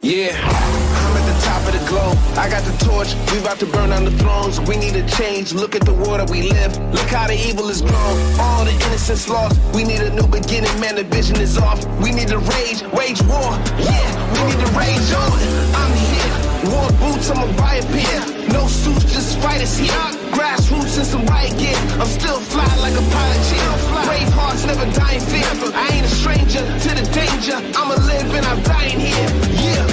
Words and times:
Yeah, 0.00 0.32
I'm 0.32 1.16
at 1.16 1.26
the 1.26 1.36
top 1.44 1.62
of 1.68 1.72
the 1.72 1.84
globe. 1.86 2.16
I 2.38 2.48
got 2.48 2.64
the 2.64 2.72
torch, 2.84 3.14
we 3.30 3.38
about 3.40 3.58
to 3.60 3.66
burn 3.66 3.90
down 3.90 4.04
the 4.04 4.10
thrones. 4.12 4.58
We 4.60 4.76
need 4.76 4.96
a 4.96 5.06
change, 5.08 5.52
look 5.52 5.74
at 5.74 5.82
the 5.84 5.92
world 5.92 6.20
that 6.20 6.30
we 6.30 6.50
live. 6.50 6.76
Look 6.94 7.08
how 7.08 7.26
the 7.26 7.34
evil 7.34 7.68
is 7.68 7.82
grown. 7.82 8.40
All 8.40 8.64
the 8.64 8.72
innocence 8.72 9.28
lost. 9.28 9.60
We 9.74 9.84
need 9.84 10.00
a 10.00 10.10
new 10.10 10.26
beginning, 10.26 10.80
man, 10.80 10.96
the 10.96 11.04
vision 11.04 11.40
is 11.40 11.58
off. 11.58 11.84
We 12.02 12.10
need 12.10 12.28
to 12.28 12.38
rage, 12.38 12.82
wage 12.92 13.20
war. 13.22 13.52
Yeah, 13.76 14.08
we 14.32 14.48
need 14.48 14.60
to 14.64 14.72
rage 14.72 15.12
on. 15.12 15.38
I'm 15.74 15.92
here. 15.94 16.37
War 16.66 16.90
boots, 16.98 17.30
I'ma 17.30 17.46
buy 17.56 17.76
a 17.76 17.84
pair. 17.86 18.20
No 18.50 18.66
suits, 18.66 19.04
just 19.12 19.38
fighters 19.38 19.78
here. 19.78 19.94
Grassroots 20.34 20.98
and 20.98 21.06
some 21.06 21.24
riot 21.26 21.56
gear. 21.56 21.78
I'm 22.02 22.10
still 22.10 22.40
fly 22.40 22.66
like 22.82 22.94
a 22.98 23.04
pilot 23.14 23.40
chill. 23.46 23.74
Brave 24.06 24.32
hearts 24.34 24.66
never 24.66 24.82
in 24.82 25.22
fear. 25.22 25.46
I 25.74 25.86
ain't 25.94 26.06
a 26.06 26.08
stranger 26.10 26.58
to 26.58 26.90
the 26.98 27.04
danger. 27.14 27.58
I'ma 27.78 27.94
live 28.10 28.34
and 28.34 28.46
I'm 28.46 28.60
dying 28.62 28.98
here. 28.98 29.30
Yeah. 29.54 29.86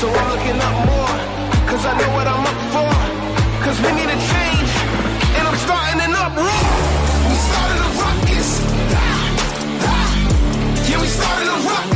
So 0.00 0.08
I'm 0.08 0.28
looking 0.32 0.56
up 0.56 0.76
more. 0.88 1.16
Cause 1.68 1.84
I 1.84 1.92
know 2.00 2.10
what 2.16 2.26
I'm 2.26 2.46
up 2.48 2.60
for. 2.72 2.92
Cause 3.64 3.76
we 3.84 3.90
need 3.92 4.08
a 4.08 4.18
change. 4.32 4.70
And 5.36 5.44
I'm 5.44 5.58
starting 5.60 6.00
an 6.00 6.14
uproar. 6.24 6.62
We 7.28 7.36
started 7.48 7.80
a 7.84 7.90
ruckus. 8.00 8.50
Ah, 8.96 9.12
ah. 9.92 10.88
Yeah, 10.88 11.00
we 11.02 11.08
started 11.08 11.48
a 11.48 11.56
ruckus. 11.68 11.95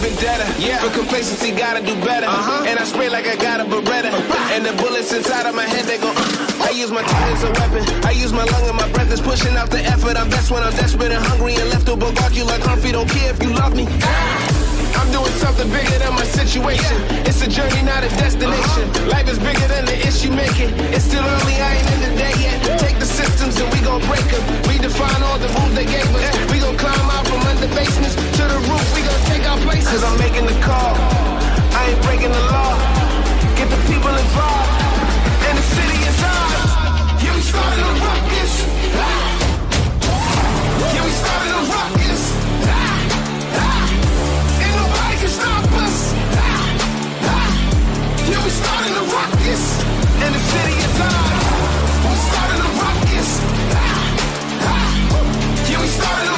Vendetta. 0.00 0.46
Yeah. 0.58 0.80
For 0.80 0.90
complacency, 0.90 1.52
gotta 1.52 1.84
do 1.84 1.94
better. 2.00 2.26
Uh-huh. 2.26 2.64
And 2.66 2.78
I 2.78 2.84
spray 2.84 3.08
like 3.08 3.26
I 3.26 3.36
got 3.36 3.60
a 3.60 3.64
Beretta. 3.64 4.10
And 4.56 4.64
the 4.64 4.72
bullets 4.82 5.12
inside 5.12 5.46
of 5.46 5.54
my 5.54 5.64
head, 5.64 5.84
they 5.84 5.98
go. 5.98 6.10
Uh. 6.10 6.40
I 6.64 6.70
use 6.70 6.90
my 6.90 7.02
tongue 7.02 7.32
as 7.32 7.44
a 7.44 7.52
weapon. 7.52 7.82
I 8.04 8.12
use 8.12 8.32
my 8.32 8.44
lung 8.44 8.64
and 8.68 8.76
my 8.76 8.88
breath 8.92 9.12
is 9.12 9.20
pushing 9.20 9.56
out 9.56 9.70
the 9.70 9.82
effort. 9.84 10.16
I'm 10.16 10.30
best 10.30 10.50
when 10.50 10.62
I'm 10.62 10.72
desperate 10.72 11.12
and 11.12 11.24
hungry 11.24 11.54
and 11.54 11.68
left 11.70 11.86
to 11.86 11.96
bogart 11.96 12.34
you 12.34 12.44
like 12.44 12.62
Humphrey. 12.62 12.92
Don't 12.92 13.08
care 13.08 13.30
if 13.30 13.42
you 13.42 13.50
love 13.50 13.74
me. 13.76 13.84
Doing 15.10 15.36
something 15.42 15.68
bigger 15.70 15.98
than 15.98 16.14
my 16.14 16.22
situation. 16.22 16.96
It's 17.26 17.42
a 17.42 17.48
journey, 17.48 17.82
not 17.82 18.04
a 18.04 18.10
destination. 18.14 18.86
Life 19.08 19.28
is 19.28 19.38
bigger 19.38 19.66
than 19.66 19.84
the 19.84 19.98
issue 20.06 20.30
making. 20.30 20.70
It's 20.94 21.04
still 21.04 21.24
early, 21.24 21.56
I 21.58 21.82
ain't 21.82 21.90
in 21.94 22.00
the 22.06 22.12
day 22.14 22.34
yet. 22.38 22.78
Take 22.78 22.98
the 22.98 23.06
systems 23.06 23.58
and 23.58 23.66
we 23.74 23.80
gon' 23.82 24.00
break 24.06 24.22
them. 24.30 24.42
Redefine 24.70 25.20
all 25.26 25.38
the 25.38 25.48
rules 25.58 25.74
they 25.74 25.84
gave 25.84 26.06
us. 26.14 26.22
We 26.52 26.60
gon' 26.62 26.76
climb 26.78 27.10
out 27.10 27.26
from 27.26 27.42
under 27.42 27.66
basements 27.74 28.14
to 28.14 28.42
the 28.46 28.58
roof. 28.70 28.86
We 28.94 29.02
gon' 29.02 29.22
take 29.26 29.44
our 29.50 29.58
places. 29.66 29.90
Cause 29.90 30.04
I'm 30.04 30.18
making 30.18 30.46
the 30.46 30.54
call. 30.62 30.94
I 31.74 31.90
ain't 31.90 32.02
breaking 32.06 32.30
the 32.30 32.44
law. 32.54 32.78
Get 33.58 33.66
the 33.66 33.80
people 33.90 34.14
involved. 34.14 34.70
And 35.42 35.54
the 35.58 35.66
city 35.74 35.98
is 36.06 36.18
ours. 36.22 36.70
Yeah, 37.18 37.34
we 37.34 37.42
started 37.42 37.82
a 37.82 37.94
ruckus. 37.98 38.52
Ah. 38.94 39.34
Yeah, 40.94 41.02
we 41.02 41.12
started 41.18 41.50
a 41.50 41.62
ruckus. 41.66 42.39
We 48.50 48.56
started 48.56 48.96
a 48.96 49.04
ruckus. 49.14 49.64
And 50.24 50.34
the 50.34 50.42
city 50.50 50.74
is 50.86 51.00
ours. 51.00 51.46
We 52.04 52.14
started 52.30 52.58
a 52.58 52.70
ruckus. 52.82 53.30
Ah. 53.78 54.06
Ah. 54.62 55.70
Yeah, 55.70 55.80
we 55.80 55.86
started 55.86 56.29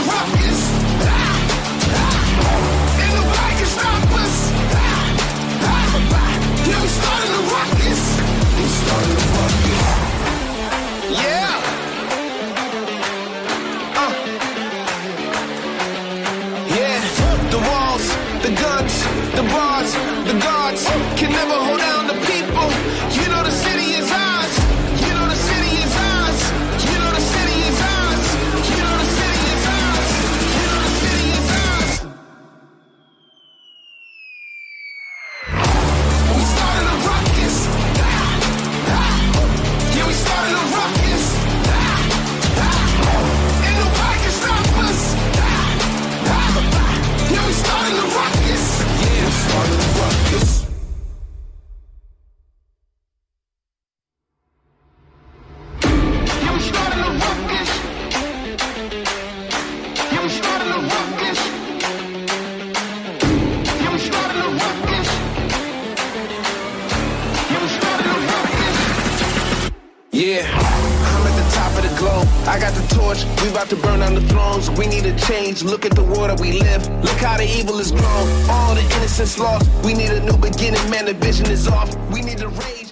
look 75.62 75.84
at 75.84 75.94
the 75.94 76.02
world 76.02 76.30
that 76.30 76.40
we 76.40 76.52
live. 76.52 76.86
Look 77.02 77.18
how 77.18 77.36
the 77.36 77.44
evil 77.44 77.78
is 77.78 77.90
grown. 77.90 78.28
All 78.50 78.74
the 78.74 78.82
innocence 78.82 79.38
lost. 79.38 79.68
We 79.84 79.94
need 79.94 80.10
a 80.10 80.20
new 80.20 80.36
beginning, 80.36 80.84
man, 80.90 81.06
the 81.06 81.14
vision 81.14 81.50
is 81.50 81.68
off. 81.68 81.94
We 82.10 82.22
need 82.22 82.38
to 82.38 82.48
rage. 82.48 82.82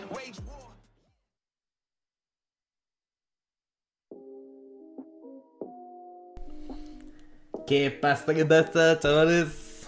¿Qué 7.66 7.88
pasa? 7.91 8.34
¿Qué 8.34 8.44
pasa, 8.44 8.98
chavales? 8.98 9.86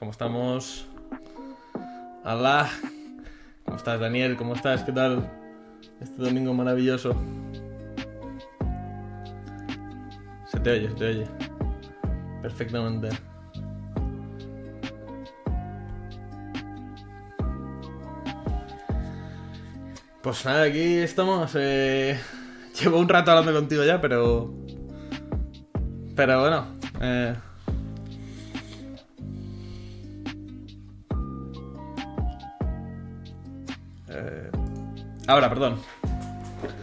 ¿Cómo 0.00 0.10
estamos? 0.10 0.84
Hola. 2.24 2.68
¿Cómo 3.64 3.76
estás, 3.76 4.00
Daniel? 4.00 4.36
¿Cómo 4.36 4.54
estás? 4.54 4.82
¿Qué 4.82 4.90
tal? 4.90 5.30
Este 6.00 6.16
domingo 6.20 6.52
maravilloso. 6.54 7.14
Se 10.50 10.58
te 10.58 10.70
oye, 10.70 10.88
se 10.88 10.94
te 10.94 11.04
oye. 11.04 11.47
Perfectamente. 12.42 13.08
Pues 20.22 20.44
nada, 20.44 20.64
aquí 20.64 20.98
estamos. 20.98 21.52
eh, 21.54 22.18
Llevo 22.80 22.98
un 22.98 23.08
rato 23.08 23.30
hablando 23.30 23.52
contigo 23.52 23.84
ya, 23.84 24.00
pero. 24.00 24.52
Pero 26.14 26.40
bueno. 26.40 26.66
eh, 27.00 27.34
eh, 34.08 34.50
Ahora, 35.26 35.48
perdón. 35.48 35.76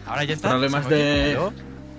Ahora 0.06 0.24
ya 0.24 0.34
está. 0.34 0.50
Problemas 0.50 0.88
de. 0.90 1.38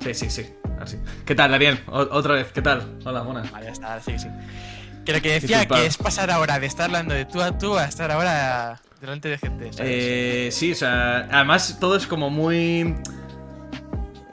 Sí, 0.00 0.14
sí, 0.14 0.30
sí. 0.30 0.46
Así. 0.80 0.98
¿Qué 1.24 1.34
tal, 1.34 1.50
Daniel? 1.50 1.80
O- 1.88 1.98
otra 2.16 2.34
vez, 2.34 2.52
¿qué 2.52 2.62
tal? 2.62 2.98
Hola, 3.04 3.22
buena. 3.22 3.42
Vale, 3.50 3.66
ya 3.66 3.72
está, 3.72 4.00
sí, 4.00 4.18
sí. 4.18 4.28
Que 5.04 5.12
lo 5.12 5.20
que 5.22 5.32
decía 5.40 5.66
que 5.66 5.86
es 5.86 5.96
pasar 5.96 6.30
ahora 6.30 6.58
de 6.58 6.66
estar 6.66 6.86
hablando 6.86 7.14
de 7.14 7.24
tú 7.24 7.40
a 7.40 7.56
tú 7.56 7.76
a 7.78 7.84
estar 7.84 8.10
ahora 8.10 8.80
delante 9.00 9.28
de 9.28 9.38
gente. 9.38 9.72
¿sabes? 9.72 9.90
Eh, 9.94 10.48
sí, 10.52 10.72
o 10.72 10.74
sea, 10.74 11.28
además 11.30 11.78
todo 11.80 11.96
es 11.96 12.06
como 12.06 12.28
muy... 12.28 12.96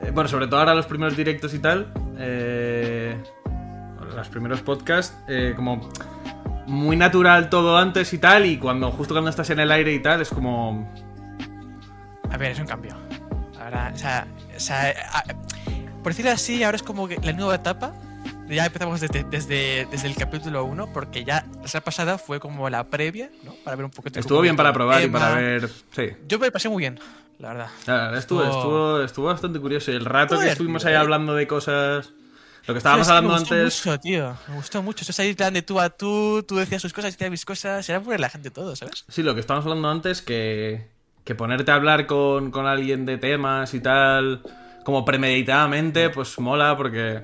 eh, 0.01 0.11
Bueno, 0.13 0.27
sobre 0.29 0.47
todo 0.47 0.59
ahora 0.59 0.73
los 0.73 0.85
primeros 0.87 1.15
directos 1.15 1.53
y 1.53 1.59
tal, 1.59 1.93
eh, 2.17 3.15
los 4.15 4.27
primeros 4.29 4.61
podcasts, 4.61 5.15
eh, 5.27 5.53
como 5.55 5.89
muy 6.65 6.95
natural 6.95 7.49
todo 7.49 7.77
antes 7.77 8.11
y 8.13 8.17
tal, 8.17 8.45
y 8.45 8.57
cuando 8.57 8.89
justo 8.91 9.13
cuando 9.13 9.29
estás 9.29 9.49
en 9.51 9.59
el 9.59 9.71
aire 9.71 9.93
y 9.93 9.99
tal, 10.01 10.21
es 10.21 10.29
como... 10.29 10.91
A 12.31 12.37
ver, 12.37 12.51
es 12.53 12.59
un 12.59 12.65
cambio. 12.65 12.95
Ahora, 13.61 13.91
o 13.93 13.97
sea, 13.97 14.25
o 14.55 14.59
sea, 14.59 14.91
a- 15.11 15.23
por 16.03 16.11
decirlo 16.11 16.31
así, 16.31 16.63
ahora 16.63 16.75
es 16.75 16.83
como 16.83 17.07
que 17.07 17.17
la 17.21 17.33
nueva 17.33 17.55
etapa. 17.55 17.93
Ya 18.49 18.65
empezamos 18.65 18.99
desde, 18.99 19.23
desde, 19.23 19.87
desde 19.89 20.07
el 20.07 20.15
capítulo 20.15 20.65
1, 20.65 20.91
porque 20.93 21.23
ya 21.23 21.45
la 21.61 21.67
semana 21.67 21.85
pasada 21.85 22.17
fue 22.17 22.39
como 22.39 22.69
la 22.69 22.83
previa, 22.89 23.29
¿no? 23.43 23.55
Para 23.63 23.75
ver 23.77 23.85
un 23.85 23.91
poquito. 23.91 24.19
Estuvo 24.19 24.41
bien 24.41 24.55
para 24.55 24.71
probar 24.73 25.01
y 25.01 25.07
para 25.07 25.35
ver... 25.35 25.69
Sí. 25.95 26.09
Yo 26.27 26.37
me 26.39 26.51
pasé 26.51 26.67
muy 26.69 26.81
bien. 26.81 26.99
la 27.39 27.47
verdad. 27.49 27.67
La 27.87 27.93
verdad, 27.93 28.17
estuvo, 28.17 28.43
Estuvo- 28.43 28.57
estuvo, 28.59 29.01
estuvo 29.01 29.25
bastante 29.27 29.59
curioso. 29.59 29.91
El 29.91 30.05
rato 30.05 30.37
que 30.39 30.49
estuvimos 30.49 30.85
ahí 30.85 30.93
hablando 30.93 31.33
de 31.33 31.47
cosas. 31.47 32.11
Lo 32.67 32.73
que 32.73 32.77
estábamos 32.77 33.07
Tío, 33.07 33.15
es 33.15 33.19
que 33.21 33.25
hablando 33.25 33.33
me 33.33 33.39
gustó 33.39 33.55
antes. 33.55 33.85
Mucho, 33.85 33.99
tío. 33.99 34.37
Me 34.49 34.55
gustó 34.55 34.83
mucho. 34.83 35.01
Estás 35.01 35.19
ahí 35.19 35.29
en 35.29 35.35
plan 35.35 35.53
de 35.53 35.61
tú 35.63 35.79
a 35.79 35.89
tú, 35.89 36.43
tú 36.47 36.57
decías 36.57 36.81
tus 36.81 36.93
cosas, 36.93 37.11
yo 37.11 37.15
decía 37.15 37.29
mis 37.29 37.45
cosas. 37.45 37.89
Era 37.89 38.01
por 38.01 38.19
la 38.19 38.29
gente 38.29 38.51
todo, 38.51 38.75
¿sabes? 38.75 39.05
Sí, 39.07 39.23
lo 39.23 39.33
que 39.33 39.39
estábamos 39.39 39.65
hablando 39.65 39.89
antes, 39.89 40.21
que, 40.21 40.85
que 41.23 41.33
ponerte 41.33 41.71
a 41.71 41.75
hablar 41.75 42.05
con, 42.07 42.51
con 42.51 42.67
alguien 42.67 43.05
de 43.05 43.17
temas 43.17 43.73
y 43.73 43.79
tal, 43.79 44.43
como 44.83 45.05
premeditadamente, 45.05 46.09
pues 46.09 46.37
mola 46.39 46.75
porque 46.77 47.21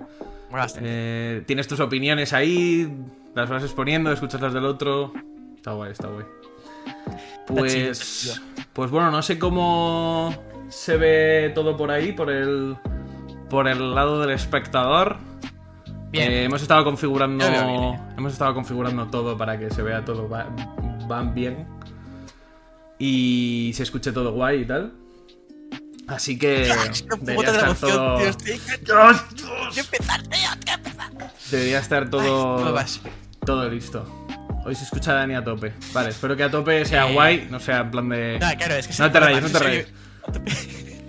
eh, 0.82 1.44
tienes 1.46 1.68
tus 1.68 1.80
opiniones 1.80 2.34
ahí, 2.34 2.92
las 3.36 3.50
vas 3.50 3.64
exponiendo, 3.64 4.12
escuchas 4.12 4.42
las 4.42 4.54
del 4.54 4.66
otro. 4.66 5.14
Está 5.56 5.72
guay, 5.74 5.92
está 5.92 6.08
guay. 6.08 6.26
Pues, 7.48 8.42
pues 8.74 8.92
bueno, 8.92 9.12
no 9.12 9.22
sé 9.22 9.40
cómo 9.40 10.34
se 10.70 10.98
ve 10.98 11.52
todo 11.56 11.76
por 11.76 11.92
ahí, 11.92 12.12
por 12.14 12.30
el, 12.30 12.78
por 13.50 13.68
el 13.68 13.94
lado 13.96 14.22
del 14.22 14.32
espectador. 14.32 15.18
Bien. 16.12 16.32
Eh, 16.32 16.44
hemos 16.46 16.62
estado 16.62 16.84
configurando. 16.84 17.46
Bien. 17.48 18.00
Hemos 18.18 18.34
estado 18.34 18.54
configurando 18.54 19.08
todo 19.08 19.38
para 19.38 19.60
que 19.60 19.70
se 19.70 19.82
vea 19.84 20.04
todo 20.06 20.28
va- 20.30 20.48
van 21.08 21.34
bien. 21.34 21.68
Y 22.98 23.72
se 23.76 23.84
escuche 23.84 24.12
todo 24.12 24.34
guay 24.34 24.62
y 24.62 24.66
tal. 24.66 24.92
Así 26.10 26.38
que 26.38 26.48
debería 27.22 27.50
estar 27.52 27.66
emoción, 27.66 27.92
todo. 27.92 28.18
tío. 28.18 28.28
Estoy... 28.30 28.60
¡Qué 29.74 29.80
empezar, 29.82 30.22
tío! 30.24 30.50
¡Qué 30.66 30.72
empezar! 30.72 31.12
Debería 31.52 31.80
estar 31.80 32.10
todo. 32.10 32.76
Todo 33.46 33.70
listo. 33.70 34.26
Hoy 34.66 34.76
se 34.76 34.84
escucha 34.84 35.12
a 35.12 35.16
Dani 35.16 35.36
a 35.36 35.44
tope. 35.44 35.74
Vale, 35.94 36.10
espero 36.10 36.36
que 36.36 36.44
a 36.44 36.52
tope 36.52 36.84
sea 36.86 37.10
Eh. 37.10 37.14
guay, 37.14 37.48
no 37.50 37.60
sea 37.60 37.80
en 37.80 37.92
plan 37.92 38.10
de. 38.10 38.38
No, 38.40 38.48
claro, 38.58 38.76
es 38.76 38.88
que 38.88 38.94
No 39.02 39.12
te 39.12 39.20
rayes, 39.20 39.42
no 39.42 39.50
te 39.50 39.60
rayes. 39.60 39.88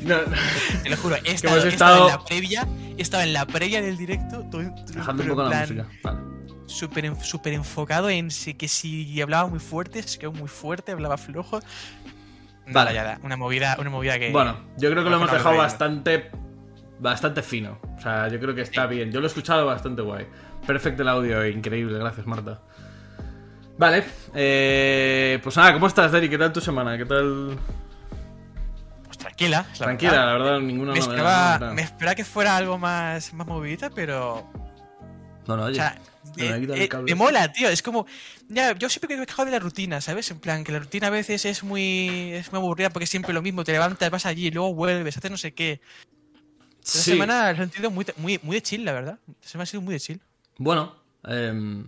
No, 0.03 0.17
no. 0.23 0.37
Te 0.83 0.91
lo 0.91 0.97
juro, 0.97 1.17
he 1.25 1.33
estado, 1.33 1.55
hemos 1.57 1.65
he 1.67 1.69
estado- 1.69 2.07
en 2.07 2.13
la 2.13 2.25
previa, 2.25 2.69
he 2.97 3.03
estado 3.03 3.23
en 3.25 3.33
la 3.33 3.47
previa 3.47 3.83
del 3.83 3.97
directo, 3.97 4.41
todo, 4.51 4.63
todo- 4.63 4.95
Bajando 4.97 5.23
un 5.25 5.29
poco 5.31 5.43
la 5.45 5.61
música. 5.61 5.87
Vale. 6.03 6.19
Súper 6.67 7.05
en- 7.07 7.21
súper 7.23 7.53
enfocado 7.55 8.09
en 8.09 8.31
si, 8.31 8.55
que 8.55 8.69
si 8.69 9.21
hablaba 9.21 9.49
muy 9.49 9.59
fuerte, 9.59 10.03
se 10.05 10.19
quedó 10.19 10.33
muy 10.33 10.49
fuerte, 10.49 10.93
hablaba 10.93 11.19
flojo. 11.19 11.61
Vale. 12.73 12.95
Da, 12.95 13.19
una 13.23 13.37
movida, 13.37 13.77
una 13.81 13.91
movida 13.91 14.19
que. 14.19 14.31
Bueno, 14.31 14.57
yo 14.79 14.91
creo 14.91 15.03
que 15.05 15.11
lo 15.11 15.17
hemos 15.17 15.31
dejado 15.33 15.57
bastante. 15.57 16.31
Bastante 16.99 17.43
fino. 17.43 17.79
O 17.97 18.01
sea, 18.01 18.29
yo 18.29 18.39
creo 18.39 18.55
que 18.55 18.61
está 18.63 18.87
bien. 18.87 19.11
Yo 19.11 19.21
lo 19.21 19.27
he 19.27 19.29
escuchado 19.29 19.65
bastante 19.67 20.03
guay. 20.03 20.27
Perfecto 20.67 21.03
el 21.03 21.09
audio, 21.09 21.47
increíble. 21.47 21.99
Gracias, 21.99 22.27
Marta. 22.27 22.61
Vale. 23.79 24.05
eh, 24.35 25.39
pues 25.43 25.57
nada, 25.57 25.73
¿cómo 25.73 25.87
estás, 25.87 26.13
Dani? 26.13 26.29
¿Qué 26.29 26.37
tal 26.37 26.53
tu 26.53 26.61
semana? 26.61 26.99
¿Qué 26.99 27.07
tal? 27.07 27.57
Pues 29.07 29.17
tranquila. 29.17 29.65
la 29.71 29.79
Tranquila, 29.79 30.11
verdad. 30.13 30.27
la 30.27 30.33
verdad, 30.33 30.61
ninguna 30.61 30.93
Me 30.93 30.99
esperaba, 30.99 31.59
no, 31.59 31.75
me 31.75 31.83
esperaba 31.83 32.15
que 32.15 32.25
fuera 32.25 32.57
algo 32.59 32.77
más, 32.77 33.33
más 33.33 33.47
movidita, 33.47 33.89
pero. 33.89 34.47
No, 35.47 35.57
no, 35.57 35.63
O 35.63 35.67
oye. 35.67 35.77
sea, 35.77 35.95
me 35.95 35.99
voy 35.99 36.07
a 36.07 36.10
eh, 36.37 36.69
eh, 36.75 36.89
me 37.05 37.15
mola, 37.15 37.53
tío. 37.53 37.69
Es 37.69 37.83
como. 37.83 38.07
Ya, 38.49 38.75
yo 38.77 38.89
siempre 38.89 39.17
me 39.17 39.23
he 39.23 39.27
quejado 39.27 39.47
de 39.47 39.53
la 39.53 39.59
rutina, 39.59 40.01
¿sabes? 40.01 40.31
En 40.31 40.39
plan, 40.41 40.65
que 40.65 40.73
la 40.73 40.79
rutina 40.81 41.07
a 41.09 41.11
veces 41.11 41.45
es 41.45 41.63
muy. 41.65 42.33
Es 42.33 42.51
muy 42.53 42.59
aburrida 42.61 42.91
porque 42.91 43.05
es 43.05 43.11
siempre 43.11 43.33
lo 43.33 43.43
mismo. 43.43 43.65
Te 43.65 43.73
levantas, 43.73 44.11
vas 44.11 44.27
allí, 44.27 44.51
luego 44.51 44.75
vuelves, 44.75 45.17
haces 45.17 45.31
no 45.31 45.37
sé 45.37 45.53
qué. 45.55 45.81
Esta 46.85 46.99
Sí. 46.99 47.11
semana 47.13 47.51
he 47.51 47.57
sentido 47.57 47.91
muy, 47.91 48.07
muy, 48.17 48.39
muy 48.43 48.57
de 48.57 48.63
chill, 48.63 48.85
la 48.85 48.93
verdad. 48.93 49.19
Esta 49.41 49.49
semana 49.51 49.63
ha 49.65 49.67
sido 49.67 49.83
muy 49.83 49.95
de 49.95 50.01
chill. 50.01 50.21
Bueno, 50.59 50.97
em, 51.25 51.87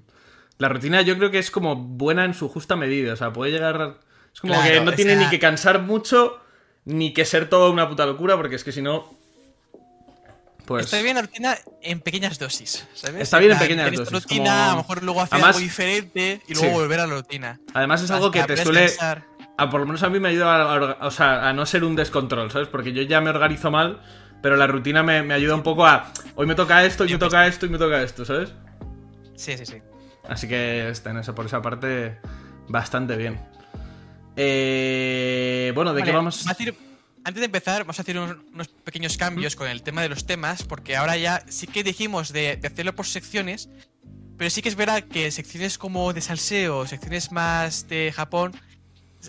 la 0.59 0.69
rutina 0.69 1.03
yo 1.03 1.17
creo 1.17 1.31
que 1.31 1.39
es 1.39 1.51
como 1.51 1.77
buena 1.77 2.25
en 2.25 2.35
su 2.35 2.49
justa 2.49 2.77
medida. 2.77 3.15
O 3.15 3.17
sea, 3.17 3.33
puede 3.33 3.51
llegar. 3.53 3.99
Es 4.35 4.41
como 4.41 4.55
Claro, 4.55 4.71
que 4.71 4.81
no 4.81 4.93
tiene 4.93 5.15
sea- 5.15 5.25
ni 5.25 5.31
que 5.31 5.39
cansar 5.39 5.83
mucho, 5.83 6.41
ni 6.85 7.13
que 7.15 7.25
ser 7.25 7.49
todo 7.49 7.71
una 7.71 7.89
puta 7.89 8.07
locura, 8.07 8.37
porque 8.37 8.57
es 8.57 8.65
que 8.65 8.73
si 8.73 8.83
no. 8.83 9.19
Pues. 10.67 10.85
Está 10.87 11.03
bien 11.03 11.17
la 11.17 11.23
rutina 11.23 11.57
en 11.83 12.01
pequeñas 12.01 12.39
dosis, 12.39 12.87
¿sabes? 12.95 13.23
Está 13.23 13.39
bien 13.39 13.53
en 13.53 13.59
pequeñas 13.59 13.91
tienes 13.91 14.09
dosis, 14.11 14.23
rutina, 14.25 14.45
como- 14.51 14.63
a 14.63 14.71
lo 14.71 14.77
mejor 14.79 15.03
luego 15.03 15.21
hacer 15.23 15.35
Además- 15.35 15.57
algo 15.57 15.61
diferente 15.61 16.43
y 16.47 16.55
luego 16.55 16.69
Sí. 16.69 16.73
volver 16.75 17.01
a 17.01 17.07
la 17.07 17.15
rutina. 17.15 17.61
Además 17.75 18.03
es 18.03 18.11
algo 18.11 18.31
que 18.31 18.43
te 18.45 18.57
suele. 18.63 18.81
a 18.85 18.87
pensar. 18.87 19.25
A, 19.59 19.69
por 19.71 19.81
lo 19.81 19.87
menos 19.87 20.03
a 20.03 20.09
mí 20.09 20.19
me 20.19 20.29
ayuda 20.31 20.63
a, 20.75 21.07
o 21.07 21.11
sea, 21.11 21.49
a 21.49 21.53
no 21.53 21.67
ser 21.67 21.85
un 21.85 21.95
descontrol, 21.97 22.51
¿sabes? 22.51 22.69
Porque 22.69 22.93
yo 22.93 23.03
ya 23.03 23.21
me 23.21 23.31
organizo 23.31 23.71
mal, 23.71 24.01
pero 24.41 24.57
la 24.57 24.67
rutina 24.67 25.03
me, 25.03 25.23
me 25.23 25.35
ayuda 25.35 25.55
un 25.55 25.63
poco 25.63 25.85
a. 25.87 26.11
Hoy 26.37 26.47
me 26.47 26.55
toca 26.55 26.85
esto, 26.85 27.05
hoy 27.05 27.13
me 27.13 27.19
toca 27.19 27.47
esto 27.47 27.67
y 27.67 27.69
me 27.69 27.79
toca 27.79 28.01
esto, 28.03 28.25
¿sabes? 28.25 28.53
Sí, 29.37 29.57
sí, 29.59 29.67
sí. 29.67 29.77
Así 30.29 30.49
que 30.49 30.89
está 30.89 31.11
en 31.11 31.19
eso, 31.19 31.35
por 31.35 31.45
esa 31.47 31.61
parte, 31.61 32.19
bastante 32.69 33.17
bien. 33.17 33.41
Eh, 34.37 35.73
bueno, 35.75 35.93
¿de 35.93 36.01
Vale, 36.01 36.11
qué 36.13 36.17
vamos? 36.17 36.45
Antes 37.25 37.41
de 37.41 37.47
empezar, 37.47 37.83
vamos 37.83 37.99
a 37.99 38.03
hacer 38.03 38.19
un- 38.19 38.45
unos 38.53 38.69
pequeños 38.69 39.17
cambios 39.17 39.57
con 39.57 39.69
el 39.69 39.83
tema 39.83 40.03
de 40.03 40.09
los 40.09 40.27
temas, 40.27 40.63
porque 40.65 40.97
ahora 40.97 41.17
ya 41.17 41.43
sí 41.49 41.67
que 41.67 41.83
dijimos 41.85 42.33
de, 42.33 42.57
de 42.57 42.67
hacerlo 42.69 42.95
por 42.95 43.07
secciones, 43.07 43.69
pero 44.39 44.51
sí 44.51 44.63
que 44.63 44.69
es 44.69 44.77
verdad 44.77 45.05
que 45.05 45.31
secciones 45.31 45.79
como 45.79 46.13
de 46.13 46.21
salseo, 46.21 46.87
secciones 46.87 47.31
más 47.33 47.87
de 47.89 48.13
Japón, 48.15 48.53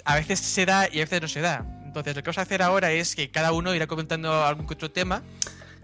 a 0.06 0.16
veces 0.16 0.40
se 0.40 0.66
da 0.66 0.88
y 0.92 1.00
a 1.00 1.04
veces 1.04 1.22
no 1.22 1.28
se 1.28 1.42
da. 1.42 1.66
Entonces, 1.86 2.16
lo 2.16 2.24
que 2.24 2.28
vamos 2.30 2.40
a 2.40 2.42
hacer 2.42 2.63
ahora 2.63 2.92
es 2.92 3.16
que 3.16 3.30
cada 3.30 3.51
uno 3.51 3.75
irá 3.75 3.86
comentando 3.86 4.44
algún 4.44 4.66
que 4.66 4.74
otro 4.74 4.90
tema. 4.90 5.22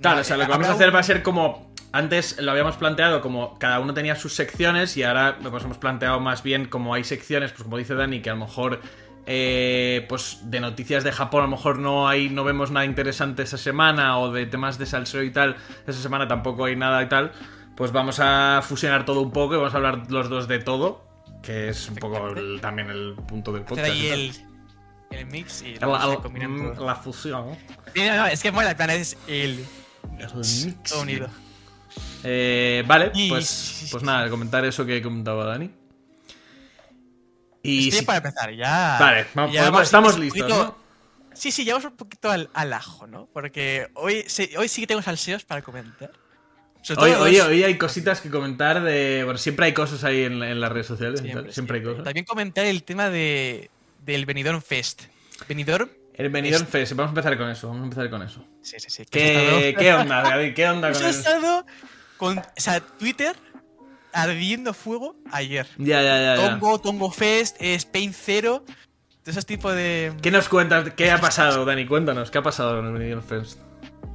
Claro, 0.02 0.22
o 0.22 0.24
sea, 0.24 0.38
lo 0.38 0.46
que 0.46 0.50
vamos 0.52 0.68
a 0.68 0.72
hacer 0.72 0.94
va 0.96 1.00
a 1.00 1.04
ser 1.04 1.22
como. 1.22 1.70
Antes 1.92 2.38
lo 2.40 2.52
habíamos 2.52 2.76
planteado 2.78 3.20
como 3.20 3.58
cada 3.58 3.80
uno 3.80 3.94
tenía 3.96 4.16
sus 4.16 4.36
secciones 4.36 4.96
y 4.96 5.02
ahora 5.04 5.38
lo 5.42 5.50
hemos 5.56 5.78
planteado 5.80 6.20
más 6.20 6.44
bien 6.44 6.66
como 6.66 6.94
hay 6.94 7.04
secciones, 7.04 7.52
pues 7.52 7.64
como 7.64 7.78
dice 7.78 7.96
Dani, 7.96 8.22
que 8.22 8.30
a 8.30 8.34
lo 8.34 8.40
mejor. 8.40 8.82
Eh, 9.32 10.06
pues 10.10 10.40
de 10.50 10.60
noticias 10.60 11.04
de 11.04 11.12
Japón 11.12 11.42
a 11.42 11.44
lo 11.46 11.52
mejor 11.52 11.78
no 11.78 12.08
hay 12.08 12.30
no 12.30 12.44
vemos 12.44 12.72
nada 12.72 12.84
interesante 12.86 13.44
esa 13.44 13.58
semana 13.60 14.18
o 14.18 14.32
de 14.32 14.48
temas 14.48 14.80
de 14.80 14.88
salseo 14.88 15.22
y 15.22 15.30
tal 15.32 15.56
esa 15.86 16.02
semana 16.02 16.28
tampoco 16.28 16.66
hay 16.66 16.76
nada 16.76 17.04
y 17.04 17.10
tal 17.10 17.32
pues 17.76 17.92
vamos 17.92 18.20
a 18.20 18.62
fusionar 18.64 19.06
todo 19.06 19.22
un 19.22 19.32
poco 19.32 19.54
y 19.54 19.58
vamos 19.58 19.74
a 19.76 19.78
hablar 19.78 20.10
los 20.10 20.30
dos 20.30 20.48
de 20.48 20.58
todo 20.58 21.06
que 21.44 21.70
es 21.70 21.88
un 21.90 21.96
poco 21.98 22.28
el- 22.30 22.60
también 22.60 22.90
el 22.90 23.14
punto 23.28 23.52
del 23.54 23.62
podcast 23.64 23.88
ahí 23.92 24.08
el, 24.08 24.34
el 25.12 25.26
mix 25.28 25.62
y 25.62 25.76
se 25.76 25.80
combinan 26.24 26.52
mm, 26.52 26.80
la 26.80 26.96
fusión 26.96 27.56
Sí, 27.94 28.02
no, 28.08 28.16
no, 28.16 28.26
es 28.26 28.42
que 28.42 28.52
mola, 28.52 28.76
plan, 28.76 28.90
es 28.90 29.16
el 29.28 29.64
El 30.18 30.28
mix. 30.36 30.90
todo 30.90 31.02
unido. 31.02 31.28
Eh, 32.24 32.84
vale, 32.86 33.12
pues, 33.30 33.88
pues 33.92 34.04
nada, 34.04 34.30
comentar 34.30 34.64
eso 34.66 34.86
que 34.86 35.02
comentaba 35.02 35.46
Dani. 35.46 35.70
Y 37.64 37.86
Estoy 37.90 38.00
si- 38.00 38.06
para 38.06 38.18
empezar, 38.20 38.54
ya. 38.54 38.98
Vale, 39.00 39.28
vamos, 39.34 39.54
ya 39.54 39.64
vamos 39.66 39.84
estamos 39.84 40.18
listos, 40.20 40.42
poquito- 40.42 40.64
¿no? 40.64 40.90
Sí, 41.34 41.52
sí, 41.52 41.64
ya 41.66 41.74
vamos 41.74 41.92
un 41.92 41.98
poquito 41.98 42.30
al, 42.32 42.50
al 42.54 42.74
ajo, 42.74 43.08
¿no? 43.08 43.28
Porque 43.34 43.88
hoy, 43.94 44.24
sí- 44.28 44.50
hoy 44.58 44.68
sí 44.68 44.82
que 44.82 44.88
tengo 44.88 45.02
salseos 45.02 45.44
para 45.46 45.62
comentar. 45.62 46.12
Hoy, 46.90 46.96
todo 46.96 47.22
hoy, 47.24 47.40
hoy 47.40 47.64
hay 47.64 47.78
cositas 47.78 48.22
que 48.22 48.30
comentar 48.30 48.82
de. 48.84 49.22
Bueno, 49.26 49.38
siempre 49.38 49.66
hay 49.68 49.74
cosas 49.74 50.04
ahí 50.06 50.24
en, 50.24 50.42
en 50.42 50.60
las 50.62 50.72
redes 50.72 50.88
sociales. 50.88 51.20
tal, 51.22 51.30
siempre, 51.30 51.54
Siempre, 51.54 51.78
hay 51.80 51.84
cosas. 51.84 52.04
También 52.06 52.26
comentar 52.26 52.66
el 52.66 52.84
tema 52.84 53.10
de, 53.10 53.70
del 54.06 54.26
Benidorm 54.26 54.62
Fest. 54.62 55.04
Benidorm. 55.48 55.90
El 56.14 56.30
Benidorm 56.30 56.66
Fest, 56.66 56.94
vamos 56.94 57.10
a 57.10 57.12
empezar 57.20 57.38
con 57.38 57.50
eso. 57.50 57.68
Vamos 57.68 57.82
a 57.82 57.84
empezar 57.86 58.10
con 58.10 58.22
eso. 58.24 58.46
Sí, 58.62 58.78
sí, 58.80 58.90
sí. 58.90 59.04
¿Qué, 59.10 59.74
ha 59.76 59.80
qué 59.80 59.94
onda, 59.94 60.22
David? 60.24 60.54
¿Qué 60.54 60.68
onda 60.68 60.90
estado- 60.92 61.04
con 61.04 61.10
estado 61.10 61.66
con. 62.18 62.38
O 62.40 62.44
sea, 62.56 62.80
Twitter 62.80 63.36
ardiendo 64.14 64.74
fuego 64.74 65.16
ayer. 65.32 65.68
Ya, 65.78 66.02
ya, 66.02 66.18
ya. 66.22 66.36
ya. 66.36 66.50
Tongo, 66.50 66.80
Tongo 66.80 67.12
Fest, 67.12 67.58
Spain 67.60 68.14
Zero. 68.14 68.64
De 69.26 69.32
esos 69.32 69.46
tipos 69.46 69.76
de. 69.76 70.14
¿Qué 70.22 70.32
nos 70.32 70.50
cuentas? 70.50 70.92
¿Qué 70.96 71.12
ha 71.12 71.20
pasado, 71.20 71.66
Dani? 71.66 71.86
Cuéntanos, 71.86 72.32
¿qué 72.32 72.38
ha 72.38 72.42
pasado 72.42 72.78
con 72.78 72.88
el 72.88 72.94
Benidorm 72.94 73.24
Fest? 73.24 73.60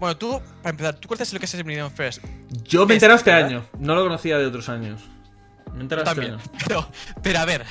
Bueno, 0.00 0.16
tú, 0.16 0.40
para 0.62 0.70
empezar, 0.70 0.94
¿tú 0.96 1.06
cuentas 1.08 1.32
lo 1.32 1.38
que 1.38 1.44
es 1.44 1.54
el 1.54 1.62
Benidorm 1.62 1.94
Fest? 1.94 2.22
Yo 2.64 2.86
me 2.86 2.94
he 2.94 2.96
enterado 2.96 3.18
este 3.18 3.30
¿verdad? 3.30 3.48
año. 3.48 3.66
No 3.78 3.94
lo 3.94 4.02
conocía 4.02 4.38
de 4.38 4.46
otros 4.46 4.68
años. 4.68 5.02
Me 5.72 5.78
he 5.78 5.82
enterado 5.82 6.10
este 6.10 6.24
año. 6.26 6.38
Pero, 6.66 6.88
pero 7.22 7.38
a 7.38 7.44
ver, 7.44 7.64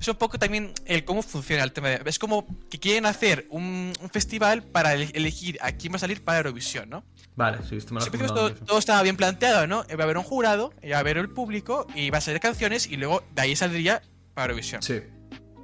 es 0.00 0.06
un 0.08 0.16
poco 0.16 0.38
también 0.38 0.72
el 0.86 1.04
cómo 1.04 1.22
funciona 1.22 1.64
el 1.64 1.72
tema. 1.72 1.88
De, 1.88 2.02
es 2.04 2.18
como 2.18 2.46
que 2.70 2.78
quieren 2.78 3.06
hacer 3.06 3.46
un, 3.50 3.92
un 4.00 4.10
festival 4.10 4.62
para 4.62 4.94
ele- 4.94 5.10
elegir 5.14 5.58
a 5.60 5.72
quién 5.72 5.92
va 5.92 5.96
a 5.96 6.00
salir 6.00 6.22
para 6.22 6.38
Eurovisión, 6.38 6.90
¿no? 6.90 7.04
Vale, 7.38 7.58
sí, 7.68 7.76
esto 7.76 7.94
me 7.94 8.00
lo 8.00 8.06
Siempre 8.06 8.26
todo, 8.26 8.52
todo 8.52 8.78
estaba 8.80 9.00
bien 9.00 9.16
planteado, 9.16 9.68
¿no? 9.68 9.84
Va 9.88 10.00
a 10.00 10.02
haber 10.02 10.18
un 10.18 10.24
jurado, 10.24 10.74
va 10.82 10.96
a 10.96 10.98
haber 10.98 11.18
el 11.18 11.30
público, 11.30 11.86
y 11.94 12.10
va 12.10 12.18
a 12.18 12.20
salir 12.20 12.40
canciones, 12.40 12.88
y 12.88 12.96
luego 12.96 13.22
de 13.32 13.42
ahí 13.42 13.54
saldría 13.54 14.02
para 14.34 14.46
Eurovisión. 14.46 14.82
Sí. 14.82 15.02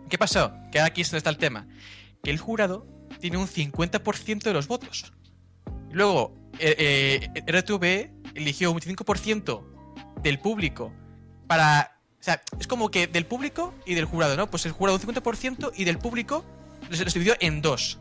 ¿Qué 0.09 0.17
pasó? 0.17 0.55
Que 0.71 0.79
aquí 0.79 1.01
es 1.01 1.11
donde 1.11 1.19
está 1.19 1.31
el 1.31 1.37
tema. 1.37 1.67
Que 2.23 2.31
el 2.31 2.39
jurado 2.39 2.87
tiene 3.19 3.39
un 3.39 3.49
50% 3.49 4.45
de 4.45 4.53
los 4.53 4.69
votos. 4.69 5.13
Luego, 5.91 6.37
eh, 6.61 7.29
eh, 7.35 7.43
RTV 7.45 8.37
eligió 8.37 8.71
un 8.71 8.79
25% 8.79 9.65
del 10.23 10.39
público 10.39 10.93
para... 11.49 11.99
O 12.21 12.23
sea, 12.23 12.41
es 12.61 12.69
como 12.69 12.93
que 12.93 13.09
del 13.09 13.27
público 13.27 13.75
y 13.85 13.95
del 13.95 14.05
jurado, 14.05 14.37
¿no? 14.37 14.49
Pues 14.49 14.65
el 14.67 14.71
jurado 14.71 14.97
un 14.97 15.03
50% 15.03 15.73
y 15.75 15.83
del 15.83 15.99
público 15.99 16.45
los, 16.89 17.01
los 17.01 17.13
dividió 17.13 17.35
en 17.41 17.63
dos. 17.63 17.99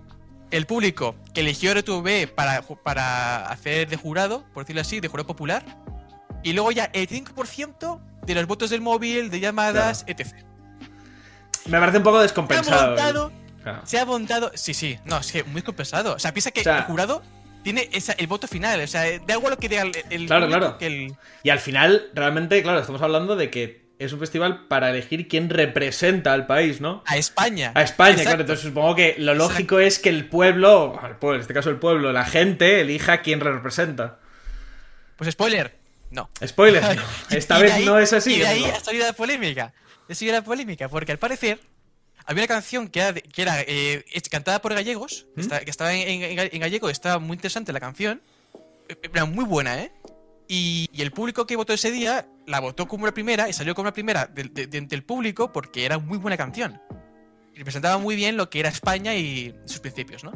El 0.51 0.65
público 0.67 1.15
que 1.33 1.41
eligió 1.41 1.73
RTV 1.73 2.27
para, 2.33 2.61
para 2.61 3.47
hacer 3.47 3.89
de 3.89 3.97
jurado, 3.97 4.45
por 4.53 4.63
decirlo 4.63 4.81
así, 4.81 4.99
de 4.99 5.07
jurado 5.07 5.25
popular. 5.27 5.63
Y 6.43 6.53
luego 6.53 6.71
ya 6.71 6.85
el 6.93 7.07
5% 7.07 7.99
de 8.25 8.35
los 8.35 8.45
votos 8.47 8.69
del 8.69 8.81
móvil, 8.81 9.29
de 9.31 9.39
llamadas, 9.39 10.03
etc. 10.07 10.27
Me 11.65 11.79
parece 11.79 11.97
un 11.97 12.03
poco 12.03 12.17
Se 12.17 12.19
ha 12.19 12.23
descompensado. 12.23 12.87
montado, 12.87 13.31
Claro. 13.63 13.81
Se 13.85 13.97
ha 13.97 14.05
montado. 14.05 14.51
Sí, 14.55 14.73
sí, 14.73 14.99
no, 15.05 15.17
es 15.19 15.31
que 15.31 15.43
muy 15.45 15.61
compensado. 15.61 16.15
O 16.15 16.19
sea, 16.19 16.33
piensa 16.33 16.51
que 16.51 16.59
O 16.59 16.63
sea- 16.63 16.79
el 16.79 16.83
jurado 16.83 17.23
tiene 17.63 17.87
esa- 17.93 18.11
el 18.11 18.27
voto 18.27 18.45
final. 18.45 18.81
O 18.81 18.87
sea, 18.87 19.03
da 19.25 19.35
igual 19.35 19.51
lo 19.51 19.57
que 19.57 19.69
diga 19.69 19.83
el. 19.83 19.91
el 20.09 20.25
Claro, 20.27 20.47
claro. 20.47 20.77
que 20.77 20.85
el- 20.87 21.15
Y 21.43 21.49
al 21.49 21.59
final, 21.59 22.09
realmente, 22.13 22.61
claro, 22.61 22.79
estamos 22.81 23.01
hablando 23.01 23.37
de 23.37 23.49
que 23.49 23.82
es 24.05 24.13
un 24.13 24.19
festival 24.19 24.67
para 24.67 24.89
elegir 24.89 25.27
quién 25.27 25.49
representa 25.49 26.33
al 26.33 26.45
país, 26.47 26.81
¿no? 26.81 27.03
a 27.05 27.17
España. 27.17 27.71
A 27.75 27.81
España, 27.83 28.11
Exacto. 28.11 28.29
claro. 28.29 28.41
Entonces 28.41 28.65
supongo 28.65 28.95
que 28.95 29.15
lo 29.17 29.33
lógico 29.33 29.79
es 29.79 29.99
que 29.99 30.09
el 30.09 30.27
pueblo, 30.29 30.99
el 31.07 31.15
pueblo, 31.17 31.35
en 31.35 31.41
este 31.41 31.53
caso 31.53 31.69
el 31.69 31.77
pueblo, 31.77 32.11
la 32.11 32.25
gente, 32.25 32.81
elija 32.81 33.21
quién 33.21 33.39
representa. 33.39 34.19
Pues 35.15 35.31
spoiler, 35.31 35.75
no. 36.11 36.29
Spoiler, 36.45 36.95
no. 36.95 37.01
esta 37.37 37.59
vez 37.59 37.73
ahí- 37.73 37.85
no 37.85 37.97
es 37.99 38.13
así. 38.13 38.35
Y 38.35 38.39
de 38.39 38.45
¿no? 38.45 38.49
ahí 38.51 38.63
ha 38.65 38.79
salido 38.79 39.05
la 39.05 39.13
polémica. 39.13 39.73
Ha 40.09 40.15
salido 40.15 40.35
la 40.37 40.43
polémica, 40.43 40.89
porque 40.89 41.11
al 41.11 41.19
parecer 41.19 41.59
había 42.25 42.43
una 42.43 42.47
canción 42.47 42.87
que 42.87 42.99
era, 42.99 43.11
de- 43.13 43.21
que 43.21 43.41
era 43.41 43.61
eh, 43.61 44.03
cantada 44.29 44.61
por 44.61 44.73
gallegos, 44.73 45.25
¿Mm? 45.35 45.47
que 45.63 45.69
estaba 45.69 45.93
en, 45.93 46.21
en- 46.23 46.49
en 46.51 46.59
gallego, 46.59 46.89
estaba 46.89 47.19
muy 47.19 47.35
interesante 47.35 47.71
la 47.73 47.79
canción. 47.79 48.21
eh, 48.89 48.95
Era 49.13 49.25
muy 49.25 49.45
buena, 49.45 49.79
¿eh? 49.81 49.91
Y, 50.47 50.89
y 50.91 51.01
el 51.01 51.11
público 51.11 51.47
que 51.47 51.55
votó 51.55 51.71
ese 51.73 51.89
día 51.89 52.25
la 52.47 52.59
votó 52.59 52.87
como 52.87 53.05
la 53.05 53.13
primera 53.13 53.47
y 53.49 53.53
salió 53.53 53.73
como 53.75 53.85
la 53.87 53.93
primera 53.93 54.25
del, 54.27 54.53
de- 54.53 54.67
de- 54.67 54.81
del 54.81 55.03
público 55.03 55.51
porque 55.51 55.85
era 55.85 55.97
muy 55.97 56.17
buena 56.17 56.37
canción. 56.37 56.81
Y 57.53 57.59
representaba 57.59 57.97
muy 57.97 58.15
bien 58.15 58.35
lo 58.37 58.49
que 58.49 58.59
era 58.59 58.69
España 58.69 59.15
y 59.15 59.55
sus 59.65 59.79
principios, 59.79 60.23
¿no? 60.23 60.31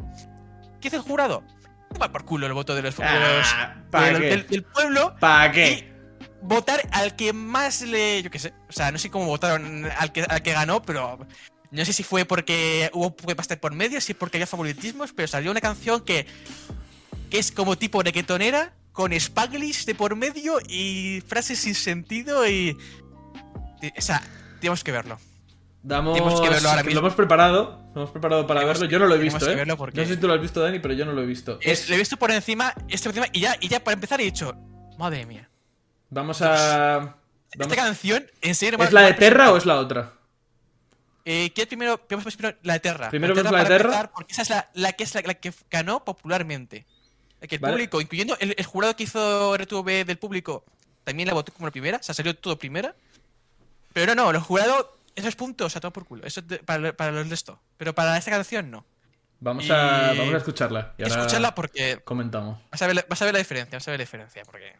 ¿Qué 0.80 0.88
hace 0.88 0.96
el 0.96 1.02
jurado? 1.02 1.42
Va 2.00 2.12
por 2.12 2.24
culo 2.24 2.46
el 2.46 2.52
voto 2.52 2.74
de 2.74 2.82
los, 2.82 2.94
Ah, 3.00 3.76
¿para 3.90 4.06
de 4.06 4.12
los- 4.12 4.20
qué? 4.20 4.26
del, 4.28 4.46
del 4.46 4.62
pueblo 4.62 5.16
¿Para 5.18 5.50
qué? 5.52 5.70
y 5.72 5.92
votar 6.42 6.80
al 6.92 7.16
que 7.16 7.32
más 7.32 7.82
le. 7.82 8.22
Yo 8.22 8.30
qué 8.30 8.38
sé. 8.38 8.52
O 8.68 8.72
sea, 8.72 8.92
no 8.92 8.98
sé 8.98 9.10
cómo 9.10 9.26
votaron 9.26 9.86
al 9.98 10.12
que, 10.12 10.22
al 10.22 10.42
que 10.42 10.52
ganó, 10.52 10.82
pero. 10.82 11.18
No 11.70 11.84
sé 11.84 11.92
si 11.92 12.02
fue 12.02 12.24
porque 12.24 12.90
hubo 12.94 13.14
pastel 13.14 13.58
por 13.58 13.74
medio, 13.74 14.00
si 14.00 14.14
porque 14.14 14.38
había 14.38 14.46
favoritismos, 14.46 15.12
pero 15.12 15.28
salió 15.28 15.50
una 15.50 15.60
canción 15.60 16.02
que. 16.02 16.26
que 17.30 17.38
es 17.38 17.50
como 17.52 17.76
tipo 17.76 18.02
reggaetonera, 18.02 18.72
con 18.98 19.12
spanglish 19.12 19.84
de 19.84 19.94
por 19.94 20.16
medio 20.16 20.58
y 20.68 21.22
frases 21.24 21.60
sin 21.60 21.76
sentido 21.76 22.44
y. 22.48 22.76
O 23.96 24.00
sea, 24.00 24.20
tenemos 24.60 24.82
que 24.82 24.90
verlo. 24.90 25.20
Damos, 25.84 26.14
Tenemos 26.14 26.40
que 26.40 26.48
verlo 26.48 26.68
ahora 26.68 26.82
lo 26.82 26.86
mismo. 26.86 26.98
hemos 27.02 27.14
preparado, 27.14 27.80
lo 27.94 28.00
hemos 28.00 28.10
preparado 28.10 28.44
para 28.48 28.58
Tenemos- 28.62 28.80
verlo. 28.80 28.90
Yo 28.90 28.98
no 28.98 29.06
lo 29.06 29.14
he 29.14 29.18
visto, 29.18 29.48
¿eh? 29.48 29.64
porque- 29.76 30.00
No 30.00 30.04
sé 30.04 30.14
si 30.16 30.20
tú 30.20 30.26
lo 30.26 30.34
has 30.34 30.40
visto, 30.40 30.60
Dani, 30.60 30.80
pero 30.80 30.94
yo 30.94 31.04
no 31.04 31.12
lo 31.12 31.22
he 31.22 31.26
visto. 31.26 31.60
Es, 31.62 31.88
lo 31.88 31.94
he 31.94 31.98
visto 31.98 32.16
por 32.16 32.32
encima, 32.32 32.74
este 32.88 33.08
encima, 33.08 33.26
y 33.32 33.38
ya, 33.38 33.56
y 33.60 33.68
ya 33.68 33.78
para 33.84 33.94
empezar 33.94 34.20
he 34.20 34.24
dicho. 34.24 34.52
Madre 34.98 35.24
mía. 35.26 35.48
Vamos 36.10 36.42
a. 36.42 37.14
Esta 37.52 37.76
canción, 37.76 38.26
en 38.42 38.56
serio. 38.56 38.82
¿Es 38.82 38.92
la 38.92 39.02
de 39.02 39.14
Terra 39.14 39.52
o 39.52 39.56
es 39.56 39.64
la 39.64 39.76
otra? 39.78 40.12
Eh, 41.24 41.52
¿Quieres 41.54 41.68
primero, 41.68 41.98
primero 42.04 42.28
la 42.64 42.72
de 42.72 42.80
Terra? 42.80 43.10
Primero 43.10 43.32
la 43.36 43.42
de 43.44 43.48
para 43.48 43.64
Terra. 43.64 43.84
empezar, 43.84 44.10
Porque 44.10 44.32
esa 44.32 44.42
es 44.42 44.50
la, 44.50 44.68
la 44.74 44.92
que 44.94 45.04
es 45.04 45.14
la, 45.14 45.20
la 45.24 45.34
que 45.34 45.52
ganó 45.70 46.04
popularmente. 46.04 46.84
Que 47.46 47.54
el 47.56 47.60
Vale. 47.60 47.74
público, 47.74 48.00
incluyendo 48.00 48.36
el, 48.40 48.54
el 48.58 48.64
jurado 48.66 48.96
que 48.96 49.04
hizo 49.04 49.56
RTV 49.56 50.04
del 50.04 50.18
público, 50.18 50.64
también 51.04 51.26
la 51.28 51.34
votó 51.34 51.52
como 51.52 51.66
la 51.66 51.70
primera. 51.70 51.98
O 51.98 52.02
sea, 52.02 52.14
salió 52.14 52.34
todo 52.36 52.58
primera. 52.58 52.94
Pero 53.92 54.14
no, 54.14 54.32
los 54.32 54.42
jurados, 54.42 54.86
esos 55.14 55.36
puntos 55.36 55.74
a 55.76 55.80
todo 55.80 55.92
por 55.92 56.04
culo. 56.04 56.26
Eso 56.26 56.40
es 56.40 56.48
de- 56.48 56.58
para, 56.58 56.92
para 56.96 57.12
los 57.12 57.28
de 57.28 57.34
esto. 57.34 57.60
Pero 57.76 57.94
para 57.94 58.16
esta 58.18 58.30
canción 58.30 58.70
no. 58.70 58.84
Vamos 59.40 59.70
a, 59.70 60.14
vamos 60.18 60.34
a 60.34 60.38
escucharla. 60.38 60.94
Y 60.98 61.04
Escúchala 61.04 61.54
porque 61.54 62.00
comentamos. 62.04 62.58
vas 62.72 62.82
a, 62.82 62.86
ver, 62.88 63.06
vas 63.08 63.22
a 63.22 63.24
ver 63.24 63.34
la 63.34 63.38
diferencia. 63.38 63.76
Vas 63.76 63.86
a 63.86 63.90
ver 63.92 64.00
la 64.00 64.02
diferencia. 64.02 64.42
Porque. 64.44 64.74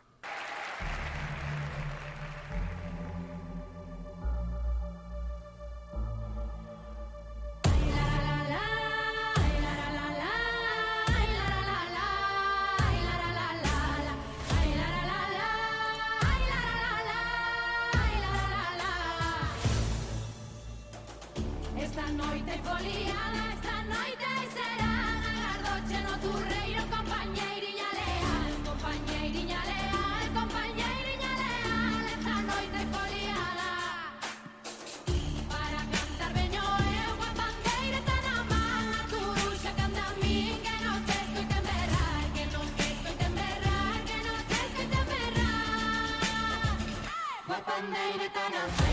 Coa 47.89 47.97
bandeira 47.97 48.27
está 48.27 48.51
na 48.51 48.67
man 48.67 48.88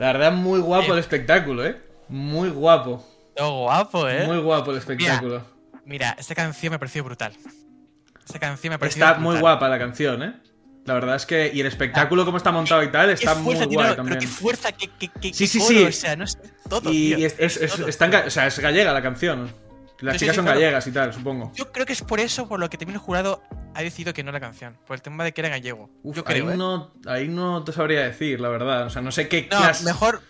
La 0.00 0.06
verdad, 0.14 0.32
muy 0.32 0.60
guapo 0.60 0.94
el 0.94 0.98
espectáculo, 0.98 1.62
¿eh? 1.66 1.78
Muy 2.08 2.48
guapo. 2.48 3.06
Todo 3.36 3.64
guapo, 3.64 4.08
¿eh? 4.08 4.26
Muy 4.26 4.38
guapo 4.38 4.70
el 4.70 4.78
espectáculo. 4.78 5.44
Mira, 5.84 6.16
esta 6.18 6.34
canción 6.34 6.72
me 6.72 6.78
pareció 6.78 7.04
brutal. 7.04 7.34
Esta 8.24 8.38
canción 8.38 8.72
me 8.72 8.78
pareció 8.78 9.04
Está 9.04 9.18
muy 9.20 9.38
guapa 9.38 9.68
la 9.68 9.78
canción, 9.78 10.22
¿eh? 10.22 10.34
La 10.86 10.94
verdad 10.94 11.16
es 11.16 11.26
que. 11.26 11.50
Y 11.52 11.60
el 11.60 11.66
espectáculo, 11.66 12.24
como 12.24 12.38
está 12.38 12.50
montado 12.50 12.82
y 12.82 12.88
tal, 12.90 13.10
está 13.10 13.34
muy 13.34 13.54
guay 13.54 13.68
pero 13.76 13.96
también. 13.96 14.18
qué 14.20 14.26
fuerza, 14.26 14.72
qué, 14.72 14.88
qué, 14.98 15.10
qué, 15.20 15.34
Sí, 15.34 15.46
sí, 15.46 15.58
coro, 15.58 15.68
sí. 15.70 15.84
O 15.84 15.92
sea, 15.92 16.16
no 16.16 16.24
es 16.24 16.38
todo, 16.66 16.88
Y, 16.90 17.08
tío. 17.08 17.18
y 17.18 17.24
es, 17.26 17.34
es- 17.38 17.56
es- 17.58 17.72
Todo. 17.76 17.86
está 17.88 18.06
en 18.06 18.12
ga- 18.12 18.26
o 18.26 18.30
sea, 18.30 18.46
es 18.46 18.58
gallega 18.58 18.94
la 18.94 19.02
canción. 19.02 19.52
Las 20.00 20.16
chicas 20.16 20.36
son 20.36 20.44
gallegas 20.46 20.86
y 20.86 20.92
tal, 20.92 21.12
supongo. 21.12 21.52
Yo 21.54 21.70
creo 21.72 21.84
que 21.86 21.92
es 21.92 22.02
por 22.02 22.20
eso 22.20 22.48
por 22.48 22.58
lo 22.60 22.68
que 22.70 22.78
también 22.78 22.94
el 22.96 23.00
jurado 23.00 23.42
ha 23.74 23.82
decidido 23.82 24.12
que 24.14 24.22
no 24.24 24.32
la 24.32 24.40
canción. 24.40 24.76
Por 24.86 24.96
el 24.96 25.02
tema 25.02 25.24
de 25.24 25.32
que 25.32 25.40
era 25.40 25.50
gallego. 25.50 25.90
Uf, 26.02 26.16
Yo 26.16 26.22
ahí, 26.26 26.34
creo, 26.40 26.50
¿eh? 26.52 26.56
no, 26.56 26.92
ahí 27.06 27.28
no 27.28 27.62
te 27.64 27.72
sabría 27.72 28.00
decir, 28.02 28.40
la 28.40 28.48
verdad. 28.48 28.86
O 28.86 28.90
sea, 28.90 29.02
no 29.02 29.12
sé 29.12 29.28
qué 29.28 29.48
No, 29.50 29.58
clase- 29.58 29.84
mejor. 29.84 30.22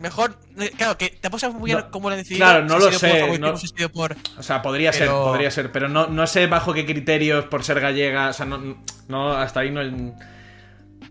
Mejor. 0.00 0.36
eh, 0.60 0.70
Claro, 0.76 0.96
que 0.96 1.08
tampoco 1.20 1.40
sabemos 1.40 1.60
muy 1.60 1.70
bien 1.70 1.78
No, 1.80 1.90
cómo 1.90 2.08
lo 2.08 2.14
han 2.14 2.20
decidido. 2.22 2.46
claro, 2.46 2.64
no 2.64 2.78
lo 2.78 2.84
por 2.84 2.94
sé, 2.94 3.38
no- 3.38 3.92
por. 3.92 4.16
O 4.38 4.42
sea, 4.44 4.62
podría 4.62 4.92
ser, 4.92 5.08
podría 5.08 5.50
ser, 5.50 5.72
pero 5.72 5.88
no, 5.88 6.06
no 6.06 6.26
sé 6.28 6.46
bajo 6.46 6.72
qué 6.72 6.86
criterios 6.86 7.46
por 7.46 7.64
ser 7.64 7.80
gallega. 7.80 8.28
O 8.28 8.32
sea, 8.32 8.46
no, 8.46 8.78
no 9.08 9.32
hasta 9.32 9.60
ahí 9.60 9.70
no. 9.72 9.80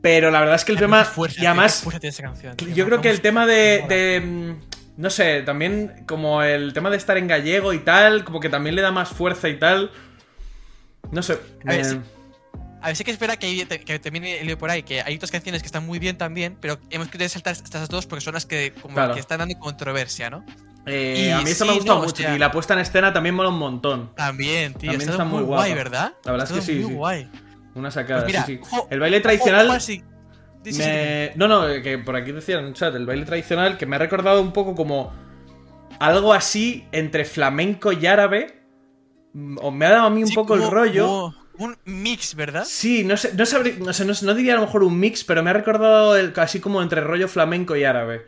Pero 0.01 0.31
la 0.31 0.39
verdad 0.39 0.55
es 0.55 0.63
que 0.65 0.71
el 0.71 0.77
tema. 0.77 1.03
Fuerza, 1.03 1.41
y 1.41 1.45
además, 1.45 1.81
fuerza 1.83 1.99
tiene 1.99 2.11
esa 2.11 2.23
canción, 2.23 2.55
tío. 2.55 2.69
yo 2.69 2.85
creo 2.85 3.01
que 3.01 3.09
el 3.09 3.19
tema 3.19 3.45
de, 3.45 4.55
No 4.97 5.09
sé, 5.11 5.43
también 5.43 6.03
como 6.07 6.41
el 6.41 6.73
tema 6.73 6.89
de 6.89 6.97
estar 6.97 7.17
en 7.17 7.27
gallego 7.27 7.71
y 7.73 7.79
tal, 7.79 8.23
como 8.23 8.39
que 8.39 8.49
también 8.49 8.75
le 8.75 8.81
da 8.81 8.91
más 8.91 9.09
fuerza 9.09 9.47
y 9.47 9.59
tal. 9.59 9.91
No 11.11 11.21
sé. 11.21 11.33
A 11.65 11.69
ver, 11.71 11.77
me- 11.77 11.83
sí. 11.83 11.99
A 12.81 12.87
ver, 12.87 12.95
sí 12.95 13.03
que 13.03 13.11
es 13.11 13.19
verdad 13.19 13.37
que, 13.37 13.99
también 13.99 14.23
he 14.25 14.39
leído 14.43 14.57
por 14.57 14.69
ahí 14.69 14.83
que 14.83 15.01
hay 15.01 15.15
otras 15.15 15.31
canciones 15.31 15.61
que 15.61 15.65
están 15.67 15.85
muy 15.85 15.99
bien 15.99 16.17
también, 16.17 16.57
pero 16.59 16.79
hemos 16.89 17.07
querido 17.09 17.27
saltar 17.29 17.53
estas 17.53 17.89
dos 17.89 18.05
porque 18.05 18.23
son 18.23 18.33
las 18.35 18.45
que, 18.45 18.73
como 18.81 18.93
Claro. 18.95 19.13
que 19.13 19.19
están 19.19 19.39
dando 19.39 19.57
controversia, 19.59 20.29
¿no? 20.29 20.43
eh, 20.85 21.25
y 21.27 21.31
a 21.31 21.41
mí 21.41 21.49
esto 21.51 21.65
sí, 21.65 21.69
me 21.69 21.73
ha 21.73 21.75
gustado 21.79 21.97
no, 21.99 22.03
mucho. 22.05 22.13
hostia. 22.13 22.35
Y 22.35 22.39
la 22.39 22.51
puesta 22.51 22.73
en 22.73 22.79
escena 22.79 23.11
también 23.13 23.35
mola 23.35 23.49
un 23.49 23.57
montón. 23.59 24.15
También, 24.15 24.73
tío. 24.73 24.91
También 24.91 25.01
está, 25.01 25.11
está 25.11 25.25
muy 25.25 25.43
guay, 25.43 25.71
guapa. 25.71 25.75
¿verdad? 25.75 26.13
La 26.23 26.31
verdad 26.31 26.47
es 26.51 26.55
que 26.55 26.61
sí, 26.61 26.75
muy 26.79 26.89
sí. 26.91 26.93
guay. 26.93 27.29
Una 27.75 27.91
sacada, 27.91 28.21
Pues 28.23 28.33
mira, 28.33 28.45
sí, 28.45 28.59
El 28.89 28.99
baile 28.99 29.19
tradicional. 29.21 29.69
ojo. 29.69 29.77
Me- 30.73 31.31
No, 31.35 31.47
no, 31.47 31.67
que 31.81 31.97
por 31.97 32.15
aquí 32.15 32.31
decían 32.31 32.65
en 32.65 32.73
chat, 32.73 32.93
el 32.95 33.05
baile 33.05 33.25
tradicional, 33.25 33.77
que 33.77 33.85
me 33.85 33.95
ha 33.95 33.99
recordado 33.99 34.41
un 34.41 34.51
poco 34.53 34.75
como 34.75 35.13
algo 35.99 36.33
así 36.33 36.87
entre 36.91 37.25
flamenco 37.25 37.91
y 37.91 38.05
árabe. 38.05 38.61
Mm, 39.33 39.57
O 39.61 39.71
me 39.71 39.85
ha 39.85 39.91
dado 39.91 40.07
a 40.07 40.09
mí 40.09 40.23
un 40.23 40.29
Sí, 40.29 40.35
poco 40.35 40.55
el 40.55 40.69
rollo. 40.69 41.07
como 41.07 41.35
Un 41.59 41.75
mix, 41.85 42.35
¿verdad? 42.35 42.65
Sí, 42.65 43.03
no 43.03 43.17
sé, 43.17 43.33
no, 43.33 43.45
sabría- 43.45 43.75
no 43.79 43.91
sé, 43.93 44.05
no, 44.05 44.13
no 44.21 44.33
diría 44.35 44.53
a 44.53 44.57
lo 44.57 44.63
mejor 44.67 44.83
un 44.83 44.99
mix, 44.99 45.23
pero 45.23 45.41
me 45.43 45.49
ha 45.49 45.53
recordado 45.53 46.15
el, 46.15 46.31
así 46.37 46.59
como 46.59 46.81
entre 46.83 47.01
rollo 47.01 47.27
flamenco 47.27 47.75
y 47.75 47.83
árabe. 47.83 48.27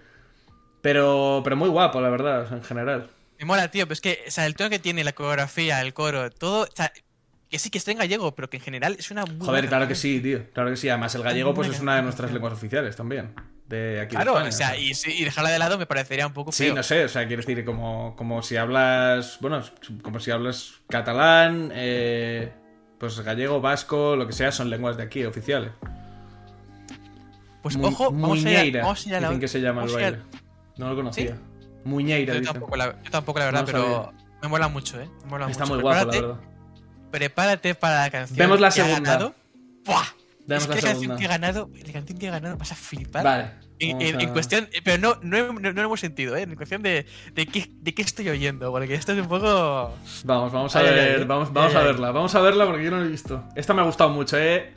Pero, 0.81 1.41
pero 1.43 1.55
muy 1.55 1.69
guapo, 1.69 2.01
la 2.01 2.09
verdad, 2.09 2.51
en 2.53 2.63
general. 2.63 3.09
Me 3.37 3.45
mola, 3.45 3.69
tío, 3.71 3.85
pero 3.85 3.93
es 3.93 4.01
que, 4.01 4.23
o 4.27 4.31
sea, 4.31 4.45
el 4.45 4.55
tono 4.55 4.69
que 4.69 4.79
tiene, 4.79 5.03
la 5.03 5.13
coreografía, 5.13 5.81
el 5.81 5.93
coro, 5.93 6.29
todo, 6.29 6.63
o 6.63 6.75
sea, 6.75 6.91
que 7.49 7.59
sí 7.59 7.69
que 7.69 7.77
está 7.77 7.91
en 7.91 7.97
gallego, 7.97 8.35
pero 8.35 8.49
que 8.49 8.57
en 8.57 8.63
general 8.63 8.95
es 8.99 9.09
una 9.11 9.25
muy 9.25 9.45
Joder, 9.45 9.67
claro 9.67 9.87
que 9.87 9.95
sí, 9.95 10.19
tío. 10.19 10.49
Claro 10.53 10.69
que 10.69 10.75
sí. 10.77 10.87
Además, 10.89 11.13
el 11.15 11.23
gallego 11.23 11.53
pues 11.53 11.67
es 11.69 11.79
una 11.79 11.95
de 11.95 12.01
nuestras 12.03 12.31
lenguas 12.31 12.53
oficiales 12.53 12.95
también. 12.95 13.33
De 13.67 13.99
aquí 14.01 14.15
de 14.15 14.23
Claro, 14.23 14.31
España, 14.31 14.49
o 14.49 14.51
sea, 14.51 14.77
y, 14.77 14.93
sí, 14.95 15.11
y 15.15 15.23
dejarla 15.25 15.51
de 15.51 15.59
lado 15.59 15.77
me 15.77 15.85
parecería 15.85 16.25
un 16.25 16.33
poco 16.33 16.51
Sí, 16.51 16.65
feo. 16.65 16.75
no 16.75 16.81
sé, 16.83 17.03
o 17.05 17.07
sea, 17.07 17.27
quiero 17.27 17.43
decir, 17.43 17.63
como, 17.65 18.15
como 18.15 18.41
si 18.41 18.57
hablas, 18.57 19.37
bueno, 19.41 19.61
como 20.01 20.19
si 20.19 20.31
hablas 20.31 20.73
catalán, 20.89 21.71
eh, 21.75 22.51
pues 22.97 23.19
gallego, 23.19 23.61
vasco, 23.61 24.15
lo 24.15 24.25
que 24.25 24.33
sea, 24.33 24.51
son 24.51 24.71
lenguas 24.71 24.97
de 24.97 25.03
aquí, 25.03 25.23
oficiales. 25.23 25.71
Pues 27.61 27.77
Mu- 27.77 27.87
ojo, 27.87 28.11
vamos 28.11 28.39
Muñeira, 28.39 28.79
a, 28.81 28.83
vamos 28.83 29.05
a 29.05 29.09
ir 29.09 29.15
a 29.15 29.19
la 29.21 29.27
dicen 29.27 29.41
que 29.41 29.47
se 29.47 29.61
llama 29.61 29.83
el 29.83 29.91
baile. 29.91 30.17
No 30.77 30.89
lo 30.89 30.95
conocía. 30.95 31.37
Muñeira, 31.83 32.35
Yo 32.35 32.41
tampoco, 32.43 32.75
la, 32.75 33.01
yo 33.03 33.11
tampoco, 33.11 33.39
la 33.39 33.45
verdad, 33.45 33.59
No 33.61 33.65
pero 33.65 34.13
me 34.41 34.47
mola 34.47 34.67
mucho, 34.67 34.99
¿eh? 34.99 35.09
Me 35.25 35.29
mola 35.29 35.49
Está 35.49 35.65
mucho. 35.65 35.73
muy 35.75 35.83
guapo, 35.83 36.05
la 36.05 36.11
verdad. 36.21 36.39
Prepárate 37.11 37.75
para 37.75 38.01
la 38.03 38.09
canción. 38.09 38.37
Vemos 38.37 38.59
la 38.59 38.69
que 38.71 38.81
ha 38.81 38.85
segunda. 38.85 39.11
ganado. 39.11 39.35
¡Buah! 39.85 40.05
Vemos 40.45 40.63
es 40.63 40.69
la 40.69 40.75
que 40.75 40.81
la 40.81 40.87
canción 40.91 41.17
que 41.17 41.25
ha 41.25 41.27
ganado, 41.27 41.69
la 41.85 41.93
canción 41.93 42.17
que 42.17 42.27
ha 42.27 42.31
ganado 42.31 42.57
vas 42.57 42.71
a 42.71 42.75
flipar. 42.75 43.23
Vale. 43.23 43.51
En, 43.81 44.29
cuestión, 44.33 44.67
pero 44.83 44.97
no, 44.97 45.19
no, 45.21 45.53
no, 45.53 45.81
hemos 45.81 46.01
sentido, 46.01 46.35
¿eh? 46.35 46.41
En 46.41 46.55
cuestión 46.55 46.81
de, 46.81 47.05
de, 47.33 47.45
qué, 47.45 47.69
de 47.71 47.93
qué 47.93 48.01
estoy 48.01 48.27
oyendo, 48.27 48.71
porque 48.71 48.93
esto 48.95 49.13
es 49.13 49.19
un 49.19 49.27
poco. 49.27 49.95
Vamos, 50.25 50.51
vamos 50.51 50.75
a 50.75 50.79
Ay, 50.79 50.85
ver, 50.85 51.19
ay. 51.19 51.25
vamos, 51.25 51.53
vamos 51.53 51.75
a 51.75 51.83
verla. 51.83 52.11
Vamos 52.11 52.35
a 52.35 52.41
verla 52.41 52.65
porque 52.65 52.83
yo 52.83 52.91
no 52.91 52.97
la 52.97 53.05
he 53.05 53.09
visto. 53.09 53.43
Esta 53.55 53.73
me 53.73 53.81
ha 53.81 53.85
gustado 53.85 54.09
mucho, 54.09 54.37
eh. 54.37 54.73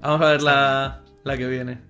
Vamos 0.00 0.20
a 0.20 0.30
ver 0.30 0.42
la, 0.42 1.00
la 1.24 1.36
que 1.36 1.46
viene. 1.46 1.87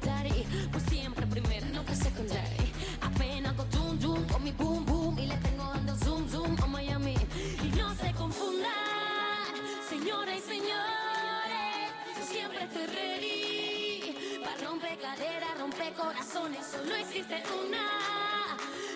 Daddy. 0.00 0.44
Pues 0.72 0.84
siempre 0.84 1.26
primero, 1.26 1.66
nunca 1.72 1.94
secondary. 1.94 2.72
Apenas 3.00 3.52
con 3.54 3.70
zoom 3.72 4.00
zoom, 4.00 4.24
con 4.26 4.42
mi 4.42 4.52
boom 4.52 4.84
boom 4.84 5.18
y 5.18 5.26
le 5.26 5.36
tengo 5.38 5.64
dando 5.64 5.94
zoom 5.96 6.28
zoom 6.28 6.56
a 6.62 6.66
Miami. 6.66 7.16
Y 7.64 7.68
no 7.76 7.94
se 7.94 8.12
confundan, 8.12 9.54
señoras 9.88 10.36
y 10.38 10.40
señores, 10.40 11.92
yo 12.16 12.24
siempre 12.26 12.64
estoy 12.64 12.86
ready. 12.86 14.40
Para 14.44 14.68
romper 14.68 14.98
caderas, 14.98 15.58
romper 15.58 15.92
corazones, 15.94 16.66
solo 16.66 16.94
existe 16.94 17.42
una. 17.64 17.86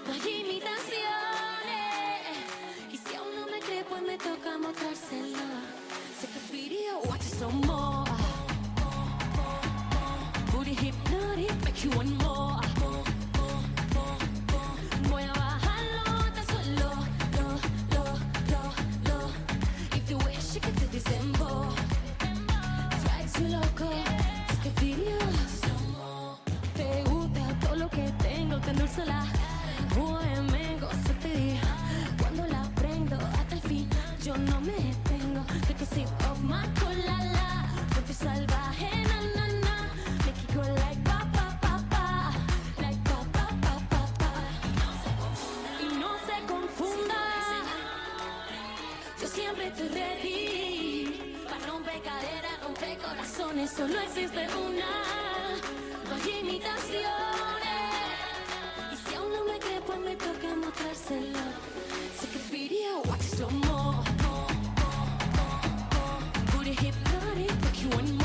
No 0.06 0.12
hay 0.12 0.20
imitaciones. 0.40 1.02
Y 2.92 2.96
si 2.96 3.14
aún 3.16 3.34
no 3.38 3.46
me 3.46 3.60
cree, 3.60 3.84
pues 3.84 4.02
me 4.02 4.16
toca 4.18 4.58
mostrárselo. 4.58 5.38
Sé 6.20 6.26
que 6.28 6.40
video, 6.52 7.00
watch 7.04 7.26
it 7.26 7.34
some 7.38 7.66
more. 7.66 8.11
Yo 34.24 34.36
no 34.36 34.60
me 34.60 34.72
detengo. 34.72 35.44
Take 35.66 35.82
a 35.82 35.86
sip 35.86 36.08
of 36.30 36.42
my 36.44 36.64
cola, 36.78 37.18
la. 37.34 38.51
Corazones, 53.62 53.70
solo 53.70 54.00
existe 54.00 54.46
una. 54.56 54.90
No 56.08 56.14
hay 56.14 56.40
imitaciones. 56.40 57.08
Y 58.92 58.96
si 58.96 59.14
aún 59.14 59.32
no 59.32 59.44
me 59.44 59.58
cree, 59.58 59.80
pues 59.86 59.98
me 59.98 60.16
toca 60.16 60.56
mostrárselo. 60.56 61.38
Secret 62.20 62.50
video, 62.50 63.02
watch 63.04 63.22
slow 63.22 63.50
mo. 63.50 64.04
Booty 66.52 66.72
hypnotic, 66.72 67.50
make 67.62 67.82
you 67.82 67.88
want 67.90 68.10
more. 68.10 68.21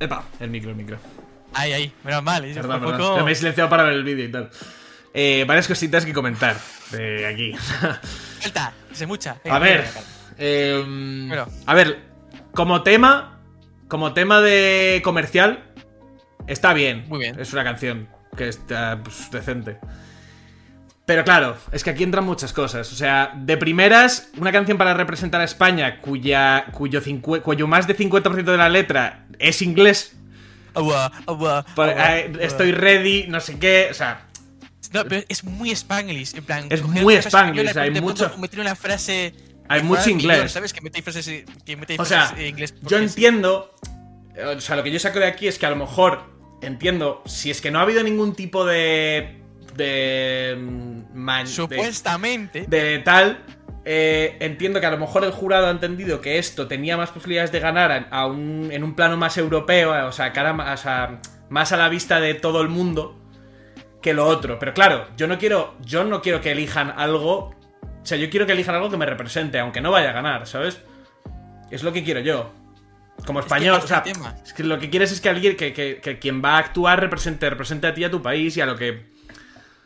Epa, 0.00 0.24
el 0.40 0.50
micro, 0.50 0.70
el 0.70 0.76
micro. 0.76 0.98
Ahí, 1.54 1.72
ahí, 1.72 1.92
menos 2.04 2.22
mal. 2.22 2.42
Perdón, 2.54 2.82
fue 2.82 2.92
poco- 2.92 3.16
Que 3.16 3.22
Me 3.22 3.32
he 3.32 3.34
silenciado 3.34 3.68
para 3.70 3.82
ver 3.84 3.94
el 3.94 4.04
vídeo 4.04 4.24
y 4.26 4.30
tal. 4.30 4.50
Eh, 5.14 5.44
varias 5.48 5.66
cositas 5.66 6.04
que 6.04 6.12
comentar 6.12 6.56
de 6.92 7.26
aquí. 7.26 7.52
Suelta, 8.40 8.72
se 8.92 9.06
mucha. 9.06 9.38
a 9.48 9.58
ver. 9.58 9.84
eh, 10.38 10.82
Bueno. 11.26 11.46
A 11.66 11.74
ver, 11.74 11.98
como 12.52 12.82
tema. 12.82 13.40
Como 13.88 14.12
tema 14.12 14.40
de 14.42 15.00
comercial. 15.02 15.64
Está 16.46 16.74
bien. 16.74 17.06
Muy 17.08 17.18
bien. 17.20 17.40
Es 17.40 17.52
una 17.54 17.64
canción 17.64 18.08
que 18.36 18.48
está 18.48 19.00
pues, 19.02 19.30
decente. 19.30 19.78
Pero 21.08 21.24
claro, 21.24 21.56
es 21.72 21.82
que 21.82 21.88
aquí 21.88 22.02
entran 22.04 22.22
muchas 22.26 22.52
cosas. 22.52 22.92
O 22.92 22.94
sea, 22.94 23.32
de 23.34 23.56
primeras, 23.56 24.28
una 24.36 24.52
canción 24.52 24.76
para 24.76 24.92
representar 24.92 25.40
a 25.40 25.44
España 25.44 26.00
cuya, 26.02 26.66
cuyo, 26.70 27.00
cincu- 27.00 27.40
cuyo 27.40 27.66
más 27.66 27.86
de 27.86 27.96
50% 27.96 28.44
de 28.44 28.56
la 28.58 28.68
letra 28.68 29.26
es 29.38 29.62
inglés. 29.62 30.14
Agua, 30.74 31.10
agua, 31.26 31.64
Por- 31.74 31.88
agua, 31.88 32.18
eh, 32.18 32.24
agua. 32.28 32.42
estoy 32.42 32.72
ready, 32.72 33.24
no 33.26 33.40
sé 33.40 33.58
qué. 33.58 33.88
O 33.90 33.94
sea, 33.94 34.26
No, 34.92 35.02
pero 35.06 35.24
es 35.30 35.44
muy 35.44 35.70
spanglish, 35.70 36.34
en 36.36 36.44
plan. 36.44 36.66
Es 36.68 36.82
muy 36.82 37.14
spanglish, 37.16 37.74
hay 37.78 37.88
de 37.90 38.02
mucho- 38.02 38.30
Meter 38.36 38.60
una 38.60 38.74
frase. 38.76 39.32
Hay 39.66 39.82
mucho 39.82 40.10
inglés. 40.10 40.52
¿Sabes? 40.52 40.74
Que 40.74 40.82
mete 40.82 41.00
frases, 41.00 41.26
que 41.64 41.76
mete 41.78 41.94
O 41.94 42.04
frases 42.04 42.28
sea, 42.30 42.38
en 42.38 42.48
inglés. 42.48 42.74
yo 42.82 42.98
entiendo. 42.98 43.74
O 44.56 44.60
sea, 44.60 44.76
lo 44.76 44.82
que 44.82 44.90
yo 44.90 44.98
saco 44.98 45.20
de 45.20 45.26
aquí 45.26 45.48
es 45.48 45.58
que 45.58 45.64
a 45.64 45.70
lo 45.70 45.76
mejor. 45.76 46.36
Entiendo. 46.60 47.22
Si 47.24 47.50
es 47.50 47.62
que 47.62 47.70
no 47.70 47.78
ha 47.78 47.82
habido 47.82 48.02
ningún 48.02 48.34
tipo 48.34 48.66
de. 48.66 49.37
De. 49.78 50.54
mm, 50.60 51.00
man- 51.14 51.46
de- 51.46 51.50
Supuestamente. 51.52 52.64
de 52.68 52.98
tal. 52.98 53.38
eh, 53.90 54.36
entiendo 54.40 54.80
que 54.80 54.86
a 54.86 54.90
lo 54.90 54.98
mejor 54.98 55.24
el 55.24 55.30
jurado 55.30 55.66
ha 55.68 55.70
entendido 55.70 56.20
que 56.20 56.36
esto 56.38 56.68
tenía 56.68 56.98
más 56.98 57.10
posibilidades 57.10 57.52
de 57.52 57.60
ganar 57.60 58.08
a, 58.10 58.26
un, 58.26 58.68
en 58.70 58.84
un 58.84 58.94
plano 58.94 59.16
más 59.16 59.38
europeo, 59.38 60.06
o 60.06 60.12
sea, 60.12 60.34
cara 60.34 60.52
más 60.52 60.84
a, 60.84 61.20
más 61.48 61.72
a 61.72 61.78
la 61.78 61.88
vista 61.88 62.20
de 62.20 62.34
todo 62.34 62.60
el 62.60 62.68
mundo 62.68 63.18
que 64.02 64.12
lo 64.12 64.26
otro. 64.26 64.58
Pero 64.58 64.74
claro, 64.74 65.06
yo 65.16 65.26
no 65.26 65.38
quiero, 65.38 65.74
yo 65.80 66.04
no 66.04 66.20
quiero 66.20 66.42
que 66.42 66.52
elijan 66.52 66.92
algo. 66.98 67.54
O 68.02 68.04
sea, 68.04 68.18
yo 68.18 68.28
quiero 68.28 68.44
que 68.44 68.52
elijan 68.52 68.74
algo 68.74 68.90
que 68.90 68.98
me 68.98 69.06
represente, 69.06 69.58
aunque 69.58 69.80
no 69.80 69.90
vaya 69.90 70.10
a 70.10 70.12
ganar, 70.12 70.46
¿sabes? 70.46 70.82
Es 71.70 71.82
lo 71.82 71.90
que 71.92 72.04
quiero 72.04 72.20
yo. 72.20 72.52
Como 73.26 73.40
español, 73.40 73.76
ese 73.76 73.84
o 73.86 73.88
sea, 73.88 74.02
es 74.44 74.52
que 74.52 74.62
lo 74.64 74.78
que 74.78 74.90
quieres 74.90 75.12
es 75.12 75.20
que 75.22 75.28
alguien, 75.30 75.56
que, 75.56 75.72
que- 75.72 75.98
que 76.02 76.18
quien 76.18 76.42
va 76.44 76.56
a 76.56 76.58
actuar 76.58 77.00
represente, 77.00 77.48
represente 77.48 77.86
a 77.86 77.94
ti, 77.94 78.04
a 78.04 78.10
tu 78.10 78.20
país 78.20 78.54
y 78.56 78.60
a 78.60 78.66
lo 78.66 78.76
que. 78.76 79.16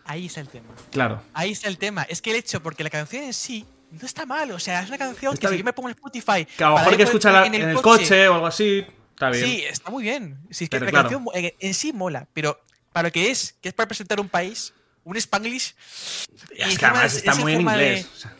Ahí 0.05 0.27
está 0.27 0.41
el 0.41 0.49
tema. 0.49 0.69
Claro. 0.91 1.23
Ahí 1.33 1.53
está 1.53 1.69
el 1.69 1.79
tema. 1.79 2.03
Es 2.03 2.21
que 2.23 2.31
el 2.31 2.37
hecho, 2.37 2.63
porque 2.63 2.83
la 2.83 2.91
canción 2.91 3.25
en 3.25 3.33
sí 3.33 3.65
no 3.91 4.07
está 4.07 4.27
mal. 4.27 4.51
O 4.53 4.59
sea, 4.59 4.83
es 4.83 4.89
una 4.89 4.99
canción 4.99 5.35
Está 5.35 5.43
que 5.43 5.49
si 5.49 5.53
bien. 5.55 5.61
yo 5.61 5.65
me 5.67 5.73
pongo 5.73 5.89
en 5.89 5.95
Spotify. 5.95 6.45
Que 6.57 6.65
a 6.65 6.71
lo 6.71 6.77
mejor 6.77 6.93
ir 6.93 6.97
que 6.99 7.03
escucharla 7.05 7.47
en 7.47 7.55
el 7.55 7.81
coche 7.81 8.29
o 8.29 8.35
algo 8.35 8.47
así. 8.47 8.85
Está 9.15 9.31
bien. 9.31 9.45
Sí, 9.45 9.65
está 9.65 9.91
muy 9.91 10.03
bien. 10.03 10.39
Sí, 10.51 10.65
es 10.65 10.71
que 10.71 10.77
Pero 10.79 10.87
la 10.87 10.91
claro. 10.91 11.09
canción 11.11 11.45
en, 11.45 11.53
en 11.59 11.75
sí 11.75 11.93
mola, 11.93 12.27
pero 12.35 12.61
para 12.93 13.09
lo 13.09 13.13
que 13.13 13.31
es, 13.31 13.55
que 13.63 13.69
es 13.69 13.75
para 13.75 13.87
presentar 13.87 14.19
un 14.21 14.29
país, 14.29 14.75
un 15.05 15.17
Spanglish. 15.17 15.75
Y 16.57 16.63
es 16.63 16.79
que 16.79 16.85
además 16.87 17.13
es- 17.13 17.19
está 17.19 17.35
muy 17.37 17.53
en 17.53 17.59
forma 17.59 17.77
de- 17.77 17.87
inglés. 17.89 18.09
o 18.13 18.19
sea, 18.19 18.37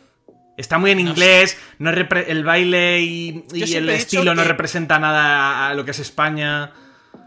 está 0.57 0.77
muy 0.77 0.91
en 0.91 1.03
No 1.03 1.09
inglés. 1.11 1.57
No 1.79 1.89
el 1.91 2.43
baile 2.43 3.01
y, 3.01 3.45
y 3.53 3.73
el 3.75 3.89
estilo 3.89 4.35
no 4.35 4.41
que- 4.43 4.47
representa 4.49 4.99
nada 4.99 5.67
a, 5.67 5.69
a 5.69 5.73
lo 5.75 5.85
que 5.85 5.91
es 5.91 5.99
España. 5.99 6.73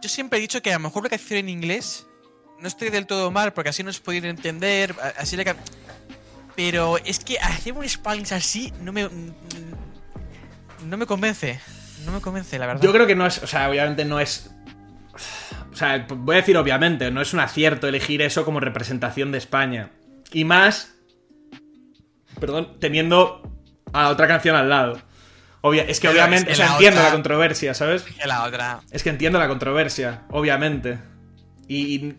Yo 0.02 0.08
siempre 0.10 0.38
he 0.38 0.42
dicho 0.42 0.60
que 0.60 0.70
a 0.72 0.74
lo 0.74 0.80
mejor 0.80 1.04
la 1.04 1.08
canción 1.10 1.38
en 1.38 1.48
inglés 1.48 2.06
no 2.60 2.68
estoy 2.68 2.90
del 2.90 3.06
todo 3.06 3.30
mal, 3.30 3.52
porque 3.52 3.70
así 3.70 3.82
nos 3.82 4.00
podéis 4.00 4.24
entender, 4.24 4.94
así 5.18 5.36
can- 5.44 5.56
Pero 6.54 6.98
es 7.04 7.18
que 7.18 7.38
hacer 7.38 7.72
un 7.74 7.84
Spanglish 7.84 8.32
así 8.32 8.72
no 8.80 8.92
me. 8.92 9.08
No 10.84 10.96
me 10.96 11.06
convence. 11.06 11.60
No 12.04 12.12
me 12.12 12.20
convence, 12.20 12.58
la 12.58 12.66
verdad. 12.66 12.82
Yo 12.82 12.92
creo 12.92 13.06
que 13.06 13.14
no 13.16 13.26
es. 13.26 13.42
O 13.42 13.46
sea, 13.46 13.68
obviamente 13.68 14.04
no 14.04 14.20
es. 14.20 14.50
O 15.72 15.76
sea, 15.76 16.06
voy 16.08 16.36
a 16.36 16.38
decir 16.38 16.56
obviamente, 16.56 17.10
no 17.10 17.20
es 17.20 17.34
un 17.34 17.40
acierto 17.40 17.86
elegir 17.88 18.22
eso 18.22 18.44
como 18.44 18.60
representación 18.60 19.32
de 19.32 19.38
España. 19.38 19.90
Y 20.32 20.44
más. 20.44 20.94
Perdón, 22.40 22.78
teniendo 22.80 23.42
a 23.92 24.02
la 24.04 24.08
otra 24.10 24.26
canción 24.26 24.56
al 24.56 24.68
lado. 24.68 25.00
Obvia- 25.62 25.84
es 25.88 25.98
que 26.00 26.08
Pero 26.08 26.20
obviamente. 26.20 26.52
es 26.52 26.58
que 26.58 26.62
o 26.62 26.66
sea, 26.66 26.66
la 26.66 26.72
entiendo 26.74 27.00
otra- 27.00 27.08
la 27.10 27.14
controversia, 27.14 27.74
¿sabes? 27.74 28.02
Que 28.02 28.26
la 28.26 28.44
otra. 28.44 28.80
Es 28.90 29.02
que 29.02 29.10
entiendo 29.10 29.38
la 29.38 29.48
controversia, 29.48 30.22
obviamente. 30.30 30.98
Y, 31.66 31.96
y- 31.96 32.16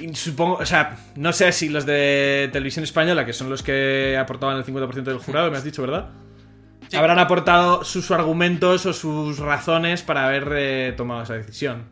y 0.00 0.14
supongo, 0.14 0.54
o 0.56 0.66
sea, 0.66 0.96
no 1.16 1.32
sé 1.32 1.52
si 1.52 1.68
los 1.68 1.86
de 1.86 2.48
Televisión 2.52 2.84
Española, 2.84 3.24
que 3.26 3.32
son 3.32 3.48
los 3.50 3.62
que 3.62 4.16
aportaban 4.18 4.56
el 4.56 4.64
50% 4.64 5.02
del 5.02 5.18
jurado, 5.18 5.50
me 5.50 5.56
has 5.56 5.64
dicho, 5.64 5.82
¿verdad? 5.82 6.08
Sí. 6.88 6.96
Habrán 6.96 7.18
aportado 7.18 7.84
sus 7.84 8.10
argumentos 8.10 8.84
o 8.86 8.92
sus 8.92 9.38
razones 9.38 10.02
para 10.02 10.26
haber 10.26 10.48
eh, 10.56 10.94
tomado 10.96 11.22
esa 11.22 11.34
decisión. 11.34 11.84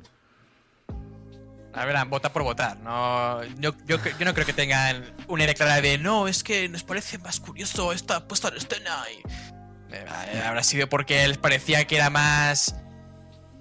A 1.74 1.84
ver, 1.84 1.96
vota 2.06 2.32
por 2.32 2.42
votar. 2.42 2.76
No, 2.80 3.44
yo, 3.60 3.72
yo, 3.86 3.98
yo 4.18 4.24
no 4.24 4.34
creo 4.34 4.44
que 4.44 4.52
tengan 4.52 5.04
una 5.28 5.44
idea 5.44 5.54
clara 5.54 5.80
de 5.80 5.98
no, 5.98 6.26
es 6.26 6.42
que 6.42 6.68
nos 6.68 6.82
parece 6.82 7.18
más 7.18 7.38
curioso 7.38 7.92
esta 7.92 8.26
puesta 8.26 8.48
en 8.48 8.56
escena. 8.56 9.04
Y, 9.12 9.22
Eh, 9.90 10.42
habrá 10.44 10.62
sido 10.64 10.86
porque 10.88 11.26
les 11.28 11.38
parecía 11.38 11.86
que 11.86 11.96
era 11.96 12.10
más, 12.10 12.74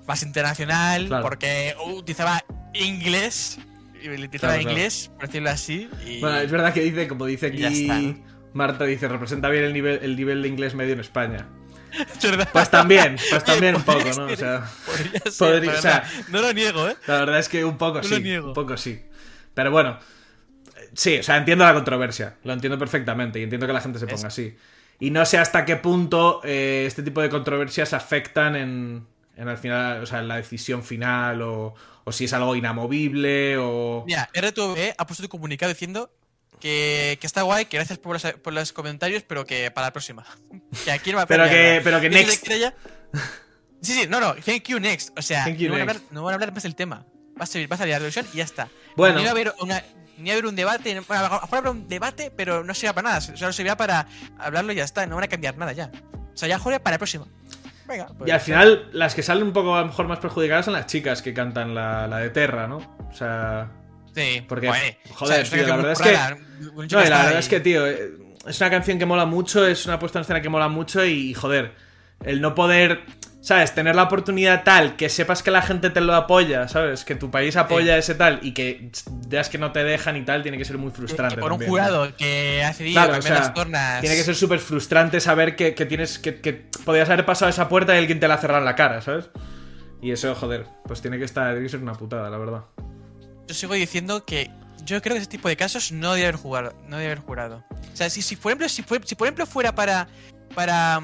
más 0.07 0.23
internacional, 0.23 1.07
Claro. 1.07 1.23
porque 1.23 1.75
utilizaba 1.85 2.43
inglés. 2.73 3.59
Y 4.01 4.27
Claro, 4.39 4.61
inglés, 4.61 5.11
por 5.15 5.27
decirlo 5.27 5.49
así. 5.49 5.89
Y 6.05 6.19
Bueno, 6.19 6.37
es 6.39 6.51
verdad 6.51 6.73
que 6.73 6.81
dice, 6.81 7.07
como 7.07 7.25
dice 7.25 7.47
Y 7.53 7.57
ya 7.57 7.69
está, 7.69 7.95
aquí 7.97 8.05
¿no? 8.07 8.37
Marta, 8.53 8.85
dice, 8.85 9.07
representa 9.07 9.49
bien 9.49 9.65
el 9.65 9.73
nivel, 9.73 9.99
el 10.01 10.15
nivel 10.15 10.41
de 10.41 10.47
inglés 10.47 10.73
medio 10.75 10.93
en 10.93 10.99
España. 10.99 11.47
es 12.17 12.21
verdad. 12.31 12.49
Pues 12.51 12.69
también, 12.71 13.17
pues 13.29 13.43
también 13.43 13.75
un 13.75 13.83
poco, 13.83 14.09
¿no? 14.17 14.25
O 14.25 14.35
sea, 14.35 14.69
podría 14.85 15.21
ser, 15.31 15.33
podría- 15.37 15.71
la 15.73 15.77
o 15.77 15.81
sea, 15.81 15.91
verdad. 16.01 16.25
no 16.29 16.41
lo 16.41 16.53
niego, 16.53 16.89
¿eh? 16.89 16.95
La 17.07 17.19
verdad 17.19 17.39
es 17.39 17.49
que 17.49 17.63
un 17.65 17.77
poco 17.77 17.97
No 17.99 18.03
sí. 18.03 18.11
lo 18.15 18.19
niego. 18.19 18.47
Un 18.49 18.53
poco 18.53 18.77
sí. 18.77 19.01
Pero 19.53 19.71
bueno. 19.71 19.99
Sí, 20.93 21.17
o 21.19 21.23
sea, 21.23 21.37
entiendo 21.37 21.63
la 21.65 21.73
controversia. 21.73 22.37
Lo 22.43 22.53
entiendo 22.53 22.77
perfectamente 22.79 23.39
y 23.39 23.43
entiendo 23.43 23.67
que 23.67 23.73
la 23.73 23.81
gente 23.81 23.99
se 23.99 24.05
Es- 24.05 24.13
ponga 24.13 24.27
así. 24.27 24.55
Y 24.99 25.11
no 25.11 25.25
sé 25.25 25.37
hasta 25.37 25.63
qué 25.65 25.75
punto 25.75 26.41
eh, 26.43 26.85
este 26.87 27.03
tipo 27.03 27.21
de 27.21 27.29
controversias 27.29 27.93
afectan 27.93 28.55
en, 28.55 29.05
en 29.35 29.47
al 29.47 29.57
final, 29.59 30.01
o 30.01 30.05
sea, 30.07 30.19
en 30.19 30.27
la 30.27 30.37
decisión 30.37 30.83
final 30.83 31.43
o, 31.43 31.75
o 32.07 32.11
si 32.13 32.23
es 32.23 32.31
algo 32.31 32.55
inamovible 32.55 33.57
o... 33.57 34.05
Mira, 34.07 34.29
RTV 34.33 34.95
ha 34.97 35.05
puesto 35.05 35.23
un 35.23 35.27
comunicado 35.27 35.69
diciendo 35.73 36.09
que, 36.61 37.17
que 37.19 37.27
está 37.27 37.41
guay, 37.41 37.65
que 37.65 37.75
gracias 37.75 37.99
por 37.99 38.13
los, 38.13 38.23
por 38.41 38.53
los 38.53 38.71
comentarios, 38.71 39.23
pero 39.23 39.45
que 39.45 39.71
para 39.71 39.87
la 39.87 39.91
próxima. 39.93 40.25
Que 40.85 40.91
aquí 40.93 41.11
no 41.11 41.17
va 41.17 41.23
a 41.23 41.27
Pero 41.27 41.43
que- 41.49 41.81
pero 41.83 41.99
que 41.99 42.09
next. 42.09 42.47
Sí, 43.81 43.93
sí, 43.93 44.07
no, 44.07 44.21
no, 44.21 44.35
thank 44.35 44.63
you 44.69 44.79
next. 44.79 45.09
O 45.19 45.21
sea, 45.21 45.45
no, 45.47 45.71
van 45.71 45.81
hablar, 45.81 45.97
no 46.11 46.23
van 46.23 46.31
a 46.31 46.35
hablar 46.35 46.53
más 46.53 46.63
del 46.63 46.75
tema. 46.75 47.05
Va 47.39 47.43
a, 47.43 47.45
servir, 47.45 47.69
va 47.69 47.75
a 47.75 47.77
salir 47.77 47.91
la 47.91 47.97
televisión 47.99 48.25
y 48.33 48.37
ya 48.37 48.45
está. 48.45 48.69
Bueno. 48.95 49.17
Ni 49.19 49.23
va 49.23 49.29
a 49.29 49.31
haber, 49.33 49.53
una, 49.59 49.83
ni 50.17 50.29
va 50.29 50.31
a 50.31 50.33
haber 50.37 50.45
un 50.45 50.55
debate. 50.55 50.95
no- 50.95 51.03
Bueno, 51.03 51.25
a 51.25 51.29
lo 51.29 51.57
habrá 51.57 51.71
un 51.71 51.87
debate, 51.89 52.31
pero 52.31 52.63
no 52.63 52.73
sirva 52.73 52.93
para 52.93 53.09
nada. 53.09 53.21
Solo 53.21 53.51
servirá 53.51 53.75
para 53.75 54.07
hablarlo 54.39 54.71
y 54.71 54.77
ya 54.77 54.85
está. 54.85 55.05
No 55.05 55.15
van 55.15 55.25
a 55.25 55.27
cambiar 55.27 55.57
nada 55.57 55.73
ya. 55.73 55.91
O 56.33 56.37
sea, 56.37 56.47
ya 56.47 56.57
joder 56.57 56.81
para 56.81 56.95
la 56.95 56.99
próxima. 56.99 57.27
Venga. 57.87 58.07
pues- 58.17 58.27
Y 58.27 58.31
al 58.31 58.39
final, 58.39 58.89
las 58.91 59.15
que 59.15 59.23
salen 59.23 59.43
un 59.43 59.53
poco 59.53 59.75
a 59.75 59.81
lo 59.81 59.87
mejor 59.87 60.07
más 60.07 60.19
perjudicadas 60.19 60.65
son 60.65 60.73
las 60.73 60.85
chicas 60.87 61.21
que 61.21 61.33
cantan 61.33 61.73
la, 61.73 62.07
la 62.07 62.17
de 62.19 62.29
Terra, 62.29 62.67
¿no? 62.67 62.77
O 63.09 63.13
sea... 63.13 63.71
Sí, 64.13 64.43
porque, 64.47 64.67
joder, 65.13 65.47
tío, 65.47 65.67
la 65.67 65.75
verdad 65.75 65.91
es 65.91 66.01
que- 66.01 66.11
rara, 66.11 66.37
No, 66.59 66.83
y 66.83 66.87
la 66.89 66.97
verdad 66.99 67.27
ahí. 67.29 67.37
es 67.37 67.49
que, 67.49 67.59
tío, 67.59 67.85
es 67.85 68.59
una 68.61 68.69
canción 68.71 68.97
que 68.97 69.05
mola 69.05 69.25
mucho, 69.25 69.65
es 69.67 69.85
una 69.85 69.99
puesta 69.99 70.17
en 70.19 70.21
escena 70.21 70.41
que 70.41 70.49
mola 70.49 70.67
mucho 70.69 71.05
y, 71.05 71.33
joder, 71.35 71.73
el 72.23 72.41
no 72.41 72.55
poder, 72.55 73.01
¿sabes? 73.41 73.73
Tener 73.73 73.95
la 73.95 74.03
oportunidad 74.03 74.63
tal 74.63 74.95
que 74.95 75.09
sepas 75.09 75.43
que 75.43 75.51
la 75.51 75.61
gente 75.61 75.89
te 75.89 76.01
lo 76.01 76.13
apoya, 76.15 76.67
¿sabes? 76.67 77.05
Que 77.05 77.15
tu 77.15 77.31
país 77.31 77.55
apoya 77.55 77.97
ese 77.97 78.15
tal 78.15 78.39
y 78.41 78.53
que 78.53 78.91
veas 79.27 79.49
que 79.49 79.57
no 79.57 79.71
te 79.71 79.83
dejan 79.83 80.17
y 80.17 80.25
tal, 80.25 80.43
tiene 80.43 80.57
que 80.57 80.65
ser 80.65 80.77
muy 80.77 80.91
frustrante. 80.91 81.35
Que 81.35 81.41
por 81.41 81.53
un 81.53 81.65
jurado 81.65 82.15
que 82.15 82.63
ha 82.63 82.73
cedido 82.73 83.01
Claro, 83.01 83.19
o 83.19 83.21
sea, 83.21 83.39
las 83.39 83.53
tornas. 83.53 84.01
Tiene 84.01 84.15
que 84.15 84.23
ser 84.23 84.35
súper 84.35 84.59
frustrante 84.59 85.19
saber 85.19 85.55
que, 85.55 85.75
que 85.75 85.85
tienes 85.85 86.19
que, 86.19 86.41
que 86.41 86.53
podías 86.85 87.09
haber 87.09 87.25
pasado 87.25 87.49
esa 87.49 87.69
puerta 87.69 87.95
y 87.95 87.99
alguien 87.99 88.19
te 88.19 88.27
la 88.27 88.35
ha 88.35 88.37
cerrado 88.37 88.59
en 88.59 88.65
la 88.65 88.75
cara, 88.75 89.01
¿sabes? 89.01 89.29
Y 90.01 90.11
eso, 90.11 90.33
joder, 90.35 90.65
pues 90.85 91.01
tiene 91.01 91.17
que 91.17 91.25
estar, 91.25 91.51
tiene 91.51 91.63
que 91.63 91.69
ser 91.69 91.81
una 91.81 91.93
putada, 91.93 92.29
la 92.29 92.37
verdad. 92.37 92.63
Yo 93.47 93.53
sigo 93.53 93.73
diciendo 93.73 94.25
que 94.25 94.51
yo 94.83 95.01
creo 95.01 95.15
que 95.15 95.19
ese 95.19 95.29
tipo 95.29 95.47
de 95.47 95.57
casos 95.57 95.91
no 95.91 96.13
debe 96.13 96.27
haber 96.27 96.39
jugado, 96.39 96.73
no 96.87 96.97
debe 96.97 97.11
haber 97.11 97.23
jurado. 97.23 97.63
O 97.71 97.95
sea, 97.95 98.09
si, 98.09 98.21
si 98.21 98.35
por 98.35 98.51
ejemplo, 98.51 98.69
si 98.69 98.83
por 98.83 99.27
ejemplo 99.27 99.45
fuera 99.45 99.73
para 99.73 100.07
para 100.53 101.01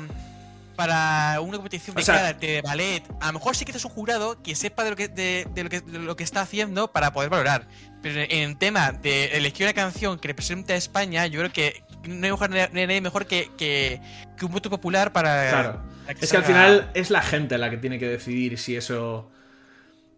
para 0.76 1.40
una 1.42 1.58
competición 1.58 1.96
de 1.96 2.02
O 2.02 2.06
sea- 2.06 2.16
karate, 2.16 2.48
de 2.48 2.62
ballet, 2.62 3.04
a 3.22 3.28
lo 3.28 3.34
mejor 3.34 3.56
sí 3.56 3.66
que 3.66 3.72
es 3.72 3.86
un 3.86 3.92
jurado 3.92 4.42
que 4.42 4.56
sepa 4.56 4.84
de 4.84 4.90
lo 4.92 4.96
que, 4.96 5.08
de, 5.08 5.48
de 5.54 5.64
lo 5.64 5.70
que, 5.70 5.82
de 5.82 6.00
lo 6.00 6.16
que 6.16 6.24
está 6.24 6.42
haciendo 6.42 6.92
para 6.92 7.14
poder 7.14 7.30
valorar. 7.30 7.68
Pero 8.02 8.22
en 8.28 8.58
tema 8.58 8.92
de 8.92 9.26
elegir 9.38 9.66
una 9.66 9.74
canción 9.74 10.20
que 10.20 10.28
represente 10.28 10.74
a 10.74 10.76
España, 10.76 11.26
yo 11.28 11.40
creo 11.40 11.54
que 11.54 11.84
no 12.08 12.26
hay 12.26 12.32
mejor, 12.32 12.50
no 12.50 12.58
hay 12.58 12.88
nadie 12.88 13.02
mejor 13.02 13.26
que, 13.28 13.50
que, 13.58 14.02
que 14.38 14.46
un 14.46 14.52
voto 14.52 14.70
popular 14.70 15.14
para. 15.14 15.50
Claro. 15.50 15.82
para 16.06 16.20
Es 16.20 16.32
que 16.32 16.38
al 16.38 16.44
final 16.44 16.92
es 16.94 17.10
la 17.10 17.22
gente 17.22 17.58
la 17.58 17.70
que 17.70 17.78
tiene 17.78 17.98
que 18.00 18.08
decidir 18.10 18.58
si 18.58 18.76
eso. 18.76 19.32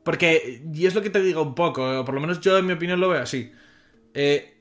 Porque, 0.04 0.64
y 0.74 0.86
es 0.86 0.96
lo 0.96 1.02
que 1.02 1.10
te 1.10 1.22
digo 1.22 1.42
un 1.42 1.56
poco, 1.56 2.00
o 2.02 2.06
por 2.06 2.14
lo 2.16 2.22
menos 2.22 2.40
yo 2.40 2.58
en 2.58 2.66
mi 2.66 2.74
opinión 2.74 3.00
lo 3.00 3.10
veo 3.10 3.22
así. 3.22 3.52
Eh, 4.14 4.58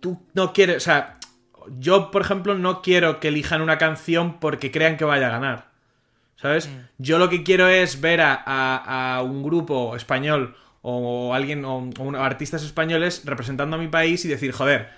tú 0.00 0.26
no 0.34 0.52
quieres, 0.52 0.76
o 0.78 0.80
sea, 0.80 1.17
yo 1.78 2.10
por 2.10 2.22
ejemplo 2.22 2.54
no 2.56 2.82
quiero 2.82 3.20
que 3.20 3.28
elijan 3.28 3.60
una 3.62 3.78
canción 3.78 4.38
porque 4.40 4.70
crean 4.70 4.96
que 4.96 5.04
vaya 5.04 5.26
a 5.28 5.30
ganar. 5.30 5.68
¿Sabes? 6.36 6.68
Mm. 6.68 6.78
Yo 6.98 7.18
lo 7.18 7.28
que 7.28 7.42
quiero 7.42 7.66
es 7.68 8.00
ver 8.00 8.20
a, 8.20 8.32
a- 8.34 9.16
a 9.16 9.22
un 9.22 9.42
grupo 9.42 9.96
español 9.96 10.56
o 10.82 11.34
alguien 11.34 11.64
o, 11.64 11.78
un- 11.78 12.14
o 12.16 12.22
artistas 12.22 12.62
españoles 12.62 13.22
representando 13.24 13.76
a 13.76 13.78
mi 13.78 13.88
país 13.88 14.24
y 14.24 14.28
decir, 14.28 14.52
joder, 14.52 14.88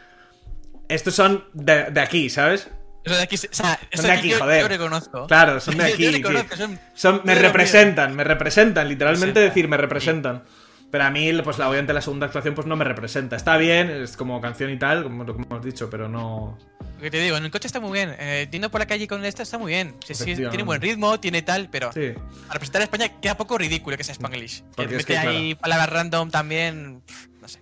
estos 0.88 1.14
son 1.14 1.44
de, 1.54 1.84
de 1.90 2.00
aquí, 2.00 2.28
¿sabes? 2.28 2.68
Eso 3.02 3.16
de 3.16 3.22
aquí, 3.22 3.36
o 3.36 3.38
sea, 3.54 3.78
eso 3.90 4.02
de 4.02 4.12
aquí, 4.12 4.28
yo, 4.28 4.38
joder. 4.38 4.60
Yo 4.62 4.68
reconozco. 4.68 5.26
Claro, 5.26 5.58
son 5.60 5.78
de 5.78 5.84
Yo- 5.88 5.94
aquí. 5.94 6.02
Yo 6.04 6.10
sí. 6.10 6.16
reconozco, 6.18 6.56
son- 6.56 6.78
Son- 6.94 7.20
me 7.24 7.34
yo 7.34 7.40
representan, 7.40 8.14
me 8.14 8.24
representan, 8.24 8.88
literalmente 8.88 9.40
decir, 9.40 9.66
me 9.68 9.78
representan. 9.78 10.42
Pero 10.90 11.04
a 11.04 11.10
mí, 11.10 11.30
pues 11.44 11.56
la 11.58 11.68
obviamente 11.68 11.92
la 11.92 12.00
segunda 12.02 12.26
actuación 12.26 12.54
pues 12.54 12.66
no 12.66 12.74
me 12.76 12.84
representa. 12.84 13.36
Está 13.36 13.56
bien, 13.56 13.88
es 13.90 14.16
como 14.16 14.40
canción 14.40 14.70
y 14.70 14.78
tal, 14.78 15.04
como 15.04 15.24
que 15.24 15.30
hemos 15.32 15.64
dicho, 15.64 15.88
pero 15.88 16.08
no... 16.08 16.58
Lo 16.96 17.00
que 17.04 17.10
te 17.12 17.20
digo, 17.20 17.36
en 17.36 17.44
el 17.44 17.50
coche 17.50 17.66
está 17.68 17.78
muy 17.80 17.92
bien. 17.92 18.14
Eh, 18.18 18.48
yendo 18.50 18.70
por 18.70 18.80
la 18.80 18.86
calle 18.86 19.06
con 19.06 19.24
esta 19.24 19.42
está 19.44 19.56
muy 19.56 19.72
bien. 19.72 19.94
Sí, 20.04 20.14
sí, 20.14 20.24
Efectivamente. 20.24 20.50
tiene 20.50 20.64
buen 20.64 20.80
ritmo, 20.82 21.20
tiene 21.20 21.42
tal, 21.42 21.68
pero 21.70 21.92
Sí. 21.92 22.10
para 22.12 22.54
representar 22.54 22.80
a 22.82 22.84
España 22.84 23.20
queda 23.20 23.36
poco 23.36 23.56
ridículo 23.56 23.96
que 23.96 24.02
sea 24.04 24.12
Spanglish. 24.14 24.64
Que 24.76 24.96
es 24.96 25.06
que, 25.06 25.16
ahí 25.16 25.54
palabras 25.54 25.88
random 25.90 26.30
también. 26.30 27.02
No 27.40 27.46
sé. 27.48 27.60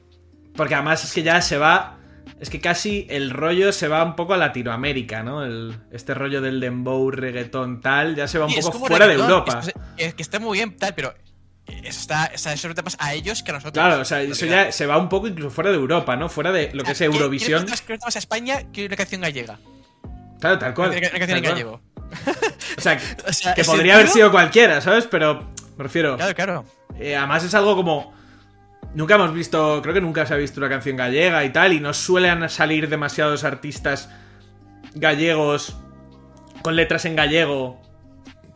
Porque 0.57 0.75
además 0.75 1.05
es 1.05 1.13
que 1.13 1.23
ya 1.23 1.41
se 1.43 1.59
va... 1.59 1.97
Es 2.41 2.51
que 2.51 2.61
casi 2.61 3.07
el 3.11 3.31
rollo 3.31 3.73
se 3.73 3.89
va 3.89 4.03
un 4.05 4.15
poco 4.17 4.33
a 4.33 4.37
Latinoamérica, 4.37 5.23
¿no? 5.23 5.45
El, 5.45 5.77
este 5.93 6.15
rollo 6.15 6.41
del 6.41 6.61
dembow, 6.61 7.11
reggaetón, 7.11 7.81
tal, 7.81 8.15
ya 8.17 8.27
se 8.29 8.39
va 8.39 8.47
un 8.47 8.55
poco 8.55 8.71
como 8.73 8.87
fuera 8.87 9.07
de 9.09 9.15
Europa. 9.15 9.61
es- 9.63 9.75
es 9.97 10.15
que 10.15 10.23
está 10.23 10.39
muy 10.39 10.57
bien, 10.59 10.77
tal, 10.77 10.95
pero 10.95 11.13
eso 11.69 12.01
está, 12.01 12.29
representa 12.29 12.83
más 12.83 12.97
a 12.99 13.15
ellos 13.15 13.43
que 13.43 13.51
a 13.51 13.55
nosotros. 13.55 13.73
Claro, 13.85 14.01
o 14.03 14.05
sea, 14.05 14.23
eso 14.23 14.47
ya 14.47 14.73
se 14.73 14.87
va 14.87 14.97
un 14.99 15.09
poco 15.09 15.29
incluso 15.29 15.51
fuera 15.51 15.71
de 15.71 15.77
Europa, 15.77 16.17
¿no? 16.17 16.29
Fuera 16.29 16.51
de 16.53 16.71
lo 16.73 16.83
que 16.85 16.93
es 16.93 16.97
O 16.97 16.99
sea, 16.99 17.09
¿qué- 17.09 17.17
Eurovisión. 17.17 17.65
¿Qué 17.65 17.71
representa 17.73 18.07
más 18.07 18.17
a 18.17 18.19
España 18.19 18.63
que 18.73 18.87
una 18.87 18.97
canción 18.97 19.21
gallega? 19.21 19.59
Claro, 20.41 20.59
tal 20.59 20.75
cual. 20.75 20.91
Una 20.91 21.01
canción 21.11 21.39
en 21.39 21.45
gallego. 21.45 21.81
O 22.77 22.81
sea, 22.81 22.97
que, 22.97 23.05
O 23.29 23.33
sea, 23.33 23.55
que 23.55 23.61
¿ese 23.63 23.71
podría 23.71 23.95
haber 23.97 24.09
sido 24.09 24.31
cualquiera, 24.31 24.81
¿sabes? 24.81 25.07
Pero 25.07 25.51
me 25.77 25.85
refiero. 25.85 26.17
Claro, 26.17 26.35
claro. 26.35 26.65
eh, 26.99 27.17
además 27.17 27.45
es 27.45 27.55
algo 27.55 27.77
como. 27.77 28.17
Nunca 28.95 29.17
hemos 29.17 29.35
visto. 29.35 29.83
Creo 29.83 29.95
que 29.95 30.01
nunca 30.01 30.25
se 30.25 30.35
ha 30.35 30.37
visto 30.37 30.61
una 30.61 30.69
canción 30.69 30.97
gallega 30.97 31.45
y 31.45 31.51
tal. 31.53 31.73
Y 31.75 31.81
no 31.81 31.93
suelen 31.93 32.49
salir 32.49 32.89
demasiados 32.89 33.45
artistas 33.45 34.09
gallegos 34.95 35.77
con 36.63 36.77
letras 36.77 37.05
en 37.05 37.17
gallego. 37.17 37.81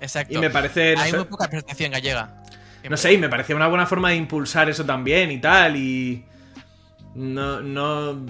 Exacto. 0.00 0.34
Y 0.34 0.38
me 0.38 0.50
parece. 0.50 0.94
No 0.94 1.02
Hay 1.02 1.10
sé, 1.10 1.16
muy 1.18 1.26
poca 1.26 1.48
presentación 1.48 1.92
gallega. 1.92 2.41
No 2.88 2.96
sé, 2.96 3.12
y 3.12 3.18
me 3.18 3.28
parecía 3.28 3.54
una 3.56 3.68
buena 3.68 3.86
forma 3.86 4.10
de 4.10 4.16
impulsar 4.16 4.68
eso 4.70 4.84
también 4.84 5.30
y 5.30 5.40
tal. 5.40 5.76
Y. 5.76 6.24
No. 7.14 7.60
no 7.60 8.26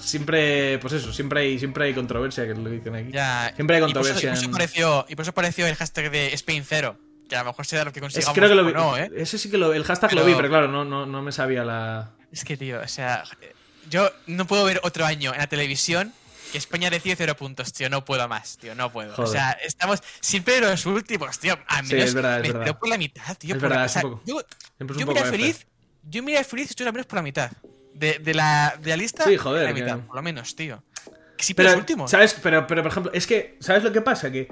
Siempre, 0.00 0.78
pues 0.78 0.92
eso, 0.92 1.12
siempre 1.12 1.40
hay, 1.40 1.58
siempre 1.58 1.86
hay 1.86 1.92
controversia, 1.94 2.46
que 2.46 2.54
lo 2.54 2.70
dicen 2.70 2.94
aquí. 2.94 3.10
Ya, 3.10 3.50
Siempre 3.56 3.76
hay 3.76 3.82
y 3.82 3.92
por 3.92 4.02
eso- 4.02 4.12
controversia 4.12 4.28
Y 4.28 4.32
por, 4.32 4.38
eso 4.38 4.48
apareció, 4.50 5.06
y 5.08 5.16
por 5.16 5.22
eso 5.22 5.30
apareció 5.32 5.66
el 5.66 5.74
hashtag 5.74 6.10
de 6.12 6.32
Spain 6.34 6.62
Zero. 6.64 6.96
Que 7.28 7.34
a 7.34 7.40
lo 7.40 7.46
mejor 7.46 7.66
sea 7.66 7.84
lo 7.84 7.92
que 7.92 7.98
Es, 7.98 8.02
consigamos. 8.02 8.34
creo 8.34 8.48
que 8.48 8.54
lo 8.54 8.62
o 8.62 8.66
vi. 8.66 8.72
no, 8.72 8.96
¿eh? 8.96 9.10
Ese 9.16 9.38
sí 9.38 9.50
que 9.50 9.58
lo. 9.58 9.72
El 9.72 9.82
hashtag 9.84 10.12
lo 10.12 10.24
vi, 10.24 10.34
pero 10.34 10.48
claro, 10.48 10.68
no, 10.68 10.84
no, 10.84 11.04
no 11.06 11.22
me 11.22 11.32
sabía 11.32 11.64
la. 11.64 12.10
Es 12.30 12.44
que, 12.44 12.56
tío, 12.56 12.80
o 12.80 12.86
sea, 12.88 13.24
yo 13.90 14.08
no 14.28 14.46
puedo 14.46 14.64
ver 14.64 14.80
otro 14.84 15.04
año 15.04 15.32
en 15.32 15.38
la 15.38 15.48
televisión 15.48 16.12
que 16.52 16.58
España 16.58 16.88
recibe 16.90 17.16
cero 17.16 17.34
puntos, 17.36 17.72
tío. 17.72 17.88
No 17.90 18.04
puedo 18.04 18.28
más, 18.28 18.56
tío. 18.58 18.74
No 18.76 18.92
puedo. 18.92 19.12
Joder. 19.14 19.28
O 19.28 19.32
sea, 19.32 19.50
estamos 19.64 20.00
siempre 20.20 20.60
los 20.60 20.86
últimos, 20.86 21.38
tío. 21.38 21.58
A 21.66 21.82
Sí, 21.82 21.94
menos 21.94 22.08
es 22.10 22.14
verdad, 22.14 22.40
es 22.44 22.52
me 22.52 22.58
verdad. 22.60 22.78
por 22.78 22.88
la 22.88 22.98
mitad, 22.98 23.36
tío. 23.36 23.56
Es 23.56 23.62
la- 23.62 23.68
verdad, 23.68 23.84
o 23.86 23.88
sea, 23.88 24.00
es 24.00 24.04
poco- 24.06 24.22
Yo, 24.24 24.40
yo 24.78 24.86
poco 25.06 25.10
iría 25.12 25.22
F. 25.22 25.30
feliz. 25.30 25.66
Yo 26.04 26.22
me 26.22 26.32
iría 26.32 26.44
feliz 26.44 26.66
si 26.68 26.70
estuviera 26.72 26.90
al 26.90 26.94
menos 26.94 27.06
por 27.06 27.16
la 27.16 27.22
mitad. 27.22 27.50
De, 27.94 28.18
de 28.20 28.34
la, 28.34 28.74
de 28.80 28.90
la 28.90 28.96
lista, 28.96 29.24
Sí, 29.24 29.36
joder, 29.36 29.64
la 29.66 29.72
mitad, 29.72 29.96
que- 29.96 30.02
por 30.06 30.16
lo 30.16 30.22
menos, 30.22 30.54
tío. 30.56 30.82
Siempre 31.38 31.64
los 31.64 31.72
Pero, 31.72 31.80
últimos. 31.80 32.10
¿sabes? 32.10 32.34
Pero, 32.42 32.66
pero, 32.66 32.82
por 32.82 32.90
ejemplo, 32.92 33.12
es 33.12 33.26
que, 33.26 33.56
¿sabes 33.60 33.82
lo 33.82 33.92
que 33.92 34.00
pasa? 34.00 34.30
Que 34.30 34.48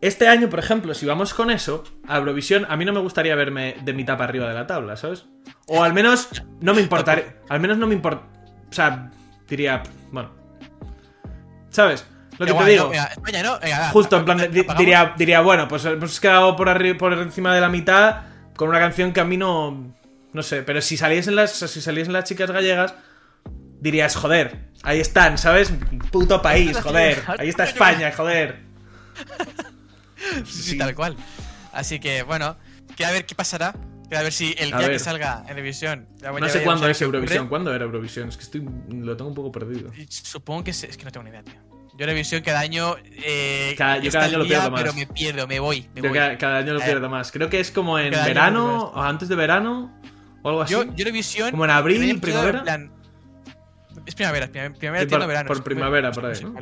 este 0.00 0.28
año, 0.28 0.48
por 0.48 0.58
ejemplo, 0.60 0.94
si 0.94 1.04
vamos 1.06 1.34
con 1.34 1.50
eso, 1.50 1.82
a 2.06 2.18
Eurovisión, 2.18 2.64
a 2.68 2.76
mí 2.76 2.84
no 2.84 2.92
me 2.92 3.00
gustaría 3.00 3.34
verme 3.34 3.76
de 3.82 3.92
mitad 3.92 4.16
para 4.16 4.28
arriba 4.28 4.46
de 4.48 4.54
la 4.54 4.66
tabla, 4.66 4.96
¿sabes? 4.96 5.24
O 5.66 5.82
al 5.82 5.92
menos 5.92 6.28
no 6.60 6.74
me 6.74 6.80
importaría. 6.80 7.36
Al 7.48 7.58
menos 7.60 7.76
no 7.78 7.86
me 7.88 7.94
importa. 7.94 8.26
O 8.70 8.72
sea, 8.72 9.10
diría, 9.48 9.82
bueno. 10.12 10.37
¿Sabes? 11.70 12.04
Lo 12.38 12.46
que 12.46 12.52
te 12.54 12.64
digo. 12.70 12.84
no, 12.86 12.92
España, 12.92 13.42
¿no? 13.42 13.58
Venga, 13.58 13.88
Justo, 13.90 14.16
en 14.18 14.24
plan, 14.24 14.38
diría, 14.78 15.14
diría, 15.16 15.40
bueno, 15.40 15.66
pues 15.66 15.84
hemos 15.84 16.20
quedado 16.20 16.54
por, 16.56 16.68
arri- 16.68 16.96
por 16.96 17.12
encima 17.14 17.54
de 17.54 17.60
la 17.60 17.68
mitad 17.68 18.22
con 18.56 18.68
una 18.68 18.78
canción 18.78 19.12
que 19.12 19.20
a 19.20 19.24
mí 19.24 19.36
no. 19.36 19.94
No 20.32 20.42
sé, 20.42 20.62
pero 20.62 20.80
si 20.80 20.96
saliesen 20.96 21.34
las, 21.34 21.52
si 21.52 21.80
saliesen 21.80 22.12
las 22.12 22.24
chicas 22.24 22.50
gallegas, 22.50 22.94
dirías, 23.80 24.14
joder, 24.14 24.68
ahí 24.82 25.00
están, 25.00 25.36
¿sabes? 25.38 25.72
Puto 26.12 26.40
país, 26.42 26.76
joder. 26.82 27.22
Ahí 27.38 27.48
está 27.48 27.64
España, 27.64 28.12
joder. 28.16 28.60
Sí, 30.44 30.62
sí, 30.62 30.78
tal 30.78 30.94
cual. 30.94 31.16
Así 31.72 31.98
que, 31.98 32.22
bueno, 32.22 32.56
que 32.96 33.04
a 33.04 33.10
ver 33.10 33.24
qué 33.26 33.34
pasará. 33.34 33.74
A 34.16 34.22
ver 34.22 34.32
si 34.32 34.54
el 34.58 34.72
A 34.72 34.78
día 34.78 34.86
ver. 34.88 34.96
que 34.96 34.98
salga 34.98 35.42
en 35.44 35.50
Eurovisión. 35.50 36.08
No 36.22 36.48
sé 36.48 36.62
cuándo 36.62 36.88
es. 36.88 37.00
Eurovisión. 37.02 37.48
¿Cuándo 37.48 37.74
era 37.74 37.84
Eurovisión? 37.84 38.28
Es 38.30 38.36
que 38.36 38.42
estoy. 38.44 38.66
Lo 38.90 39.16
tengo 39.16 39.28
un 39.28 39.34
poco 39.34 39.52
perdido. 39.52 39.90
Supongo 40.08 40.64
que 40.64 40.70
es, 40.70 40.84
es 40.84 40.96
que 40.96 41.04
no 41.04 41.10
tengo 41.10 41.24
ni 41.24 41.30
idea, 41.30 41.42
tío. 41.42 41.54
Yo 41.98 42.04
Eurovisión 42.06 42.42
cada 42.42 42.60
año. 42.60 42.96
Eh, 43.04 43.74
Cada- 43.76 43.98
yo 43.98 44.10
cada 44.10 44.26
año 44.26 44.38
lo 44.38 44.44
día, 44.44 44.58
pierdo 44.60 44.70
más. 44.70 44.82
Pero 44.82 44.94
me 44.94 45.06
pierdo, 45.06 45.46
me 45.46 45.60
voy. 45.60 45.88
Me 45.94 46.00
Yo 46.02 46.08
voy. 46.08 46.18
cada, 46.18 46.38
cada 46.38 46.58
año 46.58 46.74
lo 46.74 46.80
pierdo 46.80 47.08
más. 47.10 47.30
Creo 47.32 47.50
que 47.50 47.60
es 47.60 47.70
como 47.70 47.98
en 47.98 48.12
cada 48.12 48.26
verano 48.26 48.84
o 48.94 49.00
antes 49.02 49.28
de 49.28 49.34
verano 49.34 50.00
o 50.42 50.48
algo 50.48 50.62
así. 50.62 50.72
Yo, 50.72 50.84
yo 50.84 50.92
Eurovisión. 50.96 51.50
Como 51.50 51.64
en 51.64 51.70
abril, 51.70 52.20
primavera. 52.20 52.62
plan- 52.62 52.92
es 54.06 54.14
primavera, 54.14 54.44
es 54.46 54.50
primavera, 54.50 54.78
primavera 54.78 55.02
Sí, 55.02 55.06
tirando 55.08 55.24
por- 55.26 55.28
verano. 55.28 55.48
por 55.48 55.64
primavera, 55.64 56.12
por 56.12 56.26
ahí, 56.26 56.32
es- 56.32 56.42
¿no? 56.42 56.54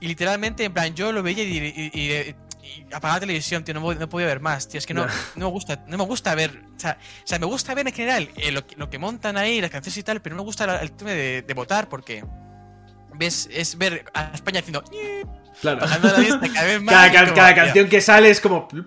Y 0.00 0.06
literalmente, 0.06 0.64
en 0.64 0.72
plan, 0.72 0.94
yo 0.94 1.10
lo 1.12 1.22
veía 1.24 1.42
y, 1.42 1.56
y, 1.56 1.90
y- 2.00 2.34
y 2.76 2.82
apagaba 2.92 3.14
la 3.16 3.20
televisión, 3.20 3.64
tío, 3.64 3.74
no, 3.74 4.08
podía 4.08 4.26
ver 4.26 4.40
más, 4.40 4.68
tío. 4.68 4.78
Es 4.78 4.86
que 4.86 4.94
no, 4.94 5.06
no 5.06 5.46
me 5.46 5.50
gusta, 5.52 5.84
no 5.86 5.96
me 5.98 6.04
gusta 6.04 6.34
ver. 6.34 6.62
O 6.76 6.80
sea, 6.80 6.98
o 7.24 7.26
sea, 7.26 7.38
me 7.38 7.46
gusta 7.46 7.74
ver 7.74 7.86
en 7.88 7.94
general 7.94 8.30
eh, 8.36 8.52
lo, 8.52 8.66
que- 8.66 8.76
lo 8.76 8.88
que 8.90 8.98
montan 8.98 9.36
ahí, 9.36 9.60
las 9.60 9.70
canciones 9.70 9.96
y 9.96 10.02
tal, 10.02 10.20
pero 10.22 10.36
no 10.36 10.42
me 10.42 10.46
gusta 10.46 10.66
la- 10.66 10.78
el 10.82 10.92
tema 10.92 11.10
de, 11.12 11.42
de 11.42 11.54
votar 11.54 11.88
porque. 11.88 12.24
Ves, 13.14 13.48
es 13.50 13.76
ver 13.76 14.04
a 14.14 14.30
España 14.32 14.60
haciendo. 14.60 14.84
Claro. 15.60 15.80
La 15.84 16.18
lista 16.18 16.40
cada 16.52 16.64
vez 16.66 16.80
más. 16.80 16.94
Cada, 16.94 17.24
como, 17.24 17.34
cada 17.34 17.54
canción 17.54 17.88
que 17.88 18.00
sale 18.00 18.30
es 18.30 18.40
como. 18.40 18.68
plup. 18.68 18.86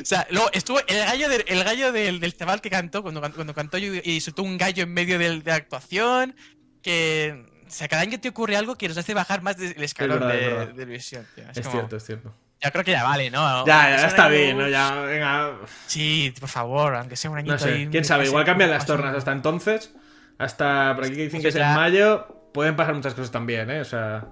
O 0.00 0.04
sea, 0.04 0.26
luego 0.30 0.50
estuvo 0.52 0.78
el 0.86 0.98
gallo, 0.98 1.28
del- 1.28 1.44
el 1.48 1.64
gallo 1.64 1.90
del, 1.92 2.20
del 2.20 2.36
chaval 2.36 2.60
que 2.60 2.70
cantó, 2.70 3.02
cuando, 3.02 3.20
cuando 3.20 3.54
cantó 3.54 3.78
y, 3.78 4.00
y 4.04 4.20
soltó 4.20 4.42
un 4.42 4.56
gallo 4.58 4.82
en 4.84 4.92
medio 4.92 5.18
de 5.18 5.42
la 5.44 5.54
actuación, 5.56 6.36
que... 6.82 7.52
O 7.66 7.70
sea, 7.70 7.88
cada 7.88 8.02
año 8.02 8.20
te 8.20 8.28
ocurre 8.28 8.56
algo 8.56 8.76
que 8.76 8.88
nos 8.88 8.96
hace 8.98 9.14
bajar 9.14 9.42
más 9.42 9.56
del 9.56 9.82
escalón 9.82 10.20
verdad, 10.20 10.34
es 10.36 10.40
de, 10.40 10.46
verdad. 10.48 10.66
de 10.68 10.72
televisión, 10.74 11.26
tío. 11.34 11.44
Es, 11.50 11.56
Es 11.58 11.66
como- 11.66 11.72
cierto, 11.78 11.96
es 11.96 12.04
cierto. 12.04 12.34
Ya 12.62 12.70
creo 12.70 12.84
que 12.84 12.92
ya 12.92 13.04
vale, 13.04 13.30
¿no? 13.30 13.66
Ya, 13.66 13.90
ya 13.96 14.06
está 14.06 14.24
año- 14.26 14.34
bien, 14.34 14.56
¿no? 14.58 14.68
Ya, 14.68 15.00
venga. 15.02 15.52
Sí, 15.86 16.32
por 16.40 16.48
favor, 16.48 16.94
aunque 16.94 17.16
sea 17.16 17.30
un 17.30 17.36
añito 17.38 17.52
No 17.54 17.58
sé, 17.58 17.72
ahí, 17.72 17.88
quién 17.90 18.04
sabe, 18.04 18.24
igual 18.26 18.44
cambian 18.44 18.70
las 18.70 18.86
tornas 18.86 19.14
hasta 19.14 19.32
entonces. 19.32 19.92
Hasta 20.38 20.94
por 20.94 21.04
aquí 21.04 21.14
que 21.14 21.22
dicen 21.24 21.42
que 21.42 21.48
es 21.48 21.56
en 21.56 21.74
mayo. 21.74 22.26
Pueden 22.54 22.74
pasar 22.76 22.94
muchas 22.94 23.14
cosas 23.14 23.30
también, 23.30 23.70
¿eh? 23.70 23.80
O 23.80 23.84
sea. 23.84 24.26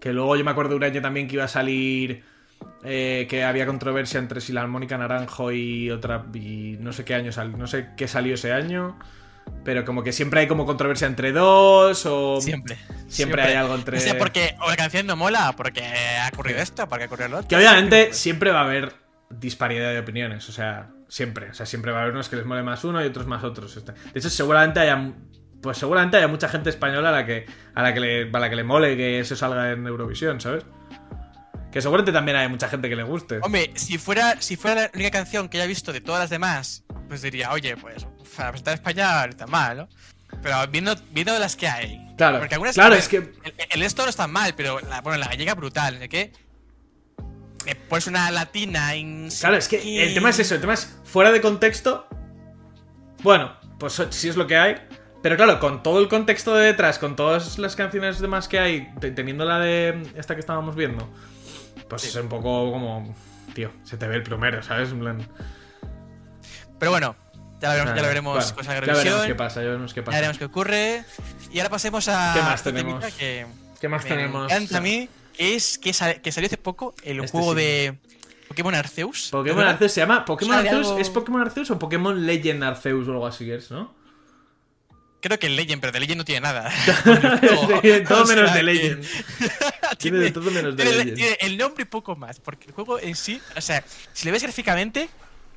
Que 0.00 0.12
luego 0.14 0.34
yo 0.36 0.44
me 0.44 0.50
acuerdo 0.52 0.70
de 0.70 0.76
un 0.76 0.84
año 0.84 1.02
también 1.02 1.28
que 1.28 1.34
iba 1.34 1.44
a 1.44 1.48
salir. 1.48 2.24
eh, 2.84 3.26
que 3.28 3.42
había 3.44 3.64
controversia 3.66 4.18
entre 4.18 4.40
si 4.40 4.52
la 4.52 4.60
armónica 4.62 4.96
naranjo 4.98 5.50
y 5.52 5.90
otra. 5.90 6.24
Y 6.34 6.76
no 6.80 6.92
sé 6.92 7.04
qué 7.04 7.14
año 7.14 7.32
salió. 7.32 7.56
No 7.56 7.66
sé 7.66 7.90
qué 7.96 8.06
salió 8.08 8.34
ese 8.34 8.52
año. 8.52 8.98
Pero 9.64 9.84
como 9.84 10.02
que 10.02 10.12
siempre 10.12 10.40
hay 10.40 10.48
como 10.48 10.64
controversia 10.66 11.06
entre 11.06 11.32
dos. 11.32 12.04
O. 12.06 12.40
Siempre. 12.40 12.78
Siempre 13.08 13.42
hay 13.42 13.54
algo 13.54 13.74
entre- 13.74 13.98
O 13.98 14.00
sea, 14.00 14.16
porque 14.18 14.54
o 14.60 14.68
la 14.70 14.76
canción 14.76 15.06
no 15.06 15.16
mola, 15.16 15.54
porque 15.56 15.82
ha 15.84 16.28
ocurrido 16.32 16.60
esto, 16.60 16.88
porque 16.88 17.04
ha 17.04 17.06
ocurrido 17.06 17.28
lo 17.28 17.36
otro. 17.38 17.48
Que 17.48 17.56
obviamente 17.56 18.12
Siempre. 18.14 18.50
va 18.52 18.60
a 18.60 18.64
haber 18.64 18.94
disparidad 19.28 19.90
de 19.92 19.98
opiniones, 19.98 20.48
o 20.48 20.52
sea, 20.52 20.90
siempre. 21.08 21.50
O 21.50 21.54
sea, 21.54 21.66
siempre 21.66 21.92
va 21.92 21.98
a 21.98 22.02
haber 22.02 22.14
unos 22.14 22.28
que 22.28 22.36
les 22.36 22.46
mole 22.46 22.62
más 22.62 22.84
uno 22.84 23.02
y 23.04 23.06
otros 23.06 23.26
más 23.26 23.44
otros. 23.44 23.76
Este, 23.76 23.92
De 23.92 23.98
hecho, 24.14 24.30
seguramente 24.30 24.80
haya. 24.80 25.12
Pues 25.62 25.76
seguramente 25.76 26.16
haya 26.16 26.26
mucha 26.28 26.48
gente 26.48 26.70
española 26.70 27.10
a 27.10 27.12
la 27.12 27.26
que, 27.26 27.44
a 27.74 27.82
la 27.82 27.92
que, 27.92 28.00
le, 28.00 28.30
a 28.32 28.38
la 28.38 28.48
que 28.48 28.56
le 28.56 28.64
mole 28.64 28.96
que 28.96 29.20
eso 29.20 29.36
salga 29.36 29.72
en 29.72 29.86
Eurovisión, 29.86 30.40
¿sabes? 30.40 30.64
Que 31.70 31.82
seguramente 31.82 32.12
también 32.12 32.38
hay 32.38 32.48
mucha 32.48 32.66
gente 32.68 32.88
que 32.88 32.96
le 32.96 33.02
guste. 33.02 33.40
Hombre, 33.42 33.70
si 33.74 33.98
fuera, 33.98 34.40
si 34.40 34.56
fuera 34.56 34.82
la 34.82 34.90
única 34.94 35.10
canción 35.10 35.50
que 35.50 35.58
haya 35.58 35.66
visto 35.66 35.92
de 35.92 36.00
todas 36.00 36.18
las 36.22 36.30
demás, 36.30 36.84
pues 37.08 37.20
diría, 37.22 37.52
oye, 37.52 37.76
pues 37.76 38.06
para 38.36 38.50
presentar 38.50 38.74
España 38.74 39.20
ahorita 39.20 39.46
mal, 39.46 39.76
¿no? 39.78 39.88
Pero 40.42 40.56
viendo, 40.68 40.94
viendo 41.10 41.36
las 41.38 41.56
que 41.56 41.66
hay. 41.68 42.06
Claro, 42.16 42.38
Porque 42.38 42.54
algunas 42.54 42.74
claro, 42.74 42.94
es 42.94 43.08
que- 43.08 43.16
El, 43.16 43.54
el 43.70 43.82
esto 43.82 44.02
no 44.04 44.08
está 44.10 44.26
mal, 44.26 44.54
pero 44.56 44.78
la, 44.80 45.00
bueno, 45.00 45.18
la 45.18 45.26
gallega 45.26 45.54
brutal, 45.54 45.98
¿de 45.98 46.08
qué? 46.08 46.32
Pues 47.88 48.06
una 48.06 48.30
latina 48.30 48.94
en. 48.94 49.28
Claro, 49.40 49.56
es 49.56 49.68
que 49.68 50.02
el 50.02 50.14
tema 50.14 50.30
es 50.30 50.38
eso, 50.38 50.54
el 50.54 50.60
tema 50.60 50.74
es 50.74 50.98
fuera 51.04 51.30
de 51.30 51.40
contexto. 51.40 52.06
Bueno, 53.22 53.52
pues 53.78 54.02
sí 54.10 54.28
es 54.28 54.36
lo 54.36 54.46
que 54.46 54.56
hay. 54.56 54.76
Pero 55.22 55.36
claro, 55.36 55.60
con 55.60 55.82
todo 55.82 56.00
el 56.00 56.08
contexto 56.08 56.54
de 56.54 56.64
detrás, 56.66 56.98
con 56.98 57.14
todas 57.16 57.58
las 57.58 57.76
canciones 57.76 58.18
demás 58.20 58.48
que 58.48 58.58
hay, 58.58 58.90
te- 59.00 59.10
teniendo 59.10 59.44
la 59.44 59.58
de 59.58 60.10
esta 60.16 60.34
que 60.34 60.40
estábamos 60.40 60.74
viendo, 60.74 61.06
pues 61.88 62.04
es 62.04 62.14
un 62.14 62.28
poco 62.28 62.72
como. 62.72 63.14
Tío, 63.54 63.70
se 63.84 63.98
te 63.98 64.06
ve 64.08 64.16
el 64.16 64.22
plumero, 64.22 64.62
¿sabes? 64.62 64.90
En 64.90 65.00
plan. 65.00 65.28
Pero 66.78 66.92
bueno, 66.92 67.14
ya 67.60 67.68
lo 67.68 67.74
veremos, 67.74 67.94
ya 67.96 68.02
lo 68.02 68.08
veremos 68.08 68.34
Bueno, 68.34 68.54
con 68.54 68.64
ya 68.64 68.80
veremos 68.80 69.26
qué 69.26 69.34
pasa, 69.34 69.60
ya 69.60 69.66
veremos 69.68 69.94
qué 69.94 70.00
Ya 70.00 70.04
pasa. 70.04 70.16
veremos 70.18 70.38
qué 70.38 70.44
ocurre. 70.44 71.04
Y 71.52 71.58
ahora 71.58 71.70
pasemos 71.70 72.08
a. 72.08 72.32
¿Qué 72.34 72.42
más 72.42 72.62
tenemos? 72.62 73.04
Que 73.14 73.46
¿Qué 73.80 73.88
más 73.88 74.02
me 74.04 74.08
tenemos? 74.10 74.50
encanta 74.50 74.78
a 74.78 74.80
mí, 74.80 75.08
que 75.36 75.54
es 75.56 75.78
que, 75.78 75.92
sal- 75.92 76.20
que 76.20 76.32
salió 76.32 76.46
hace 76.46 76.56
poco 76.58 76.94
el 77.02 77.20
Este 77.20 77.30
juego 77.32 77.52
sí. 77.54 77.60
de 77.60 77.98
Pokémon 78.48 78.74
Arceus. 78.74 79.28
Pokémon. 79.30 79.64
Arceus 79.64 79.92
se 79.92 80.00
llama. 80.00 80.24
¿Pokémon 80.24 80.56
Arceus? 80.56 80.86
algo- 80.88 80.98
¿Es 80.98 81.10
Pokémon 81.10 81.40
Arceus 81.40 81.70
o 81.70 81.78
Pokémon 81.78 82.26
Legend 82.26 82.62
Arceus 82.64 83.08
o 83.08 83.12
algo 83.12 83.26
así 83.26 83.50
es, 83.50 83.70
no? 83.70 83.94
Creo 85.22 85.38
que 85.38 85.48
el 85.48 85.56
Legend, 85.56 85.80
pero 85.82 85.92
de 85.92 86.00
Legend 86.00 86.18
no 86.18 86.24
tiene 86.24 86.40
nada. 86.40 86.70
Tiene 87.82 88.00
todo 88.00 88.22
O 88.22 88.26
sea 88.26 88.36
menos 88.36 88.52
de 88.54 88.58
que- 88.60 88.64
Legend. 88.64 89.04
Tiene 89.98 90.18
de 90.18 90.30
todo 90.30 90.50
menos 90.50 90.76
de 90.76 90.82
tiene, 90.82 90.98
Legend. 90.98 91.16
tiene 91.16 91.36
el 91.40 91.58
nombre 91.58 91.82
y 91.82 91.86
poco 91.86 92.16
más. 92.16 92.40
Porque 92.40 92.66
el 92.68 92.72
juego 92.72 92.98
en 92.98 93.14
sí, 93.16 93.40
o 93.56 93.60
sea, 93.60 93.84
si 94.14 94.24
le 94.24 94.30
ves 94.32 94.42
gráficamente, 94.42 95.10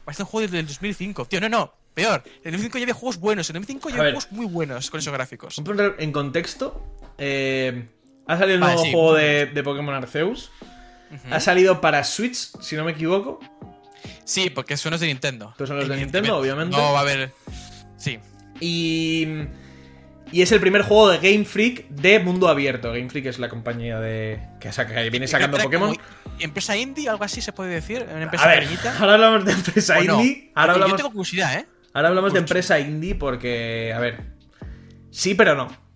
parece 0.04 0.24
un 0.24 0.28
juego 0.28 0.52
del 0.52 0.68
2005. 0.68 1.26
Tío, 1.26 1.40
no, 1.40 1.48
no, 1.50 1.74
peor. 1.94 2.24
En 2.26 2.32
el 2.46 2.52
2005 2.54 2.78
ya 2.80 2.84
había 2.84 2.94
juegos 2.94 3.18
buenos. 3.20 3.50
En 3.50 3.56
el 3.56 3.62
2005 3.64 3.90
ya 3.90 3.96
había 4.02 4.12
juegos 4.12 4.32
muy 4.32 4.46
buenos 4.46 4.90
con 4.90 5.00
esos 5.00 5.14
gráficos. 5.14 5.58
Un 5.58 5.94
En 6.00 6.12
contexto, 6.12 6.84
eh, 7.18 7.88
ha 8.28 8.38
salido 8.38 8.56
el 8.56 8.62
Vale, 8.62 8.74
nuevo 8.74 8.86
sí. 8.86 8.92
juego 8.92 9.14
de, 9.16 9.46
de 9.48 9.64
Pokémon 9.64 9.94
Arceus. 9.96 10.52
Ha 11.30 11.40
salido 11.40 11.80
para 11.80 12.04
Switch, 12.04 12.50
si 12.62 12.76
no 12.76 12.84
me 12.84 12.92
equivoco. 12.94 13.40
Sí, 14.26 14.50
porque 14.50 14.78
son 14.78 14.92
los 14.92 15.00
de 15.02 15.08
Nintendo. 15.08 15.50
Estos 15.52 15.68
son 15.70 15.78
los 15.78 15.88
de. 15.88 15.98
Nintendo, 15.98 16.38
obviamente. 16.38 16.76
No 16.76 16.92
va 16.94 17.00
a 17.00 17.02
haber. 17.02 17.32
Sí. 17.98 18.20
Y, 18.60 19.28
y 20.32 20.42
es 20.42 20.52
el 20.52 20.60
primer 20.60 20.82
juego 20.84 21.10
de 21.10 21.18
Game 21.20 21.46
Freak 21.46 21.88
de 21.90 22.20
mundo 22.20 22.48
abierto. 22.48 22.90
Game 22.92 23.10
Freak 23.10 23.28
es 23.28 23.38
la 23.40 23.50
compañía 23.50 24.00
de 24.00 24.40
que, 24.60 24.72
saca- 24.72 24.96
que 25.04 25.10
viene 25.12 25.28
sacando 25.28 25.58
Pokémon. 25.58 25.96
Empresa 26.40 26.76
indie, 26.76 27.08
algo 27.10 27.24
así 27.24 27.42
se 27.42 27.54
puede 27.54 27.70
decir. 27.76 28.06
Una 28.10 28.24
empresa 28.24 28.46
A 28.46 28.48
ver, 28.48 28.60
pequeñita. 28.62 28.98
ahora 28.98 29.14
hablamos 29.14 29.46
de 29.46 29.52
empresa 29.52 30.00
indie. 30.02 30.52
Ahora 30.56 30.74
hablamos, 30.74 30.92
Yo 30.94 30.98
tengo 30.98 31.10
curiosidad, 31.12 31.60
¿eh? 31.60 31.66
Ahora 31.94 32.10
hablamos 32.10 32.34
de 32.34 32.40
empresa 32.40 32.80
indie 32.80 33.16
porque, 33.16 33.94
a 33.96 34.00
ver, 34.00 34.34
sí 35.12 35.36
pero 35.36 35.56
no. 35.56 35.84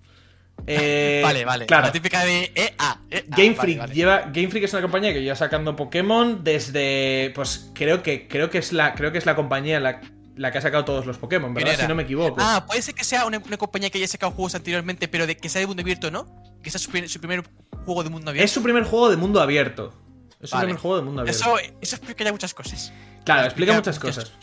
Eh, 0.66 1.22
vale, 1.24 1.46
vale. 1.46 1.66
Claro, 1.68 1.86
La 1.86 1.92
típica 1.94 2.26
de 2.26 2.52
EA. 2.56 2.74
EA, 3.10 3.24
Game 3.28 3.52
vale, 3.52 3.56
Freak 3.56 3.78
vale. 3.78 3.94
lleva 3.94 4.22
Game 4.34 4.50
Freak 4.50 4.66
es 4.66 4.74
una 4.74 4.82
compañía 4.82 5.14
que 5.14 5.22
lleva 5.22 5.36
sacando 5.36 5.76
Pokémon 5.76 6.44
desde 6.44 7.32
pues 7.36 7.70
creo 7.74 8.02
que 8.04 8.28
creo 8.28 8.50
que 8.50 8.58
es 8.58 8.74
la 8.74 8.96
creo 8.96 9.12
que 9.12 9.20
es 9.20 9.26
la 9.26 9.36
compañía 9.36 9.80
la, 9.80 10.02
la 10.36 10.52
que 10.52 10.58
ha 10.58 10.62
sacado 10.62 10.84
todos 10.84 11.06
los 11.06 11.20
Pokémon, 11.20 11.54
¿verdad? 11.54 11.78
Si 11.80 11.88
no 11.88 11.96
me 11.96 12.04
equivoco. 12.04 12.38
Ah, 12.40 12.66
puede 12.68 12.82
ser 12.82 12.96
que 12.96 13.04
sea 13.04 13.26
una, 13.26 13.38
una 13.38 13.58
compañía 13.58 13.90
que 13.90 14.00
haya 14.00 14.08
sacado 14.08 14.32
juegos 14.32 14.56
anteriormente, 14.56 15.08
pero 15.08 15.28
de 15.28 15.38
que 15.38 15.48
sea 15.48 15.62
de 15.62 15.68
mundo 15.68 15.82
abierto, 15.84 16.12
¿no? 16.12 16.26
Que 16.62 16.70
sea 16.70 16.80
su, 16.80 16.92
su 17.08 17.20
primer 17.20 17.44
juego 17.86 18.04
de 18.04 18.10
mundo 18.10 18.32
abierto. 18.32 18.46
es 18.46 18.52
su 18.52 18.64
primer 18.64 18.84
juego 18.84 19.10
de 19.10 19.16
mundo 19.18 19.40
abierto. 19.40 19.94
Es 20.42 20.50
su 20.50 20.58
primer 20.58 20.76
juego 20.78 20.98
de 20.98 21.04
mundo 21.04 21.22
abierto. 21.22 21.40
Eso, 21.40 21.58
eso 21.80 21.96
explica 21.96 22.24
ya 22.26 22.32
muchas 22.32 22.54
cosas. 22.54 22.92
claro, 23.24 23.46
explica 23.46 23.74
muchas 23.74 24.00
cosas. 24.00 24.34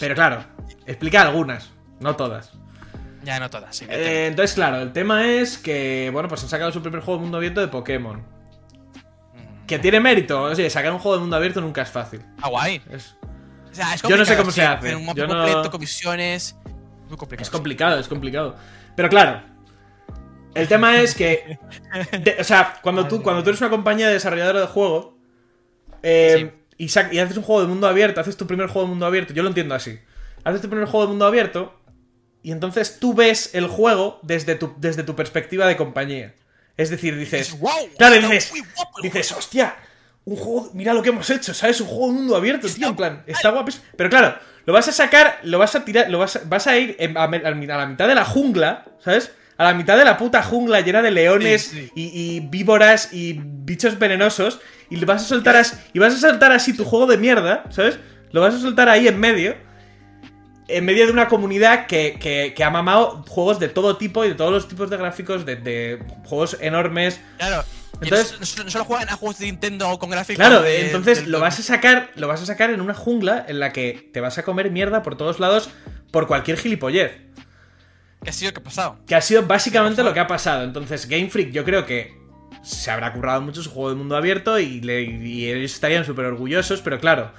Pero 0.00 0.14
claro, 0.14 0.44
explica 0.86 1.22
algunas, 1.22 1.70
no 2.00 2.16
todas. 2.16 2.52
Ya 3.22 3.38
no 3.38 3.50
todas, 3.50 3.76
sí. 3.76 3.86
Eh, 3.88 4.26
entonces, 4.28 4.54
claro, 4.54 4.80
el 4.80 4.92
tema 4.92 5.26
es 5.28 5.58
que, 5.58 6.08
bueno, 6.12 6.28
pues 6.28 6.42
han 6.42 6.48
sacado 6.48 6.72
su 6.72 6.80
primer 6.82 7.00
juego 7.02 7.18
de 7.18 7.22
mundo 7.22 7.36
abierto 7.36 7.60
de 7.60 7.68
Pokémon. 7.68 8.16
Mm. 8.18 9.66
Que 9.66 9.78
tiene 9.78 10.00
mérito, 10.00 10.42
oye, 10.42 10.68
sacar 10.70 10.90
un 10.92 10.98
juego 10.98 11.16
de 11.16 11.20
mundo 11.20 11.36
abierto 11.36 11.60
nunca 11.60 11.82
es 11.82 11.90
fácil. 11.90 12.22
Ah, 12.40 12.48
guay. 12.48 12.80
Es, 12.90 13.16
O 13.70 13.74
sea, 13.74 13.94
es 13.94 14.02
Yo 14.02 14.16
no 14.16 14.24
sé 14.24 14.36
cómo 14.36 14.50
se 14.50 14.62
sí, 14.62 14.66
hace. 14.66 14.96
Un 14.96 15.04
mapa 15.04 15.18
Yo 15.20 15.28
completo, 15.28 15.70
con 15.70 15.80
misiones. 15.80 16.56
Muy 17.08 17.18
complicado. 17.18 17.42
es 17.42 17.50
complicado, 17.50 17.98
es 18.00 18.08
complicado. 18.08 18.56
Pero 18.96 19.08
claro, 19.10 19.42
el 20.54 20.66
tema 20.66 20.96
es 21.00 21.14
que, 21.14 21.58
de- 22.12 22.36
o 22.40 22.44
sea, 22.44 22.78
cuando 22.82 23.06
tú, 23.06 23.22
cuando 23.22 23.42
tú 23.42 23.50
eres 23.50 23.60
una 23.60 23.68
compañía 23.70 24.08
desarrolladora 24.08 24.60
de 24.60 24.66
juego 24.66 25.18
eh, 26.02 26.54
y, 26.80 27.18
haces 27.18 27.36
un 27.36 27.42
juego 27.42 27.60
de 27.60 27.66
mundo 27.66 27.86
abierto, 27.86 28.20
haces 28.20 28.38
tu 28.38 28.46
primer 28.46 28.68
juego 28.68 28.86
de 28.86 28.90
mundo 28.90 29.04
abierto, 29.04 29.34
yo 29.34 29.42
lo 29.42 29.48
entiendo 29.48 29.74
así. 29.74 30.00
Haces 30.44 30.62
tu 30.62 30.70
primer 30.70 30.86
juego 30.88 31.04
de 31.04 31.08
mundo 31.10 31.26
abierto 31.26 31.78
y 32.42 32.52
entonces 32.52 32.98
tú 32.98 33.12
ves 33.12 33.54
el 33.54 33.66
juego 33.66 34.18
desde 34.22 34.54
tu, 34.54 34.74
desde 34.78 35.02
tu 35.02 35.14
perspectiva 35.14 35.66
de 35.66 35.76
compañía. 35.76 36.34
Es 36.78 36.88
decir, 36.88 37.18
dices, 37.18 37.48
Dices, 37.48 37.60
"Guau, 37.60 37.88
claro, 37.98 38.14
dices, 38.14 38.52
guapo 38.74 39.02
dices, 39.02 39.30
hostia, 39.32 39.76
un 40.24 40.36
juego, 40.36 40.70
mira 40.72 40.94
lo 40.94 41.02
que 41.02 41.10
hemos 41.10 41.28
hecho, 41.28 41.52
¿sabes? 41.52 41.80
Un 41.82 41.88
juego 41.88 42.06
de 42.06 42.12
mundo 42.14 42.36
abierto, 42.36 42.66
tío, 42.68 42.88
en 42.88 42.96
plan, 42.96 43.24
está 43.26 43.50
guapísimo. 43.50 43.84
Pero 43.96 44.08
claro, 44.08 44.38
lo 44.64 44.72
vas 44.72 44.88
a 44.88 44.92
sacar, 44.92 45.40
lo 45.42 45.58
vas 45.58 45.74
a 45.74 45.84
tirar, 45.84 46.08
lo 46.08 46.18
vas 46.18 46.36
a, 46.36 46.40
vas 46.46 46.66
a 46.66 46.78
ir 46.78 46.96
a 47.14 47.28
la 47.28 47.86
mitad 47.86 48.08
de 48.08 48.14
la 48.14 48.24
jungla, 48.24 48.86
¿sabes? 49.04 49.32
A 49.60 49.64
la 49.64 49.74
mitad 49.74 49.98
de 49.98 50.04
la 50.06 50.16
puta 50.16 50.42
jungla 50.42 50.80
llena 50.80 51.02
de 51.02 51.10
leones 51.10 51.62
Sí, 51.64 51.82
sí. 51.82 51.92
Y, 51.94 52.36
y 52.36 52.40
víboras 52.40 53.12
y 53.12 53.38
bichos 53.44 53.98
venenosos 53.98 54.58
y 54.88 54.96
le 54.96 55.04
vas 55.04 55.22
a 55.22 55.26
soltar 55.26 55.54
así, 55.56 55.76
y 55.92 55.98
vas 55.98 56.14
a 56.14 56.18
soltar 56.18 56.50
así 56.52 56.74
tu 56.74 56.84
juego 56.84 57.06
de 57.06 57.18
mierda, 57.18 57.64
¿sabes? 57.70 57.98
Lo 58.32 58.40
vas 58.40 58.54
a 58.54 58.58
soltar 58.58 58.88
ahí 58.88 59.06
en 59.06 59.20
medio. 59.20 59.54
En 60.66 60.84
medio 60.84 61.04
de 61.06 61.12
una 61.12 61.26
comunidad 61.28 61.86
que, 61.86 62.16
que- 62.20 62.54
que 62.56 62.64
ha 62.64 62.70
mamado 62.70 63.24
juegos 63.28 63.58
de 63.58 63.68
todo 63.68 63.96
tipo 63.96 64.24
y 64.24 64.28
de 64.28 64.34
todos 64.34 64.52
los 64.52 64.68
tipos 64.68 64.88
de 64.88 64.96
gráficos, 64.96 65.44
de, 65.44 65.56
de 65.56 65.98
juegos 66.24 66.56
enormes. 66.60 67.20
Claro. 67.38 67.64
Entonces- 68.00 68.38
no, 68.40 68.46
solo- 68.46 68.64
no 68.64 68.70
solo 68.70 68.84
juegan 68.84 69.08
a 69.10 69.16
juegos 69.16 69.38
de 69.40 69.46
Nintendo 69.46 69.98
con 69.98 70.08
gráficos. 70.10 70.36
Claro, 70.38 70.62
de- 70.62 70.86
entonces 70.86 71.22
del- 71.22 71.32
lo 71.32 71.40
vas 71.40 71.58
a 71.58 71.62
sacar, 71.62 72.10
lo 72.14 72.28
vas 72.28 72.40
a 72.40 72.46
sacar 72.46 72.70
en 72.70 72.80
una 72.80 72.94
jungla 72.94 73.44
en 73.48 73.58
la 73.60 73.72
que 73.72 74.08
te 74.12 74.20
vas 74.20 74.38
a 74.38 74.42
comer 74.42 74.70
mierda 74.70 75.02
por 75.02 75.16
todos 75.16 75.38
lados 75.40 75.68
por 76.12 76.26
cualquier 76.26 76.56
gilipollez. 76.56 77.12
¿Qué 78.22 78.30
ha 78.30 78.32
sido 78.32 78.50
lo 78.50 78.54
que 78.54 78.60
ha 78.60 78.64
pasado? 78.64 78.98
Que 79.06 79.14
ha 79.14 79.20
sido 79.20 79.46
básicamente 79.46 80.02
lo 80.02 80.12
que 80.12 80.20
ha 80.20 80.26
pasado. 80.26 80.64
Entonces, 80.64 81.06
Game 81.08 81.28
Freak, 81.30 81.50
yo 81.52 81.64
creo 81.64 81.86
que 81.86 82.18
se 82.62 82.90
habrá 82.90 83.12
currado 83.12 83.40
mucho 83.40 83.62
su 83.62 83.70
juego 83.70 83.90
de 83.90 83.96
mundo 83.96 84.16
abierto 84.16 84.58
y, 84.58 84.80
le- 84.82 85.02
y 85.02 85.46
ellos 85.50 85.72
estarían 85.72 86.04
súper 86.04 86.26
orgullosos, 86.26 86.82
pero 86.82 86.98
claro, 87.00 87.32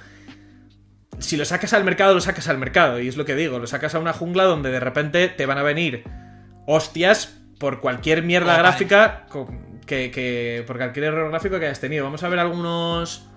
si 1.18 1.36
lo 1.36 1.44
sacas 1.44 1.72
al 1.72 1.84
mercado, 1.84 2.14
lo 2.14 2.20
sacas 2.20 2.48
al 2.48 2.58
mercado. 2.58 3.00
Y 3.00 3.06
es 3.08 3.16
lo 3.16 3.24
que 3.24 3.34
digo, 3.36 3.58
lo 3.58 3.66
sacas 3.66 3.94
a 3.94 4.00
una 4.00 4.12
jungla 4.12 4.44
donde 4.44 4.70
de 4.70 4.80
repente 4.80 5.28
te 5.28 5.46
van 5.46 5.58
a 5.58 5.62
venir 5.62 6.04
hostias 6.66 7.38
por 7.60 7.80
cualquier 7.80 8.22
mierda 8.22 8.54
Oh, 8.56 8.58
gráfica 8.58 9.26
que, 9.86 10.10
que- 10.10 10.64
por 10.66 10.78
cualquier 10.78 11.04
error 11.06 11.30
gráfico 11.30 11.58
que 11.60 11.66
hayas 11.66 11.80
tenido. 11.80 12.04
Vamos 12.04 12.22
a 12.24 12.28
ver 12.28 12.38
algunos... 12.40 13.28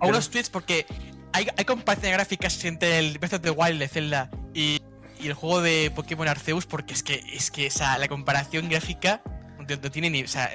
A 0.00 0.06
unos 0.06 0.30
tweets 0.30 0.48
porque 0.48 0.86
hay, 1.32 1.48
hay 1.56 1.64
comparaciones 1.64 2.12
gráficas 2.16 2.64
entre 2.64 2.98
el 3.00 3.18
Breath 3.18 3.34
of 3.34 3.40
the 3.40 3.50
Wild 3.50 3.80
de 3.80 3.88
Zelda 3.88 4.30
y, 4.54 4.80
y 5.20 5.26
el 5.28 5.34
juego 5.34 5.60
de 5.62 5.90
Pokémon 5.94 6.28
Arceus 6.28 6.66
porque 6.66 6.94
es 6.94 7.02
que, 7.02 7.22
es 7.32 7.50
que 7.50 7.68
o 7.68 7.70
sea, 7.70 7.98
la 7.98 8.08
comparación 8.08 8.68
gráfica 8.68 9.22
no, 9.58 9.64
no 9.82 9.90
tiene 9.90 10.10
ni... 10.10 10.22
O 10.22 10.28
sea, 10.28 10.50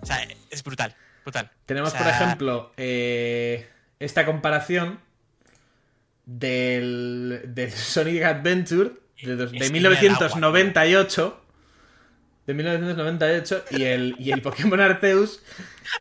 o 0.00 0.06
sea, 0.06 0.26
es 0.50 0.62
brutal. 0.62 0.94
Brutal. 1.24 1.50
Tenemos, 1.66 1.94
O 1.94 1.96
por 1.98 2.06
ejemplo, 2.08 2.72
eh, 2.76 3.68
esta 4.00 4.26
comparación 4.26 4.98
del, 6.26 7.42
del 7.48 7.72
Sonic 7.72 8.22
Adventure 8.24 8.90
de, 9.22 9.36
dos- 9.36 9.52
de 9.52 9.58
Es 9.58 9.66
que 9.68 9.72
1998. 9.72 11.38
De 12.46 12.54
1998 12.54 13.64
y 13.70 13.84
el, 13.84 14.16
y 14.18 14.32
el 14.32 14.42
Pokémon 14.42 14.80
Arceus. 14.80 15.40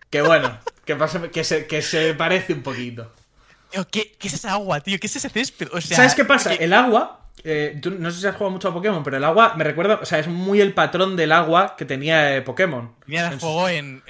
Que 0.10 0.24
bueno, 0.24 0.58
que, 0.86 0.96
pasa, 0.96 1.22
que, 1.30 1.44
se, 1.44 1.68
que 1.68 1.84
se 1.84 2.16
parece 2.16 2.54
un 2.54 2.64
poquito. 2.64 3.14
Tío, 3.70 3.88
¿qué, 3.88 4.12
¿qué 4.18 4.28
es 4.28 4.34
esa 4.34 4.54
agua, 4.54 4.82
tío? 4.82 5.00
¿Qué 5.00 5.06
es 5.06 5.16
ese 5.16 5.30
césped? 5.30 5.68
O 5.72 5.80
sea, 5.80 5.98
¿Sabes 5.98 6.16
qué 6.16 6.26
pasa? 6.26 6.54
El 6.56 6.74
agua. 6.74 7.21
Eh, 7.44 7.80
tú 7.82 7.92
no 7.92 8.12
sé 8.12 8.22
si 8.22 8.28
has 8.28 8.36
jugado 8.36 8.52
mucho 8.52 8.68
a 8.70 8.74
Pokémon, 8.74 9.04
pero 9.04 9.18
el 9.18 9.24
agua 9.24 9.54
me 9.58 9.64
recuerda. 9.64 10.00
O 10.02 10.06
sea, 10.06 10.20
es 10.20 10.28
muy 10.28 10.62
el 10.62 10.74
patrón 10.74 11.16
del 11.16 11.32
agua 11.32 11.76
que 11.78 11.86
tenía 11.86 12.36
eh, 12.36 12.42
Pokémon. 12.42 12.94
Tenía 13.06 13.28
el 13.30 13.40
juego 13.40 13.68
en... 13.70 14.04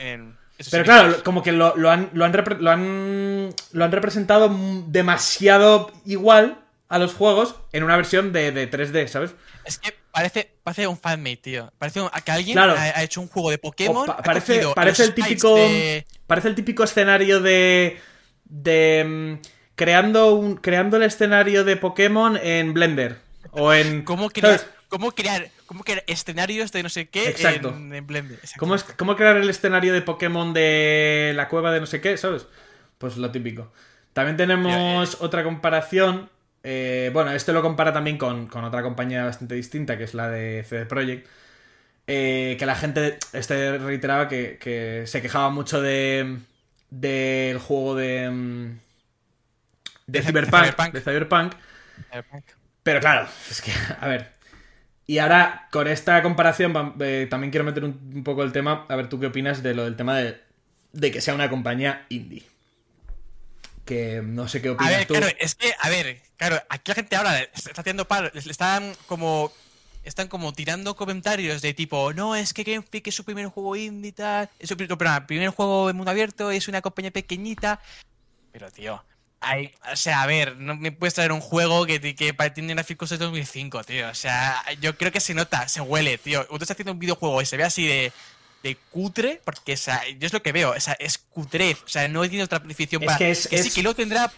Pero 0.69 0.83
claro, 0.83 1.23
como 1.23 1.41
que 1.41 1.51
lo, 1.51 1.75
lo 1.75 1.89
han, 1.89 2.11
lo, 2.13 2.23
han 2.23 2.33
lo, 2.59 2.69
han, 2.69 3.49
lo 3.71 3.83
han 3.83 3.91
representado 3.91 4.55
demasiado 4.87 5.91
igual 6.05 6.59
a 6.87 6.99
los 6.99 7.13
juegos 7.15 7.55
en 7.71 7.83
una 7.83 7.95
versión 7.95 8.31
de, 8.31 8.51
de 8.51 8.69
3D, 8.69 9.07
¿sabes? 9.07 9.33
Es 9.65 9.79
que 9.79 9.93
parece, 10.11 10.53
parece 10.63 10.85
un 10.87 10.97
fanmate, 10.99 11.37
tío. 11.37 11.71
Parece 11.79 12.01
un- 12.01 12.09
que 12.23 12.31
alguien 12.31 12.53
Claro. 12.55 12.73
ha, 12.73 12.81
ha 12.83 13.01
hecho 13.03 13.21
un 13.21 13.27
juego 13.27 13.49
de 13.49 13.57
Pokémon. 13.57 14.05
Pa- 14.05 14.17
parece 14.17 14.61
parece 14.75 15.03
el 15.05 15.13
típico 15.15 15.55
de- 15.55 16.05
parece 16.27 16.49
el 16.49 16.55
típico 16.55 16.83
escenario 16.83 17.39
de 17.39 17.99
de 18.45 19.39
mm, 19.39 19.47
creando 19.81 20.35
un 20.35 20.55
creando 20.65 20.97
el 20.97 21.03
escenario 21.03 21.63
de 21.63 21.75
Pokémon 21.77 22.37
en 22.41 22.73
Blender 22.73 23.19
o 23.51 23.73
en 23.73 23.89
¿Cómo 24.03 24.29
crear, 24.29 24.59
¿sabes? 24.59 24.67
cómo 24.87 25.11
crear, 25.11 25.49
cómo 25.65 25.83
crear 25.83 26.03
escenarios 26.07 26.71
de 26.71 26.83
no 26.83 26.89
sé 26.89 27.09
qué 27.09 27.23
Exacto. 27.29 27.69
en, 27.69 27.93
en 27.93 28.05
Blender? 28.07 28.39
Exacto. 28.43 28.59
¿Cómo, 28.59 28.75
es- 28.75 28.83
cómo 28.83 29.15
crear 29.15 29.37
el 29.37 29.49
escenario 29.49 29.93
de 29.93 30.01
Pokémon 30.01 30.53
de 30.53 31.33
la 31.35 31.47
cueva 31.49 31.71
de 31.71 31.79
no 31.79 31.85
sé 31.85 32.01
qué, 32.01 32.17
¿sabes? 32.17 32.47
Pues 32.97 33.17
lo 33.17 33.31
típico. 33.31 33.71
También 34.13 34.37
tenemos 34.37 35.17
otra 35.21 35.43
comparación 35.43 36.29
eh, 36.63 37.09
bueno, 37.13 37.31
este 37.31 37.53
lo 37.53 37.63
compara 37.63 37.91
también 37.93 38.17
con, 38.19 38.45
con 38.47 38.63
otra 38.63 38.83
compañía 38.83 39.25
bastante 39.25 39.55
distinta, 39.55 39.97
que 39.97 40.03
es 40.03 40.13
la 40.13 40.29
de 40.29 40.63
CD 40.63 40.85
Projekt. 40.85 41.27
eh, 42.07 42.55
que 42.59 42.65
la 42.65 42.75
gente 42.75 43.17
este 43.33 43.77
reiteraba 43.79 44.27
que, 44.27 44.57
que 44.59 45.03
se 45.07 45.21
quejaba 45.21 45.49
mucho 45.49 45.81
de 45.81 46.39
del 46.89 47.57
juego 47.59 47.95
de 47.95 48.29
mm, 48.29 48.79
de, 48.81 48.90
De 50.11 50.21
Cyberpunk, 50.21 50.63
Cyberpunk. 50.63 50.93
de 50.93 51.01
Cyberpunk 51.01 51.53
Cyberpunk. 52.09 52.43
pero 52.83 52.99
claro, 52.99 53.27
es 53.49 53.61
que, 53.61 53.71
a 53.99 54.07
ver. 54.07 54.33
Y 55.07 55.17
ahora, 55.19 55.67
con 55.71 55.87
esta 55.87 56.21
comparación, 56.23 56.95
eh, 56.99 57.27
también 57.29 57.51
quiero 57.51 57.65
meter 57.65 57.83
un, 57.83 57.99
un 58.15 58.23
poco 58.23 58.43
el 58.43 58.51
tema. 58.51 58.85
A 58.89 58.95
ver, 58.95 59.09
¿tú 59.09 59.19
qué 59.19 59.27
opinas 59.27 59.61
de 59.63 59.73
lo 59.73 59.83
del 59.83 59.95
tema 59.97 60.17
de, 60.17 60.41
de 60.93 61.11
que 61.11 61.21
sea 61.21 61.33
una 61.33 61.49
compañía 61.49 62.05
indie? 62.09 62.43
Que 63.85 64.21
no 64.23 64.47
sé 64.47 64.61
qué 64.61 64.69
A 64.69 64.71
opinas 64.73 64.93
ver, 64.95 65.07
tú. 65.07 65.13
claro, 65.15 65.27
es 65.39 65.55
que, 65.55 65.73
a 65.79 65.89
ver, 65.89 66.21
claro, 66.37 66.61
aquí 66.69 66.91
la 66.91 66.95
gente 66.95 67.15
ahora 67.15 67.39
está 67.41 67.81
haciendo 67.81 68.07
palo, 68.07 68.29
están 68.33 68.93
como. 69.07 69.51
Están 70.03 70.29
como 70.29 70.51
tirando 70.51 70.95
comentarios 70.95 71.61
de 71.61 71.75
tipo, 71.75 72.11
no, 72.13 72.35
es 72.35 72.55
que 72.55 72.63
Game 72.63 72.81
Freak 72.81 73.05
es 73.07 73.13
su 73.13 73.23
primer 73.23 73.45
juego 73.47 73.75
indie 73.75 74.09
y 74.09 74.11
tal. 74.13 74.49
Es 74.57 74.67
su 74.69 74.75
perdón, 74.75 74.97
primer 75.27 75.49
juego 75.49 75.85
de 75.87 75.93
mundo 75.93 76.09
abierto, 76.09 76.49
es 76.49 76.67
una 76.67 76.81
compañía 76.81 77.11
pequeñita. 77.11 77.79
Pero, 78.51 78.71
tío, 78.71 79.03
hay, 79.41 79.73
o 79.91 79.95
sea, 79.95 80.21
a 80.21 80.27
ver, 80.27 80.55
no 80.57 80.75
me 80.75 80.91
puedes 80.91 81.13
traer 81.15 81.31
un 81.31 81.41
juego 81.41 81.85
que, 81.85 81.99
que 82.15 82.33
tiene 82.53 82.73
gráficos 82.75 83.09
de 83.09 83.17
2005, 83.17 83.83
tío. 83.83 84.07
O 84.09 84.13
sea, 84.15 84.63
yo 84.79 84.95
creo 84.97 85.11
que 85.11 85.19
se 85.19 85.33
nota, 85.33 85.67
se 85.67 85.81
huele, 85.81 86.17
tío. 86.19 86.41
Usted 86.49 86.61
está 86.61 86.73
haciendo 86.73 86.91
un 86.93 86.99
videojuego 86.99 87.41
y 87.41 87.45
se 87.45 87.57
ve 87.57 87.63
así 87.63 87.85
de, 87.87 88.11
de 88.63 88.75
cutre, 88.91 89.41
porque, 89.43 89.73
o 89.73 89.77
sea, 89.77 90.01
yo 90.19 90.27
es 90.27 90.33
lo 90.33 90.41
que 90.43 90.51
veo, 90.51 90.71
o 90.71 90.79
sea, 90.79 90.93
es 90.99 91.17
cutrez. 91.17 91.77
O 91.83 91.87
sea, 91.87 92.07
no 92.07 92.21
tiene 92.29 92.43
otra 92.43 92.59
definición 92.59 93.01
Es 93.01 93.05
para. 93.07 93.17
que 93.17 93.31
es- 93.31 93.43
sí, 93.49 93.55
es- 93.55 93.73
que 93.73 93.81
luego 93.81 93.95
tendrá. 93.95 94.31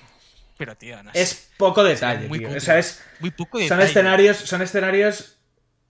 Pero, 0.58 0.76
tío, 0.78 1.01
no 1.04 1.12
sé. 1.12 1.22
Es 1.22 1.49
poco 1.58 1.84
detalle, 1.84 2.28
muy 2.28 2.39
tío. 2.39 2.47
cutre. 2.47 2.58
O 2.60 2.62
sea, 2.66 2.80
es, 2.80 3.01
muy 3.20 3.32
poco 3.32 3.58
son 3.60 3.68
detalle. 3.70 3.86
escenarios. 3.89 4.38
Son 4.38 4.62
escenarios. 4.62 5.38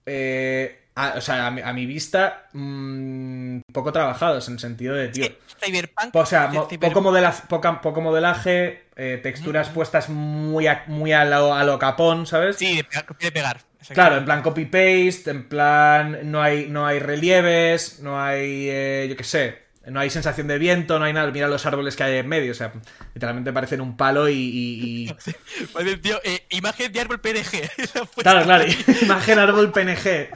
eh, 0.06 0.80
a- 0.96 1.14
o 1.16 1.20
sea, 1.20 1.46
a 1.46 1.50
mi, 1.50 1.60
a 1.60 1.72
mi 1.72 1.86
vista. 1.86 2.46
mm, 2.52 3.60
poco 3.72 3.92
trabajados 3.92 4.46
en 4.48 4.54
el 4.54 4.60
sentido 4.60 4.94
de, 4.94 5.08
tío. 5.08 5.26
Cyberpunk. 5.62 6.14
O 6.14 6.26
sea, 6.26 6.48
mo- 6.48 6.68
poco, 6.88 7.00
modela- 7.02 7.34
poca- 7.48 7.80
poco 7.80 8.00
modelaje, 8.00 8.84
eh, 8.96 9.18
texturas 9.22 9.68
puestas 9.70 10.08
muy 10.08 10.66
a, 10.66 10.84
muy 10.86 11.12
a 11.12 11.24
lo, 11.24 11.54
a 11.54 11.64
lo 11.64 11.78
capón, 11.78 12.26
¿sabes? 12.26 12.56
Sí, 12.56 12.76
de 12.76 12.84
pegar, 12.84 13.06
de 13.18 13.30
pegar. 13.32 13.60
Claro, 13.92 14.16
en 14.16 14.24
plan 14.24 14.40
copy-paste, 14.42 15.30
en 15.30 15.46
plan 15.48 16.18
no 16.30 16.40
hay, 16.42 16.68
no 16.68 16.86
hay 16.86 17.00
relieves, 17.00 18.00
no 18.00 18.18
hay, 18.22 18.68
eh, 18.70 19.06
yo 19.10 19.16
qué 19.16 19.24
sé, 19.24 19.63
no 19.90 20.00
hay 20.00 20.10
sensación 20.10 20.46
de 20.48 20.58
viento, 20.58 20.98
no 20.98 21.04
hay 21.04 21.12
nada. 21.12 21.30
Mira 21.30 21.48
los 21.48 21.66
árboles 21.66 21.96
que 21.96 22.02
hay 22.04 22.18
en 22.18 22.28
medio, 22.28 22.52
o 22.52 22.54
sea, 22.54 22.72
literalmente 23.14 23.52
parecen 23.52 23.80
un 23.80 23.96
palo 23.96 24.28
y... 24.28 24.34
y- 24.34 25.04
y- 25.08 25.16
Vale, 25.74 25.96
tío, 25.98 26.20
eh, 26.24 26.44
imagen 26.50 26.92
de 26.92 27.00
árbol 27.00 27.20
PNG. 27.20 27.70
Claro, 28.22 28.44
claro, 28.44 28.64
imagen 29.02 29.38
árbol 29.38 29.72
PNG, 29.72 30.28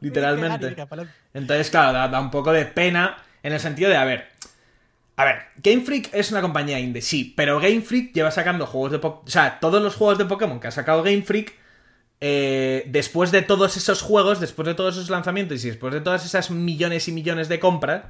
literalmente. 0.00 0.66
Entonces, 1.34 1.70
claro, 1.70 1.92
da, 1.92 2.08
da 2.08 2.20
un 2.20 2.30
poco 2.30 2.52
de 2.52 2.64
pena 2.66 3.16
en 3.42 3.52
el 3.52 3.60
sentido 3.60 3.90
de, 3.90 3.96
a 3.96 4.04
ver, 4.04 4.28
a 5.16 5.24
ver, 5.24 5.36
Game 5.56 5.82
Freak 5.82 6.10
es 6.12 6.30
una 6.32 6.40
compañía 6.40 6.78
indie, 6.80 7.02
sí, 7.02 7.32
pero 7.36 7.60
Game 7.60 7.82
Freak 7.82 8.12
lleva 8.14 8.30
sacando 8.30 8.66
juegos 8.66 8.92
de 8.92 8.98
Pokémon, 8.98 9.24
o 9.26 9.30
sea, 9.30 9.58
todos 9.60 9.82
los 9.82 9.94
juegos 9.94 10.18
de 10.18 10.24
Pokémon 10.24 10.58
que 10.60 10.66
ha 10.68 10.72
sacado 10.72 11.02
Game 11.02 11.22
Freak, 11.22 11.54
eh, 12.20 12.84
después 12.88 13.30
de 13.30 13.42
todos 13.42 13.76
esos 13.76 14.00
juegos, 14.02 14.40
después 14.40 14.66
de 14.66 14.74
todos 14.74 14.96
esos 14.96 15.10
lanzamientos 15.10 15.64
y 15.64 15.68
después 15.68 15.92
de 15.92 16.00
todas 16.00 16.24
esas 16.24 16.50
millones 16.50 17.06
y 17.08 17.12
millones 17.12 17.48
de 17.48 17.60
compras. 17.60 18.04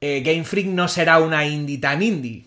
Eh, 0.00 0.20
Game 0.24 0.44
Freak 0.44 0.66
no 0.66 0.88
será 0.88 1.18
una 1.18 1.44
indie 1.46 1.78
tan 1.78 2.02
indie. 2.02 2.44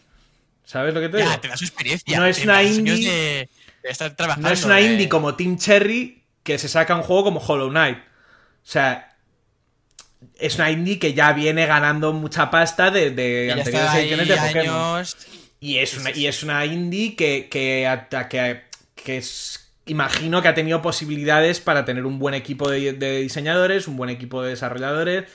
¿Sabes 0.65 0.93
lo 0.93 1.01
que 1.01 1.09
te 1.09 1.17
digo? 1.17 1.29
Ya, 1.29 1.41
te 1.41 1.47
da 1.49 1.57
su 1.57 1.65
experiencia. 1.65 2.17
No 2.17 2.25
es 2.25 2.43
una 2.43 2.63
indie- 2.63 3.05
De, 3.05 3.49
de 3.83 3.89
estar 3.89 4.15
trabajando. 4.15 4.47
No 4.47 4.53
es 4.53 4.63
una 4.63 4.79
indie 4.79 5.09
como 5.09 5.35
Team 5.35 5.57
Cherry 5.57 6.23
que 6.43 6.57
se 6.57 6.69
saca 6.69 6.95
un 6.95 7.01
juego 7.03 7.25
como 7.25 7.39
Hollow 7.39 7.69
Knight. 7.69 7.97
O 7.97 8.01
sea, 8.63 9.15
es 10.39 10.55
una 10.55 10.71
indie 10.71 10.99
que 10.99 11.13
ya 11.13 11.33
viene 11.33 11.65
ganando 11.65 12.13
mucha 12.13 12.49
pasta 12.51 12.91
de, 12.91 13.51
anteriores 13.51 13.93
ediciones 13.95 14.27
de 14.27 14.35
Pokémon. 14.37 14.95
años. 14.95 15.17
Y 15.59 15.77
es 15.77 15.95
una, 15.97 16.11
y 16.11 16.27
es 16.27 16.41
una 16.43 16.65
indie 16.65 17.15
que, 17.15 17.47
que, 17.49 17.99
que, 18.29 18.61
que 18.95 19.17
es- 19.17 19.71
imagino 19.87 20.41
que 20.41 20.47
ha 20.47 20.53
tenido 20.55 20.81
posibilidades 20.81 21.59
para 21.59 21.85
tener 21.85 22.05
un 22.05 22.17
buen 22.17 22.33
equipo 22.33 22.69
de, 22.69 22.93
de 22.93 23.21
diseñadores, 23.21 23.87
un 23.87 23.97
buen 23.97 24.09
equipo 24.09 24.41
de 24.41 24.51
desarrolladores. 24.51 25.25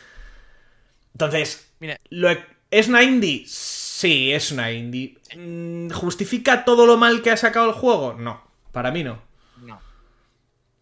Entonces, 1.16 1.72
Mira, 1.80 1.98
¿lo 2.10 2.28
¿es 2.70 2.88
una 2.88 3.02
indie? 3.02 3.44
Sí, 3.46 4.30
es 4.32 4.52
una 4.52 4.70
indie. 4.70 5.16
Mm, 5.34 5.88
¿Justifica 5.90 6.62
todo 6.66 6.84
lo 6.84 6.98
mal 6.98 7.22
que 7.22 7.30
ha 7.30 7.38
sacado 7.38 7.68
el 7.70 7.72
juego? 7.74 8.12
No, 8.12 8.42
para 8.70 8.90
mí 8.90 9.02
no. 9.02 9.22
no, 9.62 9.80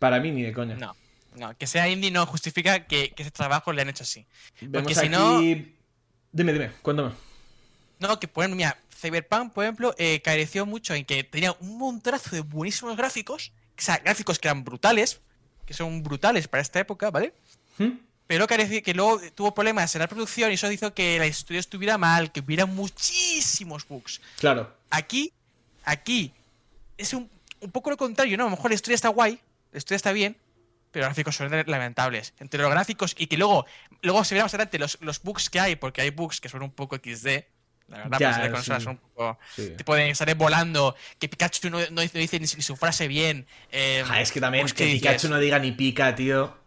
Para 0.01 0.19
mí 0.19 0.33
ni 0.33 0.43
de 0.43 0.53
coña. 0.53 0.75
no. 0.75 0.97
No, 1.37 1.57
que 1.57 1.67
sea 1.67 1.89
indie 1.89 2.11
no 2.13 2.27
justifica 2.27 2.87
que, 2.87 3.11
que 3.11 3.23
ese 3.23 3.31
trabajo 3.33 3.73
le 3.73 3.83
han 3.83 3.89
hecho 3.89 4.05
así. 4.05 4.25
Vemos 4.61 4.83
Porque 4.83 4.95
si 4.95 5.01
aquí... 5.01 5.09
no- 5.09 5.41
Dime, 6.33 6.53
dime, 6.53 6.71
cuéntame. 6.83 7.11
No, 8.01 8.19
que 8.21 8.27
por 8.29 8.43
ejemplo, 8.45 8.57
mira, 8.57 8.79
Cyberpunk, 9.01 9.53
por 9.53 9.65
ejemplo, 9.65 9.95
eh, 9.99 10.21
careció 10.23 10.65
mucho 10.67 10.95
en 10.95 11.05
que 11.05 11.23
tenía 11.25 11.53
un 11.61 11.79
montonazo 11.79 12.31
de 12.35 12.41
buenísimos 12.41 12.97
gráficos, 12.97 13.53
o 13.79 13.83
sea, 13.83 13.99
gráficos 13.99 14.39
que 14.41 14.47
eran 14.49 14.63
brutales, 14.65 15.21
que 15.67 15.75
son 15.75 16.03
brutales 16.05 16.47
para 16.49 16.61
esta 16.61 16.79
época, 16.81 17.11
¿vale? 17.11 17.35
¿Mm? 17.79 17.91
Pero 18.27 18.47
que 18.47 18.95
luego 18.95 19.21
tuvo 19.35 19.55
problemas 19.55 19.95
en 19.95 19.99
la 20.01 20.09
producción 20.09 20.51
y 20.51 20.55
eso 20.55 20.71
hizo 20.73 20.95
que 20.95 21.19
la 21.19 21.27
historia 21.27 21.61
estuviera 21.61 21.99
mal, 21.99 22.33
que 22.33 22.41
hubiera 22.41 22.65
muchísimos 22.67 23.87
bugs. 23.87 24.21
Claro. 24.39 24.75
Aquí, 24.91 25.33
aquí, 25.85 26.33
es 26.97 27.13
un, 27.13 27.31
un 27.61 27.71
poco 27.71 27.91
lo 27.91 27.97
contrario, 27.97 28.37
¿no? 28.39 28.45
A 28.45 28.47
lo 28.47 28.57
mejor 28.57 28.71
la 28.71 28.77
historia 28.77 28.95
está 28.95 29.09
guay, 29.09 29.39
la 29.73 29.79
historia 29.79 29.97
está 29.97 30.13
bien, 30.13 30.37
pero 30.91 31.03
los 31.05 31.09
gráficos 31.11 31.37
son 31.37 31.51
lamentables. 31.67 32.33
Entre 32.39 32.61
los 32.63 32.71
gráficos 32.71 33.15
y 33.19 33.27
que 33.27 33.37
luego, 33.37 33.67
luego 34.01 34.25
se 34.25 34.35
verá 34.35 34.45
más 34.47 34.55
adelante 34.55 34.79
los, 34.79 34.97
los 35.03 35.21
bugs 35.23 35.51
que 35.51 35.61
hay, 35.61 35.77
porque 35.77 36.01
hay 36.01 36.11
bugs 36.11 36.41
que 36.41 36.49
son 36.49 36.63
un 36.63 36.71
poco 36.71 36.97
XD. 36.97 37.27
La 37.89 37.99
verdad, 37.99 38.19
Ya, 38.19 38.51
pues 38.51 38.65
sí. 38.65 38.73
son 38.81 38.89
un 38.89 38.97
poco. 38.97 39.39
Sí. 39.55 39.75
Te 39.77 39.85
pueden 39.85 40.15
salir 40.17 40.37
volando, 40.37 40.97
que 41.19 41.29
Pikachu 41.29 41.69
no, 41.69 41.79
no 41.91 42.01
dice, 42.01 42.41
ni, 42.41 42.47
su- 42.47 42.77
frase 42.77 43.07
bien. 43.09 43.47
eh, 43.71 44.03
Ja, 44.07 44.23
es 44.23 44.33
que 44.33 44.41
también 44.41 44.65
bugs 44.65 44.73
que 44.73 44.85
dices. 44.87 45.01
Pikachu 45.03 45.29
no 45.29 45.39
diga 45.39 45.59
ni 45.59 45.73
pica, 45.73 46.15
tío. 46.15 46.64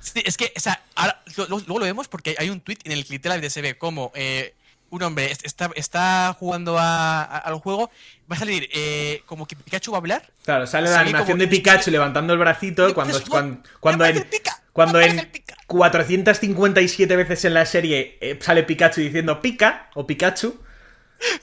Sí, 0.00 0.22
es 0.24 0.36
que, 0.36 0.52
o 0.56 0.60
sea, 0.60 0.82
ahora, 0.94 1.22
lo- 1.36 1.46
lo- 1.48 1.58
luego 1.60 1.78
lo 1.80 1.84
vemos 1.84 2.08
porque 2.08 2.34
hay 2.38 2.50
un 2.50 2.60
tweet 2.60 2.78
en 2.84 2.92
el 2.92 3.04
que 3.04 3.12
literalmente 3.14 3.50
se 3.50 3.62
ve 3.62 3.76
como 3.78 4.12
eh, 4.14 4.54
un 4.90 5.02
hombre 5.02 5.30
est- 5.30 5.44
está, 5.44 5.70
está 5.74 6.36
jugando 6.38 6.78
a- 6.78 7.22
a- 7.24 7.38
al 7.38 7.54
juego, 7.56 7.90
va 8.30 8.36
a 8.36 8.38
salir 8.38 8.68
eh, 8.72 9.22
como 9.26 9.46
que 9.46 9.56
Pikachu 9.56 9.90
va 9.92 9.98
a 9.98 10.00
hablar. 10.00 10.30
Claro, 10.44 10.66
sale 10.66 10.90
la 10.90 11.00
animación 11.00 11.38
de 11.38 11.48
Pikachu 11.48 11.90
levantando 11.90 12.32
el 12.32 12.38
bracito 12.38 12.92
cuando, 12.94 13.20
cuando, 13.24 13.60
"Oh, 13.64 13.76
cuando 13.80 14.04
en, 14.06 14.22
Pika, 14.24 14.62
cuando 14.72 14.98
en 15.00 15.04
aparece 15.04 15.26
el 15.26 15.30
Pika". 15.32 15.56
457 15.66 17.16
veces 17.16 17.44
en 17.44 17.54
la 17.54 17.66
serie 17.66 18.18
eh, 18.20 18.38
sale 18.40 18.62
Pikachu 18.62 19.00
diciendo 19.00 19.40
pica 19.40 19.90
o 19.94 20.06
Pikachu 20.06 20.60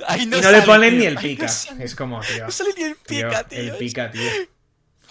Ahí 0.07 0.23
y 0.23 0.25
no 0.27 0.41
sale, 0.41 0.59
le 0.59 0.63
ponen 0.65 0.89
tío. 0.91 0.99
ni 0.99 1.05
el 1.07 1.17
pica. 1.17 1.43
No 1.45 1.49
sale, 1.51 1.83
Es 1.83 1.95
como, 1.95 2.19
tío. 2.21 2.45
no 2.45 2.51
sale 2.51 2.69
ni 2.77 2.83
el 2.83 2.95
tío, 2.97 3.27
pica, 3.29 3.43
tío. 3.47 3.59
El 3.59 3.77
pica, 3.77 4.11
tío. 4.11 4.29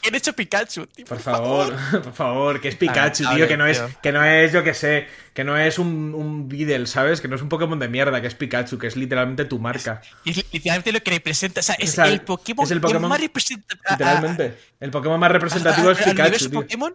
¿Quién 0.02 0.14
ha 0.14 0.18
hecho 0.18 0.32
Pikachu, 0.32 0.86
tío? 0.86 1.04
Por 1.04 1.18
favor, 1.20 1.74
por 2.02 2.12
favor, 2.12 2.60
que 2.60 2.68
es 2.68 2.76
Pikachu, 2.76 3.24
tío, 3.34 3.46
que 3.48 3.56
no 3.56 3.66
es, 3.66 3.82
que 4.02 4.12
no 4.12 4.24
es, 4.24 4.52
yo 4.52 4.64
que 4.64 4.72
sé, 4.74 5.06
que 5.34 5.44
no 5.44 5.56
es 5.58 5.78
un, 5.78 6.14
un 6.14 6.48
Beedle, 6.48 6.86
¿sabes? 6.86 7.20
Que 7.20 7.28
no 7.28 7.36
es 7.36 7.42
un 7.42 7.48
Pokémon 7.48 7.78
de 7.78 7.88
mierda, 7.88 8.20
que 8.20 8.26
es 8.26 8.34
Pikachu, 8.34 8.78
que 8.78 8.86
es 8.86 8.96
literalmente 8.96 9.44
tu 9.44 9.58
marca. 9.58 10.00
Es 10.24 10.36
literalmente 10.52 10.92
lo 10.92 11.00
que 11.02 11.10
representa. 11.10 11.60
O 11.60 11.62
sea, 11.62 11.74
es 11.76 11.90
O 11.90 11.92
sea, 11.92 12.08
el 12.08 12.20
Pokémon, 12.22 12.64
es 12.64 12.70
el 12.70 12.80
que 12.80 12.86
Pokémon- 12.88 13.08
más 13.08 13.20
representa. 13.20 13.74
a- 13.84 13.88
a- 13.88 13.92
Literalmente. 13.96 14.58
El 14.80 14.90
Pokémon 14.90 15.20
más 15.20 15.30
representativo 15.32 15.88
a- 15.88 15.92
es 15.92 15.98
Pikachu, 15.98 16.48
tío. 16.50 16.60
Pokémon. 16.62 16.94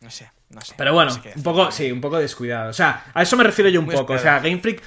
No 0.00 0.10
sé, 0.10 0.30
no 0.48 0.60
sé. 0.62 0.74
Pero 0.76 0.94
bueno, 0.94 1.10
no 1.10 1.16
sé 1.16 1.20
qué 1.22 1.32
un 1.36 1.42
poco, 1.42 1.70
sí, 1.70 1.92
un 1.92 2.00
poco 2.00 2.18
descuidado. 2.18 2.70
O 2.70 2.72
sea, 2.72 3.04
a 3.12 3.22
eso 3.22 3.36
me 3.36 3.44
refiero 3.44 3.68
yo 3.70 3.80
un 3.80 3.86
Muy 3.86 3.94
poco. 3.94 4.14
O 4.14 4.18
sea, 4.18 4.38
Game 4.40 4.58
Freak. 4.60 4.82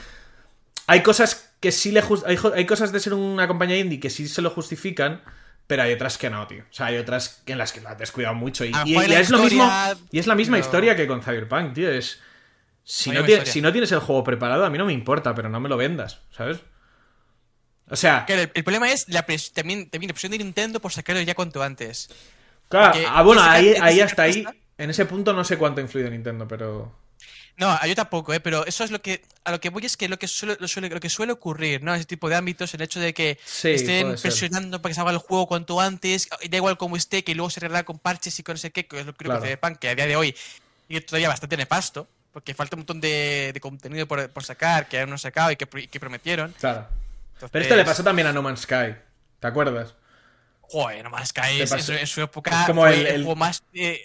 Hay 0.88 1.02
cosas 1.04 1.52
que 1.60 1.72
sí 1.72 1.92
le 1.92 2.02
jus- 2.04 2.24
hay, 2.26 2.36
jo- 2.36 2.52
hay 2.54 2.66
cosas 2.66 2.92
de 2.92 3.00
ser 3.00 3.14
una 3.14 3.48
compañía 3.48 3.78
indie 3.78 4.00
que 4.00 4.10
sí 4.10 4.28
se 4.28 4.42
lo 4.42 4.50
justifican, 4.50 5.22
pero 5.68 5.84
hay 5.84 5.94
otras 5.94 6.18
que 6.18 6.30
no, 6.30 6.46
tío. 6.48 6.64
O 6.70 6.74
sea, 6.74 6.88
hay 6.88 6.98
otras 6.98 7.42
en 7.46 7.58
las 7.58 7.72
que 7.72 7.82
lo 7.82 7.90
has 7.90 7.98
descuidado 7.98 8.36
mucho. 8.36 8.66
Y, 8.66 8.72
A 8.74 8.80
lo 8.82 8.86
y- 8.88 9.08
la 9.08 9.20
es 9.20 9.30
lo 9.30 9.40
mismo. 9.40 9.70
Y 10.12 10.20
es 10.20 10.28
la 10.28 10.36
misma 10.36 10.58
pero- 10.58 10.66
historia 10.66 10.96
que 10.96 11.08
con 11.08 11.22
Cyberpunk, 11.22 11.74
tío. 11.74 11.90
Es. 11.92 12.20
Si 12.84 13.12
La 13.12 13.22
no, 13.22 13.26
tienes, 13.26 13.50
si 13.50 13.62
no 13.62 13.72
tienes 13.72 13.92
el 13.94 14.00
juego 14.00 14.24
preparado, 14.26 14.66
a 14.66 14.70
mí 14.70 14.78
no 14.78 14.86
me 14.86 14.92
importa, 14.94 15.34
pero 15.34 15.48
no 15.48 15.60
me 15.62 15.70
lo 15.70 15.78
vendas, 15.78 16.20
¿sabes? 16.32 16.60
O 17.90 17.96
sea, 17.96 18.26
Claro, 18.26 18.42
el, 18.44 18.52
el 18.54 18.64
problema 18.64 18.92
es 18.92 19.08
la 19.10 19.26
también, 19.54 19.90
también 19.90 20.10
la 20.10 20.14
presión 20.14 20.32
de 20.32 20.38
Nintendo 20.40 20.80
por 20.82 20.92
sacarlo 20.92 21.22
ya 21.22 21.36
cuanto 21.36 21.62
antes. 21.64 22.10
claro, 22.70 22.92
porque 22.92 23.06
ah, 23.10 23.22
bueno, 23.22 23.42
ahí, 23.42 23.74
ahí 23.82 24.00
hasta 24.02 24.24
ahí. 24.24 24.46
En 24.78 24.90
ese 24.90 25.06
punto 25.06 25.32
no 25.34 25.44
sé 25.44 25.58
cuánto 25.58 25.80
ha 25.80 25.84
influido 25.84 26.10
Nintendo, 26.10 26.48
pero. 26.48 26.94
No, 27.56 27.78
yo 27.86 27.94
tampoco, 27.96 28.34
¿eh? 28.34 28.40
pero 28.40 28.66
eso 28.66 28.84
es 28.84 28.90
lo 28.90 29.00
que 29.02 29.22
a 29.44 29.52
lo 29.52 29.60
que 29.60 29.70
voy 29.70 29.86
es 29.86 29.96
que 29.96 30.10
lo 30.10 30.18
que 30.18 30.28
suele, 30.28 30.58
lo 30.60 30.68
suele, 30.68 30.90
lo 30.90 31.00
que 31.00 31.10
suele 31.10 31.34
ocurrir, 31.34 31.84
¿no? 31.84 31.94
Ese 31.94 32.06
tipo 32.06 32.28
de 32.28 32.36
ámbitos, 32.36 32.74
el 32.74 32.82
hecho 32.82 33.00
de 33.00 33.14
que 33.14 33.38
Sí, 33.46 33.70
estén 33.70 34.16
presionando 34.22 34.82
para 34.82 34.90
que 34.92 34.96
salga 34.96 35.12
el 35.12 35.18
juego 35.20 35.46
cuanto 35.48 35.80
antes, 35.80 36.28
da 36.50 36.58
igual 36.58 36.78
cómo 36.78 36.96
esté, 36.98 37.24
que 37.24 37.36
luego 37.36 37.50
se 37.52 37.60
arregla 37.60 37.84
con 37.84 38.00
parches 38.00 38.38
y 38.40 38.44
con 38.44 38.54
no 38.54 38.58
sé 38.58 38.72
qué, 38.72 38.88
que 38.88 39.00
es 39.02 39.06
lo 39.06 39.14
que 39.14 39.18
creo 39.20 39.32
Claro. 39.32 39.42
que 39.42 39.48
Cyberpunk, 39.50 39.78
que 39.78 39.90
a 39.90 39.96
día 39.96 40.08
de 40.08 40.16
hoy 40.16 40.36
y 40.90 41.00
todavía 41.02 41.30
bastante 41.30 41.56
nefasto, 41.58 42.08
porque 42.32 42.56
falta 42.56 42.76
un 42.76 42.80
montón 42.82 43.00
de, 43.00 43.52
de 43.54 43.60
contenido 43.60 44.08
por, 44.08 44.28
por 44.32 44.44
sacar, 44.44 44.88
que 44.90 45.00
aún 45.00 45.10
no 45.10 45.14
han 45.16 45.20
sacado 45.20 45.52
y 45.52 45.56
que, 45.56 45.68
que 45.68 46.00
prometieron. 46.00 46.54
Claro. 46.60 46.88
Entonces, 47.36 47.50
Pero 47.52 47.64
esto 47.64 47.76
le 47.76 47.86
pasó 47.86 48.04
también 48.04 48.28
a 48.28 48.34
No 48.34 48.42
Man's 48.42 48.62
Sky. 48.62 48.96
¿Te 49.40 49.48
acuerdas? 49.48 49.94
Joder, 50.74 51.04
No 51.04 51.12
Man's 51.12 51.30
Sky 51.30 51.58
Le 51.58 51.64
es- 51.64 51.90
en, 51.90 52.08
su 52.08 52.22
época 52.22 52.62
es 52.62 52.68
como 52.68 52.88
el- 52.88 53.06
el, 53.06 53.22
juego 53.24 53.36
más 53.36 53.64
de 53.72 54.02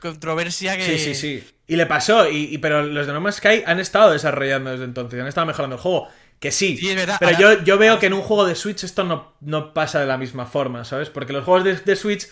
controversia 0.00 0.76
que. 0.76 0.84
Sí, 0.84 0.98
sí, 0.98 1.14
sí. 1.14 1.44
Y 1.66 1.76
le 1.76 1.84
pasó, 1.84 2.28
y, 2.30 2.44
y- 2.54 2.58
pero 2.58 2.82
los 2.82 3.06
de 3.06 3.12
No 3.12 3.20
Man's 3.20 3.36
Sky 3.36 3.62
han 3.66 3.78
estado 3.78 4.10
desarrollando 4.10 4.70
desde 4.70 4.84
entonces, 4.84 5.20
han 5.20 5.26
estado 5.26 5.46
mejorando 5.46 5.76
el 5.76 5.82
juego. 5.82 6.08
Que 6.40 6.50
sí, 6.50 6.76
Sí, 6.78 6.88
es 6.90 6.96
verdad. 6.96 7.16
pero 7.20 7.36
Ahora- 7.36 7.54
yo, 7.58 7.64
yo 7.64 7.78
veo 7.78 7.98
que 7.98 8.06
en 8.06 8.14
un 8.14 8.22
juego 8.22 8.46
de 8.46 8.54
Switch 8.54 8.84
esto 8.84 9.04
no, 9.04 9.34
no 9.40 9.74
pasa 9.74 10.00
de 10.00 10.06
la 10.06 10.16
misma 10.16 10.46
forma, 10.46 10.84
¿sabes? 10.84 11.10
Porque 11.10 11.32
los 11.32 11.44
juegos 11.44 11.64
de, 11.64 11.74
de 11.76 11.96
Switch, 11.96 12.28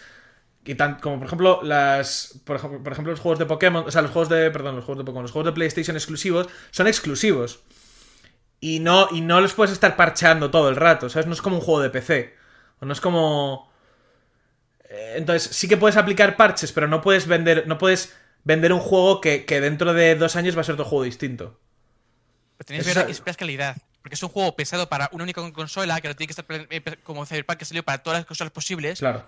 y 0.64 0.74
tan, 0.74 0.98
como 1.00 1.18
por 1.18 1.26
ejemplo 1.26 1.60
las 1.62 2.40
por 2.44 2.56
ejemplo, 2.56 2.82
por 2.82 2.92
ejemplo 2.92 3.10
los 3.12 3.20
juegos 3.20 3.38
de 3.38 3.46
Pokémon, 3.46 3.84
o 3.86 3.90
sea, 3.90 4.02
los 4.02 4.10
juegos 4.12 4.28
de, 4.28 4.50
perdón, 4.50 4.76
los 4.76 4.84
juegos 4.84 4.98
de 4.98 5.04
Pokémon, 5.04 5.22
los 5.24 5.32
juegos 5.32 5.46
de 5.46 5.52
PlayStation 5.52 5.96
exclusivos, 5.96 6.48
son 6.70 6.86
exclusivos. 6.86 7.60
Y 8.60 8.78
no, 8.80 9.08
y 9.12 9.20
no 9.20 9.40
los 9.40 9.52
puedes 9.52 9.72
estar 9.72 9.96
parcheando 9.96 10.50
todo 10.50 10.68
el 10.70 10.76
rato, 10.76 11.10
¿sabes? 11.10 11.26
No 11.26 11.34
es 11.34 11.42
como 11.42 11.56
un 11.56 11.62
juego 11.62 11.80
de 11.82 11.90
PC. 11.90 12.34
No 12.80 12.92
es 12.92 13.00
como... 13.00 13.72
Eh, 14.88 15.14
Entonces, 15.16 15.56
sí 15.56 15.68
que 15.68 15.76
puedes 15.76 15.96
aplicar 15.96 16.36
parches, 16.36 16.72
pero 16.72 16.88
no 16.88 17.00
puedes 17.00 17.26
vender, 17.26 17.66
no 17.66 17.78
puedes 17.78 18.14
vender 18.44 18.72
un 18.72 18.80
juego 18.80 19.20
que, 19.20 19.44
que 19.44 19.60
dentro 19.60 19.92
de 19.92 20.14
dos 20.14 20.36
años 20.36 20.56
va 20.56 20.60
a 20.60 20.64
ser 20.64 20.74
otro 20.74 20.84
juego 20.84 21.04
distinto. 21.04 21.58
Pero 22.56 22.66
tenéis 22.66 22.86
que 22.86 22.94
ver 22.94 23.10
esperas 23.10 23.36
calidad. 23.36 23.76
Porque 24.00 24.14
es 24.14 24.22
un 24.22 24.28
juego 24.28 24.54
pensado 24.54 24.88
para 24.88 25.08
una 25.10 25.24
única 25.24 25.42
consola, 25.52 26.00
que 26.00 26.06
no 26.06 26.14
tiene 26.14 26.32
que 26.32 26.40
estar 26.40 26.46
eh, 26.48 26.96
como 27.02 27.26
Cyberpunk 27.26 27.58
que 27.58 27.64
salió 27.64 27.82
para 27.82 28.02
todas 28.04 28.20
las 28.20 28.26
consolas 28.26 28.52
posibles. 28.52 29.00
Claro. 29.00 29.26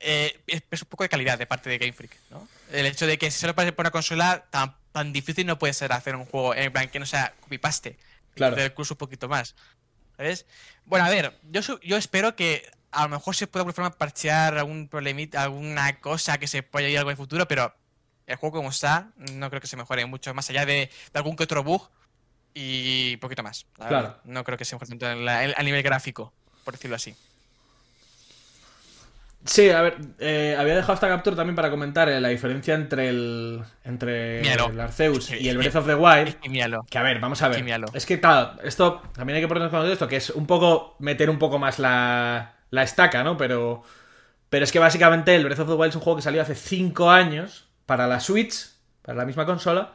eh, 0.00 0.40
es, 0.46 0.62
es 0.70 0.82
un 0.82 0.88
poco 0.88 1.04
de 1.04 1.08
calidad 1.08 1.38
de 1.38 1.46
parte 1.46 1.70
de 1.70 1.78
Game 1.78 1.92
Freak, 1.92 2.10
¿no? 2.30 2.48
El 2.72 2.86
hecho 2.86 3.06
de 3.06 3.16
que 3.16 3.30
si 3.30 3.38
solo 3.38 3.54
para 3.54 3.72
una 3.78 3.90
consola, 3.92 4.46
tan, 4.50 4.74
tan 4.90 5.12
difícil 5.12 5.46
no 5.46 5.58
puede 5.58 5.72
ser 5.72 5.92
hacer 5.92 6.16
un 6.16 6.24
juego 6.26 6.54
en 6.54 6.72
plan 6.72 6.88
que 6.88 6.98
no 6.98 7.06
sea 7.06 7.34
copy-paste. 7.40 7.96
Claro. 8.34 8.60
Incluso 8.62 8.94
un 8.94 8.98
poquito 8.98 9.28
más. 9.28 9.54
¿Sabes? 10.16 10.46
Bueno, 10.84 11.04
a 11.04 11.10
ver, 11.10 11.38
yo, 11.50 11.60
yo 11.80 11.96
espero 11.96 12.36
que 12.36 12.68
a 12.90 13.02
lo 13.02 13.08
mejor 13.10 13.34
se 13.36 13.46
pueda 13.46 13.62
alguna 13.62 13.74
forma 13.74 13.90
parchear 13.90 14.56
algún 14.56 14.88
problemita, 14.88 15.42
alguna 15.42 16.00
cosa 16.00 16.38
que 16.38 16.46
se 16.46 16.62
pueda 16.62 16.88
ir 16.88 16.96
algo 16.98 17.10
en 17.10 17.14
el 17.14 17.18
futuro, 17.18 17.46
pero 17.46 17.74
el 18.26 18.36
juego 18.36 18.56
como 18.58 18.70
está, 18.70 19.10
no 19.16 19.50
creo 19.50 19.60
que 19.60 19.66
se 19.66 19.76
mejore 19.76 20.06
mucho, 20.06 20.32
más 20.34 20.48
allá 20.50 20.64
de, 20.64 20.74
de 21.12 21.18
algún 21.18 21.36
que 21.36 21.44
otro 21.44 21.62
bug 21.62 21.88
y 22.54 23.16
poquito 23.18 23.42
más. 23.42 23.66
la 23.76 23.88
Claro. 23.88 24.02
verdad. 24.08 24.20
No 24.24 24.44
creo 24.44 24.56
que 24.56 24.64
se 24.64 24.74
mejore 24.74 24.96
tanto 24.96 25.06
a 25.06 25.62
nivel 25.62 25.82
gráfico, 25.82 26.32
por 26.64 26.74
decirlo 26.74 26.96
así. 26.96 27.14
Sí, 29.46 29.70
a 29.70 29.80
ver, 29.80 29.96
eh, 30.18 30.56
había 30.58 30.74
dejado 30.74 30.94
esta 30.94 31.08
captura 31.08 31.36
también 31.36 31.54
para 31.54 31.70
comentar 31.70 32.08
eh, 32.08 32.20
la 32.20 32.28
diferencia 32.28 32.74
entre 32.74 33.08
el 33.08 33.62
entre 33.84 34.40
Míralo. 34.40 34.70
el 34.70 34.80
Arceus 34.80 35.30
y 35.30 35.48
el 35.48 35.58
Breath 35.58 35.76
of 35.76 35.86
the 35.86 35.94
Wild. 35.94 36.28
Es 36.28 36.34
que 36.36 36.48
míralo. 36.48 36.84
Que 36.90 36.98
a 36.98 37.02
ver, 37.02 37.20
vamos 37.20 37.40
a 37.42 37.48
ver. 37.48 37.58
que 37.58 37.62
míralo. 37.62 37.86
Es 37.94 38.06
que, 38.06 38.20
claro, 38.20 38.60
esto 38.62 39.02
también 39.14 39.36
hay 39.36 39.42
que 39.42 39.48
ponernos 39.48 39.70
con 39.70 39.88
esto, 39.88 40.08
que 40.08 40.16
es 40.16 40.30
un 40.30 40.46
poco 40.46 40.96
meter 40.98 41.30
un 41.30 41.38
poco 41.38 41.58
más 41.58 41.78
la, 41.78 42.56
la 42.70 42.82
estaca, 42.82 43.22
¿no? 43.22 43.36
Pero, 43.36 43.82
pero 44.48 44.64
es 44.64 44.72
que 44.72 44.78
básicamente 44.78 45.34
el 45.34 45.44
Breath 45.44 45.60
of 45.60 45.68
the 45.68 45.74
Wild 45.74 45.90
es 45.90 45.96
un 45.96 46.02
juego 46.02 46.16
que 46.16 46.22
salió 46.22 46.42
hace 46.42 46.54
5 46.54 47.10
años 47.10 47.68
para 47.86 48.06
la 48.06 48.20
Switch, 48.20 48.66
para 49.02 49.18
la 49.18 49.24
misma 49.24 49.46
consola. 49.46 49.92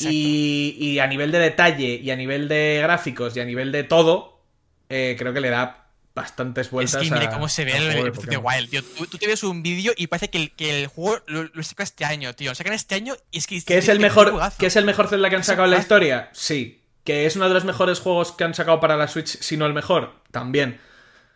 Y 0.00 0.98
a 1.00 1.06
nivel 1.06 1.30
de 1.30 1.38
detalle, 1.38 2.00
y 2.02 2.10
a 2.10 2.16
nivel 2.16 2.48
de 2.48 2.80
gráficos, 2.82 3.36
y 3.36 3.40
a 3.40 3.44
nivel 3.44 3.70
de 3.72 3.84
todo, 3.84 4.40
eh, 4.88 5.16
creo 5.18 5.32
que 5.34 5.40
le 5.40 5.50
da 5.50 5.81
bastantes 6.14 6.66
Es 6.66 6.72
vueltas 6.72 7.02
que 7.02 7.10
mire 7.10 7.30
cómo 7.30 7.48
se 7.48 7.64
ve 7.64 7.76
el 7.76 8.12
juego 8.12 8.22
de. 8.22 8.36
Wild, 8.36 8.70
tío. 8.70 8.82
Tú, 8.82 9.06
tú 9.06 9.18
te 9.18 9.26
ves 9.26 9.42
un 9.42 9.62
vídeo 9.62 9.92
y 9.96 10.06
parece 10.06 10.30
que 10.30 10.38
el, 10.38 10.50
que 10.52 10.82
el 10.82 10.86
juego 10.86 11.22
lo, 11.26 11.44
lo 11.44 11.62
saca 11.62 11.82
este 11.82 12.04
año, 12.04 12.34
tío. 12.34 12.50
Lo 12.50 12.54
sacan 12.54 12.74
este 12.74 12.94
año 12.94 13.14
y 13.30 13.38
es 13.38 13.46
que... 13.46 13.62
¿Que 13.62 13.78
es 13.78 13.88
el 13.88 14.00
mejor, 14.00 14.38
que 14.58 14.66
es 14.66 14.76
el 14.76 14.84
mejor 14.84 15.08
Zelda 15.08 15.28
que 15.30 15.36
han 15.36 15.40
Es 15.40 15.46
sacado 15.46 15.64
en 15.66 15.72
la 15.72 15.78
historia? 15.78 16.30
Sí. 16.32 16.82
¿Que 17.04 17.26
es 17.26 17.36
uno 17.36 17.48
de 17.48 17.54
los 17.54 17.64
mejores 17.64 17.98
juegos 17.98 18.32
que 18.32 18.44
han 18.44 18.54
sacado 18.54 18.78
para 18.80 18.96
la 18.96 19.08
Switch, 19.08 19.26
si 19.40 19.56
no 19.56 19.66
el 19.66 19.74
mejor? 19.74 20.22
También. 20.30 20.80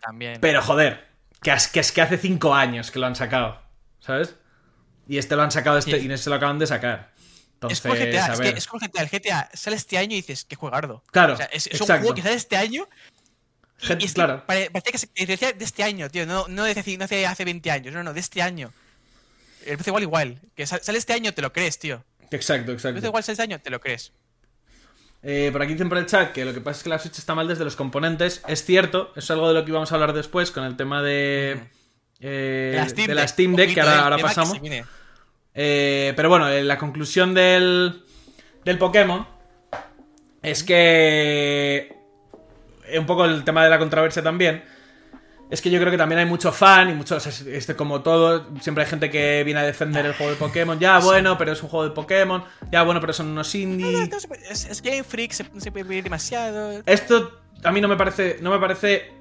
También. 0.00 0.40
Pero 0.40 0.62
joder, 0.62 1.08
que 1.42 1.52
es 1.52 1.68
que, 1.68 1.80
es 1.80 1.92
que 1.92 2.02
hace 2.02 2.18
5 2.18 2.54
años 2.54 2.90
que 2.90 2.98
lo 2.98 3.06
han 3.06 3.16
sacado, 3.16 3.60
¿sabes? 3.98 4.36
Y 5.08 5.18
este 5.18 5.36
lo 5.36 5.42
han 5.42 5.50
sacado 5.50 5.78
este, 5.78 5.98
Sí. 5.98 6.06
y 6.06 6.08
no 6.08 6.16
se 6.16 6.30
lo 6.30 6.36
acaban 6.36 6.58
de 6.58 6.66
sacar. 6.66 7.14
Entonces, 7.54 7.78
es 7.78 7.82
como 7.82 7.94
el 7.94 8.10
GTA, 8.10 8.32
es, 8.32 8.40
que 8.40 8.48
es 8.50 8.66
como 8.66 8.82
el 8.84 8.90
GTA. 8.90 9.02
El 9.02 9.08
GTA 9.08 9.50
sale 9.54 9.76
este 9.76 9.96
año 9.98 10.12
y 10.12 10.16
dices, 10.16 10.44
qué 10.44 10.56
juegardo. 10.56 11.02
Claro, 11.10 11.34
O 11.34 11.36
sea, 11.36 11.46
es, 11.46 11.66
es 11.66 11.80
un 11.80 11.86
juego 11.86 12.14
que 12.14 12.22
sale 12.22 12.34
este 12.34 12.56
año 12.56 12.86
y, 13.82 13.86
Gen- 13.86 14.00
y 14.00 14.04
es 14.04 14.10
que 14.12 14.14
claro. 14.14 14.44
pare- 14.46 14.70
parecía 14.70 14.92
que 14.92 14.98
se 14.98 15.26
decía 15.26 15.52
de 15.52 15.64
este 15.64 15.82
año, 15.82 16.08
tío. 16.10 16.26
No, 16.26 16.46
no, 16.48 16.64
de 16.64 16.72
hace, 16.72 16.96
no 16.96 17.04
hace, 17.04 17.26
hace 17.26 17.44
20 17.44 17.70
años, 17.70 17.92
no, 17.94 18.02
no, 18.02 18.12
de 18.14 18.20
este 18.20 18.42
año. 18.42 18.72
El 19.64 19.76
precio 19.76 19.90
igual 19.90 20.02
igual. 20.02 20.40
Que 20.54 20.66
sal- 20.66 20.80
sale 20.82 20.98
este 20.98 21.12
año, 21.12 21.32
te 21.34 21.42
lo 21.42 21.52
crees, 21.52 21.78
tío. 21.78 22.02
Exacto, 22.30 22.70
El 22.72 22.76
precio 22.76 22.90
exacto. 22.90 23.06
igual 23.06 23.22
sale 23.24 23.32
este 23.34 23.42
año, 23.42 23.60
te 23.60 23.70
lo 23.70 23.80
crees. 23.80 24.12
Eh, 25.22 25.48
por 25.50 25.60
aquí 25.62 25.72
dicen 25.72 25.88
por 25.88 25.98
el 25.98 26.06
chat 26.06 26.30
que 26.32 26.44
lo 26.44 26.54
que 26.54 26.60
pasa 26.60 26.78
es 26.78 26.82
que 26.84 26.88
la 26.90 26.98
Switch 27.00 27.18
está 27.18 27.34
mal 27.34 27.48
desde 27.48 27.64
los 27.64 27.74
componentes. 27.74 28.42
Es 28.46 28.64
cierto, 28.64 29.12
es 29.16 29.28
algo 29.30 29.48
de 29.48 29.54
lo 29.54 29.64
que 29.64 29.70
íbamos 29.72 29.90
a 29.90 29.94
hablar 29.96 30.12
después 30.12 30.50
con 30.52 30.62
el 30.64 30.76
tema 30.76 31.02
de, 31.02 31.60
eh, 32.20 32.70
De 32.72 32.76
la 32.76 32.88
Steam 32.88 33.06
de 33.08 33.14
la 33.14 33.20
Deck. 33.22 33.30
Steam 33.30 33.56
Deck, 33.56 33.74
que 33.74 33.80
ahora, 33.80 33.94
eh, 33.96 34.00
ahora 34.00 34.18
pasamos. 34.18 34.58
Eh, 35.54 36.12
pero 36.14 36.28
bueno, 36.28 36.48
la 36.48 36.78
conclusión 36.78 37.34
del, 37.34 38.04
del 38.64 38.78
Pokémon 38.78 39.26
es 40.42 40.62
que. 40.62 41.95
Un 42.98 43.06
poco 43.06 43.24
el 43.24 43.44
tema 43.44 43.64
de 43.64 43.70
la 43.70 43.78
controversia 43.78 44.22
también. 44.22 44.62
Es 45.48 45.62
que 45.62 45.70
yo 45.70 45.78
creo 45.78 45.92
que 45.92 45.98
también 45.98 46.18
hay 46.18 46.26
mucho 46.26 46.50
fan 46.50 46.90
y 46.90 46.94
mucho. 46.94 47.16
o 47.16 47.20
sea, 47.20 47.32
este, 47.52 47.76
como 47.76 48.02
todo, 48.02 48.48
siempre 48.60 48.82
hay 48.82 48.90
gente 48.90 49.10
que 49.10 49.44
viene 49.44 49.60
a 49.60 49.62
defender 49.62 50.04
el 50.04 50.12
juego 50.14 50.32
de 50.32 50.38
Pokémon. 50.38 50.78
Ya, 50.80 50.98
bueno, 50.98 51.38
pero 51.38 51.52
es 51.52 51.62
un 51.62 51.68
juego 51.68 51.84
de 51.88 51.94
Pokémon. 51.94 52.42
Ya, 52.72 52.82
bueno, 52.82 53.00
pero 53.00 53.12
son 53.12 53.28
unos 53.28 53.54
indie. 53.54 54.08
No 54.08 54.18
puede- 54.26 54.42
Es, 54.50 54.64
es 54.64 54.82
Game 54.82 55.04
Freak, 55.04 55.30
se, 55.32 55.44
no 55.52 55.60
se 55.60 55.70
puede 55.70 55.84
pedir 55.84 56.02
demasiado. 56.04 56.82
Esto 56.84 57.40
a 57.62 57.70
mí 57.70 57.80
no 57.80 57.86
me 57.86 57.96
parece. 57.96 58.38
No 58.40 58.50
me 58.50 58.58
parece. 58.58 59.12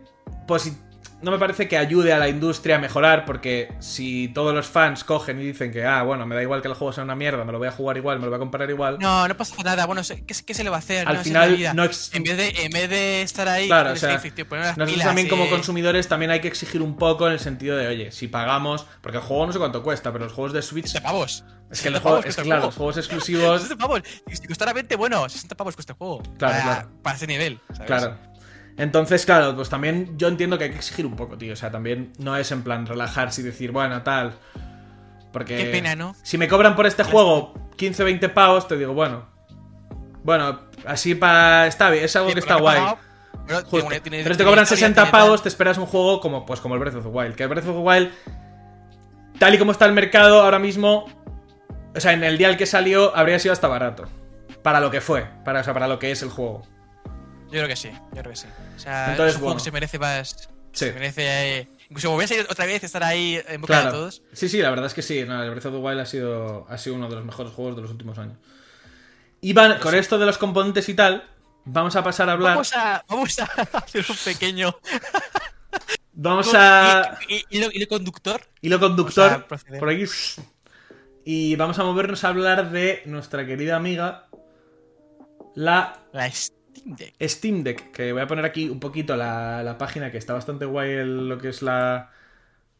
posi- 0.47 0.75
no 1.21 1.31
me 1.31 1.39
parece 1.39 1.67
que 1.67 1.77
ayude 1.77 2.13
a 2.13 2.19
la 2.19 2.27
industria 2.27 2.75
a 2.75 2.79
mejorar, 2.79 3.25
porque 3.25 3.73
si 3.79 4.27
todos 4.29 4.53
los 4.53 4.67
fans 4.67 5.03
cogen 5.03 5.39
y 5.39 5.45
dicen 5.45 5.71
que, 5.71 5.85
ah, 5.85 6.03
bueno, 6.03 6.25
me 6.25 6.35
da 6.35 6.41
igual 6.41 6.61
que 6.61 6.67
el 6.67 6.73
juego 6.73 6.93
sea 6.93 7.03
una 7.03 7.15
mierda, 7.15 7.43
me 7.45 7.51
lo 7.51 7.57
voy 7.57 7.67
a 7.67 7.71
jugar 7.71 7.97
igual, 7.97 8.19
me 8.19 8.25
lo 8.25 8.31
voy 8.31 8.35
a 8.35 8.39
comprar 8.39 8.69
igual. 8.69 8.99
No, 8.99 9.27
no 9.27 9.35
pasa 9.37 9.55
nada. 9.63 9.85
Bueno, 9.85 10.01
¿qué, 10.27 10.35
qué 10.45 10.53
se 10.53 10.63
le 10.63 10.69
va 10.69 10.75
a 10.75 10.79
hacer? 10.79 11.07
Al 11.07 11.17
No, 11.17 11.23
final, 11.23 11.75
no 11.75 11.83
en, 11.85 12.23
vez 12.23 12.37
de, 12.37 12.49
en 12.65 12.71
vez 12.71 12.89
de 12.89 13.21
estar 13.21 13.47
ahí, 13.47 13.67
Claro, 13.67 13.93
o 13.93 13.95
sea, 13.95 14.17
Nosotros 14.17 14.91
pilas, 14.91 15.05
también 15.05 15.27
como 15.27 15.49
consumidores 15.49 16.07
también 16.07 16.31
hay 16.31 16.41
que 16.41 16.47
exigir 16.47 16.81
un 16.81 16.95
poco 16.97 17.27
en 17.27 17.33
el 17.33 17.39
sentido 17.39 17.77
de, 17.77 17.87
oye, 17.87 18.11
si 18.11 18.27
pagamos, 18.27 18.85
porque 19.01 19.17
el 19.17 19.23
juego 19.23 19.47
no 19.47 19.53
sé 19.53 19.59
cuánto 19.59 19.83
cuesta, 19.83 20.11
pero 20.11 20.25
los 20.25 20.33
juegos 20.33 20.53
de 20.53 20.61
Switch... 20.61 20.85
60 20.87 21.07
pavos. 21.07 21.43
Es 21.71 21.81
que, 21.81 21.89
60 21.89 21.91
los 21.91 22.01
juegos, 22.01 22.19
pavos 22.21 22.25
es 22.29 22.35
que 22.35 22.41
el 22.41 22.45
claro, 22.47 22.61
juego. 22.61 22.67
los 22.67 22.75
juegos 22.75 22.97
exclusivos... 22.97 23.61
60 23.63 23.81
pavos. 23.81 24.01
Si 24.31 24.47
costara 24.47 24.73
20, 24.73 24.95
bueno, 24.95 25.27
60 25.27 25.55
pavos 25.55 25.75
cuesta 25.75 25.93
el 25.93 25.97
juego. 25.97 26.21
Claro, 26.37 26.53
para, 26.53 26.61
claro. 26.63 26.89
para 27.01 27.15
ese 27.15 27.27
nivel. 27.27 27.59
¿sabes? 27.73 27.87
Claro. 27.87 28.17
Entonces, 28.77 29.25
claro, 29.25 29.55
pues 29.55 29.69
también 29.69 30.17
yo 30.17 30.27
entiendo 30.27 30.57
que 30.57 30.65
hay 30.65 30.69
que 30.71 30.75
exigir 30.77 31.05
un 31.05 31.15
poco, 31.15 31.37
tío. 31.37 31.53
O 31.53 31.55
sea, 31.55 31.71
también 31.71 32.11
no 32.17 32.35
es 32.35 32.51
en 32.51 32.61
plan 32.63 32.85
relajarse 32.85 33.41
y 33.41 33.43
decir, 33.45 33.71
bueno, 33.71 34.01
tal. 34.03 34.33
Porque. 35.31 35.55
Qué 35.57 35.65
pena, 35.65 35.95
¿no? 35.95 36.15
Si 36.23 36.37
me 36.37 36.47
cobran 36.47 36.75
por 36.75 36.85
este 36.85 37.03
juego 37.03 37.53
15 37.77 38.03
20 38.03 38.29
pavos, 38.29 38.67
te 38.67 38.77
digo, 38.77 38.93
bueno. 38.93 39.27
Bueno, 40.23 40.59
así 40.85 41.15
para. 41.15 41.67
Está 41.67 41.89
bien, 41.89 42.03
es 42.05 42.15
algo 42.15 42.29
que 42.33 42.39
está 42.39 42.55
guay. 42.55 42.81
pero 43.47 43.63
tiene- 43.63 43.99
tiene- 44.01 44.23
Pero 44.23 44.37
te 44.37 44.43
cobran 44.43 44.63
historia, 44.63 44.79
60 44.87 45.01
tiene 45.03 45.11
tal. 45.11 45.21
pavos, 45.21 45.43
te 45.43 45.49
esperas 45.49 45.77
un 45.77 45.85
juego 45.85 46.19
como, 46.19 46.45
pues, 46.45 46.59
como 46.59 46.73
el 46.75 46.79
Breath 46.81 46.95
of 46.95 47.03
the 47.03 47.09
Wild. 47.09 47.35
Que 47.35 47.43
el 47.43 47.49
Breath 47.49 47.67
of 47.67 47.75
the 47.75 47.81
Wild, 47.81 48.11
tal 49.39 49.53
y 49.53 49.57
como 49.57 49.71
está 49.71 49.85
el 49.85 49.93
mercado 49.93 50.41
ahora 50.41 50.57
mismo, 50.59 51.05
o 51.95 51.99
sea, 51.99 52.13
en 52.13 52.23
el 52.23 52.37
día 52.37 52.47
al 52.47 52.57
que 52.57 52.65
salió, 52.65 53.15
habría 53.15 53.37
sido 53.39 53.53
hasta 53.53 53.67
barato. 53.67 54.05
Para 54.63 54.79
lo 54.79 54.89
que 54.89 54.99
fue, 54.99 55.27
para, 55.45 55.61
o 55.61 55.63
sea, 55.63 55.73
para 55.73 55.87
lo 55.87 55.99
que 55.99 56.11
es 56.11 56.21
el 56.23 56.29
juego. 56.29 56.63
Yo 57.55 57.61
creo 57.61 57.67
que 57.69 57.75
sí, 57.75 57.89
yo 57.91 58.21
creo 58.21 58.31
que 58.31 58.35
sí. 58.35 58.47
O 58.75 58.79
sea, 58.79 59.11
Entonces, 59.11 59.29
es 59.29 59.35
un 59.35 59.39
juego 59.41 59.45
bueno. 59.45 59.57
que 59.57 59.63
se 59.63 59.71
merece 59.71 59.99
más. 59.99 60.49
Sí. 60.73 60.85
Se 60.87 60.93
merece. 60.93 61.21
eh, 61.59 61.67
incluso 61.89 62.09
volver 62.11 62.25
a 62.25 62.27
salir 62.27 62.47
otra 62.49 62.65
vez, 62.65 62.83
estar 62.83 63.03
ahí 63.03 63.41
en 63.47 63.61
boca 63.61 63.75
de 63.77 63.81
Claro. 63.83 63.97
todos. 63.97 64.21
Sí, 64.33 64.49
sí, 64.49 64.61
la 64.61 64.69
verdad 64.71 64.87
es 64.87 64.93
que 64.93 65.01
sí. 65.01 65.23
No, 65.25 65.41
el 65.41 65.49
Breath 65.51 65.65
of 65.67 65.73
the 65.73 65.79
Wild 65.79 65.99
ha 66.01 66.05
sido, 66.05 66.67
ha 66.69 66.77
sido 66.77 66.95
uno 66.97 67.07
de 67.07 67.15
los 67.15 67.23
mejores 67.25 67.53
juegos 67.53 67.75
de 67.77 67.81
los 67.83 67.91
últimos 67.91 68.17
años. 68.17 68.37
Y 69.41 69.53
van, 69.53 69.79
con 69.79 69.95
esto 69.95 70.17
de 70.17 70.25
los 70.25 70.37
componentes 70.37 70.89
y 70.89 70.93
tal, 70.95 71.29
vamos 71.63 71.95
a 71.95 72.03
pasar 72.03 72.27
a 72.29 72.33
hablar. 72.33 72.51
Vamos 72.55 72.73
a, 72.75 73.05
vamos 73.07 73.39
a 73.39 73.43
hacer 73.73 74.05
un 74.09 74.17
pequeño. 74.25 74.75
Vamos 76.13 76.53
a. 76.53 77.17
¿Y, 77.29 77.35
y, 77.35 77.45
hilo- 77.59 77.71
hilo 77.73 77.87
conductor? 77.87 78.41
Hilo 78.61 78.79
conductor. 78.79 79.45
Por 79.79 79.89
aquí. 79.89 80.03
Y 81.25 81.55
vamos 81.55 81.79
a 81.79 81.83
movernos 81.83 82.23
a 82.23 82.29
hablar 82.29 82.71
de 82.71 83.01
nuestra 83.05 83.45
querida 83.45 83.75
amiga. 83.77 84.27
La 85.55 86.01
La 86.11 86.29
Steam 86.85 86.95
Deck. 86.95 87.15
Steam 87.29 87.63
Deck. 87.63 87.91
Que 87.91 88.13
voy 88.13 88.21
a 88.21 88.27
poner 88.27 88.45
aquí 88.45 88.69
un 88.69 88.79
poquito 88.79 89.15
la, 89.15 89.63
la 89.63 89.77
página, 89.77 90.11
que 90.11 90.17
está 90.17 90.33
bastante 90.33 90.65
guay 90.65 90.91
el- 90.91 91.27
lo 91.29 91.37
que 91.39 91.49
es 91.49 91.61
la. 91.61 92.11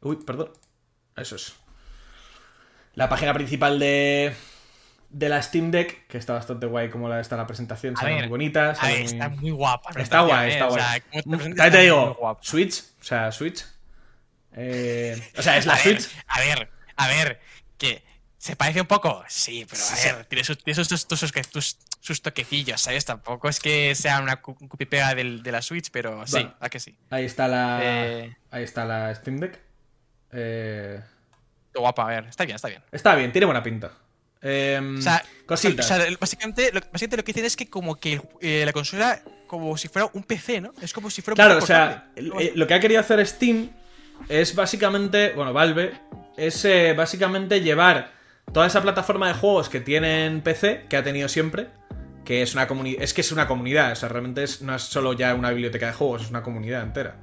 Uy, 0.01 0.17
perdón. 0.25 0.51
Eso 1.17 1.35
es. 1.35 1.55
La 2.93 3.09
página 3.09 3.33
principal 3.33 3.79
de. 3.79 4.33
De 5.09 5.29
la 5.29 5.41
Steam 5.41 5.71
Deck, 5.71 6.07
que 6.07 6.17
está 6.17 6.33
bastante 6.33 6.65
guay 6.65 6.89
como 6.89 7.07
la, 7.07 7.21
está 7.21 7.37
la 7.37 7.47
presentación, 7.47 7.95
sale 7.95 8.15
muy 8.19 8.27
bonita. 8.27 8.75
Sale 8.75 8.95
muy- 8.97 9.03
está 9.05 9.29
muy 9.29 9.51
guapa. 9.51 9.91
Está 9.99 10.21
guay, 10.21 10.51
está 10.51 10.65
guay. 10.65 10.81
O 10.81 10.83
sea, 10.83 11.21
te 11.23 11.29
Mm, 11.29 11.71
te 11.71 11.77
digo. 11.81 12.37
Switch, 12.41 12.83
o 12.99 13.03
sea, 13.03 13.31
Switch. 13.31 13.63
Eh, 14.53 15.21
o 15.37 15.41
sea, 15.41 15.57
es 15.57 15.65
la 15.65 15.73
a 15.73 15.77
Switch. 15.77 16.09
Ver, 16.13 16.23
a 16.27 16.39
ver, 16.39 16.69
a 16.97 17.07
ver, 17.07 17.39
que 17.77 18.03
¿Se 18.45 18.55
parece 18.55 18.79
un 18.81 18.85
poco? 18.85 19.23
Sí, 19.27 19.65
pero 19.67 19.81
a 19.83 20.17
ver, 20.17 20.25
tiene 20.25 20.43
sus, 20.43 20.63
tiene 20.63 20.75
sus, 20.75 20.87
sus- 20.87 21.77
sus- 21.99 22.21
toquecillos, 22.21 22.79
¿sabes? 22.79 23.03
Tampoco 23.03 23.49
es 23.49 23.59
que 23.59 23.95
sea 23.95 24.19
una 24.21 24.39
cu- 24.39 24.55
un 24.59 24.67
copy-pega 24.67 25.15
del- 25.15 25.41
de 25.41 25.51
la 25.51 25.63
Switch, 25.63 25.89
pero 25.91 26.27
sí. 26.27 26.47
¿a 26.59 26.69
que 26.69 26.79
sí? 26.79 26.95
Ahí 27.09 27.25
está 27.25 27.47
la. 27.47 27.79
Eh. 27.81 28.37
Ahí 28.51 28.63
está 28.63 28.85
la 28.85 29.15
Steam 29.15 29.37
Deck. 29.39 29.59
Eh, 30.31 31.01
guapa, 31.73 32.03
a 32.03 32.07
ver, 32.07 32.25
está 32.25 32.45
bien, 32.45 32.55
está 32.57 32.67
bien. 32.67 32.83
está 32.91 33.15
bien, 33.15 33.31
tiene 33.31 33.45
buena 33.45 33.63
pinta. 33.63 33.93
Em, 34.43 34.99
O 34.99 35.01
sea, 35.01 35.25
cositas. 35.47 35.83
o 35.83 35.95
sea, 35.95 36.05
básicamente, 36.19 36.69
lo, 36.71 36.81
básicamente 36.81 37.17
lo 37.17 37.23
que 37.23 37.31
dicen 37.33 37.45
es 37.45 37.55
que 37.55 37.67
como 37.67 37.95
que 37.95 38.21
eh, 38.41 38.61
la 38.63 38.73
consola 38.73 39.23
como 39.47 39.75
si 39.75 39.87
fuera 39.87 40.07
un 40.13 40.21
PC, 40.21 40.61
¿no? 40.61 40.71
Es 40.83 40.93
como 40.93 41.09
si 41.09 41.23
fuera 41.23 41.33
un 41.33 41.47
Claro, 41.47 41.63
o 41.63 41.65
sea, 41.65 42.11
eh, 42.15 42.51
lo 42.53 42.67
que 42.67 42.75
ha 42.75 42.79
querido 42.79 42.99
hacer 43.01 43.25
Steam 43.25 43.71
es 44.29 44.53
básicamente, 44.53 45.31
bueno, 45.31 45.51
Valve, 45.51 45.93
es 46.37 46.63
eh, 46.65 46.93
básicamente 46.95 47.61
llevar 47.61 48.13
toda 48.53 48.67
esa 48.67 48.81
plataforma 48.81 49.27
de 49.27 49.33
juegos 49.33 49.69
que 49.69 49.79
tiene 49.81 50.25
en 50.25 50.41
PC, 50.41 50.85
que 50.89 50.97
ha 50.97 51.03
tenido 51.03 51.27
siempre, 51.29 51.67
que 52.23 52.41
es 52.41 52.53
una 52.53 52.67
comunidad, 52.67 53.03
es 53.03 53.13
que 53.13 53.21
es 53.21 53.31
una 53.31 53.47
comunidad, 53.47 53.91
o 53.91 53.95
sea, 53.95 54.09
realmente 54.09 54.43
es, 54.43 54.61
no 54.61 54.75
es 54.75 54.81
solo 54.83 55.13
ya 55.13 55.33
una 55.35 55.49
biblioteca 55.51 55.87
de 55.87 55.93
juegos, 55.93 56.23
es 56.23 56.29
una 56.29 56.41
comunidad 56.43 56.81
entera. 56.83 57.17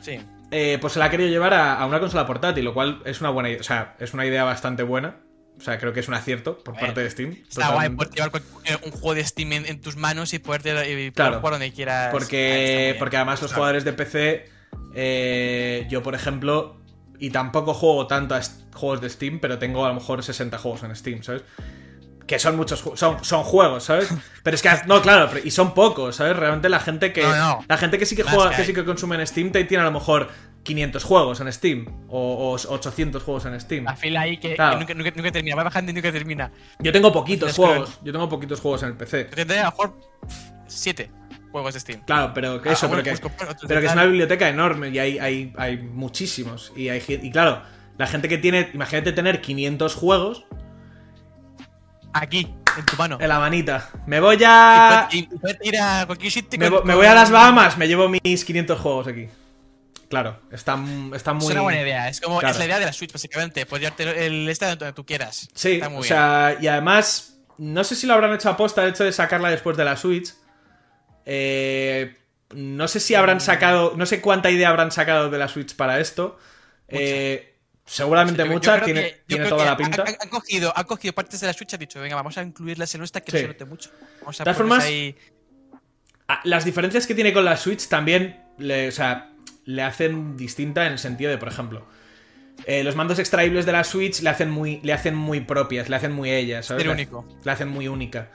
Sí. 0.00 0.18
Eh, 0.50 0.78
pues 0.80 0.94
se 0.94 0.98
la 0.98 1.04
ha 1.04 1.10
querido 1.10 1.28
llevar 1.30 1.54
a, 1.54 1.74
a 1.74 1.86
una 1.86 2.00
consola 2.00 2.26
portátil, 2.26 2.64
lo 2.64 2.74
cual 2.74 3.02
es 3.04 3.20
una 3.20 3.30
buena 3.30 3.50
idea, 3.50 3.60
o 3.60 3.64
sea, 3.64 3.94
es 4.00 4.12
una 4.14 4.26
idea 4.26 4.42
bastante 4.44 4.82
buena. 4.82 5.16
O 5.58 5.62
sea, 5.62 5.78
creo 5.78 5.92
que 5.92 6.00
es 6.00 6.08
un 6.08 6.14
acierto 6.14 6.56
por 6.64 6.72
Bueno, 6.72 6.86
parte 6.86 7.02
de 7.02 7.10
Steam. 7.10 7.32
Está 7.46 7.72
guay 7.74 7.90
totalmente. 7.90 7.96
poder 7.96 8.14
llevar 8.32 8.42
eh, 8.64 8.78
un 8.86 8.90
juego 8.92 9.14
de 9.14 9.24
Steam 9.26 9.52
en, 9.52 9.66
en 9.66 9.80
tus 9.82 9.94
manos 9.96 10.32
y 10.32 10.38
poder, 10.38 10.62
y 10.62 11.10
poder 11.10 11.12
Claro. 11.12 11.38
jugar 11.40 11.52
donde 11.52 11.70
quieras. 11.72 12.06
Ah, 12.08 12.10
Porque, 12.12 12.86
bien. 12.86 12.98
porque 12.98 13.16
además 13.18 13.42
los 13.42 13.52
jugadores 13.52 13.84
de 13.84 13.92
PC, 13.92 14.48
eh, 14.94 15.86
yo 15.90 16.02
por 16.02 16.14
ejemplo, 16.14 16.80
y 17.20 17.30
tampoco 17.30 17.74
juego 17.74 18.06
tanto 18.06 18.34
a 18.34 18.40
juegos 18.74 19.00
de 19.00 19.10
Steam, 19.10 19.38
pero 19.40 19.58
tengo 19.58 19.84
a 19.84 19.88
lo 19.88 19.94
mejor 19.94 20.22
60 20.22 20.58
juegos 20.58 20.82
en 20.82 20.96
Steam, 20.96 21.22
¿sabes? 21.22 21.42
Que 22.26 22.38
son 22.38 22.56
muchos 22.56 22.82
son, 22.94 23.24
son 23.24 23.42
juegos, 23.42 23.84
¿sabes? 23.84 24.08
Pero 24.42 24.54
es 24.54 24.62
que, 24.62 24.70
no, 24.86 25.02
claro, 25.02 25.28
pero- 25.32 25.44
y 25.44 25.50
son 25.50 25.74
pocos, 25.74 26.14
¿sabes? 26.16 26.36
Realmente 26.36 26.68
la 26.68 26.78
gente 26.80 27.12
que 27.12 27.22
No, 27.22 27.36
no. 27.36 27.64
la 27.68 27.76
gente 27.76 27.98
que 27.98 28.06
sí 28.06 28.14
que 28.16 28.22
juega, 28.22 28.54
que 28.56 28.64
sí 28.64 28.72
que 28.72 28.84
consume 28.84 29.16
en 29.16 29.26
Steam, 29.26 29.50
te 29.52 29.62
tiene 29.64 29.82
a 29.82 29.86
lo 29.86 29.92
mejor 29.92 30.28
500 30.62 31.02
juegos 31.04 31.40
en 31.40 31.52
Steam 31.52 31.86
o, 32.08 32.52
o 32.54 32.72
800 32.74 33.22
juegos 33.22 33.46
en 33.46 33.60
Steam. 33.60 33.84
La 33.84 33.96
fila 33.96 34.20
ahí 34.22 34.36
que, 34.38 34.54
Claro. 34.54 34.78
que 34.78 34.80
nunca, 34.80 34.94
nunca- 34.94 35.12
nunca 35.16 35.32
termina, 35.32 35.56
va 35.56 35.64
bajando 35.64 35.90
y 35.90 35.94
nunca 35.94 36.12
termina. 36.12 36.52
Yo 36.78 36.92
tengo 36.92 37.12
poquitos 37.12 37.56
juegos, 37.56 37.98
yo 38.04 38.12
tengo 38.12 38.28
poquitos 38.28 38.60
juegos 38.60 38.82
en 38.84 38.90
el 38.90 38.94
PC. 38.96 39.26
Yo 39.30 39.36
tendré 39.36 39.58
a 39.58 39.64
lo 39.64 39.70
mejor 39.72 39.96
7 40.68 41.10
juegos 41.50 41.74
de 41.74 41.80
Steam. 41.80 42.00
Claro, 42.04 42.32
pero 42.34 42.60
que 42.62 42.70
Ah, 42.70 42.72
eso, 42.72 42.88
bueno, 42.88 43.02
pero 43.02 43.16
que, 43.16 43.22
pues 43.22 43.48
otros 43.50 43.64
pero 43.68 43.80
que 43.80 43.86
es 43.86 43.92
una 43.92 44.04
biblioteca 44.04 44.48
enorme 44.48 44.88
y 44.90 44.98
hay, 44.98 45.18
hay, 45.18 45.52
hay 45.56 45.76
muchísimos. 45.78 46.72
Y, 46.76 46.88
hay, 46.88 47.02
y 47.08 47.30
claro, 47.30 47.62
la 47.98 48.06
gente 48.06 48.28
que 48.28 48.38
tiene, 48.38 48.70
imagínate 48.74 49.12
tener 49.12 49.40
500 49.40 49.94
juegos 49.94 50.44
Aquí, 52.12 52.52
en 52.76 52.86
tu 52.86 52.96
mano. 52.96 53.18
en 53.20 53.28
la 53.28 53.38
manita. 53.38 53.88
Me 54.06 54.18
voy 54.20 54.36
a... 54.44 55.08
Y 55.12 55.28
a. 55.76 56.06
Me, 56.84 56.94
voy 56.94 57.06
a 57.06 57.14
las 57.14 57.30
Bahamas, 57.30 57.78
me 57.78 57.86
llevo 57.86 58.08
mis 58.08 58.44
500 58.44 58.80
juegos 58.80 59.06
aquí. 59.06 59.28
Claro, 60.08 60.40
está, 60.50 60.76
está 61.14 61.32
muy... 61.34 61.46
Es 61.46 61.52
una 61.52 61.60
buena 61.62 61.82
idea. 61.82 62.08
Es 62.08 62.20
como 62.20 62.40
Claro. 62.40 62.52
es 62.52 62.58
la 62.58 62.64
idea 62.64 62.80
de 62.80 62.86
la 62.86 62.92
Switch, 62.92 63.12
básicamente. 63.12 63.64
Puedes 63.64 63.84
llevarte 63.84 64.26
el 64.26 64.48
este 64.48 64.66
donde 64.66 64.92
tú 64.92 65.06
quieras. 65.06 65.48
Sí, 65.54 65.74
Está 65.74 65.88
muy 65.88 65.98
o 65.98 66.00
bien. 66.00 66.08
sea, 66.08 66.56
y 66.60 66.66
además, 66.66 67.38
no 67.58 67.84
sé 67.84 67.94
si 67.94 68.08
lo 68.08 68.14
habrán 68.14 68.32
hecho 68.34 68.48
aposta 68.50 68.82
el 68.82 68.90
hecho 68.90 69.04
de 69.04 69.12
sacarla 69.12 69.50
después 69.50 69.76
de 69.76 69.84
la 69.84 69.96
Switch. 69.96 70.32
Eh, 71.32 72.16
no 72.56 72.88
sé 72.88 72.98
si 72.98 73.14
habrán 73.14 73.40
sacado, 73.40 73.94
no 73.96 74.04
sé 74.04 74.20
cuánta 74.20 74.50
idea 74.50 74.68
habrán 74.68 74.90
sacado 74.90 75.30
de 75.30 75.38
la 75.38 75.46
Switch 75.46 75.76
para 75.76 76.00
esto. 76.00 76.36
Eh, 76.88 77.54
seguramente 77.86 78.42
creo 78.82 78.84
tiene, 78.84 79.02
que- 79.02 79.22
tiene 79.28 79.48
toda 79.48 79.64
la 79.64 79.76
pinta. 79.76 80.04
Han, 80.20 80.28
cogido, 80.28 80.72
han 80.76 80.84
cogido 80.86 81.12
partes 81.14 81.40
de 81.40 81.46
la 81.46 81.52
Switch 81.52 81.72
y 81.72 81.76
han 81.76 81.80
dicho, 81.80 82.00
venga, 82.00 82.16
vamos 82.16 82.36
a 82.36 82.42
incluirlas 82.42 82.92
en 82.94 82.98
nuestra 82.98 83.20
que 83.20 83.30
Sí. 83.30 83.36
no 83.36 83.42
se 83.42 83.46
note 83.48 83.64
mucho. 83.64 83.90
Vamos 84.22 84.40
a 84.40 84.42
De 84.42 84.44
todas 84.44 84.56
formas, 84.56 84.82
ahí. 84.84 85.14
Las 86.44 86.64
diferencias 86.64 87.06
que 87.06 87.14
tiene 87.14 87.32
con 87.32 87.44
la 87.44 87.56
Switch 87.56 87.86
también 87.88 88.44
le, 88.58 88.88
o 88.88 88.92
sea, 88.92 89.30
le 89.64 89.82
hacen 89.82 90.36
distinta 90.36 90.86
en 90.86 90.92
el 90.92 90.98
sentido 90.98 91.30
de, 91.30 91.38
por 91.38 91.48
ejemplo, 91.48 91.86
eh, 92.66 92.82
los 92.82 92.96
mandos 92.96 93.20
extraíbles 93.20 93.66
de 93.66 93.72
la 93.72 93.84
Switch 93.84 94.20
le 94.22 94.30
hacen 94.30 94.50
muy, 94.50 94.80
le 94.82 94.92
hacen 94.92 95.14
muy 95.14 95.40
propias, 95.40 95.88
le 95.88 95.94
hacen 95.96 96.10
muy 96.12 96.30
ellas, 96.32 96.66
¿sabes? 96.66 96.84
Le- 96.84 97.50
hacen 97.52 97.68
muy 97.68 97.86
única. 97.86 98.30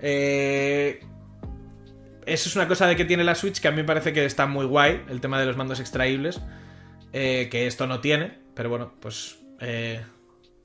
Eh, 0.00 1.00
eso 2.26 2.48
es 2.48 2.56
una 2.56 2.68
cosa 2.68 2.86
de 2.86 2.96
que 2.96 3.04
tiene 3.04 3.24
la 3.24 3.34
Switch 3.34 3.60
que 3.60 3.68
a 3.68 3.70
mí 3.70 3.78
me 3.78 3.84
parece 3.84 4.12
que 4.12 4.24
está 4.24 4.46
muy 4.46 4.66
guay, 4.66 5.02
el 5.08 5.20
tema 5.20 5.38
de 5.40 5.46
los 5.46 5.56
mandos 5.56 5.80
extraíbles, 5.80 6.40
eh, 7.12 7.48
que 7.50 7.66
esto 7.66 7.86
no 7.86 8.00
tiene, 8.00 8.38
pero 8.54 8.68
bueno, 8.70 8.94
pues... 9.00 9.36
eh, 9.60 10.02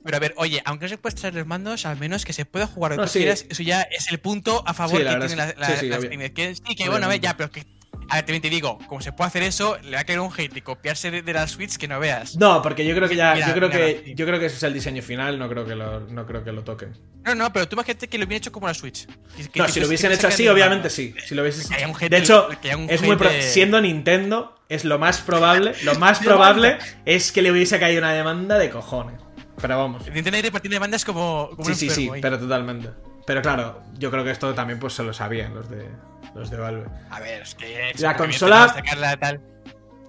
Pero 0.04 0.16
a 0.16 0.20
ver, 0.20 0.34
oye, 0.36 0.62
aunque 0.64 0.86
no 0.86 0.88
se 0.88 0.98
pueda 0.98 1.12
extraer 1.12 1.34
los 1.34 1.46
mandos, 1.46 1.86
al 1.86 1.98
menos 1.98 2.24
que 2.24 2.32
se 2.32 2.44
pueda 2.44 2.66
jugar 2.66 2.92
No, 2.92 2.96
donde 2.96 3.08
tú 3.08 3.12
sí. 3.12 3.18
quieras, 3.20 3.46
eso 3.48 3.62
ya 3.62 3.82
es 3.82 4.10
el 4.10 4.18
punto 4.18 4.62
a 4.66 4.74
favor 4.74 4.98
Sí, 4.98 5.04
que 5.04 5.10
tiene 5.10 5.18
la, 5.18 5.28
sí, 5.28 5.36
la. 5.36 6.30
Que, 6.30 6.54
sí, 6.54 6.74
que 6.76 6.88
bueno, 6.88 7.06
a 7.06 7.08
ver, 7.08 7.20
ya, 7.20 7.36
pero 7.36 7.50
que. 7.50 7.64
A 8.10 8.16
ver, 8.16 8.24
también 8.24 8.42
te 8.42 8.50
digo, 8.50 8.78
como 8.88 9.00
se 9.00 9.12
puede 9.12 9.28
hacer 9.28 9.42
eso, 9.44 9.78
le 9.82 9.92
va 9.92 10.00
a 10.00 10.04
caer 10.04 10.20
un 10.20 10.30
hate 10.36 10.56
y 10.56 10.60
copiarse 10.60 11.10
de, 11.10 11.22
de 11.22 11.32
la 11.32 11.46
Switch 11.46 11.76
que 11.76 11.86
no 11.88 11.98
veas. 12.00 12.36
No, 12.36 12.60
porque 12.60 12.84
yo 12.84 12.94
creo 12.96 13.08
que 13.08 13.16
ya, 13.16 13.34
Mira, 13.34 13.46
yo 13.48 13.54
creo 13.54 13.68
mira, 13.68 13.80
que, 13.86 14.02
sí. 14.06 14.14
yo 14.16 14.26
creo 14.26 14.38
que 14.40 14.46
ese 14.46 14.56
es 14.56 14.62
el 14.64 14.74
diseño 14.74 15.02
final, 15.02 15.38
no 15.38 15.48
creo 15.48 15.64
que 15.64 15.74
lo, 15.76 16.00
no 16.00 16.26
creo 16.26 16.42
que 16.42 16.52
lo 16.52 16.64
toquen. 16.64 16.92
No, 17.24 17.34
no, 17.34 17.52
pero 17.52 17.68
tú 17.68 17.76
imagínate 17.76 18.08
que 18.08 18.18
lo 18.18 18.24
hubiera 18.26 18.38
hecho 18.38 18.50
como 18.52 18.66
la 18.66 18.74
Switch. 18.74 19.06
Que- 19.06 19.48
que- 19.48 19.58
No, 19.60 19.66
que- 19.66 19.72
si 19.72 19.80
lo 19.80 19.86
hubiesen 19.86 20.12
hecho 20.12 20.26
así, 20.28 20.48
obviamente 20.48 20.90
sí. 20.90 21.14
Si 21.26 21.34
lo 21.34 21.42
hubiesen- 21.42 21.66
un 21.88 21.94
hate- 21.94 22.08
De 22.10 22.18
hecho, 22.18 22.48
un 22.76 22.90
es 22.90 23.00
muy 23.02 23.16
pro- 23.16 23.30
siendo 23.40 23.80
Nintendo, 23.80 24.56
es 24.68 24.84
lo 24.84 24.98
más 24.98 25.20
probable, 25.20 25.72
lo 25.84 25.94
más 25.96 26.18
probable 26.24 26.78
es 27.04 27.30
que 27.32 27.42
le 27.42 27.52
hubiese 27.52 27.78
caído 27.78 28.00
una 28.00 28.12
demanda 28.12 28.58
de 28.58 28.70
cojones. 28.70 29.20
Pero 29.60 29.76
vamos. 29.78 30.02
Nintendo 30.06 30.36
ahí 30.36 30.42
repartiendo 30.42 30.74
demandas 30.74 31.04
como, 31.04 31.50
como 31.50 31.64
Sí, 31.64 31.70
un 31.72 31.76
sí, 31.76 31.90
sí, 31.90 32.10
ahí. 32.12 32.20
pero 32.20 32.38
totalmente. 32.38 32.88
Pero 33.26 33.42
claro, 33.42 33.82
yo 33.98 34.10
creo 34.10 34.24
que 34.24 34.30
esto 34.30 34.54
también 34.54 34.78
pues 34.78 34.94
se 34.94 35.02
lo 35.02 35.12
sabían 35.12 35.54
los 35.54 35.68
de 35.70 35.88
los 36.34 36.50
de 36.50 36.56
Valve. 36.56 36.84
A 37.10 37.20
ver, 37.20 37.42
es 37.42 37.54
que. 37.54 37.92
La 37.98 38.16
consola- 38.16 38.66
que 38.74 38.80
sacarla 38.80 39.16
tal. 39.16 39.40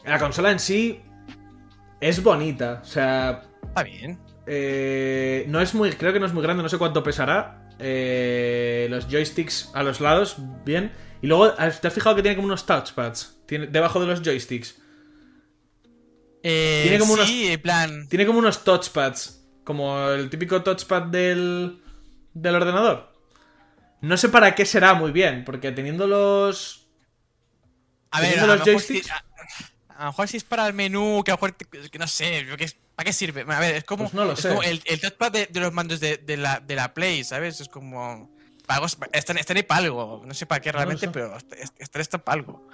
La 0.05 0.17
consola 0.19 0.51
en 0.51 0.59
sí 0.59 1.01
es 1.99 2.23
bonita, 2.23 2.79
o 2.81 2.85
sea, 2.85 3.43
Está 3.63 3.83
bien. 3.83 4.19
Eh, 4.47 5.45
no 5.47 5.61
es 5.61 5.73
muy. 5.73 5.91
Creo 5.91 6.11
que 6.13 6.19
no 6.19 6.25
es 6.25 6.33
muy 6.33 6.41
grande, 6.43 6.63
no 6.63 6.69
sé 6.69 6.77
cuánto 6.77 7.03
pesará. 7.03 7.69
Eh, 7.79 8.87
los 8.89 9.07
joysticks 9.07 9.71
a 9.73 9.83
los 9.83 10.01
lados, 10.01 10.35
bien. 10.65 10.91
Y 11.21 11.27
luego, 11.27 11.51
¿te 11.53 11.87
has 11.87 11.93
fijado 11.93 12.15
que 12.15 12.21
tiene 12.23 12.35
como 12.35 12.47
unos 12.47 12.65
touchpads? 12.65 13.41
Tiene, 13.45 13.67
debajo 13.67 13.99
de 13.99 14.07
los 14.07 14.21
joysticks. 14.23 14.81
Eh, 16.43 16.81
Tiene 16.83 16.99
como 16.99 17.17
sí, 17.17 17.51
en 17.51 17.61
plan. 17.61 18.07
Tiene 18.07 18.25
como 18.25 18.39
unos 18.39 18.63
touchpads. 18.63 19.43
Como 19.63 20.09
el 20.09 20.29
típico 20.29 20.61
touchpad 20.63 21.03
del. 21.03 21.80
Del 22.33 22.55
ordenador. 22.55 23.11
No 24.01 24.17
sé 24.17 24.29
para 24.29 24.55
qué 24.55 24.65
será 24.65 24.93
muy 24.93 25.11
bien, 25.11 25.43
porque 25.45 25.71
teniendo 25.71 26.07
los. 26.07 26.87
A 28.09 28.19
ver, 28.21 28.29
a 28.29 28.31
teniendo 28.31 28.47
lo, 28.47 28.55
los 28.57 28.65
mejor 28.67 28.81
si, 28.81 28.93
joysticks. 28.93 29.11
a, 29.11 29.23
a 29.97 29.99
lo 30.05 30.11
mejor 30.11 30.27
si 30.27 30.37
es 30.37 30.43
para 30.43 30.67
el 30.67 30.73
menú, 30.73 31.21
que 31.23 31.31
a 31.31 31.35
lo 31.35 31.37
mejor. 31.37 31.55
que 31.55 31.99
no 31.99 32.07
sé, 32.07 32.39
es- 32.59 32.77
¿para 32.95 33.05
qué 33.05 33.13
sirve? 33.13 33.41
A 33.47 33.59
ver, 33.59 33.75
es 33.75 33.83
como. 33.83 34.03
Pues 34.05 34.13
no 34.13 34.25
lo 34.25 34.33
es 34.33 34.39
sé. 34.39 34.49
como 34.49 34.63
el, 34.63 34.81
el 34.85 34.99
touchpad 34.99 35.31
de, 35.31 35.45
de 35.47 35.59
los 35.59 35.71
mandos 35.73 35.99
de, 35.99 36.17
de 36.17 36.37
la, 36.37 36.59
de 36.59 36.75
la 36.75 36.93
Play, 36.93 37.23
¿sabes? 37.23 37.61
Es 37.61 37.67
como. 37.69 38.29
Para 38.65 38.85
están, 39.13 39.37
están 39.37 39.57
ahí 39.57 39.63
para 39.63 39.81
algo. 39.85 40.23
No 40.25 40.33
sé 40.33 40.45
para 40.45 40.61
qué 40.61 40.71
realmente, 40.71 41.07
pero 41.09 41.35
est- 41.37 41.53
están, 41.79 42.01
están 42.01 42.21
para 42.21 42.39
algo. 42.39 42.67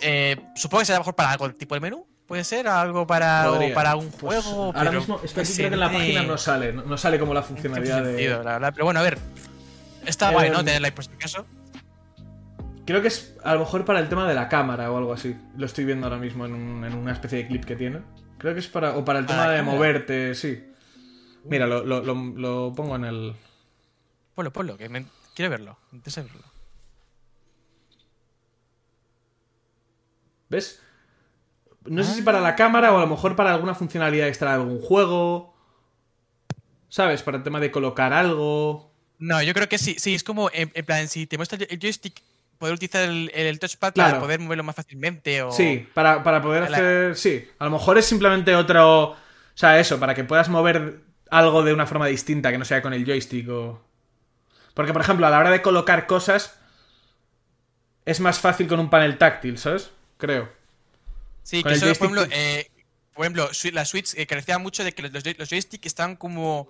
Eh, 0.00 0.36
supongo 0.56 0.80
que 0.80 0.86
será 0.86 0.96
a 0.96 1.00
mejor 1.00 1.14
para 1.16 1.32
algo 1.32 1.52
tipo 1.52 1.74
el 1.74 1.80
menú. 1.80 2.06
Puede 2.30 2.44
ser 2.44 2.68
algo 2.68 3.08
para, 3.08 3.50
o 3.50 3.58
para 3.74 3.96
un 3.96 4.08
Pues, 4.12 4.44
juego. 4.44 4.72
ahora 4.72 4.92
mismo, 4.92 5.20
es 5.24 5.32
que 5.32 5.40
no 5.40 5.42
aquí 5.42 5.52
creo 5.56 5.68
que 5.68 5.74
en 5.74 5.80
la 5.80 5.90
página 5.90 6.22
no 6.22 6.38
sale. 6.38 6.72
No, 6.72 6.82
no 6.84 6.96
sale 6.96 7.18
como 7.18 7.34
la 7.34 7.42
funcionalidad 7.42 8.04
sentido, 8.04 8.38
de. 8.38 8.44
la 8.44 8.52
verdad. 8.52 8.72
Pero 8.72 8.84
bueno, 8.84 9.00
a 9.00 9.02
ver. 9.02 9.18
Está 10.06 10.30
Eh, 10.30 10.34
guay, 10.34 10.50
¿no? 10.50 10.58
Tenerla 10.64 10.86
ahí 10.86 10.92
por 10.92 11.04
si 11.04 11.10
acaso. 11.12 11.44
Creo 12.86 13.02
que 13.02 13.08
es 13.08 13.34
a 13.42 13.54
lo 13.54 13.58
mejor 13.58 13.84
para 13.84 13.98
el 13.98 14.08
tema 14.08 14.28
de 14.28 14.34
la 14.36 14.48
cámara 14.48 14.92
o 14.92 14.96
algo 14.98 15.12
así. 15.12 15.36
Lo 15.56 15.66
estoy 15.66 15.84
viendo 15.84 16.06
ahora 16.06 16.18
mismo 16.20 16.46
en, 16.46 16.54
un- 16.54 16.84
en 16.84 16.94
una 16.94 17.10
especie 17.10 17.38
de 17.38 17.48
clip 17.48 17.64
que 17.64 17.74
tiene. 17.74 18.00
Creo 18.38 18.54
que 18.54 18.60
es 18.60 18.68
para. 18.68 18.96
O 18.96 19.04
para 19.04 19.18
el 19.18 19.26
¿Para 19.26 19.38
tema 19.40 19.50
de 19.50 19.58
cámara? 19.58 19.76
moverte, 19.76 20.34
sí. 20.36 20.64
Mira, 21.46 21.66
lo, 21.66 21.82
lo- 21.84 22.00
lo- 22.04 22.14
lo 22.14 22.72
pongo 22.76 22.94
en 22.94 23.06
el. 23.06 23.34
Ponlo, 24.36 24.52
ponlo, 24.52 24.76
que 24.78 24.88
me... 24.88 25.04
quiero 25.34 25.50
verlo. 25.50 25.76
Me 25.90 25.96
interesa 25.96 26.22
verlo. 26.22 26.42
¿Ves? 30.48 30.80
No 31.86 32.02
sé 32.04 32.14
si 32.14 32.22
para 32.22 32.40
la 32.40 32.56
cámara 32.56 32.92
o 32.92 32.98
a 32.98 33.00
lo 33.00 33.06
mejor 33.06 33.36
para 33.36 33.54
alguna 33.54 33.74
funcionalidad 33.74 34.28
extra 34.28 34.50
de 34.50 34.56
algún 34.56 34.80
juego. 34.80 35.54
¿Sabes? 36.88 37.22
Para 37.22 37.38
el 37.38 37.42
tema 37.42 37.60
de 37.60 37.70
colocar 37.70 38.12
algo. 38.12 38.92
No, 39.18 39.42
yo 39.42 39.54
creo 39.54 39.68
que 39.68 39.78
sí, 39.78 39.96
sí, 39.98 40.14
es 40.14 40.24
como, 40.24 40.50
en, 40.52 40.70
en 40.74 40.84
plan, 40.84 41.08
si 41.08 41.26
te 41.26 41.36
muestra 41.36 41.58
el 41.68 41.78
joystick, 41.78 42.20
poder 42.58 42.74
utilizar 42.74 43.02
el, 43.08 43.30
el 43.34 43.58
touchpad 43.58 43.92
Claro. 43.94 44.10
para 44.12 44.20
poder 44.22 44.40
moverlo 44.40 44.64
más 44.64 44.74
fácilmente 44.76 45.42
o... 45.42 45.52
Sí, 45.52 45.86
para, 45.94 46.22
para 46.22 46.42
poder 46.42 46.68
La- 46.70 46.76
hacer. 46.76 47.16
Sí, 47.16 47.48
a 47.58 47.64
lo 47.66 47.70
mejor 47.70 47.96
es 47.98 48.06
simplemente 48.06 48.54
otro. 48.56 49.02
O 49.12 49.16
sea, 49.54 49.78
eso, 49.78 50.00
para 50.00 50.14
que 50.14 50.24
puedas 50.24 50.48
mover 50.48 51.00
algo 51.30 51.62
de 51.62 51.72
una 51.72 51.86
forma 51.86 52.06
distinta 52.06 52.50
que 52.50 52.58
no 52.58 52.64
sea 52.64 52.82
con 52.82 52.92
el 52.92 53.04
joystick 53.06 53.48
o. 53.48 53.82
Porque, 54.74 54.92
por 54.92 55.02
ejemplo, 55.02 55.26
a 55.26 55.30
la 55.30 55.38
hora 55.38 55.50
de 55.50 55.62
colocar 55.62 56.06
cosas. 56.06 56.58
Es 58.06 58.18
más 58.20 58.38
fácil 58.40 58.66
con 58.66 58.80
un 58.80 58.90
panel 58.90 59.18
táctil, 59.18 59.58
¿sabes? 59.58 59.90
Creo. 60.16 60.48
Sí, 61.42 61.62
que 61.62 61.72
eso, 61.72 61.86
por 61.86 61.92
ejemplo, 61.96 62.26
eh, 62.30 62.70
por 63.14 63.24
ejemplo, 63.24 63.50
la 63.72 63.84
Switch 63.84 64.14
eh, 64.16 64.26
carecía 64.26 64.58
mucho 64.58 64.84
de 64.84 64.92
que 64.92 65.02
los, 65.02 65.12
los 65.12 65.24
joy- 65.24 65.36
los 65.38 65.48
joysticks 65.48 65.86
estaban 65.86 66.16
como 66.16 66.68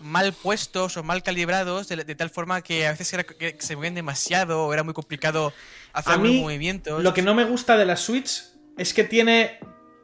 mal 0.00 0.32
puestos 0.32 0.96
o 0.96 1.02
mal 1.04 1.22
calibrados, 1.22 1.88
de, 1.88 1.96
de 2.04 2.14
tal 2.14 2.30
forma 2.30 2.62
que 2.62 2.86
a 2.86 2.90
veces 2.90 3.12
era, 3.12 3.22
que 3.24 3.56
se 3.60 3.76
movían 3.76 3.94
demasiado 3.94 4.66
o 4.66 4.72
era 4.72 4.82
muy 4.82 4.94
complicado 4.94 5.52
hacer 5.92 6.18
mí, 6.18 6.40
movimientos. 6.40 7.02
lo 7.02 7.14
que 7.14 7.22
no 7.22 7.34
me 7.34 7.44
gusta 7.44 7.76
de 7.76 7.84
la 7.84 7.96
Switch 7.96 8.42
es 8.78 8.94
que 8.94 9.04
tiene. 9.04 9.58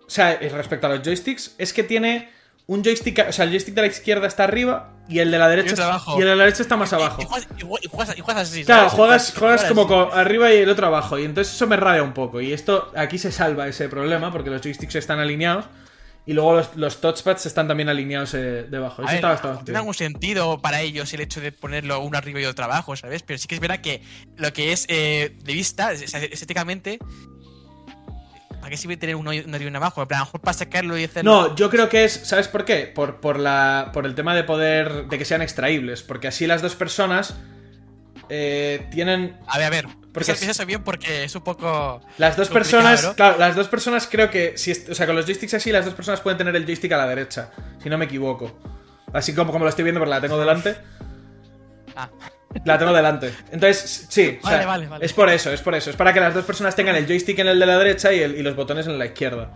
O 0.06 0.10
sea, 0.10 0.36
respecto 0.36 0.86
a 0.86 0.90
los 0.90 1.02
joysticks, 1.06 1.54
es 1.58 1.72
que 1.72 1.82
tiene 1.82 2.30
un 2.68 2.84
joystick. 2.84 3.26
O 3.28 3.32
sea, 3.32 3.44
el 3.44 3.50
joystick 3.50 3.74
de 3.74 3.80
la 3.80 3.86
izquierda 3.88 4.26
está 4.28 4.44
arriba 4.44 4.92
y 5.08 5.18
el 5.18 5.30
de 5.30 5.38
la 5.38 5.48
derecha, 5.48 5.74
y 6.16 6.20
el 6.20 6.26
de 6.28 6.36
la 6.36 6.44
derecha 6.44 6.62
está 6.62 6.76
más 6.76 6.92
abajo. 6.92 7.20
Y, 7.22 7.24
juegas, 7.24 7.48
y 7.56 7.88
juegas- 7.88 8.16
y 8.18 8.22
así. 8.40 8.64
Claro, 8.64 8.90
juegas, 8.90 9.32
juegas 9.36 9.62
Juegas 9.62 9.64
como 9.64 10.02
así. 10.04 10.18
arriba 10.20 10.52
y 10.52 10.58
el 10.58 10.68
otro 10.68 10.86
abajo. 10.86 11.18
Y 11.18 11.24
entonces 11.24 11.52
eso 11.54 11.66
me 11.66 11.76
rabia 11.76 12.02
un 12.02 12.12
poco. 12.12 12.40
Y 12.40 12.52
esto, 12.52 12.92
aquí 12.94 13.18
se 13.18 13.32
salva 13.32 13.66
ese 13.66 13.88
problema 13.88 14.30
porque 14.30 14.50
los 14.50 14.60
joysticks 14.62 14.94
están 14.96 15.18
alineados. 15.18 15.64
Y 16.26 16.34
luego 16.34 16.52
los, 16.56 16.76
los 16.76 17.00
touchpads 17.00 17.46
están 17.46 17.68
también 17.68 17.88
alineados 17.88 18.34
eh, 18.34 18.66
debajo. 18.68 19.00
Eso 19.00 19.06
ver, 19.06 19.14
está 19.14 19.28
bastante 19.28 19.64
tiene 19.64 19.78
algún 19.78 19.94
sentido 19.94 20.60
para 20.60 20.82
ellos 20.82 21.10
el 21.14 21.22
hecho 21.22 21.40
de 21.40 21.52
ponerlo 21.52 22.00
uno 22.00 22.18
arriba 22.18 22.38
y 22.38 22.44
otro 22.44 22.66
abajo, 22.66 22.94
¿sabes? 22.96 23.22
Pero 23.22 23.38
sí 23.38 23.48
que 23.48 23.54
es 23.54 23.60
verdad 23.62 23.80
que 23.80 24.02
lo 24.36 24.52
que 24.52 24.72
es 24.72 24.84
eh, 24.90 25.38
de 25.42 25.52
vista, 25.54 25.90
es- 25.92 26.02
es- 26.02 26.14
estéticamente, 26.14 26.98
¿para 28.68 28.76
qué 28.76 28.76
sirve 28.76 28.96
tener 28.96 29.16
uno, 29.16 29.32
y- 29.32 29.40
uno 29.40 29.56
arriba 29.56 29.70
y 29.70 29.74
abajo? 29.76 30.02
En 30.02 30.08
plan, 30.08 30.18
a 30.18 30.20
lo 30.22 30.26
mejor 30.26 30.40
para 30.42 30.52
sacarlo 30.58 30.98
y 30.98 31.04
hacerlo. 31.04 31.30
No, 31.48 31.56
yo 31.56 31.70
creo 31.70 31.88
que 31.88 32.04
es. 32.04 32.12
¿Sabes 32.12 32.48
por 32.48 32.64
qué? 32.64 32.86
Por, 32.94 33.20
por, 33.20 33.38
la, 33.38 33.90
por 33.92 34.04
el 34.06 34.14
tema 34.14 34.34
de 34.34 34.44
poder. 34.44 35.06
de 35.06 35.18
que 35.18 35.24
sean 35.24 35.42
extraíbles. 35.42 36.02
Porque 36.02 36.28
así 36.28 36.46
las 36.46 36.60
dos 36.62 36.74
personas. 36.74 37.34
eh, 38.28 38.86
tienen. 38.90 39.38
A 39.46 39.56
ver, 39.58 39.66
a 39.66 39.70
ver. 39.70 39.86
Porque 40.12 40.32
es- 40.32 40.42
eso 40.42 40.66
bien 40.66 40.82
porque 40.84 41.24
es 41.24 41.34
un 41.34 41.42
poco. 41.42 42.00
Las 42.18 42.36
dos 42.36 42.48
personas. 42.48 43.02
¿no? 43.04 43.14
Claro, 43.14 43.38
las 43.38 43.56
dos 43.56 43.68
personas 43.68 44.06
creo 44.10 44.30
que. 44.30 44.58
Si, 44.58 44.72
o 44.72 44.94
sea, 44.94 45.06
con 45.06 45.16
los 45.16 45.24
joysticks 45.26 45.54
así, 45.54 45.72
las 45.72 45.84
dos 45.84 45.94
personas 45.94 46.20
pueden 46.20 46.36
tener 46.38 46.54
el 46.56 46.64
joystick 46.66 46.92
a 46.92 46.96
la 46.98 47.06
derecha. 47.06 47.50
Si 47.82 47.88
no 47.88 47.96
me 47.98 48.04
equivoco. 48.04 48.58
Así 49.12 49.34
como, 49.34 49.52
como 49.52 49.64
lo 49.64 49.70
estoy 49.70 49.84
viendo, 49.84 50.00
porque 50.00 50.10
la 50.10 50.20
tengo 50.20 50.38
delante. 50.38 50.76
Ah, 51.96 52.10
La 52.64 52.78
tengo 52.78 52.92
delante. 52.92 53.32
Entonces, 53.52 54.06
sí. 54.08 54.38
o 54.42 54.46
sea, 54.48 54.56
Vale, 54.58 54.66
vale, 54.66 54.86
vale. 54.88 55.04
Es 55.06 55.12
por 55.12 55.28
eso, 55.28 55.52
es 55.52 55.60
por 55.60 55.74
eso. 55.74 55.90
Es 55.90 55.96
para 55.96 56.12
que 56.12 56.20
las 56.20 56.32
dos 56.34 56.44
personas 56.44 56.74
tengan 56.74 56.96
el 56.96 57.06
joystick 57.06 57.38
en 57.40 57.48
el 57.48 57.58
de 57.60 57.66
la 57.66 57.76
derecha 57.78 58.12
y, 58.12 58.20
el- 58.20 58.36
y 58.36 58.42
los 58.42 58.56
botones 58.56 58.86
en 58.86 58.98
la 58.98 59.06
izquierda. 59.06 59.52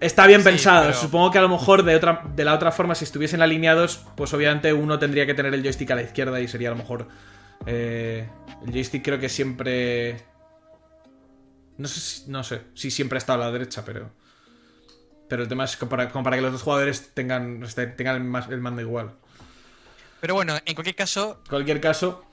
Está 0.00 0.26
bien 0.26 0.40
Sí, 0.40 0.48
pensado. 0.48 0.86
pero- 0.88 0.98
Supongo 0.98 1.30
que 1.30 1.38
a 1.38 1.42
lo 1.42 1.48
mejor 1.48 1.84
de, 1.84 1.94
otra, 1.94 2.22
de 2.34 2.44
la 2.44 2.54
otra 2.54 2.72
forma, 2.72 2.94
si 2.96 3.04
estuviesen 3.04 3.42
alineados, 3.42 4.04
pues 4.16 4.32
obviamente 4.34 4.72
uno 4.72 4.98
tendría 4.98 5.24
que 5.24 5.34
tener 5.34 5.54
el 5.54 5.62
joystick 5.62 5.90
a 5.92 5.94
la 5.94 6.02
izquierda 6.02 6.40
y 6.40 6.48
sería 6.48 6.68
a 6.68 6.72
lo 6.72 6.78
mejor. 6.78 7.08
eh, 7.66 8.28
el 8.66 8.72
joystick 8.72 9.04
creo 9.04 9.18
que 9.20 9.28
siempre. 9.28 10.16
No 11.78 11.88
sé, 11.88 12.00
si, 12.00 12.30
no 12.30 12.42
sé 12.44 12.60
si 12.74 12.90
siempre 12.90 13.16
ha 13.16 13.18
estado 13.20 13.42
a 13.42 13.46
la 13.46 13.52
derecha, 13.52 13.82
pero. 13.84 14.10
Pero 15.28 15.42
el 15.42 15.48
tema 15.48 15.64
es 15.64 15.76
como 15.76 15.90
para, 15.90 16.10
como 16.10 16.22
para 16.24 16.36
que 16.36 16.42
los 16.42 16.52
dos 16.52 16.62
jugadores 16.62 17.10
tengan, 17.14 17.62
este, 17.62 17.86
tengan 17.86 18.16
el, 18.16 18.52
el 18.52 18.60
mando 18.60 18.82
igual. 18.82 19.12
Pero 20.24 20.36
bueno, 20.36 20.56
en 20.64 20.74
cualquier 20.74 20.96
caso, 20.96 21.42
cualquier 21.50 21.82
caso, 21.82 22.24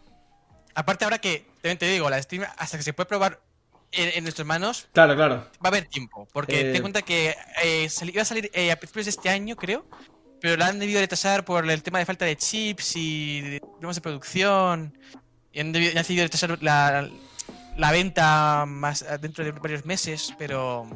aparte 0.75 1.03
ahora 1.03 1.17
que, 1.19 1.45
también 1.55 1.77
te 1.77 1.87
digo, 1.87 2.09
la 2.09 2.21
Steam, 2.23 2.45
hasta 2.57 2.77
que 2.77 2.83
se 2.83 2.93
puede 2.93 3.05
probar 3.05 3.41
en, 3.91 4.11
en 4.15 4.23
nuestras 4.23 4.47
manos, 4.47 4.87
claro, 4.93 5.13
claro. 5.13 5.35
va 5.55 5.65
a 5.65 5.67
haber 5.67 5.87
tiempo. 5.87 6.25
Porque 6.31 6.61
Eh, 6.61 6.73
en 6.73 6.81
cuenta 6.81 7.01
que 7.01 7.35
eh, 7.61 7.89
iba 8.03 8.21
a 8.21 8.25
salir 8.25 8.49
eh, 8.53 8.71
a 8.71 8.77
principios 8.77 9.07
de 9.07 9.09
este 9.09 9.27
año, 9.27 9.57
creo. 9.57 9.85
Pero 10.39 10.55
la 10.55 10.67
han 10.67 10.79
debido 10.79 11.01
retrasar 11.01 11.43
por 11.43 11.69
el 11.69 11.83
tema 11.83 11.99
de 11.99 12.05
falta 12.05 12.23
de 12.23 12.37
chips 12.37 12.93
y 12.95 13.59
problemas 13.59 13.97
de 13.97 14.01
producción. 14.01 14.97
Y 15.51 15.59
han, 15.59 15.73
debido, 15.73 15.91
han 15.91 15.97
decidido 15.97 16.23
retrasar 16.23 16.63
la, 16.63 17.09
la 17.75 17.91
venta 17.91 18.63
más 18.65 19.05
dentro 19.19 19.43
de 19.43 19.51
varios 19.51 19.85
meses. 19.85 20.33
Pero 20.37 20.87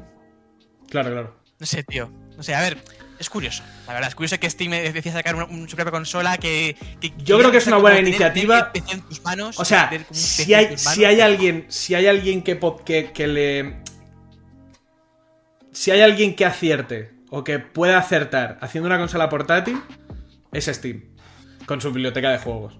Claro, 0.89 1.11
claro. 1.11 1.35
no 1.59 1.65
sé, 1.65 1.83
tío. 1.83 2.09
No 2.37 2.41
sé, 2.41 2.55
a 2.55 2.61
ver, 2.61 2.81
es 3.19 3.29
curioso. 3.29 3.63
La 3.87 3.93
verdad, 3.93 4.09
es 4.09 4.15
curioso 4.15 4.39
que 4.39 4.49
Steam 4.49 4.71
decida 4.71 5.13
sacar 5.13 5.35
una, 5.35 5.45
un- 5.45 5.67
su 5.69 5.75
propia 5.75 5.91
consola 5.91 6.37
que. 6.37 6.75
que- 6.99 7.13
Yo 7.17 7.37
creo 7.39 7.51
que 7.51 7.57
es 7.57 7.67
una 7.67 7.77
buena 7.77 7.95
tener- 7.97 8.09
iniciativa. 8.09 8.71
tener 8.71 8.75
el 8.75 8.83
PC 8.83 8.95
en 8.95 9.01
tus 9.07 9.23
manos, 9.23 9.59
O 9.59 9.65
sea, 9.65 9.89
si 10.11 10.53
hay, 10.53 10.77
si 10.77 11.05
hay 11.05 11.21
alguien, 11.21 11.65
si 11.69 11.95
hay 11.95 12.07
alguien 12.07 12.41
que, 12.43 12.59
que, 12.85 13.11
que 13.11 13.27
le. 13.27 13.75
Si 15.71 15.91
hay 15.91 16.01
alguien 16.01 16.35
que 16.35 16.45
acierte 16.45 17.11
o 17.29 17.43
que 17.43 17.59
pueda 17.59 17.97
acertar 17.97 18.57
haciendo 18.61 18.87
una 18.87 18.97
consola 18.97 19.29
portátil, 19.29 19.81
es 20.51 20.65
Steam. 20.65 21.03
Con 21.65 21.81
su 21.81 21.91
biblioteca 21.91 22.29
de 22.31 22.37
juegos. 22.37 22.77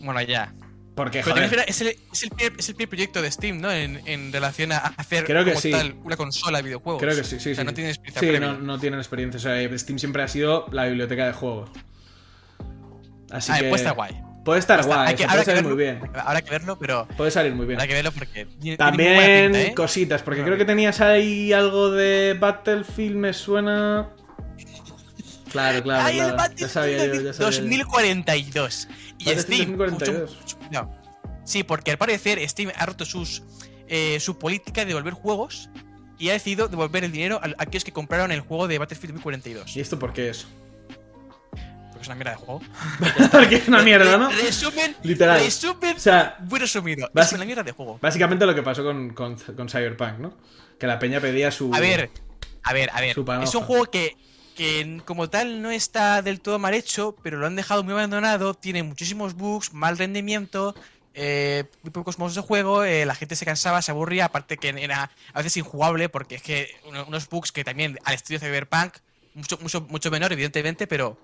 Bueno, 0.00 0.20
ya. 0.22 0.52
Porque, 0.98 1.20
Pero 1.22 1.34
también 1.36 1.50
joder, 1.50 1.64
es, 1.68 1.80
el, 1.80 1.86
es, 2.12 2.22
el 2.24 2.30
primer, 2.30 2.52
es 2.58 2.68
el 2.70 2.74
primer 2.74 2.88
proyecto 2.88 3.22
de 3.22 3.30
Steam, 3.30 3.60
¿no? 3.60 3.70
En, 3.70 4.02
en 4.04 4.32
relación 4.32 4.72
a 4.72 4.78
hacer 4.78 5.24
Creo 5.24 5.44
que 5.44 5.52
como 5.52 5.60
sí. 5.60 5.70
tal 5.70 5.94
una 6.02 6.16
consola 6.16 6.58
de 6.58 6.64
videojuegos. 6.64 7.00
creo 7.00 7.14
que 7.14 7.22
sí, 7.22 7.38
sí, 7.38 7.52
O 7.52 7.54
sea, 7.54 7.62
sí. 7.62 7.66
no 7.66 7.72
tiene 7.72 7.90
experiencia 7.90 8.32
Sí, 8.32 8.40
no, 8.40 8.58
no 8.58 8.80
tienen 8.80 8.98
experiencia. 8.98 9.38
O 9.38 9.40
sea, 9.40 9.78
Steam 9.78 10.00
siempre 10.00 10.24
ha 10.24 10.28
sido 10.28 10.66
la 10.72 10.86
biblioteca 10.86 11.24
de 11.26 11.32
juegos. 11.34 11.70
Así 13.30 13.52
Ah, 13.52 13.58
que. 13.60 13.68
puede 13.68 13.76
estar 13.76 13.94
guay. 13.94 14.20
Puede 14.44 14.60
estar 14.60 14.84
guay, 14.84 15.14
que- 15.14 15.26
puede 15.26 15.44
salir 15.44 15.62
muy 15.62 15.76
bien. 15.76 16.00
Habrá 16.14 16.42
que 16.42 16.50
verlo, 16.50 16.76
pero 16.78 17.06
Puede 17.16 17.30
salir 17.30 17.52
muy 17.54 17.66
bien. 17.66 17.78
habrá 17.78 17.86
que 17.86 17.94
verlo 17.94 18.10
porque 18.12 18.46
tiene- 18.46 18.56
tiene 18.58 18.70
muy 18.72 18.76
También 18.78 19.52
pinta, 19.52 19.62
¿eh? 19.68 19.74
cositas, 19.74 20.22
porque 20.22 20.42
creo 20.42 20.56
que 20.56 20.64
tenías 20.64 21.00
ahí 21.00 21.52
algo 21.52 21.90
de 21.92 22.36
Battlefield, 22.40 23.14
me 23.16 23.32
suena. 23.32 24.08
Claro, 25.50 25.82
claro, 25.82 26.04
¡Ay, 26.04 26.18
el 26.18 26.24
claro. 26.24 26.36
Ya 26.36 26.42
Battlefield 26.42 26.70
sabía 26.70 27.06
yo, 27.06 27.14
ya 27.20 27.32
sabía 27.32 27.50
yo. 27.50 27.56
2042! 27.62 28.88
Y 29.18 29.24
Battlefield 29.24 29.40
Steam. 29.40 29.76
2042. 29.76 30.30
mucho- 30.30 30.40
mucho 30.42 30.58
cuidado. 30.58 30.90
Sí, 31.44 31.62
porque 31.64 31.90
al 31.92 31.98
parecer 31.98 32.46
Steam 32.48 32.70
ha 32.76 32.86
roto 32.86 33.04
sus, 33.04 33.42
eh, 33.88 34.18
su 34.20 34.38
política 34.38 34.82
de 34.82 34.88
devolver 34.88 35.14
juegos 35.14 35.70
y 36.18 36.28
ha 36.30 36.32
decidido 36.34 36.68
devolver 36.68 37.04
el 37.04 37.12
dinero 37.12 37.40
a 37.42 37.46
a 37.46 37.54
aquellos 37.58 37.84
que 37.84 37.92
compraron 37.92 38.30
el 38.32 38.40
juego 38.40 38.68
de 38.68 38.78
Battlefield 38.78 39.14
2042. 39.14 39.76
¿Y 39.76 39.80
esto 39.80 39.98
por 39.98 40.12
qué 40.12 40.30
es? 40.30 40.46
Porque 41.90 42.02
es 42.02 42.06
una 42.08 42.14
mierda 42.16 42.30
de 42.32 42.36
juego. 42.36 42.60
porque 43.32 43.54
es 43.56 43.68
una 43.68 43.82
mierda, 43.82 44.16
¿no? 44.18 44.28
Re- 44.30 44.42
Resumen. 44.42 44.96
Literal. 45.02 45.40
Resumen. 45.40 45.96
O 45.96 46.00
sea, 46.00 46.36
muy 46.40 46.58
resumido. 46.60 47.10
Es 47.14 47.32
una 47.32 47.44
mierda 47.44 47.62
de 47.62 47.72
juego. 47.72 47.98
básicamente 48.00 48.46
lo 48.46 48.54
que 48.54 48.62
pasó 48.62 48.84
con, 48.84 49.10
con, 49.14 49.36
con 49.36 49.68
Cyberpunk, 49.68 50.18
¿no? 50.18 50.34
Que 50.78 50.86
la 50.86 50.98
peña 50.98 51.18
pedía 51.20 51.50
su. 51.50 51.74
A 51.74 51.80
ver, 51.80 52.10
a 52.62 52.72
ver, 52.72 52.90
a 52.92 53.00
ver. 53.00 53.16
Es 53.42 53.54
un 53.54 53.62
juego 53.64 53.86
que, 53.86 54.16
que 54.58 55.00
como 55.04 55.30
tal 55.30 55.62
no 55.62 55.70
está 55.70 56.20
del 56.20 56.40
todo 56.40 56.58
mal 56.58 56.74
hecho, 56.74 57.14
pero 57.22 57.38
lo 57.38 57.46
han 57.46 57.54
dejado 57.54 57.84
muy 57.84 57.92
abandonado. 57.92 58.54
Tiene 58.54 58.82
muchísimos 58.82 59.34
bugs, 59.34 59.72
mal 59.72 59.96
rendimiento, 59.96 60.74
eh, 61.14 61.64
muy 61.82 61.92
pocos 61.92 62.18
modos 62.18 62.34
de 62.34 62.40
juego. 62.40 62.82
eh, 62.82 63.06
la 63.06 63.14
gente 63.14 63.36
se 63.36 63.44
cansaba, 63.46 63.80
se 63.82 63.92
aburría. 63.92 64.24
Aparte 64.24 64.56
que 64.56 64.70
era 64.70 65.10
a 65.32 65.38
veces 65.38 65.56
injugable, 65.58 66.08
porque 66.08 66.34
es 66.34 66.42
que 66.42 66.70
uno- 66.86 67.04
unos 67.06 67.28
bugs 67.28 67.52
que 67.52 67.62
también 67.62 67.98
al 68.04 68.14
estilo 68.14 68.40
Cyberpunk, 68.40 68.94
mucho, 69.34 69.58
mucho, 69.62 69.80
mucho 69.82 70.10
menor, 70.10 70.32
evidentemente, 70.32 70.88
pero 70.88 71.16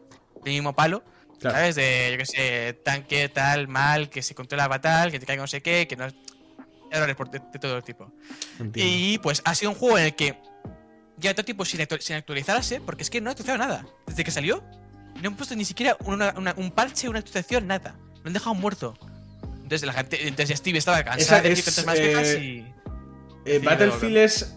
del 0.44 0.54
mismo 0.54 0.72
palo. 0.72 1.02
Claro. 1.40 1.56
¿Sabes? 1.56 1.74
De, 1.74 2.10
yo 2.12 2.18
qué 2.18 2.26
sé, 2.26 2.72
tanque, 2.84 3.28
tal, 3.28 3.66
mal, 3.66 4.08
que 4.10 4.22
se 4.22 4.36
controla 4.36 4.68
fatal, 4.68 5.10
que 5.10 5.18
te 5.18 5.26
caiga 5.26 5.42
no 5.42 5.48
sé 5.48 5.60
qué, 5.60 5.88
que 5.88 5.96
no. 5.96 6.06
Errores 6.92 7.16
de- 7.32 7.40
de 7.52 7.58
todo 7.58 7.82
tipo. 7.82 8.12
Entiendo. 8.60 8.94
Y 8.96 9.18
pues 9.18 9.42
ha 9.44 9.56
sido 9.56 9.72
un 9.72 9.76
juego 9.76 9.98
en 9.98 10.04
el 10.04 10.14
que 10.14 10.36
ya 11.18 11.34
todo 11.34 11.44
tiempo 11.44 11.64
sin, 11.64 11.80
actu- 11.80 12.00
sin 12.00 12.16
actualizarse, 12.16 12.80
porque 12.80 13.02
es 13.02 13.10
que 13.10 13.20
no 13.20 13.30
ha 13.30 13.32
actualizado 13.32 13.58
nada. 13.58 13.86
Desde 14.06 14.24
que 14.24 14.30
salió, 14.30 14.62
no 15.22 15.28
han 15.28 15.36
puesto 15.36 15.54
ni 15.56 15.64
siquiera 15.64 15.96
una- 16.04 16.34
una- 16.36 16.54
un 16.56 16.70
parche, 16.70 17.08
una 17.08 17.20
actualización, 17.20 17.66
nada. 17.66 17.96
Lo 18.22 18.28
han 18.28 18.32
dejado 18.32 18.54
muerto. 18.54 18.98
Entonces 19.62 19.84
la 19.84 19.92
gente, 19.92 20.26
entonces 20.28 20.58
Steve 20.58 20.78
estaba 20.78 21.02
cansado 21.04 21.42
de 21.42 21.48
decir 21.50 21.64
tantas 21.64 21.86
más 21.86 21.98
eh, 21.98 22.02
quejas 22.02 22.34
y. 22.34 22.66
Eh, 23.46 23.58
Battlefield 23.62 24.16
es. 24.16 24.54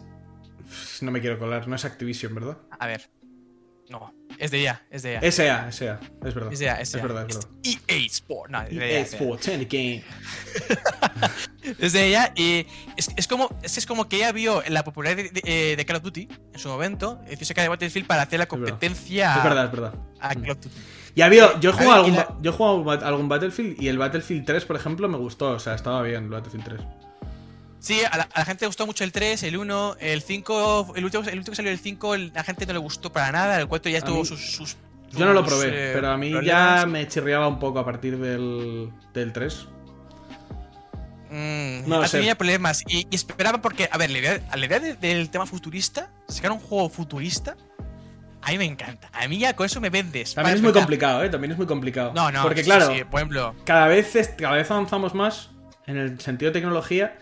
No 1.01 1.12
me 1.12 1.22
quiero 1.22 1.38
colar, 1.39 1.68
no 1.68 1.76
es 1.76 1.86
Activision, 1.86 2.34
¿verdad? 2.36 2.58
A 2.80 2.88
ver. 2.88 3.10
No, 3.89 4.13
es 4.38 4.51
de 4.51 4.61
ya, 4.61 4.85
es 4.91 5.03
de 5.03 5.13
ya. 5.13 5.31
SA, 5.31 5.71
SA, 5.71 5.99
es 6.25 6.33
verdad. 6.35 6.51
Es 6.53 6.59
de 6.59 6.65
ya, 6.65 6.73
es, 6.81 6.91
de 6.91 6.97
es 6.99 7.03
verdad, 7.03 7.25
es 7.29 7.35
verdad. 7.38 7.49
EA 7.63 8.05
Sport, 8.07 8.51
no, 8.51 8.61
es 8.63 8.69
de 8.69 8.93
EA 8.95 8.99
es 9.01 9.11
de. 9.11 9.17
Sports, 9.17 9.47
and 9.47 9.67
the 9.67 9.77
game. 9.77 10.03
Desde 11.79 12.05
ella, 12.07 12.31
y 12.35 12.65
es, 12.95 13.09
es 13.15 13.27
como, 13.27 13.49
es, 13.61 13.73
que 13.73 13.79
es 13.79 13.85
como 13.85 14.07
que 14.07 14.17
ella 14.17 14.31
vio 14.31 14.63
la 14.69 14.83
popularidad 14.83 15.29
de, 15.31 15.41
de- 15.41 15.75
de 15.75 15.85
Call 15.85 15.97
of 15.97 16.03
Duty 16.03 16.27
en 16.53 16.59
su 16.59 16.69
momento, 16.69 17.19
y 17.25 17.29
decidió 17.31 17.47
sacar 17.47 17.63
de 17.63 17.69
Battlefield 17.69 18.07
para 18.07 18.21
hacer 18.23 18.39
la 18.39 18.45
competencia 18.47 19.35
Es 19.38 19.43
verdad, 19.43 19.65
es 19.65 19.71
verdad. 19.71 19.93
a 20.19 20.29
Call 20.35 20.51
of 20.51 20.57
Duty. 20.61 20.69
Y 21.15 21.21
ha 21.21 21.25
habido, 21.25 21.59
yo 21.59 21.71
he 21.71 21.73
jugado, 21.73 21.93
algún, 21.93 22.15
la- 22.15 22.38
yo 22.41 22.51
he 22.51 22.53
jugado 22.53 23.05
algún 23.05 23.27
Battlefield 23.27 23.81
y 23.81 23.88
el 23.88 23.97
Battlefield 23.97 24.45
3, 24.45 24.65
por 24.65 24.75
ejemplo, 24.75 25.07
me 25.09 25.17
gustó. 25.17 25.51
O 25.51 25.59
sea, 25.59 25.73
estaba 25.73 26.01
bien 26.03 26.25
el 26.25 26.29
Battlefield 26.29 26.63
3. 26.65 26.81
Sí, 27.88 28.01
a 28.11 28.17
la, 28.17 28.23
a 28.33 28.39
la 28.39 28.45
gente 28.45 28.65
le 28.65 28.67
gustó 28.67 28.85
mucho 28.85 29.03
el 29.03 29.11
3, 29.11 29.43
el 29.43 29.57
1, 29.57 29.95
el 29.99 30.21
5, 30.21 30.93
el 30.95 31.05
último, 31.05 31.23
el 31.23 31.38
último 31.38 31.51
que 31.51 31.55
salió 31.55 31.71
el 31.71 31.79
5, 31.79 32.15
el- 32.15 32.31
la 32.33 32.43
gente 32.43 32.65
no 32.65 32.73
le 32.73 32.79
gustó 32.79 33.11
para 33.11 33.31
nada, 33.31 33.59
el 33.59 33.67
4 33.67 33.89
ya 33.91 33.99
A 33.99 34.01
tuvo 34.01 34.19
mí- 34.19 34.25
sus, 34.25 34.39
sus- 34.55 34.77
Yo 35.11 35.25
no 35.25 35.31
lo 35.33 35.45
probé, 35.45 35.67
eh, 35.69 35.91
pero 35.93 36.09
a 36.11 36.17
mí 36.17 36.31
problemas. 36.31 36.81
ya 36.81 36.85
me 36.85 37.07
chirriaba 37.07 37.47
un 37.47 37.59
poco 37.59 37.79
a 37.79 37.85
partir 37.85 38.17
del, 38.17 38.91
del 39.13 39.31
3. 39.31 39.67
Mm, 41.29 41.88
No 41.89 42.01
tenido 42.09 42.35
problemas 42.35 42.83
y, 42.88 43.05
y 43.09 43.15
esperaban 43.15 43.61
porque, 43.61 43.89
a 43.91 43.97
ver, 43.97 44.09
la 44.11 44.17
idea, 44.17 44.41
la 44.55 44.65
idea 44.65 44.79
de- 44.79 44.95
del 44.95 45.29
tema 45.29 45.45
futurista, 45.45 46.09
sacar 46.27 46.51
un 46.51 46.59
juego 46.59 46.89
futurista, 46.89 47.57
a 48.41 48.51
mí 48.51 48.57
me 48.57 48.65
encanta. 48.65 49.09
A 49.13 49.27
mí 49.27 49.38
ya 49.38 49.53
con 49.55 49.65
eso 49.65 49.81
me 49.81 49.89
vendes. 49.89 50.33
También 50.35 50.55
es 50.55 50.61
muy 50.61 50.69
empezar. 50.69 50.83
complicado, 50.85 51.23
¿eh? 51.23 51.29
También 51.29 51.51
es 51.51 51.57
muy 51.57 51.67
complicado. 51.67 52.13
No, 52.13 52.31
no, 52.31 52.43
Porque 52.43 52.61
sí, 52.63 52.69
claro, 52.69 52.93
sí, 52.93 53.03
por 53.03 53.19
ejemplo, 53.19 53.55
cada, 53.65 53.88
vez 53.88 54.13
cada 54.38 54.55
vez 54.55 54.71
avanzamos 54.71 55.13
más 55.13 55.49
en 55.85 55.97
el 55.97 56.19
sentido 56.21 56.51
de 56.51 56.59
tecnología. 56.59 57.17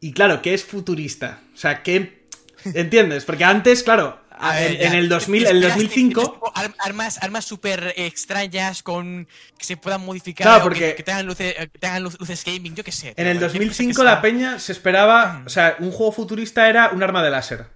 Y 0.00 0.12
claro, 0.12 0.42
¿qué 0.42 0.54
es 0.54 0.64
futurista? 0.64 1.40
O 1.54 1.56
sea, 1.56 1.82
¿qué... 1.82 2.26
¿Entiendes? 2.64 3.24
Porque 3.24 3.44
antes, 3.44 3.82
claro, 3.82 4.20
en, 4.40 4.48
ver, 4.56 4.70
en 4.82 4.92
ya, 4.92 4.98
el 4.98 5.08
2000, 5.08 5.44
te- 5.44 5.50
el 5.50 5.60
te- 5.60 5.68
2005. 5.68 6.20
tipo 6.32 6.52
ar- 6.54 6.74
Armas, 6.78 7.18
armas 7.22 7.44
súper 7.44 7.94
extrañas 7.96 8.82
con 8.82 9.26
que 9.56 9.64
se 9.64 9.76
puedan 9.76 10.04
modificar. 10.04 10.44
Claro, 10.46 10.62
porque- 10.64 10.90
Que, 10.90 10.94
que 10.96 11.02
tengan, 11.04 11.26
luces, 11.26 11.54
eh, 11.58 11.68
que 11.72 11.78
tengan 11.78 12.02
luces 12.02 12.44
gaming, 12.44 12.74
yo 12.74 12.82
qué 12.84 12.92
sé. 12.92 13.14
En 13.16 13.26
el 13.28 13.38
cualquier 13.38 13.40
cosa 13.40 13.52
que 13.52 13.58
2005 13.66 14.02
sea. 14.02 14.04
la 14.04 14.20
peña 14.20 14.58
se 14.58 14.72
esperaba, 14.72 15.42
o 15.46 15.48
sea, 15.48 15.76
un 15.78 15.90
juego 15.92 16.12
futurista 16.12 16.68
era 16.68 16.90
un 16.90 17.02
arma 17.02 17.22
de 17.22 17.30
láser. 17.30 17.66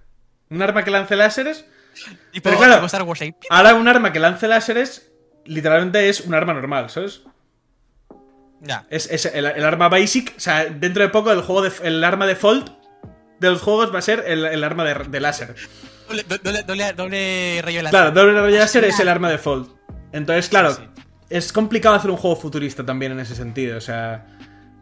Un 0.51 0.61
arma 0.63 0.85
que 0.85 0.91
lance 0.91 1.17
láseres. 1.17 1.65
Tipo- 2.33 2.43
pero 2.45 2.59
claro, 2.59 2.87
Star 2.87 3.03
Wars 3.05 3.21
ahí. 3.23 3.35
Ahora 3.51 3.75
un 3.75 3.87
arma 3.89 4.13
que 4.13 4.19
lance 4.19 4.49
láseres 4.49 5.11
literalmente 5.45 6.09
es 6.09 6.21
un 6.21 6.35
arma 6.35 6.55
normal, 6.55 6.89
¿sabes? 6.91 7.21
Ya. 8.65 8.87
Es, 8.91 9.11
es 9.11 9.27
el, 9.27 9.45
el 9.45 9.65
arma 9.65 9.89
basic, 9.89 10.35
o 10.37 10.41
sea, 10.41 10.67
dentro 10.67 11.03
de 11.03 11.09
poco 11.09 11.33
el 11.33 11.43
juego 11.43 11.63
de, 11.63 11.73
el 11.83 12.03
arma 12.05 12.27
default 12.27 12.71
de 13.41 13.51
los 13.51 13.61
juegos 13.61 13.93
va 13.93 13.99
a 13.99 14.03
ser 14.03 14.25
el, 14.27 14.45
el 14.45 14.63
arma 14.63 14.85
de, 14.85 14.95
de 14.95 15.21
láser. 15.21 15.55
Doble, 16.09 16.23
doble, 16.29 16.63
doble, 16.63 16.93
doble 16.93 17.61
rayo 17.63 17.83
láser. 17.83 17.91
Claro, 17.91 18.11
doble 18.13 18.41
rayo 18.41 18.59
láser 18.59 18.85
es 18.85 19.01
el 19.01 19.09
arma 19.09 19.29
default. 19.31 19.69
Entonces, 20.13 20.49
claro, 20.49 20.75
Sí, 20.75 20.83
es 21.29 21.53
complicado 21.53 21.97
hacer 21.97 22.11
un 22.11 22.17
juego 22.17 22.37
futurista 22.37 22.85
también 22.87 23.13
en 23.13 23.21
ese 23.21 23.35
sentido, 23.35 23.79
o 23.79 23.81
sea, 23.81 24.27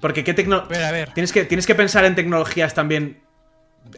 porque 0.00 0.24
qué 0.24 0.34
tecno 0.34 0.66
Pero 0.68 0.84
a 0.84 0.90
ver. 0.90 1.14
tienes 1.14 1.32
que 1.32 1.44
tienes 1.44 1.66
que 1.66 1.74
pensar 1.74 2.04
en 2.04 2.14
tecnologías 2.14 2.74
también 2.74 3.22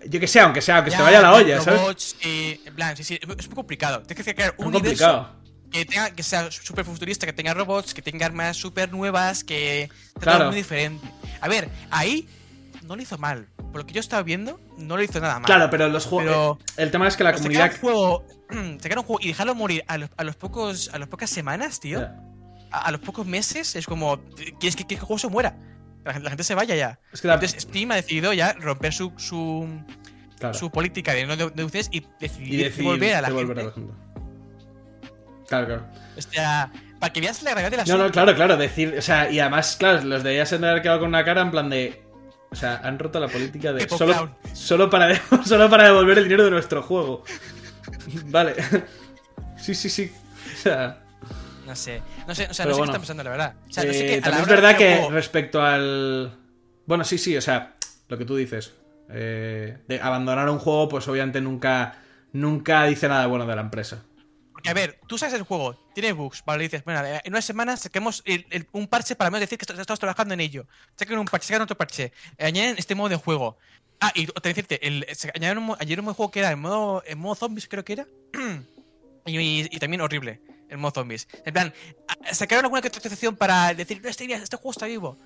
yo 0.06 0.20
que 0.20 0.28
sé, 0.28 0.38
aunque 0.40 0.60
sea, 0.60 0.76
aunque 0.76 0.90
se 0.92 0.96
te 0.96 1.02
vaya 1.02 1.20
la 1.20 1.32
olla, 1.34 1.60
¿sabes? 1.60 2.16
eh, 2.22 2.60
en 2.64 2.74
plan, 2.74 2.96
sí, 2.96 3.02
sí, 3.02 3.18
es 3.20 3.26
muy 3.48 3.54
complicado. 3.54 4.00
Tienes 4.02 4.24
que 4.24 4.34
crear 4.34 4.54
un 4.58 4.66
Muy 4.70 4.76
universo 4.76 5.04
complicado. 5.04 5.41
Que, 5.72 5.84
tenga, 5.84 6.10
que 6.10 6.22
sea 6.22 6.50
súper 6.50 6.84
futurista, 6.84 7.26
que 7.26 7.32
tenga 7.32 7.54
robots, 7.54 7.94
que 7.94 8.02
tenga 8.02 8.26
armas 8.26 8.56
súper 8.56 8.92
nuevas, 8.92 9.42
que 9.44 9.88
sea 10.14 10.20
Claro. 10.20 10.46
muy 10.46 10.56
diferente. 10.56 11.06
A 11.40 11.48
ver, 11.48 11.68
ahí 11.90 12.28
no 12.84 12.96
lo 12.96 13.02
hizo 13.02 13.18
mal. 13.18 13.48
Por 13.56 13.80
lo 13.80 13.86
que 13.86 13.94
yo 13.94 14.00
estaba 14.00 14.22
viendo, 14.22 14.60
no 14.76 14.96
lo 14.96 15.02
hizo 15.02 15.18
nada 15.20 15.34
mal. 15.40 15.46
Claro, 15.46 15.70
pero 15.70 15.88
los 15.88 16.04
juegos 16.06 16.58
el 16.76 16.90
tema 16.90 17.08
es 17.08 17.16
que 17.16 17.24
la 17.24 17.32
comunidad 17.32 17.72
Sacar 17.72 17.84
un 17.94 18.22
un 18.50 19.02
juego 19.02 19.18
y 19.20 19.28
dejarlo 19.28 19.54
morir 19.54 19.82
a 19.88 19.96
los, 19.98 20.10
a 20.16 20.24
los 20.24 20.36
pocos, 20.36 20.90
a 20.92 20.98
las 20.98 21.08
pocas 21.08 21.30
semanas, 21.30 21.80
tío. 21.80 22.00
A, 22.70 22.78
a 22.86 22.90
los 22.90 23.00
pocos 23.00 23.26
meses 23.26 23.74
es 23.76 23.86
como, 23.86 24.20
¿quieres 24.60 24.76
que, 24.76 24.84
que 24.86 24.94
el 24.94 25.00
juego 25.00 25.18
se 25.18 25.28
muera? 25.28 25.56
La, 26.04 26.12
gente- 26.12 26.24
la 26.24 26.30
gente 26.30 26.44
se 26.44 26.54
vaya 26.54 26.74
ya. 26.74 26.98
Es 27.12 27.20
que 27.22 27.28
la- 27.28 27.34
Entonces 27.34 27.62
Steam 27.62 27.90
ha 27.92 27.96
decidido 27.96 28.32
ya 28.34 28.52
romper 28.54 28.92
su, 28.92 29.12
su, 29.16 29.66
claro. 30.38 30.52
su 30.58 30.70
política 30.70 31.12
de 31.14 31.24
no 31.26 31.36
de- 31.36 31.50
deducciones 31.50 31.88
y 31.92 32.04
decidir, 32.20 32.54
y 32.54 32.56
decir 32.64 32.78
devolver 32.78 33.14
a 33.14 33.20
la 33.22 33.28
gente. 33.30 33.60
a 33.60 33.64
la 33.64 33.70
gente. 33.72 33.92
Claro, 35.52 35.66
claro. 35.66 35.82
O 36.16 36.22
sea, 36.22 36.70
para 36.98 37.12
que 37.12 37.20
veas 37.20 37.42
la 37.42 37.50
gravedad 37.50 37.70
de 37.70 37.76
la 37.78 37.84
No, 37.84 37.98
no, 37.98 38.10
claro, 38.10 38.34
claro, 38.34 38.56
decir, 38.56 38.94
o 38.98 39.02
sea, 39.02 39.30
y 39.30 39.38
además, 39.38 39.76
claro, 39.78 40.02
los 40.02 40.22
de 40.22 40.32
ellas 40.34 40.48
se 40.48 40.54
han 40.54 40.62
de 40.62 40.70
haber 40.70 40.80
quedado 40.82 41.00
con 41.00 41.08
una 41.10 41.24
cara 41.24 41.42
en 41.42 41.50
plan 41.50 41.68
de. 41.68 42.02
O 42.50 42.54
sea, 42.54 42.80
han 42.82 42.98
roto 42.98 43.20
la 43.20 43.28
política 43.28 43.72
de. 43.72 43.86
Solo, 43.88 44.36
solo, 44.54 44.88
para, 44.88 45.14
solo 45.44 45.68
para 45.68 45.84
devolver 45.84 46.16
el 46.18 46.24
dinero 46.24 46.44
de 46.44 46.50
nuestro 46.52 46.82
juego. 46.82 47.24
Vale. 48.26 48.54
Sí, 49.58 49.74
sí, 49.74 49.88
sí. 49.90 50.10
O 50.54 50.56
sea. 50.56 50.98
No 51.66 51.76
sé, 51.76 52.02
no 52.26 52.34
sé, 52.34 52.48
o 52.50 52.54
sea, 52.54 52.64
no 52.66 52.72
sé 52.72 52.78
bueno. 52.78 52.92
qué 52.92 52.96
está 52.96 52.98
pensando, 52.98 53.22
la 53.24 53.30
verdad. 53.30 53.54
O 53.68 53.72
sea, 53.72 53.84
no 53.84 53.92
sé 53.92 54.14
eh, 54.14 54.16
la 54.16 54.22
también 54.22 54.42
es 54.42 54.48
verdad 54.48 54.76
que 54.76 54.94
juego- 54.96 55.10
respecto 55.10 55.62
al. 55.62 56.32
Bueno, 56.86 57.04
sí, 57.04 57.18
sí, 57.18 57.36
o 57.36 57.40
sea, 57.40 57.74
lo 58.08 58.18
que 58.18 58.24
tú 58.24 58.36
dices. 58.36 58.72
eh, 59.10 59.78
de 59.86 60.00
abandonar 60.00 60.48
un 60.48 60.58
juego, 60.58 60.88
pues 60.88 61.06
obviamente 61.08 61.40
nunca. 61.40 61.96
Nunca 62.32 62.84
dice 62.84 63.08
nada 63.08 63.26
bueno 63.26 63.44
de 63.46 63.54
la 63.54 63.60
empresa. 63.60 64.02
Porque, 64.62 64.70
a 64.70 64.74
ver, 64.74 65.00
tú 65.08 65.18
sabes 65.18 65.34
el 65.34 65.42
juego, 65.42 65.74
tiene 65.92 66.12
bugs, 66.12 66.44
vale, 66.46 66.62
dices, 66.62 66.84
bueno, 66.84 67.02
en 67.04 67.32
una 67.32 67.42
semana 67.42 67.76
saquemos 67.76 68.22
el- 68.24 68.46
el- 68.50 68.68
un 68.72 68.86
parche 68.86 69.16
para 69.16 69.28
menos 69.28 69.40
decir 69.40 69.58
que 69.58 69.64
est- 69.64 69.76
estamos 69.80 69.98
trabajando 69.98 70.34
en 70.34 70.40
ello. 70.40 70.66
Saquen 70.96 71.18
un 71.18 71.24
parche, 71.26 71.48
sacan 71.48 71.62
otro 71.62 71.76
parche, 71.76 72.12
eh, 72.38 72.46
añaden 72.46 72.76
este 72.78 72.94
modo 72.94 73.08
de 73.08 73.16
juego. 73.16 73.58
Ah, 74.00 74.12
y 74.14 74.26
te 74.26 74.48
decirte, 74.48 74.86
el, 74.86 75.04
se- 75.14 75.30
añadieron 75.34 75.64
un, 75.64 75.70
un 75.70 76.04
modo 76.04 76.12
de 76.12 76.16
juego 76.16 76.30
que 76.30 76.38
era 76.38 76.50
el 76.50 76.56
modo, 76.58 77.02
el 77.06 77.16
modo 77.16 77.34
zombies, 77.34 77.66
creo 77.66 77.84
que 77.84 77.94
era. 77.94 78.06
y, 79.26 79.36
y- 79.38 79.68
y 79.70 79.78
también 79.80 80.00
horrible, 80.00 80.40
el 80.68 80.78
modo 80.78 80.92
zombies. 80.92 81.26
En 81.44 81.52
plan, 81.52 81.74
a- 82.06 82.32
sacaron 82.34 82.64
alguna 82.64 82.80
actualización 82.80 83.34
para 83.36 83.74
decir, 83.74 84.00
no, 84.00 84.08
este, 84.08 84.32
este 84.32 84.56
juego 84.56 84.70
está 84.70 84.86
vivo. 84.86 85.18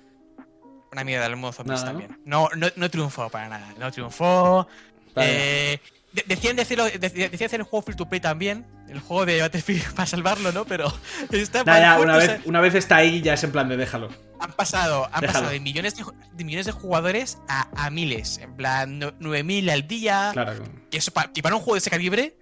Una 0.91 1.03
mierda 1.03 1.27
el 1.27 1.35
modo 1.35 1.51
zombies 1.53 1.81
Nada, 1.81 1.93
¿no? 1.93 1.99
también. 1.99 2.21
No, 2.25 2.49
no, 2.55 2.67
no 2.75 2.89
triunfó 2.89 3.29
para 3.29 3.49
nada, 3.49 3.71
no 3.77 3.91
triunfó. 3.91 4.67
Vale. 5.13 5.73
Eh, 5.73 5.81
de- 6.17 6.35
decían, 6.35 6.55
decirlo, 6.55 6.85
de- 6.85 6.97
decían 6.99 7.31
hacer 7.45 7.59
el 7.59 7.63
juego 7.63 7.83
free 7.85 7.95
to 7.95 8.07
play 8.09 8.19
también, 8.19 8.65
el 8.89 8.99
juego 8.99 9.25
de 9.25 9.41
Battlefield 9.41 9.83
para 9.95 10.05
salvarlo, 10.05 10.51
¿no? 10.51 10.65
Pero 10.65 10.91
está 11.31 11.63
Nah, 11.63 11.79
ya, 11.79 11.95
puesto, 11.95 12.03
una 12.03 12.17
vez, 12.17 12.25
sea, 12.27 12.41
una 12.45 12.59
vez 12.61 12.75
está 12.75 12.95
ahí, 12.97 13.21
ya 13.21 13.33
es 13.33 13.43
en 13.43 13.51
plan 13.51 13.69
de 13.69 13.77
déjalo. 13.77 14.09
han 14.39 14.51
pasado, 14.53 15.05
han 15.05 15.21
Déjalo. 15.21 15.27
pasado 15.27 15.49
de 15.51 15.59
millones 15.59 15.95
de, 16.33 16.43
millones 16.43 16.65
de 16.65 16.71
jugadores 16.71 17.37
a, 17.47 17.67
a 17.75 17.89
miles, 17.89 18.37
en 18.39 18.55
plan 18.55 18.99
no- 18.99 19.13
9000 19.19 19.69
al 19.69 19.87
día. 19.87 20.29
Claro. 20.33 20.53
Que 20.91 20.97
eso 20.97 21.11
pa- 21.11 21.31
y 21.33 21.41
para 21.41 21.55
un 21.55 21.61
juego 21.61 21.75
de 21.75 21.79
ese 21.79 21.89
calibre, 21.89 22.37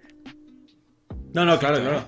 No, 1.32 1.44
no, 1.44 1.58
claro, 1.58 1.80
claro. 1.80 2.04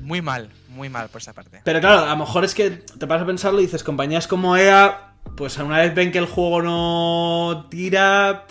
muy 0.00 0.20
mal, 0.22 0.50
muy 0.68 0.88
mal 0.88 1.08
por 1.08 1.20
esa 1.20 1.32
parte. 1.32 1.60
Pero 1.64 1.80
claro, 1.80 2.04
a 2.04 2.10
lo 2.10 2.16
mejor 2.16 2.44
es 2.44 2.54
que 2.54 2.70
te 2.70 3.06
vas 3.06 3.22
a 3.22 3.26
pensarlo 3.26 3.60
y 3.60 3.64
dices, 3.64 3.82
compañías 3.84 4.26
como 4.26 4.56
EA, 4.56 5.12
pues 5.36 5.56
una 5.58 5.78
vez 5.78 5.94
ven 5.94 6.10
que 6.12 6.18
el 6.18 6.26
juego 6.26 6.62
no 6.62 7.66
tira, 7.70 8.46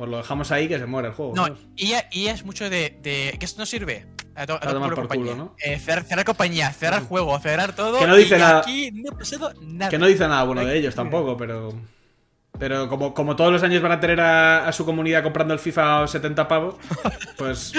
pues 0.00 0.08
lo 0.10 0.16
dejamos 0.16 0.50
ahí 0.50 0.66
que 0.66 0.78
se 0.78 0.86
muere 0.86 1.08
el 1.08 1.14
juego. 1.14 1.34
No, 1.36 1.54
y 2.10 2.26
es 2.26 2.42
mucho 2.42 2.70
de, 2.70 2.98
de 3.02 3.36
que 3.38 3.44
esto 3.44 3.60
no 3.60 3.66
sirve. 3.66 4.06
A, 4.34 4.46
to- 4.46 4.54
a 4.54 4.60
tomar 4.60 4.72
tomar 4.72 4.88
por 4.88 4.94
por 5.00 5.08
compañía. 5.08 5.32
culo, 5.34 5.44
¿no? 5.44 5.56
Eh, 5.62 5.78
cerrar, 5.78 6.04
cerrar 6.04 6.24
compañía, 6.24 6.72
cerrar 6.72 7.02
juego, 7.02 7.38
cerrar 7.40 7.76
todo. 7.76 7.98
Que 7.98 8.06
no 8.06 8.16
dice 8.16 8.36
y 8.36 8.38
nada. 8.38 8.60
Aquí 8.60 8.90
no 8.92 9.10
ha 9.12 9.18
pasado 9.18 9.52
nada. 9.60 9.90
Que 9.90 9.98
no 9.98 10.06
dice 10.06 10.26
nada 10.26 10.44
bueno 10.44 10.62
No 10.62 10.68
de 10.68 10.78
ellos 10.78 10.94
tampoco, 10.94 11.36
pero... 11.36 11.74
Pero 12.58 12.88
como, 12.90 13.14
como 13.14 13.36
todos 13.36 13.50
los 13.52 13.62
años 13.62 13.80
van 13.80 13.92
a 13.92 14.00
tener 14.00 14.20
a, 14.20 14.68
a 14.68 14.72
su 14.72 14.84
comunidad 14.84 15.22
comprando 15.22 15.54
el 15.54 15.60
FIFA 15.60 16.02
a 16.02 16.06
70 16.08 16.46
pavos, 16.46 16.74
pues... 17.38 17.72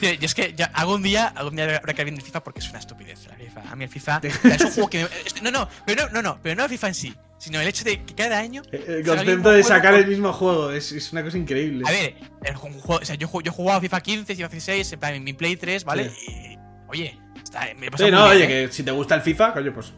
Tío, 0.00 0.12
yo 0.20 0.26
es 0.26 0.34
que 0.34 0.52
ya 0.54 0.64
algún 0.74 1.02
día, 1.02 1.26
algún 1.28 1.54
día 1.54 1.64
habrá 1.76 1.94
que 1.94 2.02
hablar 2.02 2.14
del 2.16 2.22
FIFA 2.22 2.42
porque 2.42 2.58
es 2.60 2.68
una 2.70 2.80
estupidez 2.80 3.26
la 3.28 3.36
FIFA. 3.36 3.62
A 3.70 3.76
mí 3.76 3.84
el 3.84 3.90
FIFA 3.90 4.20
es 4.24 4.60
un 4.64 4.70
juego 4.72 4.90
que 4.90 5.04
me- 5.04 5.42
no, 5.42 5.50
no, 5.52 5.68
pero 5.86 6.06
no, 6.06 6.12
no, 6.14 6.22
no, 6.22 6.38
pero 6.42 6.56
no 6.56 6.64
el 6.64 6.70
FIFA 6.70 6.88
en 6.88 6.94
sí, 6.94 7.14
sino 7.38 7.60
el 7.60 7.68
hecho 7.68 7.84
de 7.84 8.02
que 8.02 8.14
cada 8.16 8.38
año 8.38 8.62
El 8.72 8.80
salga 8.80 8.94
el 8.96 9.04
concepto 9.04 9.50
de 9.50 9.62
sacar 9.62 9.92
con- 9.92 10.02
el 10.02 10.06
mismo 10.08 10.32
juego 10.32 10.72
es, 10.72 10.90
es 10.90 11.12
una 11.12 11.22
cosa 11.22 11.38
increíble. 11.38 11.84
A 11.86 11.90
ver, 11.92 12.16
el 12.42 12.54
ju- 12.56 12.64
un 12.64 12.80
juego- 12.80 13.02
o 13.02 13.04
sea, 13.04 13.14
yo, 13.14 13.28
yo 13.42 13.52
he 13.52 13.54
jugado 13.54 13.80
FIFA 13.80 14.00
15, 14.00 14.34
FIFA 14.34 14.48
16, 14.48 14.92
en 14.92 14.98
plan, 14.98 15.14
en 15.14 15.22
mi 15.24 15.34
Play 15.34 15.54
3, 15.56 15.84
¿vale? 15.84 16.10
Y, 16.26 16.58
oye, 16.88 17.16
está, 17.44 17.60
me 17.78 17.86
he 17.86 17.90
pasado 17.92 18.08
Sí, 18.08 18.12
no, 18.12 18.24
bien, 18.24 18.36
oye, 18.36 18.44
¿eh? 18.44 18.66
que 18.66 18.72
si 18.72 18.82
te 18.82 18.90
gusta 18.90 19.14
el 19.14 19.20
FIFA, 19.22 19.52
coño, 19.52 19.72
pues... 19.72 19.92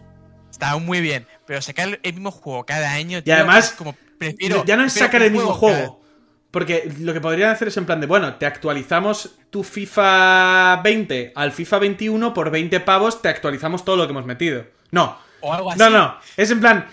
Está 0.50 0.76
muy 0.76 1.00
bien, 1.00 1.26
pero 1.46 1.62
sacar 1.62 1.88
el- 1.88 2.00
el 2.02 2.12
mismo 2.12 2.30
juego 2.30 2.66
cada 2.66 2.92
año, 2.92 3.20
Y 3.24 3.30
además, 3.30 3.70
es 3.70 3.72
como 3.72 3.94
prefiero 4.18 4.64
ya 4.64 4.76
no 4.76 4.84
es 4.84 4.92
sacar 4.92 5.22
el 5.22 5.30
mismo 5.32 5.52
juego. 5.54 6.00
Porque 6.50 6.90
lo 7.00 7.12
que 7.12 7.20
podrían 7.20 7.50
hacer 7.50 7.68
es 7.68 7.76
en 7.76 7.84
plan 7.84 8.00
de, 8.00 8.06
bueno, 8.06 8.36
te 8.36 8.46
actualizamos 8.46 9.36
tu 9.50 9.62
FIFA 9.62 10.80
20 10.82 11.32
al 11.34 11.52
FIFA 11.52 11.78
21 11.78 12.32
por 12.32 12.50
20 12.50 12.80
pavos, 12.80 13.20
te 13.20 13.28
actualizamos 13.28 13.84
todo 13.84 13.96
lo 13.96 14.06
que 14.06 14.12
hemos 14.12 14.24
metido. 14.24 14.64
No. 14.90 15.18
O 15.40 15.52
algo 15.52 15.70
así. 15.70 15.78
No, 15.78 15.90
no. 15.90 16.16
Es 16.38 16.50
en 16.50 16.60
plan, 16.60 16.86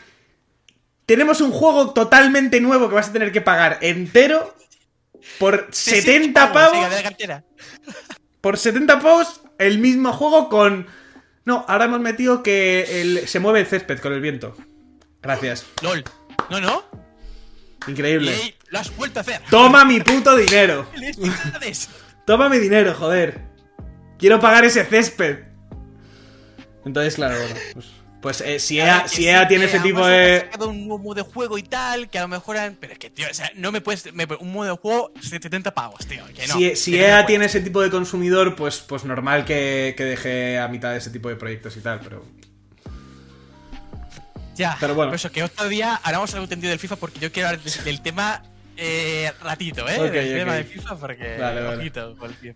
tenemos 1.05 1.39
un 1.39 1.51
juego 1.51 1.91
totalmente 1.93 2.59
nuevo 2.59 2.89
que 2.89 2.95
vas 2.95 3.09
a 3.09 3.13
tener 3.13 3.31
que 3.31 3.39
pagar 3.41 3.77
entero 3.81 4.55
por 5.39 5.67
70 5.71 6.51
pavos. 6.51 6.77
Por 8.41 8.59
70 8.59 8.99
pavos, 8.99 9.41
el 9.57 9.79
mismo 9.79 10.13
juego 10.13 10.49
con... 10.49 10.85
No, 11.45 11.65
ahora 11.67 11.85
hemos 11.85 11.99
metido 11.99 12.43
que 12.43 13.01
el- 13.01 13.27
se 13.27 13.39
mueve 13.39 13.61
el 13.61 13.65
césped 13.65 13.97
con 13.99 14.13
el 14.13 14.21
viento. 14.21 14.55
Gracias. 15.21 15.65
LOL. 15.81 16.03
No, 16.51 16.61
no. 16.61 16.83
Increíble. 17.87 18.35
Y 18.35 18.55
lo 18.69 18.79
has 18.79 18.95
vuelto 18.95 19.19
a 19.19 19.21
hacer. 19.21 19.41
Toma 19.49 19.85
mi 19.85 19.99
puto 20.01 20.35
dinero. 20.35 20.87
Toma 22.25 22.49
mi 22.49 22.57
dinero, 22.57 22.93
joder. 22.93 23.41
Quiero 24.17 24.39
pagar 24.39 24.65
ese 24.65 24.83
césped. 24.85 25.39
Entonces, 26.85 27.15
claro, 27.15 27.35
bueno. 27.37 27.55
Pues, 27.73 27.85
pues, 28.21 28.41
eh, 28.41 28.59
si, 28.59 28.79
EA, 28.79 29.07
si 29.07 29.17
sí, 29.17 29.27
EA 29.27 29.47
tiene 29.47 29.65
ese 29.65 29.79
tipo 29.81 30.05
de. 30.05 30.39
sacado 30.39 30.69
un 30.69 30.87
nuevo 30.87 30.97
modo 30.97 31.13
de 31.15 31.21
juego 31.21 31.59
y 31.59 31.63
tal, 31.63 32.09
que 32.09 32.17
a 32.17 32.23
lo 32.23 32.27
mejor 32.27 32.57
Pero 32.79 32.93
es 32.93 32.97
que, 32.99 33.11
tío, 33.11 33.27
o 33.29 33.33
sea, 33.33 33.51
no 33.55 33.71
me 33.71 33.81
puedes. 33.81 34.11
me- 34.13 34.25
un 34.39 34.51
modo 34.51 34.71
de 34.71 34.77
juego 34.77 35.11
70 35.21 35.73
pavos, 35.75 36.05
tío. 36.07 36.23
Que 36.33 36.47
no. 36.47 36.55
si 36.55 36.75
si 36.75 36.91
no 36.91 36.97
me 36.97 37.03
EA 37.03 37.11
puedes. 37.13 37.27
tiene 37.27 37.45
ese 37.45 37.61
tipo 37.61 37.81
de 37.81 37.91
consumidor, 37.91 38.55
pues, 38.55 38.79
pues 38.79 39.05
normal 39.05 39.45
que, 39.45 39.93
que 39.95 40.03
deje 40.05 40.57
a 40.57 40.67
mitad 40.67 40.91
de 40.91 40.97
ese 40.97 41.11
tipo 41.11 41.29
de 41.29 41.35
proyectos 41.35 41.77
y 41.77 41.81
tal, 41.81 41.99
pero. 41.99 42.25
Ya, 44.55 44.77
pero 44.79 44.95
bueno. 44.95 45.11
Por 45.11 45.15
eso 45.15 45.31
que 45.31 45.43
otro 45.43 45.67
día 45.67 45.99
haremos 46.03 46.33
algo 46.33 46.47
tendido 46.47 46.69
del 46.71 46.79
FIFA 46.79 46.95
porque 46.95 47.19
yo 47.19 47.31
quiero 47.31 47.49
hablar 47.49 47.63
de- 47.63 47.83
del 47.83 48.01
tema 48.01 48.41
eh, 48.77 49.31
ratito, 49.41 49.87
¿eh? 49.87 49.95
Ok, 49.99 50.11
del 50.11 50.37
tema 50.39 50.53
del 50.55 50.65
FIFA 50.65 50.95
porque. 50.97 51.37
Vale, 51.39 51.61
vale. 51.63 51.73
el 51.75 51.81
FIFA. 51.91 52.01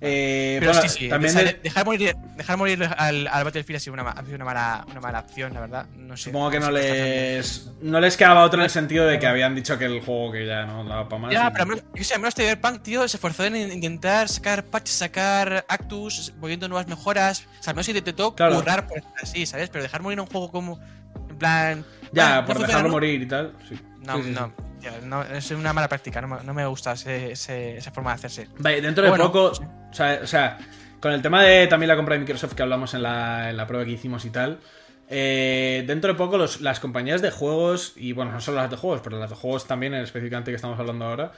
Eh, 0.02 0.58
Pero 0.60 0.74
bueno, 0.74 0.88
sí, 0.89 0.97
sí, 1.00 1.08
también 1.10 1.34
o 1.34 1.38
sea, 1.38 1.45
de- 1.47 1.54
de- 1.54 1.60
dejar 1.60 1.86
morir, 1.86 2.14
dejar 2.36 2.58
morir 2.58 2.84
al, 2.97 3.26
al 3.28 3.43
Battlefield 3.45 3.78
ha 3.78 3.80
sido 3.80 3.93
una, 3.93 4.04
ma- 4.04 4.12
ha 4.12 4.22
sido 4.26 4.36
una 4.36 4.43
mala, 4.43 4.86
una 4.91 5.00
mala 5.00 5.20
acción, 5.20 5.54
la 5.54 5.62
verdad. 5.62 5.86
No 5.95 6.18
sé. 6.18 6.24
supongo 6.26 6.50
que 6.52 6.60
no 6.60 6.72
les. 6.72 7.70
No 7.82 8.02
les 8.02 8.18
quedaba 8.18 8.43
otro 8.43 8.60
en 8.60 8.66
el 8.66 8.70
sentido 8.70 9.06
de 9.08 9.18
que 9.18 9.28
habían 9.28 9.56
dicho 9.56 9.78
que 9.78 9.86
el 9.86 10.02
juego 10.02 10.34
que 10.34 10.45
ya 10.45 10.66
no 10.66 10.84
daba 10.84 11.08
para 11.08 11.22
más. 11.22 11.32
Ya, 11.32 11.47
y- 11.47 11.52
pero 11.52 11.64
al 11.64 11.70
menos, 11.70 11.84
yo 11.95 12.04
sé, 12.04 12.14
al 12.16 12.20
menos 12.20 12.36
Cyberpunk, 12.36 12.82
tío, 12.82 13.08
se 13.08 13.16
esforzó 13.16 13.45
en 13.45 13.56
intentar 13.56 14.28
sacar 14.28 14.66
patches, 14.66 14.95
sacar 14.95 15.66
actus, 15.70 16.34
poniendo 16.41 16.68
nuevas 16.68 16.88
mejoras. 16.88 17.45
O 17.62 17.64
sea, 17.64 17.72
al 17.72 17.76
menos 17.76 17.88
intentó 17.88 18.36
Claro. 18.36 18.56
currar 18.56 18.88
por 18.88 18.97
estar 18.97 19.14
así, 19.24 19.45
¿sabes? 19.45 19.70
Pero 19.70 19.84
dejar 19.84 20.02
morir 20.02 20.20
un 20.20 20.28
juego 20.28 20.52
como. 20.52 20.82
En 21.40 21.84
plan. 21.84 21.86
Ya, 22.12 22.42
bueno, 22.42 22.46
por 22.60 22.68
dejarlo 22.68 22.90
morir 22.90 23.22
y 23.22 23.26
tal. 23.28 23.54
Sí. 23.68 23.80
No, 24.06 24.16
Sí, 24.18 24.24
sí, 24.24 24.28
sí. 24.30 24.36
no. 24.40 24.52
tío, 24.82 24.92
no, 25.04 25.24
es 25.24 25.52
una 25.52 25.74
mala 25.74 25.88
práctica, 25.88 26.22
no 26.22 26.28
me, 26.28 26.44
no 26.44 26.54
me 26.54 26.66
gusta 26.66 26.94
ese- 26.94 27.32
ese- 27.34 27.78
esa 27.78 27.92
forma 27.92 28.12
de 28.12 28.16
hacerse. 28.16 28.48
Vale, 28.60 28.82
dentro 28.82 29.04
de 29.04 29.10
Bueno, 29.10 29.26
poco, 29.32 29.52
o, 29.52 29.94
sea, 29.94 30.20
o 30.24 30.28
sea, 30.28 30.58
con 31.00 31.12
el 31.12 31.22
tema 31.22 31.44
de 31.44 31.68
también 31.68 31.88
la 31.90 31.96
compra 31.96 32.14
de 32.16 32.20
Microsoft 32.20 32.54
que 32.56 32.62
hablamos 32.64 32.94
en 32.94 33.04
la, 33.04 33.50
en 33.50 33.58
la 33.58 33.68
prueba 33.68 33.86
que 33.86 33.92
hicimos 33.92 34.24
y 34.26 34.30
tal, 34.30 34.60
eh, 35.10 35.84
dentro 35.88 36.12
de 36.14 36.18
poco 36.18 36.38
los- 36.38 36.62
las 36.62 36.80
compañías 36.80 37.22
de 37.22 37.30
juegos, 37.32 37.94
y 37.96 38.14
bueno, 38.14 38.32
no 38.32 38.42
solo 38.42 38.58
las 38.58 38.70
de 38.70 38.78
juegos, 38.78 39.02
pero 39.04 39.20
las 39.20 39.30
de 39.30 39.36
juegos 39.36 39.68
también, 39.68 39.94
específicamente 39.96 40.52
que 40.52 40.56
estamos 40.56 40.80
hablando 40.80 41.06
ahora, 41.06 41.32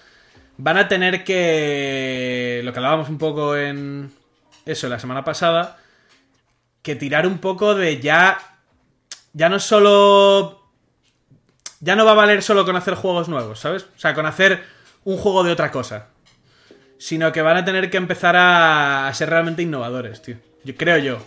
van 0.58 0.78
a 0.78 0.88
tener 0.88 1.24
que, 1.24 2.62
lo 2.64 2.72
que 2.74 2.80
hablábamos 2.80 3.10
un 3.10 3.18
poco 3.18 3.56
en 3.58 4.12
eso 4.66 4.88
la 4.88 5.00
semana 5.00 5.24
pasada, 5.24 5.78
que 6.84 6.96
tirar 6.96 7.26
un 7.28 7.40
poco 7.40 7.74
de 7.76 8.00
ya, 8.00 8.38
ya 9.34 9.50
no 9.50 9.60
solo 9.60 10.62
ya 11.80 11.96
no 11.96 12.06
va 12.06 12.12
a 12.12 12.16
valer 12.16 12.44
solo 12.44 12.66
con 12.66 12.76
hacer 12.76 12.94
juegos 12.96 13.28
nuevos, 13.28 13.60
¿sabes? 13.60 13.84
O 13.96 14.00
sea, 14.00 14.14
con 14.14 14.26
hacer 14.26 14.64
un 15.04 15.18
juego 15.18 15.44
de 15.44 15.52
otra 15.52 15.72
cosa. 15.72 16.08
Sino 17.00 17.32
que 17.32 17.42
van 17.42 17.58
a 17.58 17.66
tener 17.66 17.90
que 17.90 17.98
empezar 17.98 18.36
a, 18.36 19.08
a 19.08 19.14
ser 19.16 19.30
realmente 19.32 19.64
innovadores, 19.64 20.22
tío. 20.22 20.36
Yo 20.64 20.76
creo 20.76 20.98
yo. 21.00 21.18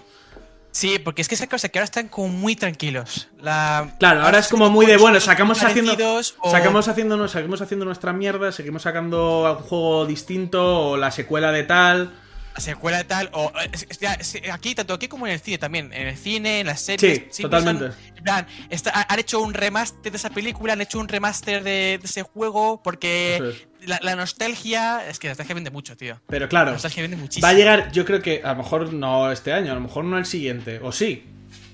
Sí, 0.70 0.98
porque 1.00 1.22
es 1.22 1.28
que 1.28 1.34
esa 1.34 1.48
cosa 1.48 1.68
que 1.68 1.78
ahora 1.78 1.84
están 1.84 2.09
como 2.09 2.28
muy 2.28 2.55
tranquilos. 2.55 3.28
La, 3.40 3.94
Claro, 3.98 4.22
ahora 4.22 4.38
es 4.38 4.48
como 4.48 4.70
muy 4.70 4.86
de 4.86 4.96
bueno, 4.96 5.18
sacamos 5.20 5.61
haciendo. 5.62 5.96
o- 6.40 6.50
Sacamos 6.50 6.86
haciendo, 6.88 7.26
seguimos 7.28 7.61
haciendo 7.61 7.84
nuestra 7.84 8.12
mierda, 8.12 8.52
seguimos 8.52 8.82
sacando 8.82 9.57
un 9.59 9.64
juego 9.64 10.07
distinto, 10.07 10.90
o 10.90 10.96
la 10.96 11.11
secuela 11.11 11.50
de 11.50 11.62
tal. 11.64 12.12
La 12.55 12.61
secuela 12.61 12.98
de 12.98 13.05
tal, 13.05 13.30
o 13.32 13.52
es- 13.72 14.40
aquí, 14.52 14.74
tanto 14.74 14.94
aquí 14.94 15.09
como 15.09 15.26
en 15.26 15.32
el 15.32 15.40
cine 15.40 15.59
también, 15.59 15.92
en 15.92 16.07
el 16.09 16.16
cine, 16.16 16.61
en 16.61 16.66
las 16.68 16.80
series. 16.80 17.22
Sí, 17.30 17.42
totalmente. 17.42 17.88
son- 17.90 18.16
en 18.16 18.22
plan, 18.24 18.46
está- 18.70 19.07
han 19.09 19.18
hecho 19.18 19.40
un 19.40 19.52
remaster 19.55 20.12
de 20.12 20.16
esa 20.16 20.30
película, 20.30 20.74
han 20.74 20.80
hecho 20.80 20.98
un 21.00 21.09
remaster 21.09 21.62
de, 21.64 21.98
de 22.00 22.00
ese 22.05 22.22
juego, 22.22 22.80
porque 22.82 23.42
la, 23.86 23.98
la 24.02 24.14
nostalgia, 24.16 25.07
es 25.09 25.18
que 25.18 25.26
la 25.26 25.32
nostalgia 25.32 25.55
vende 25.57 25.70
mucho, 25.70 25.96
tío. 25.96 26.20
Pero 26.28 26.44
La 26.44 26.48
claro, 26.48 26.72
nostalgia 26.72 27.02
vende 27.02 27.16
muchísimo. 27.16 27.44
va 27.44 27.50
a 27.50 27.55
llegar, 27.55 27.90
yo 27.92 28.05
creo 28.05 28.22
que 28.22 28.40
a 28.44 28.52
lo 28.52 28.57
mejor 28.62 28.92
no 28.92 29.30
este 29.32 29.52
año, 29.52 29.72
a 29.72 29.74
lo 29.74 29.80
mejor 29.80 30.05
no 30.05 30.16
el 30.16 30.24
siguiente, 30.26 30.78
o 30.82 30.92
sí. 30.92 31.24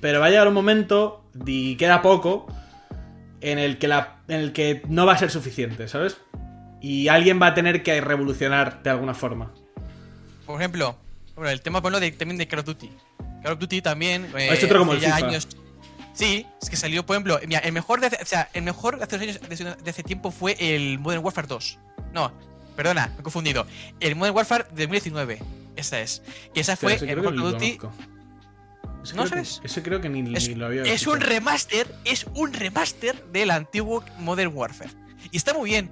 Pero 0.00 0.18
va 0.20 0.26
a 0.26 0.30
llegar 0.30 0.48
un 0.48 0.54
momento, 0.54 1.24
y 1.46 1.76
queda 1.76 2.00
poco, 2.00 2.46
en 3.42 3.58
el 3.58 3.76
que, 3.78 3.86
la, 3.86 4.16
en 4.28 4.40
el 4.40 4.52
que 4.52 4.82
no 4.88 5.04
va 5.06 5.12
a 5.12 5.18
ser 5.18 5.30
suficiente, 5.30 5.88
¿sabes? 5.88 6.16
Y 6.80 7.08
alguien 7.08 7.40
va 7.40 7.48
a 7.48 7.54
tener 7.54 7.82
que 7.82 8.00
revolucionar 8.00 8.82
de 8.82 8.88
alguna 8.90 9.12
forma. 9.12 9.52
Por 10.52 10.60
ejemplo, 10.60 10.96
bueno, 11.34 11.50
el 11.50 11.60
tema 11.60 11.80
de, 11.80 12.10
también 12.12 12.38
de 12.38 12.46
Call 12.48 12.60
of 12.60 12.66
Duty. 12.66 12.90
Call 13.42 13.52
of 13.52 13.58
Duty 13.58 13.82
también. 13.82 14.26
eh, 14.36 14.50
Ha 14.50 14.54
hecho 14.54 14.66
otro 14.66 14.80
como 14.80 14.92
el 14.92 15.00
FIFA. 15.00 15.16
años. 15.16 15.48
Sí, 16.12 16.46
es 16.60 16.68
que 16.68 16.76
salió, 16.76 17.06
por 17.06 17.14
ejemplo, 17.16 17.38
mira, 17.46 17.60
el 17.60 17.72
mejor 17.72 18.00
de 18.00 18.08
hace, 18.08 18.18
o 18.22 18.26
sea, 18.26 18.48
el 18.52 18.62
mejor 18.62 18.98
de 18.98 19.04
hace 19.04 19.16
dos 19.16 19.22
años, 19.22 19.40
de 19.48 19.54
hace- 19.54 19.82
de 19.82 19.90
hace 19.90 20.02
tiempo 20.02 20.30
fue 20.30 20.56
el 20.58 20.98
Modern 20.98 21.24
Warfare 21.24 21.46
2. 21.46 21.78
No, 22.12 22.32
perdona, 22.76 23.06
me 23.14 23.20
he 23.20 23.22
confundido. 23.22 23.66
El 24.00 24.16
Modern 24.16 24.36
Warfare 24.36 24.64
de 24.72 24.86
2019. 24.86 25.40
Esa 25.76 26.00
es. 26.00 26.22
Y 26.54 26.60
esa 26.60 26.76
fue 26.76 26.94
el 26.96 27.16
mejor 27.16 27.34
Call 27.36 27.42
of 27.44 27.52
Duty. 27.52 27.78
Ese 29.02 29.16
¿No 29.16 29.22
creo 29.22 29.24
que- 29.24 29.28
sabes? 29.30 29.60
ese 29.64 29.82
creo 29.82 30.00
que 30.00 30.08
ni, 30.10 30.36
Es, 30.36 30.48
ni 30.48 30.54
lo 30.56 30.66
había 30.66 30.82
es 30.82 31.06
un 31.06 31.20
remaster, 31.20 31.86
es 32.04 32.26
un 32.34 32.52
remaster 32.52 33.24
del 33.32 33.50
antiguo 33.50 34.04
Modern 34.18 34.50
Warfare. 34.54 34.90
Y 35.30 35.36
está 35.38 35.54
muy 35.54 35.70
bien, 35.70 35.90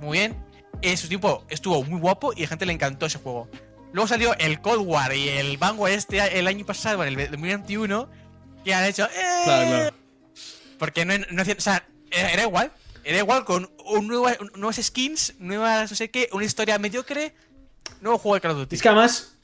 muy 0.00 0.18
bien. 0.18 0.36
En 0.82 0.96
su 0.96 1.08
tiempo 1.08 1.44
estuvo 1.48 1.82
muy 1.84 1.98
guapo 1.98 2.32
y 2.36 2.40
a 2.40 2.42
la 2.42 2.48
gente 2.48 2.66
le 2.66 2.72
encantó 2.74 3.06
ese 3.06 3.18
juego. 3.18 3.48
Luego 3.94 4.08
salió 4.08 4.34
el 4.38 4.60
Cold 4.60 4.82
War 4.86 5.14
y 5.14 5.28
el 5.28 5.56
Vanguard 5.56 5.92
este 5.92 6.38
el 6.38 6.46
año 6.48 6.66
pasado, 6.66 7.02
en 7.04 7.18
el 7.18 7.30
2021, 7.30 8.10
que 8.64 8.74
han 8.74 8.84
hecho... 8.84 9.04
¡eh! 9.06 9.42
Claro, 9.44 9.68
claro. 9.68 9.96
Porque 10.78 11.04
no, 11.04 11.14
no 11.30 11.42
hacían... 11.42 11.56
O 11.58 11.60
sea, 11.60 11.86
era, 12.10 12.42
igual. 12.42 12.72
Era 13.04 13.18
igual 13.18 13.44
con 13.44 13.70
un 13.86 14.10
un- 14.12 14.50
nuevas 14.56 14.76
skins, 14.82 15.34
nuevas 15.38 15.90
no 15.92 15.96
sé 15.96 16.10
qué, 16.10 16.28
una 16.32 16.44
historia 16.44 16.76
mediocre, 16.78 17.34
nuevo 18.00 18.18
juego 18.18 18.34
de 18.34 18.40
Call 18.40 18.50
of 18.50 18.56
Duty. 18.58 18.74
Es 18.76 18.82
que 18.82 18.88
además 18.88 19.36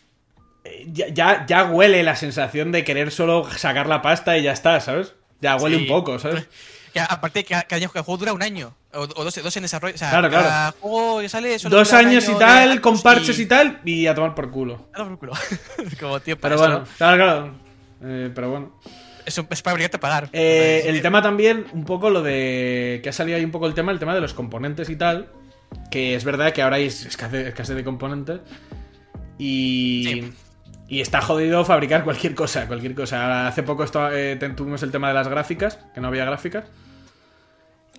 eh, 0.64 0.84
ya, 0.88 1.09
ya, 1.09 1.46
ya 1.46 1.64
huele 1.66 2.03
la 2.03 2.16
sensación 2.16 2.72
de 2.72 2.82
querer 2.84 3.12
solo 3.12 3.48
sacar 3.57 3.86
la 3.86 4.03
pasta 4.03 4.36
y 4.36 4.42
ya 4.42 4.53
está, 4.53 4.80
¿sabes? 4.80 5.14
Ya 5.40 5.57
huele 5.57 5.76
Sí. 5.76 5.82
un 5.82 5.88
poco, 5.88 6.18
¿sabes? 6.18 6.46
Que 6.93 7.01
aparte, 7.01 7.45
que 7.45 7.55
cada, 7.68 7.88
juego 7.88 8.16
dura 8.16 8.32
un 8.32 8.43
año. 8.43 8.74
O, 8.93 9.01
o 9.03 9.24
dos, 9.24 9.34
dos 9.43 9.57
en 9.57 9.62
desarrollo. 9.62 9.95
O 9.95 9.99
sea, 9.99 10.11
Claro, 10.11 10.28
claro. 10.28 10.45
cada 10.45 10.72
juego 10.72 11.20
que 11.20 11.28
sale. 11.28 11.59
solo 11.59 11.76
Dos 11.76 11.93
años 11.93 12.24
y 12.24 12.30
año 12.30 12.38
tal, 12.38 12.80
con 12.80 13.01
parches 13.01 13.38
y 13.38 13.47
tal, 13.47 13.80
y 13.84 14.07
a 14.07 14.14
tomar 14.14 14.34
por 14.34 14.51
culo. 14.51 14.88
Ah, 14.95 14.99
no, 15.05 15.09
por 15.11 15.18
culo. 15.18 15.32
Como 16.01 16.20
tío, 16.20 16.38
para 16.38 16.57
Pero 16.57 16.64
eso, 16.66 16.74
bueno, 16.74 16.91
claro, 16.99 17.16
claro. 17.16 17.55
Eh, 18.03 18.30
pero 18.34 18.51
bueno. 18.51 18.80
Es, 19.26 19.36
un- 19.38 19.47
es 19.51 19.62
para 19.62 19.74
obligarte 19.74 19.99
a 19.99 20.01
pagar. 20.01 20.28
Eh, 20.32 20.82
el 20.86 21.01
tema 21.03 21.22
también, 21.22 21.66
un 21.72 21.84
poco 21.84 22.11
lo 22.11 22.22
de. 22.22 23.01
Que 23.03 23.11
ha 23.11 23.12
salido 23.12 23.36
ahí 23.36 23.45
un 23.45 23.51
poco 23.53 23.66
el 23.66 23.74
tema, 23.74 23.93
el 23.93 23.99
tema 23.99 24.14
de 24.14 24.20
los 24.20 24.34
componentes 24.34 24.88
y 24.91 24.97
tal. 24.97 25.30
Que 25.91 26.14
es 26.16 26.24
verdad 26.24 26.53
que 26.53 26.62
ahora 26.62 26.76
hay 26.76 26.86
escasez, 26.86 27.47
escasez 27.49 27.76
de 27.76 27.84
componentes. 27.84 28.41
Y. 29.38 30.05
Sí. 30.07 30.32
Y 30.91 31.01
está 31.01 31.20
jodido 31.20 31.64
fabricar 31.64 32.03
cualquier 32.03 32.34
cosa, 32.34 32.66
cualquier 32.66 32.97
cosa. 32.97 33.47
Hace 33.47 33.62
poco 33.62 33.84
eh, 34.12 34.36
tuvimos 34.57 34.82
el 34.82 34.91
tema 34.91 35.07
de 35.07 35.14
las 35.14 35.28
gráficas, 35.28 35.78
que 35.95 36.01
no 36.01 36.09
había 36.09 36.24
gráficas. 36.24 36.64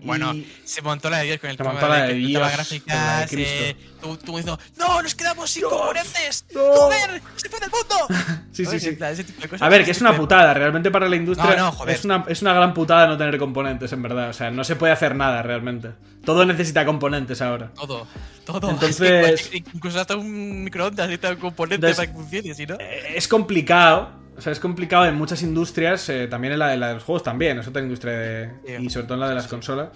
Bueno, 0.03 0.33
Y- 0.33 0.51
se 0.65 0.81
montó 0.81 1.09
la 1.09 1.19
de 1.19 1.25
Dios 1.25 1.39
con 1.39 1.49
el 1.49 1.55
Se 1.55 1.57
tema 1.57 1.71
montó 1.73 1.87
la 1.87 2.03
de 2.07 2.13
Dios, 2.15 2.41
la 2.41 2.49
gráficas. 2.51 3.19
de 3.29 3.35
Cristo. 3.35 3.53
eh, 3.63 3.75
tú, 4.01 4.17
tú 4.17 4.25
diciendo, 4.37 4.59
¡No! 4.77 5.01
¡Nos 5.01 5.13
quedamos 5.15 5.49
sin 5.51 5.63
componentes! 5.63 6.45
no. 6.55 6.61
¡Joder! 6.61 7.21
¡Se 7.35 7.49
fue 7.49 7.59
del 7.59 7.69
mundo! 7.69 8.41
Sí, 8.51 8.65
sí, 8.65 8.79
sí. 8.81 8.97
Ese 8.99 9.23
tipo 9.23 9.41
de 9.41 9.47
cosas. 9.47 9.61
A 9.65 9.69
ver, 9.69 9.85
que 9.85 9.91
es 9.91 10.01
una 10.01 10.15
putada, 10.15 10.53
realmente 10.53 10.91
para 10.91 11.07
la 11.07 11.15
industria 11.15 11.55
No, 11.55 11.65
no, 11.67 11.71
joder. 11.71 11.95
es, 11.95 12.03
una, 12.03 12.25
es 12.27 12.41
una 12.41 12.53
gran 12.53 12.73
putada 12.73 13.07
no 13.07 13.17
tener 13.17 13.37
componentes, 13.37 13.93
en 13.93 14.01
verdad. 14.01 14.29
O 14.29 14.33
sea, 14.33 14.51
no 14.51 14.63
se 14.65 14.75
puede 14.75 14.91
hacer 14.91 15.15
nada 15.15 15.41
realmente. 15.41 15.91
Todo 16.25 16.45
necesita 16.45 16.85
componentes 16.85 17.41
ahora. 17.41 17.71
Todo, 17.75 18.05
todo. 18.45 18.69
Entonces- 18.69 19.41
Es 19.41 19.47
que, 19.47 19.57
incluso 19.73 20.01
hasta 20.01 20.17
un 20.17 20.65
microondas 20.65 21.07
necesita 21.07 21.29
un 21.29 21.37
componente 21.37 21.87
Entonces- 21.87 21.97
para 21.97 22.11
que 22.11 22.13
funcione, 22.13 22.53
¿sí 22.53 22.65
no? 22.67 22.75
Eh, 22.79 23.13
Es 23.15 23.27
complicado. 23.29 24.20
O 24.41 24.43
sea, 24.43 24.53
es 24.53 24.59
complicado 24.59 25.05
en 25.05 25.13
muchas 25.13 25.43
industrias, 25.43 26.09
eh, 26.09 26.25
también 26.27 26.53
en 26.53 26.57
la, 26.57 26.69
de 26.69 26.77
la 26.77 26.87
de 26.87 26.93
los 26.95 27.03
juegos 27.03 27.21
también, 27.21 27.59
es 27.59 27.67
otra 27.67 27.83
industria 27.83 28.13
de- 28.17 28.79
y 28.81 28.89
sobre 28.89 29.05
todo 29.05 29.13
en 29.13 29.19
la 29.19 29.29
de 29.29 29.35
las 29.35 29.45
consolas. 29.45 29.89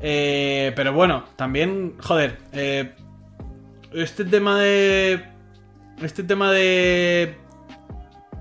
Eh, 0.00 0.70
pero 0.76 0.92
bueno, 0.92 1.24
también, 1.34 1.94
joder, 1.98 2.38
eh, 2.52 2.92
este 3.92 4.24
tema 4.24 4.60
de... 4.60 5.24
Este 6.00 6.22
tema 6.22 6.52
de... 6.52 7.36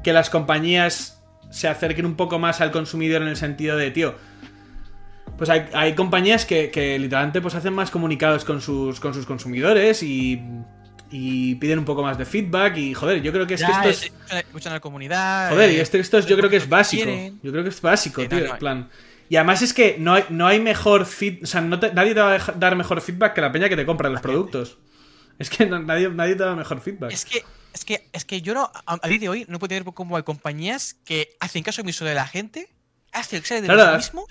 Que 0.03 0.13
las 0.13 0.29
compañías 0.29 1.19
se 1.49 1.67
acerquen 1.67 2.05
un 2.05 2.15
poco 2.15 2.37
más 2.37 2.61
al 2.61 2.69
consumidor 2.69 3.23
en 3.23 3.29
el 3.29 3.37
sentido 3.37 3.75
de, 3.75 3.89
tío, 3.89 4.13
pues 5.35 5.49
hay, 5.49 5.65
hay 5.73 5.95
compañías 5.95 6.45
que, 6.45 6.69
que 6.69 6.99
literalmente 6.99 7.41
pues 7.41 7.55
hacen 7.55 7.73
más 7.73 7.89
comunicados 7.89 8.45
con 8.45 8.61
sus, 8.61 8.99
con 8.99 9.15
sus 9.15 9.25
consumidores 9.25 10.03
y, 10.03 10.43
y 11.11 11.55
piden 11.55 11.79
un 11.79 11.85
poco 11.85 12.03
más 12.03 12.17
de 12.17 12.25
feedback 12.25 12.77
y 12.77 12.93
joder, 12.93 13.21
yo 13.21 13.31
creo 13.31 13.47
que 13.47 13.53
es 13.55 13.63
que 13.63 13.71
esto 13.71 13.89
es... 13.89 14.03
eh, 14.05 14.11
eh, 14.31 14.39
escuchan 14.39 14.71
a 14.73 14.75
la 14.75 14.79
comunidad. 14.79 15.49
Joder, 15.51 15.71
y 15.71 15.75
eh, 15.77 15.81
esto, 15.81 15.97
esto 15.97 16.17
es, 16.17 16.25
yo 16.25 16.35
creo 16.37 16.49
que 16.49 16.57
es 16.57 16.67
básico. 16.69 17.09
Yo 17.43 17.51
creo 17.51 17.63
que 17.63 17.69
es 17.69 17.81
básico, 17.81 18.21
Sí, 18.21 18.27
tío. 18.27 18.39
no. 18.39 18.45
en 18.45 18.57
plan. 18.57 18.89
Y 19.29 19.35
además 19.35 19.61
es 19.61 19.73
que 19.73 19.97
no 19.99 20.13
hay, 20.13 20.23
no 20.29 20.47
hay 20.47 20.59
mejor 20.59 21.05
feed, 21.05 21.43
o 21.43 21.45
sea, 21.45 21.59
no 21.61 21.79
te- 21.79 21.93
nadie 21.93 22.13
te 22.13 22.21
va 22.21 22.35
a 22.35 22.51
dar 22.53 22.75
mejor 22.75 23.01
feedback 23.01 23.33
que 23.33 23.41
la 23.41 23.51
peña 23.51 23.67
que 23.69 23.75
te 23.75 23.85
compra 23.85 24.09
los 24.09 24.21
productos. 24.21 24.77
Es 25.39 25.49
que 25.49 25.65
nadie, 25.65 26.09
nadie 26.09 26.35
te 26.35 26.43
da 26.43 26.55
mejor 26.55 26.79
feedback. 26.81 27.11
Es 27.11 27.25
que, 27.25 27.43
es 27.73 27.85
que, 27.85 28.07
es 28.11 28.25
que 28.25 28.41
yo 28.41 28.53
no, 28.53 28.71
a, 28.85 28.97
a 29.01 29.07
día 29.07 29.19
de 29.19 29.29
hoy 29.29 29.45
no 29.49 29.59
puedo 29.59 29.69
tener 29.69 29.83
como 29.83 30.17
hay 30.17 30.23
compañías 30.23 30.95
que 31.05 31.35
hacen 31.39 31.61
caso 31.63 31.81
omiso 31.81 32.05
de 32.05 32.15
la 32.15 32.25
gente, 32.25 32.69
hacen 33.11 33.41
que 33.41 33.47
sea 33.47 33.61
de 33.61 33.67
Claro. 33.67 33.93
los 33.93 33.97
mismos 34.13 34.25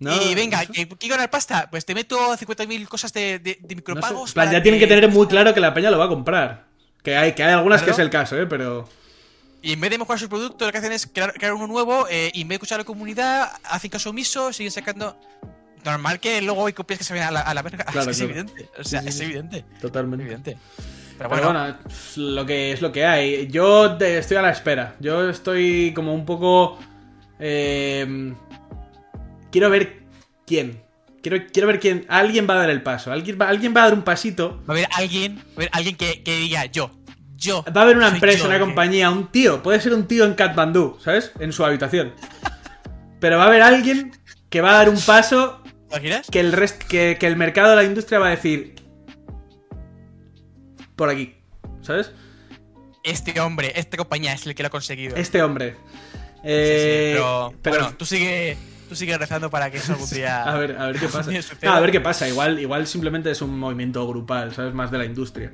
No, 0.00 0.14
y 0.22 0.34
venga, 0.34 0.64
que 0.66 0.86
quiero 0.88 1.16
ganar 1.16 1.28
pasta, 1.30 1.68
pues 1.70 1.84
te 1.84 1.92
meto 1.94 2.36
50.000 2.36 2.86
cosas 2.86 3.12
de, 3.12 3.38
de, 3.40 3.40
de 3.40 3.58
no 3.60 3.68
sé. 3.68 3.74
micropagos. 3.76 4.30
En 4.30 4.34
plan, 4.34 4.52
ya 4.52 4.62
tienen 4.62 4.78
que 4.78 4.86
tener 4.86 5.08
muy 5.10 5.26
claro 5.26 5.52
que 5.52 5.60
la 5.60 5.74
peña 5.74 5.90
lo 5.90 5.98
va 5.98 6.04
a 6.04 6.08
comprar. 6.08 6.66
Que 7.02 7.16
hay, 7.16 7.32
que 7.32 7.42
hay 7.42 7.52
algunas 7.52 7.82
que 7.82 7.90
es 7.90 7.98
el 7.98 8.10
caso, 8.10 8.36
¿eh? 8.40 8.46
Pero... 8.46 8.88
Y 9.60 9.72
en 9.72 9.80
vez 9.80 9.90
de 9.90 9.98
mejorar 9.98 10.20
su 10.20 10.28
producto, 10.28 10.66
lo 10.66 10.70
que 10.72 10.78
hacen 10.78 10.92
es 10.92 11.06
crear, 11.08 11.32
crear 11.32 11.52
uno 11.52 11.66
nuevo 11.66 12.06
eh, 12.08 12.30
y 12.32 12.42
en 12.42 12.48
vez 12.48 12.50
de 12.50 12.54
escuchar 12.56 12.76
a 12.76 12.82
la 12.82 12.84
comunidad, 12.84 13.50
hacen 13.64 13.90
caso 13.90 14.10
omiso, 14.10 14.52
siguen 14.52 14.70
sacando. 14.70 15.18
Normal 15.84 16.20
que 16.20 16.40
luego 16.42 16.66
hay 16.66 16.72
copias 16.72 16.98
que 16.98 17.04
se 17.04 17.14
ven 17.14 17.22
a 17.24 17.30
la, 17.32 17.40
a 17.40 17.54
la 17.54 17.62
verga. 17.62 17.84
Claro, 17.90 18.10
es 18.10 18.16
claro. 18.18 18.30
evidente. 18.32 18.68
O 18.78 18.84
sea, 18.84 19.00
Sí, 19.00 19.06
sí, 19.10 19.16
es 19.16 19.20
evidente. 19.22 19.64
Totalmente. 19.80 20.24
Evidente. 20.24 20.56
Pero 21.16 21.30
Pero 21.30 21.44
bueno, 21.52 21.76
lo 22.16 22.46
que 22.46 22.72
es 22.72 22.80
lo 22.82 22.92
que 22.92 23.04
hay. 23.04 23.48
Yo 23.48 23.96
estoy 23.98 24.36
a 24.36 24.42
la 24.42 24.50
espera. 24.50 24.94
Yo 25.00 25.28
estoy 25.28 25.92
como 25.94 26.14
un 26.14 26.24
poco. 26.24 26.78
eh, 27.40 28.34
quiero 29.50 29.70
ver 29.70 30.02
quién. 30.46 30.82
Quiero, 31.22 31.44
quiero 31.52 31.66
ver 31.68 31.80
quién. 31.80 32.06
Alguien 32.08 32.46
va 32.48 32.54
a 32.54 32.58
dar 32.58 32.70
el 32.70 32.82
paso. 32.82 33.12
Alguien 33.12 33.38
va, 33.40 33.48
alguien 33.48 33.74
va 33.76 33.82
a 33.82 33.84
dar 33.84 33.94
un 33.94 34.02
pasito. 34.02 34.62
va 34.68 34.74
a 34.74 34.76
haber 34.78 34.88
alguien, 34.92 35.36
va 35.38 35.40
a 35.40 35.54
haber 35.56 35.70
alguien 35.72 35.96
que, 35.96 36.22
que 36.22 36.36
diga 36.36 36.64
yo. 36.66 36.90
Yo. 37.36 37.64
Va 37.76 37.82
a 37.82 37.84
haber 37.84 37.96
una 37.96 38.08
empresa, 38.08 38.38
yo 38.38 38.44
una 38.46 38.54
que- 38.54 38.60
compañía, 38.64 39.10
un 39.10 39.28
tío. 39.30 39.62
Puede 39.62 39.80
ser 39.80 39.94
un 39.94 40.06
tío 40.08 40.24
en 40.24 40.34
Katmandú, 40.34 40.96
¿sabes? 41.00 41.32
En 41.38 41.52
su 41.52 41.64
habitación. 41.64 42.12
Pero 43.20 43.36
va 43.38 43.44
a 43.44 43.46
haber 43.48 43.62
alguien 43.62 44.12
que 44.50 44.60
va 44.60 44.70
a 44.70 44.74
dar 44.74 44.88
un 44.88 45.00
paso 45.00 45.62
¿Te 45.62 45.96
imaginas? 45.96 46.26
que 46.30 46.40
el, 46.40 46.52
rest, 46.52 46.82
que, 46.82 47.16
que 47.18 47.26
el 47.26 47.36
mercado 47.36 47.70
de 47.70 47.76
la 47.76 47.84
industria 47.84 48.18
va 48.18 48.26
a 48.28 48.30
decir. 48.30 48.74
Por 50.96 51.08
aquí. 51.10 51.34
¿Sabes? 51.82 52.12
Este 53.04 53.38
hombre, 53.40 53.72
esta 53.76 53.96
compañía 53.96 54.32
es 54.32 54.46
el 54.46 54.54
que 54.54 54.62
lo 54.62 54.66
ha 54.66 54.70
conseguido. 54.70 55.16
Este 55.16 55.42
hombre. 55.42 55.72
Sí, 55.72 55.76
sí, 56.36 56.40
Eh, 56.44 57.12
pero, 57.14 57.54
pero 57.62 57.76
bueno, 57.76 57.94
tú 57.96 58.04
sigue. 58.04 58.56
Tú 58.88 58.96
sigues 58.96 59.18
rezando 59.18 59.50
para 59.50 59.70
que 59.70 59.76
eso 59.78 59.92
algún 59.92 60.08
día. 60.12 60.42
A 60.44 60.58
ver, 60.58 60.76
a 60.78 60.86
ver 60.86 60.98
qué 60.98 61.08
pasa. 61.12 61.30
No, 61.62 61.72
a 61.72 61.80
ver 61.80 61.90
qué 61.92 62.00
pasa. 62.00 62.28
Igual, 62.28 62.58
igual 62.58 62.86
simplemente 62.86 63.30
es 63.30 63.42
un 63.42 63.58
movimiento 63.58 64.06
grupal, 64.08 64.54
¿sabes? 64.54 64.74
Más 64.74 64.90
de 64.90 64.98
la 64.98 65.04
industria. 65.04 65.52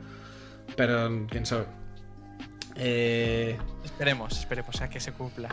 Pero 0.76 1.26
quién 1.30 1.45
sabe. 1.47 1.66
Eh, 2.76 3.57
Esperemos, 3.85 4.37
esperemos 4.39 4.80
a 4.80 4.89
que 4.89 4.99
se 5.01 5.12
cumpla. 5.12 5.49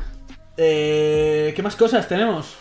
eh, 0.57 1.53
¿Qué 1.55 1.61
más 1.63 1.75
cosas 1.75 2.07
tenemos 2.07 2.55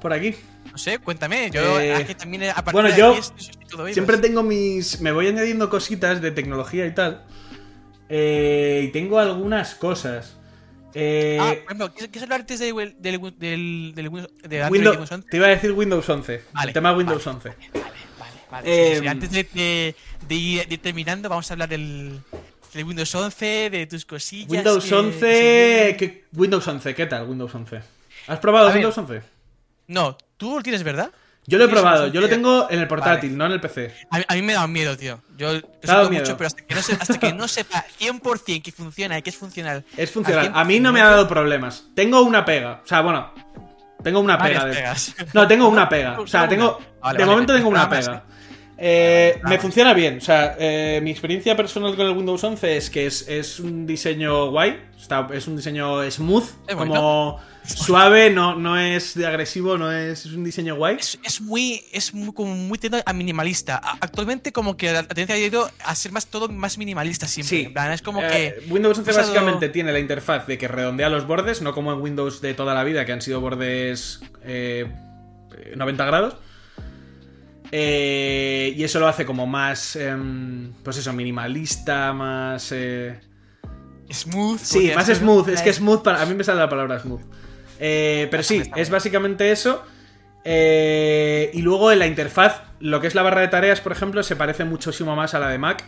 por 0.00 0.12
aquí? 0.12 0.34
No 0.70 0.78
sé, 0.78 0.98
cuéntame. 0.98 1.50
Yo 1.50 1.80
Eh, 1.80 1.94
aquí 1.94 2.14
también 2.14 2.44
a 2.54 2.62
bueno, 2.72 2.90
de 2.90 2.96
yo 2.96 3.10
aquí 3.10 3.20
estoy- 3.20 3.40
estoy 3.40 3.66
todo 3.66 3.82
oídos. 3.84 3.94
Siempre 3.94 4.18
tengo 4.18 4.42
mis. 4.42 5.00
Me 5.00 5.12
voy 5.12 5.26
añadiendo 5.28 5.68
cositas 5.70 6.20
de 6.20 6.30
tecnología 6.30 6.86
y 6.86 6.94
tal. 6.94 7.24
Eh, 8.08 8.84
y 8.88 8.92
tengo 8.92 9.18
algunas 9.18 9.74
cosas. 9.74 10.36
Eh, 10.94 11.38
Ah, 11.40 11.48
por 11.54 11.64
ejemplo, 11.64 11.92
¿quieres, 11.92 12.08
quieres 12.10 12.22
hablar 12.22 12.40
antes 12.42 12.60
del, 12.60 12.74
del, 12.74 13.20
del, 13.20 13.20
del 13.38 13.94
de 13.94 14.08
Windows, 14.08 14.70
Windows 14.70 15.10
11? 15.12 15.28
te 15.28 15.36
iba 15.36 15.46
a 15.46 15.50
decir 15.50 15.72
Windows 15.72 16.08
11. 16.08 16.42
Vale, 16.52 16.68
el 16.70 16.74
tema 16.74 16.92
Windows 16.96 17.24
vale, 17.24 17.36
11. 17.36 17.48
Vale, 17.72 17.84
vale, 18.18 18.40
vale. 18.50 18.68
Eh, 18.72 18.88
sí, 18.88 18.94
sí, 18.94 19.00
sí. 19.02 19.06
Antes 19.08 19.30
de, 19.32 19.42
de- 19.52 19.96
de 20.28 20.34
ir, 20.34 20.68
de 20.68 20.74
ir 20.74 20.80
terminando, 20.82 21.28
vamos 21.28 21.50
a 21.50 21.54
hablar 21.54 21.68
del, 21.68 22.20
del 22.72 22.84
Windows 22.84 23.14
11, 23.14 23.70
de 23.70 23.86
tus 23.86 24.04
cosillas. 24.04 24.48
Windows 24.50 24.84
que- 24.84 24.94
11. 24.94 25.26
que 25.26 25.96
¿qué- 25.98 26.24
Windows 26.32 26.66
11, 26.68 26.94
¿qué 26.94 27.06
tal 27.06 27.28
Windows 27.28 27.54
11? 27.54 27.80
¿Has 28.28 28.38
probado 28.38 28.66
A 28.66 28.68
ver. 28.68 28.76
Windows 28.76 28.96
11? 28.96 29.22
No, 29.88 30.16
tú 30.36 30.56
lo 30.56 30.62
tienes, 30.62 30.82
¿verdad? 30.82 31.10
Yo 31.46 31.58
lo 31.58 31.64
he 31.64 31.66
¿Tienes 31.68 31.82
probado, 31.82 32.06
yo 32.08 32.20
lo 32.22 32.28
tengo 32.28 32.68
en 32.70 32.80
el 32.80 32.88
portátil, 32.88 33.30
Vale. 33.30 33.36
no 33.38 33.46
en 33.46 33.52
el 33.52 33.60
PC. 33.60 33.92
A 34.10 34.18
mí, 34.18 34.24
a 34.26 34.34
mí 34.34 34.42
me 34.42 34.52
da 34.54 34.66
miedo, 34.66 34.96
tío. 34.96 35.20
Yo 35.36 35.52
lo 35.52 35.60
miedo? 36.08 36.22
mucho, 36.22 36.36
pero 36.38 36.46
hasta 36.48 36.62
que, 36.62 36.74
no 36.74 36.82
se- 36.82 36.92
hasta 36.94 37.18
que 37.18 37.32
no 37.34 37.48
sepa 37.48 37.84
100% 38.00 38.62
que 38.62 38.72
funciona 38.72 39.18
y 39.18 39.22
que 39.22 39.28
es 39.30 39.36
funcional. 39.36 39.84
Es 39.96 40.10
funcional. 40.10 40.46
al 40.46 40.52
A 40.60 40.64
mí 40.64 40.80
no 40.80 40.90
me 40.92 41.00
ha 41.00 41.04
100%, 41.04 41.10
dado 41.10 41.28
problemas. 41.28 41.84
Tengo 41.94 42.22
una 42.22 42.44
pega. 42.44 42.80
O 42.82 42.86
sea, 42.86 43.02
bueno. 43.02 43.30
Tengo 44.02 44.20
una 44.20 44.38
pega. 44.38 44.64
de- 44.64 44.74
pegas. 44.74 45.14
No, 45.34 45.46
tengo 45.46 45.68
una 45.68 45.88
pega. 45.88 46.18
O 46.20 46.26
sea, 46.26 46.48
tengo. 46.48 46.78
Vale, 47.02 47.18
de 47.18 47.24
vale, 47.24 47.26
momento 47.26 47.54
tengo 47.54 47.68
una 47.68 47.88
pega. 47.90 48.24
Eh, 48.76 49.34
Nada 49.42 49.48
me 49.50 49.58
funciona 49.60 49.92
bien. 49.94 50.18
O 50.18 50.20
sea, 50.20 50.56
eh, 50.58 50.98
mi 51.02 51.10
experiencia 51.10 51.56
personal 51.56 51.94
con 51.94 52.06
el 52.06 52.12
Windows 52.16 52.42
11 52.42 52.76
es 52.76 52.90
que 52.90 53.06
es, 53.06 53.28
es 53.28 53.60
un 53.60 53.86
diseño 53.86 54.50
guay. 54.50 54.80
Está, 54.98 55.28
es 55.32 55.46
un 55.46 55.56
diseño 55.56 56.10
smooth. 56.10 56.44
Es 56.66 56.74
como 56.74 57.38
suave, 57.66 58.30
no, 58.30 58.54
no 58.56 58.78
es 58.78 59.14
de 59.14 59.26
agresivo, 59.26 59.78
no 59.78 59.90
es, 59.90 60.26
es 60.26 60.32
un 60.32 60.44
diseño 60.44 60.76
guay. 60.76 60.96
Es, 60.98 61.18
es 61.22 61.40
muy, 61.40 61.82
es 61.92 62.12
muy, 62.14 62.32
como 62.32 62.54
muy 62.54 62.78
a 63.04 63.12
minimalista. 63.12 63.80
Actualmente 64.00 64.52
como 64.52 64.76
que 64.76 64.92
la 64.92 65.02
tendencia 65.04 65.34
ha 65.36 65.38
ido 65.38 65.70
a 65.84 65.94
ser 65.94 66.12
más 66.12 66.26
todo 66.26 66.48
más 66.48 66.76
minimalista 66.78 67.26
siempre. 67.26 67.56
Sí. 67.58 67.64
En 67.66 67.72
plan, 67.72 67.92
es 67.92 68.02
como 68.02 68.22
Eh, 68.22 68.56
que 68.64 68.70
Windows 68.72 68.98
11 68.98 69.10
ha 69.10 69.12
usado- 69.14 69.26
básicamente 69.28 69.68
tiene 69.70 69.92
la 69.92 69.98
interfaz 69.98 70.46
de 70.46 70.58
que 70.58 70.68
redondea 70.68 71.08
los 71.08 71.26
bordes, 71.26 71.62
no 71.62 71.72
como 71.74 71.92
en 71.92 72.00
Windows 72.00 72.40
de 72.40 72.54
toda 72.54 72.74
la 72.74 72.84
vida, 72.84 73.04
que 73.04 73.12
han 73.12 73.22
sido 73.22 73.40
bordes 73.40 74.20
eh, 74.42 74.86
90 75.76 76.04
grados. 76.04 76.36
Eh, 77.72 78.72
y 78.76 78.84
eso 78.84 79.00
lo 79.00 79.08
hace 79.08 79.24
como 79.24 79.46
más, 79.46 79.96
em, 79.96 80.72
pues 80.82 80.96
eso, 80.98 81.12
minimalista, 81.12 82.12
más... 82.12 82.70
eh, 82.72 83.18
smooth. 84.12 84.58
Sí, 84.60 84.92
más 84.94 85.06
smooth. 85.08 85.48
Es 85.48 85.62
que 85.62 85.72
smooth, 85.72 86.02
para, 86.02 86.22
a 86.22 86.26
mí 86.26 86.34
me 86.34 86.44
sale 86.44 86.60
la 86.60 86.68
palabra 86.68 87.00
smooth. 87.00 87.22
Eh, 87.80 88.28
pero 88.30 88.42
sí, 88.42 88.58
está 88.58 88.80
es 88.80 88.90
básicamente 88.90 89.50
eso. 89.52 89.84
Eh, 90.44 91.50
y 91.54 91.62
luego 91.62 91.90
en 91.90 91.98
la 91.98 92.06
interfaz, 92.06 92.62
lo 92.80 93.00
que 93.00 93.06
es 93.06 93.14
la 93.14 93.22
barra 93.22 93.40
de 93.40 93.48
tareas, 93.48 93.80
por 93.80 93.92
ejemplo, 93.92 94.22
se 94.22 94.36
parece 94.36 94.64
muchísimo 94.64 95.16
más 95.16 95.34
a 95.34 95.38
la 95.38 95.48
de 95.48 95.58
Mac. 95.58 95.84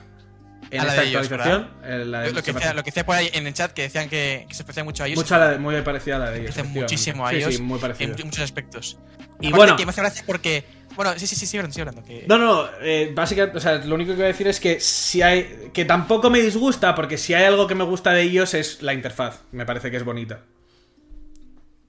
En 0.70 0.80
A 0.80 0.84
la 0.84 0.90
esta 0.90 1.02
de 1.02 1.08
actualización. 1.16 1.70
Eh, 1.84 2.04
la 2.06 2.20
de- 2.22 2.32
Lo, 2.32 2.34
que 2.42 2.52
decía, 2.52 2.52
parece- 2.54 2.74
lo 2.74 2.82
que 2.82 2.90
decía 2.90 3.06
por 3.06 3.14
ahí 3.14 3.30
en 3.32 3.46
el 3.46 3.54
chat 3.54 3.70
que 3.72 3.82
decían 3.82 4.08
que, 4.08 4.46
que 4.48 4.54
se 4.54 4.64
parecía 4.64 4.82
mucho 4.82 5.04
a 5.04 5.06
ellos. 5.06 5.18
Mucho 5.18 5.34
a 5.36 5.38
la 5.38 5.48
de- 5.50 5.58
muy 5.58 5.80
parecida 5.82 6.16
a 6.16 6.18
la 6.18 6.30
de 6.30 6.40
ellos. 6.40 6.54
se 6.54 6.62
muchísimo 6.64 7.24
a 7.26 7.30
Sí, 7.30 7.36
ellos 7.36 7.54
sí, 7.54 7.62
muy 7.62 7.78
en, 8.00 8.10
muchos 8.24 8.40
aspectos. 8.40 8.98
Y 9.40 9.48
Aparte 9.48 9.56
bueno. 9.56 9.76
que 9.76 9.84
me 9.86 9.90
hace 9.90 10.00
gracia 10.00 10.24
porque. 10.26 10.64
Bueno, 10.96 11.12
sí, 11.18 11.26
sí, 11.26 11.36
sí, 11.36 11.46
sí, 11.46 11.58
hablando, 11.58 11.74
sí, 11.74 11.80
hablando. 11.82 12.02
Que... 12.02 12.24
No, 12.26 12.38
no, 12.38 12.66
eh, 12.80 13.12
básicamente, 13.14 13.58
o 13.58 13.60
sea, 13.60 13.74
lo 13.76 13.94
único 13.94 14.12
que 14.12 14.16
voy 14.16 14.24
a 14.24 14.28
decir 14.28 14.48
es 14.48 14.58
que 14.58 14.80
si 14.80 15.20
hay. 15.22 15.70
que 15.72 15.84
tampoco 15.84 16.30
me 16.30 16.40
disgusta, 16.40 16.94
porque 16.94 17.18
si 17.18 17.34
hay 17.34 17.44
algo 17.44 17.66
que 17.66 17.74
me 17.74 17.84
gusta 17.84 18.12
de 18.12 18.22
ellos 18.22 18.54
es 18.54 18.82
la 18.82 18.94
interfaz. 18.94 19.42
Me 19.52 19.66
parece 19.66 19.90
que 19.90 19.98
es 19.98 20.04
bonita. 20.04 20.40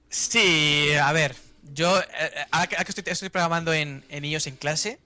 Sí, 0.08 0.90
a 1.00 1.12
ver. 1.12 1.34
Yo, 1.74 1.98
eh, 1.98 2.04
eh, 2.20 2.30
ahora 2.50 2.66
que, 2.66 2.76
estoy, 2.88 3.04
estoy 3.06 3.28
programando 3.28 3.72
en, 3.74 4.04
en 4.08 4.24
iOS 4.24 4.46
en 4.46 4.56
clase, 4.56 4.98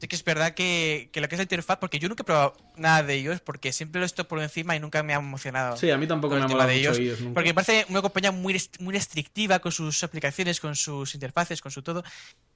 sí 0.00 0.08
que 0.08 0.16
es 0.16 0.24
verdad 0.24 0.54
que, 0.54 1.10
que 1.12 1.20
lo 1.20 1.28
que 1.28 1.36
es 1.36 1.38
la 1.38 1.44
interfaz, 1.44 1.78
porque 1.78 1.98
yo 2.00 2.08
nunca 2.08 2.22
he 2.22 2.24
probado 2.26 2.56
nada 2.76 3.02
de 3.04 3.14
ellos, 3.14 3.40
porque 3.40 3.72
siempre 3.72 4.00
lo 4.00 4.06
estoy 4.06 4.24
por 4.24 4.40
encima 4.42 4.74
y 4.74 4.80
nunca 4.80 5.02
me 5.04 5.14
ha 5.14 5.18
emocionado. 5.18 5.76
Sí, 5.76 5.90
a 5.90 5.96
mí 5.96 6.06
tampoco 6.08 6.34
me 6.34 6.40
ha 6.40 6.44
el 6.44 6.50
molado 6.50 6.70
de 6.70 6.76
mucho 6.76 6.88
ellos, 6.90 6.98
ellos 6.98 7.20
nunca. 7.20 7.34
Porque 7.34 7.50
me 7.50 7.54
parece 7.54 7.86
una 7.88 8.02
compañía 8.02 8.32
muy, 8.32 8.52
rest- 8.54 8.80
muy 8.80 8.94
restrictiva 8.94 9.60
con 9.60 9.70
sus 9.70 10.02
aplicaciones, 10.02 10.58
con 10.60 10.74
sus 10.74 11.14
interfaces, 11.14 11.60
con 11.60 11.70
su 11.70 11.82
todo. 11.82 12.02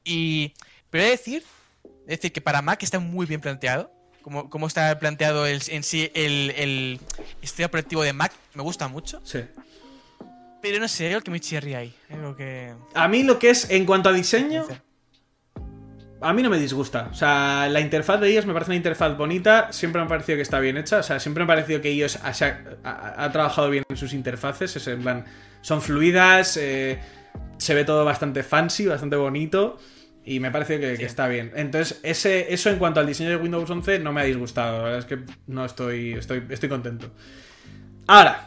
Y. 0.05 0.55
Pero 0.91 1.05
he 1.05 1.07
de 1.07 1.13
decir, 1.13 1.45
he 1.85 2.11
de 2.11 2.17
decir 2.17 2.33
que 2.33 2.41
para 2.41 2.63
Mac 2.63 2.83
está 2.83 2.99
muy 2.99 3.27
bien 3.27 3.41
planteado. 3.41 3.93
Como, 4.23 4.49
como 4.51 4.69
está 4.69 4.97
planteado 5.01 5.47
el- 5.47 5.63
en 5.69 5.83
sí 5.83 6.11
el, 6.15 6.51
el 6.57 7.01
sistema 7.41 7.67
operativo 7.67 8.03
de 8.03 8.13
Mac, 8.13 8.33
me 8.55 8.63
gusta 8.63 8.87
mucho. 8.87 9.21
Sí. 9.25 9.41
Pero 10.63 10.79
no 10.79 10.87
sé, 10.87 11.07
hay 11.07 11.15
algo 11.15 11.25
que 11.25 11.31
me 11.33 11.41
chirría 11.41 11.79
ahí. 11.79 11.93
hay 12.09 12.17
Algo 12.17 12.37
que. 12.37 12.73
A 12.95 13.09
mí 13.09 13.25
lo 13.25 13.39
que 13.39 13.51
es, 13.51 13.69
en 13.69 13.85
cuanto 13.85 14.09
a 14.09 14.13
diseño, 14.13 14.65
a 16.21 16.33
mí 16.33 16.43
no 16.43 16.51
me 16.51 16.59
disgusta. 16.59 17.09
O 17.11 17.15
sea, 17.15 17.69
la 17.69 17.81
interfaz 17.81 18.21
de 18.21 18.31
ellos 18.31 18.47
me 18.47 18.53
parece 18.53 18.71
una 18.71 18.77
interfaz 18.77 19.17
bonita. 19.17 19.73
Siempre 19.73 20.01
me 20.01 20.07
ha 20.07 20.09
parecido 20.09 20.37
que 20.37 20.43
está 20.43 20.61
bien 20.61 20.77
hecha. 20.77 20.99
O 20.99 21.03
sea, 21.03 21.19
siempre 21.19 21.45
me 21.45 21.53
ha 21.53 21.57
parecido 21.57 21.81
que 21.81 21.91
ellos 21.91 22.19
ha, 22.23 23.31
trabajado 23.33 23.71
bien 23.71 23.83
en 23.89 23.97
sus 23.97 24.13
interfaces. 24.13 24.77
Es 24.77 24.87
en 24.87 25.03
plan, 25.03 25.25
son 25.63 25.83
fluidas, 25.83 26.57
eh, 26.57 27.01
se 27.59 27.75
ve 27.75 27.85
todo 27.85 28.05
bastante 28.05 28.45
fancy, 28.45 28.87
bastante 28.87 29.17
bonito. 29.17 29.79
Y 30.25 30.39
me 30.39 30.53
parece 30.53 30.79
que, 30.79 30.97
que 30.97 31.05
está 31.05 31.27
bien. 31.27 31.51
Entonces, 31.57 31.99
ese, 32.05 32.55
eso 32.55 32.71
en 32.71 32.79
cuanto 32.79 33.01
al 33.01 33.07
diseño 33.07 33.31
de 33.31 33.37
Windows 33.37 33.69
11 33.69 33.99
no 33.99 34.13
me 34.13 34.21
ha 34.21 34.25
disgustado. 34.25 34.79
La 34.79 34.85
verdad 34.85 34.99
es 35.01 35.07
que 35.07 35.19
no 35.49 35.65
estoy, 35.65 36.13
estoy, 36.13 36.45
estoy 36.49 36.69
contento. 36.69 37.11
Ahora, 38.07 38.47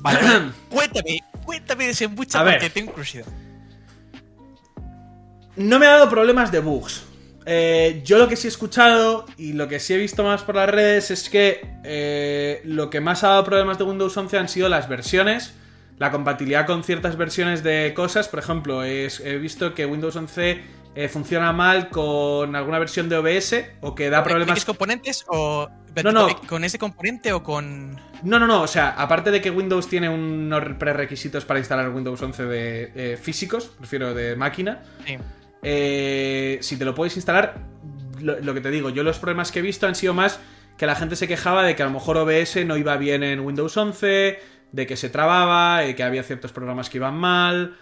Vale, 0.00 0.18
cuéntame, 0.70 1.20
cuéntame 1.44 1.84
de 1.86 1.90
ese 1.90 2.04
embucha 2.04 2.40
A 2.40 2.42
ver. 2.42 2.54
porque 2.54 2.70
tengo 2.70 2.92
curiosidad. 2.92 3.26
No 5.56 5.78
me 5.78 5.86
ha 5.86 5.90
dado 5.90 6.08
problemas 6.08 6.50
de 6.52 6.60
bugs. 6.60 7.04
Eh, 7.46 8.02
yo 8.04 8.18
lo 8.18 8.28
que 8.28 8.36
sí 8.36 8.46
he 8.46 8.50
escuchado 8.50 9.26
y 9.36 9.54
lo 9.54 9.66
que 9.66 9.80
sí 9.80 9.94
he 9.94 9.96
visto 9.96 10.22
más 10.22 10.42
por 10.42 10.54
las 10.56 10.68
redes 10.68 11.10
es 11.10 11.28
que 11.28 11.66
eh, 11.84 12.60
lo 12.64 12.90
que 12.90 13.00
más 13.00 13.24
ha 13.24 13.28
dado 13.28 13.44
problemas 13.44 13.78
de 13.78 13.84
Windows 13.84 14.16
11 14.16 14.38
han 14.38 14.48
sido 14.48 14.68
las 14.68 14.88
versiones, 14.88 15.54
la 15.98 16.10
compatibilidad 16.10 16.66
con 16.66 16.84
ciertas 16.84 17.16
versiones 17.16 17.62
de 17.62 17.92
cosas. 17.94 18.28
Por 18.28 18.38
ejemplo, 18.38 18.84
es- 18.84 19.20
he 19.20 19.36
visto 19.38 19.74
que 19.74 19.86
Windows 19.86 20.16
11 20.16 20.60
eh, 20.94 21.08
funciona 21.08 21.52
mal 21.52 21.88
con 21.88 22.54
alguna 22.56 22.78
versión 22.78 23.08
de 23.08 23.16
OBS 23.16 23.54
o 23.80 23.94
que 23.94 24.10
da 24.10 24.18
¿Con 24.18 24.30
problemas 24.30 24.56
X 24.58 24.64
componentes 24.64 25.24
o. 25.28 25.68
No, 26.04 26.12
no. 26.12 26.28
¿Con, 26.46 26.62
ese 26.64 26.78
componente 26.78 27.32
o 27.32 27.42
con.? 27.42 27.96
No, 28.22 28.38
no, 28.38 28.46
no, 28.46 28.62
o 28.62 28.66
sea, 28.66 28.90
aparte 28.90 29.30
de 29.30 29.40
que 29.40 29.50
Windows 29.50 29.88
tiene 29.88 30.08
unos 30.08 30.76
prerequisitos 30.78 31.44
para 31.44 31.58
instalar 31.58 31.90
Windows 31.90 32.20
11 32.20 32.44
de 32.44 32.92
eh, 32.94 33.16
físicos, 33.16 33.66
prefiero 33.76 34.14
de 34.14 34.36
máquina, 34.36 34.82
Sí. 35.06 35.18
eh, 35.62 36.58
si 36.60 36.76
te 36.76 36.84
lo 36.84 36.94
puedes 36.94 37.16
instalar, 37.16 37.56
lo, 38.20 38.38
lo 38.40 38.54
que 38.54 38.60
te 38.60 38.70
digo, 38.70 38.90
yo 38.90 39.02
los 39.02 39.18
problemas 39.18 39.50
que 39.50 39.58
he 39.58 39.62
visto 39.62 39.86
han 39.88 39.94
sido 39.96 40.14
más 40.14 40.38
que 40.76 40.86
la 40.86 40.94
gente 40.94 41.16
se 41.16 41.28
quejaba 41.28 41.62
de 41.62 41.76
que 41.76 41.82
a 41.82 41.86
lo 41.86 41.92
mejor 41.92 42.16
OBS 42.16 42.64
no 42.64 42.76
iba 42.76 42.96
bien 42.96 43.22
en 43.22 43.40
Windows 43.40 43.76
11, 43.76 44.38
de 44.72 44.86
que 44.86 44.96
se 44.96 45.10
trababa, 45.10 45.84
eh, 45.84 45.94
que 45.94 46.02
había 46.02 46.22
ciertos 46.22 46.52
programas 46.52 46.88
que 46.88 46.98
iban 46.98 47.16
mal. 47.16 47.76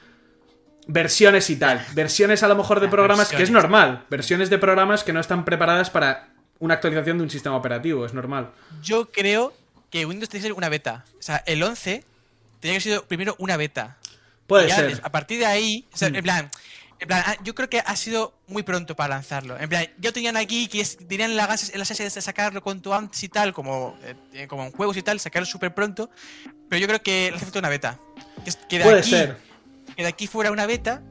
Versiones 0.89 1.51
y 1.51 1.57
tal. 1.57 1.85
Versiones 1.93 2.43
a 2.43 2.49
lo 2.49 2.57
mejor 2.57 2.81
de 2.81 2.87
Ah, 2.87 2.91
programas, 2.91 3.29
que 3.29 3.43
es 3.43 3.51
normal. 3.51 4.07
Versiones 4.11 4.49
de 4.51 4.59
programas 4.59 5.05
que 5.05 5.13
no 5.13 5.21
están 5.21 5.45
preparadas 5.45 5.91
para 5.91 6.31
una 6.59 6.75
actualización 6.75 7.19
de 7.19 7.25
un 7.25 7.31
sistema 7.31 7.57
operativo, 7.57 8.07
es 8.07 8.15
normal. 8.15 8.51
Yo 8.83 9.11
creo 9.13 9.53
que 9.91 10.07
Windows 10.07 10.29
tiene 10.31 10.43
que 10.43 10.49
ser 10.49 10.53
una 10.55 10.69
beta. 10.71 11.05
O 11.19 11.23
sea, 11.23 11.43
el 11.47 11.63
11 11.63 12.05
tenía 12.61 12.77
que 12.79 12.81
ser 12.81 13.03
primero 13.03 13.37
una 13.39 13.57
beta. 13.59 13.99
Puede 14.47 14.71
ser. 14.71 14.99
A 15.05 15.13
partir 15.13 15.39
de 15.39 15.47
ahí, 15.47 15.87
o 15.93 15.97
sea, 15.97 16.09
Mm. 16.09 16.15
en 16.17 16.23
plan, 16.25 16.51
en 17.01 17.07
plan, 17.07 17.23
ah, 17.27 17.37
yo 17.45 17.55
creo 17.55 17.69
que 17.69 17.81
ha 17.85 17.95
sido 17.95 18.35
muy 18.47 18.63
pronto 18.63 18.97
para 18.97 19.11
lanzarlo. 19.15 19.59
En 19.61 19.69
plan, 19.69 19.87
ya 19.99 20.11
tenían 20.11 20.39
aquí 20.39 20.69
que 20.69 20.83
tenían 21.07 21.37
las 21.37 21.73
las 21.75 21.91
ansias 21.91 22.15
de 22.15 22.23
sacarlo 22.23 22.63
cuanto 22.63 22.95
antes 22.95 23.23
y 23.23 23.29
tal, 23.29 23.53
como, 23.53 23.97
eh, 24.33 24.47
como 24.49 24.65
en 24.65 24.73
juegos 24.73 24.97
y 24.97 25.03
tal, 25.03 25.21
sacarlo 25.21 25.45
súper 25.47 25.75
pronto. 25.75 26.11
Pero 26.71 26.81
yo 26.81 26.87
creo 26.89 27.03
que 27.03 27.29
le 27.31 27.37
hace 27.37 27.45
falta 27.45 27.59
una 27.59 27.69
beta. 27.69 27.99
Que, 28.43 28.51
es- 28.51 28.57
que 28.57 28.79
de 28.79 28.85
Puede 28.85 29.01
aquí, 29.01 29.11
ser. 29.11 29.37
Que 29.99 30.05
de 30.05 30.11
aquí 30.11 30.29
fuera 30.29 30.53
una 30.53 30.65
beta, 30.65 31.03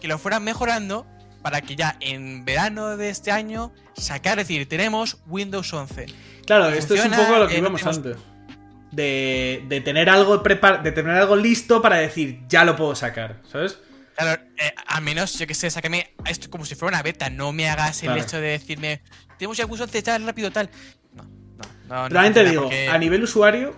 que 0.00 0.06
lo 0.06 0.16
fueran 0.16 0.44
mejorando 0.44 1.04
para 1.42 1.62
que 1.62 1.74
ya 1.74 1.96
en 1.98 2.44
verano 2.44 2.96
de 2.96 3.08
este 3.10 3.32
año 3.32 3.72
sacar, 3.96 4.38
es 4.38 4.46
decir, 4.46 4.68
tenemos 4.68 5.20
Windows 5.26 5.74
11. 5.74 6.06
Claro, 6.46 6.68
esto 6.68 6.94
es 6.94 7.04
un 7.06 7.10
poco 7.10 7.36
lo 7.40 7.48
que 7.48 7.54
eh, 7.56 7.60
no 7.60 7.66
íbamos 7.70 7.80
tenemos- 7.82 7.96
antes. 7.96 8.16
De, 8.92 9.64
de 9.68 9.80
tener 9.80 10.08
algo 10.08 10.44
prepar 10.44 10.84
de 10.84 10.92
tener 10.92 11.16
algo 11.16 11.34
listo 11.34 11.82
para 11.82 11.96
decir, 11.96 12.42
ya 12.48 12.64
lo 12.64 12.76
puedo 12.76 12.94
sacar, 12.94 13.40
¿sabes? 13.50 13.78
Claro, 14.16 14.40
eh, 14.58 14.72
al 14.86 15.02
menos, 15.02 15.36
yo 15.36 15.44
que 15.48 15.54
sé, 15.54 15.68
sácame 15.68 16.14
esto 16.24 16.48
como 16.50 16.64
si 16.64 16.76
fuera 16.76 16.96
una 16.98 17.02
beta. 17.02 17.30
No 17.30 17.52
me 17.52 17.68
hagas 17.68 18.00
el 18.04 18.10
Claro. 18.10 18.22
hecho 18.22 18.36
de 18.40 18.48
decirme, 18.50 19.02
tenemos 19.38 19.56
ya 19.56 19.64
Windows 19.66 19.88
11 19.88 20.02
tal, 20.02 20.24
rápido, 20.24 20.52
tal. 20.52 20.70
No, 21.16 21.24
no, 21.24 21.30
no. 21.88 22.02
no 22.04 22.08
Realmente 22.10 22.40
funciona 22.42 22.50
digo, 22.50 22.62
porque- 22.62 22.88
a 22.88 22.96
nivel 22.98 23.24
usuario, 23.24 23.76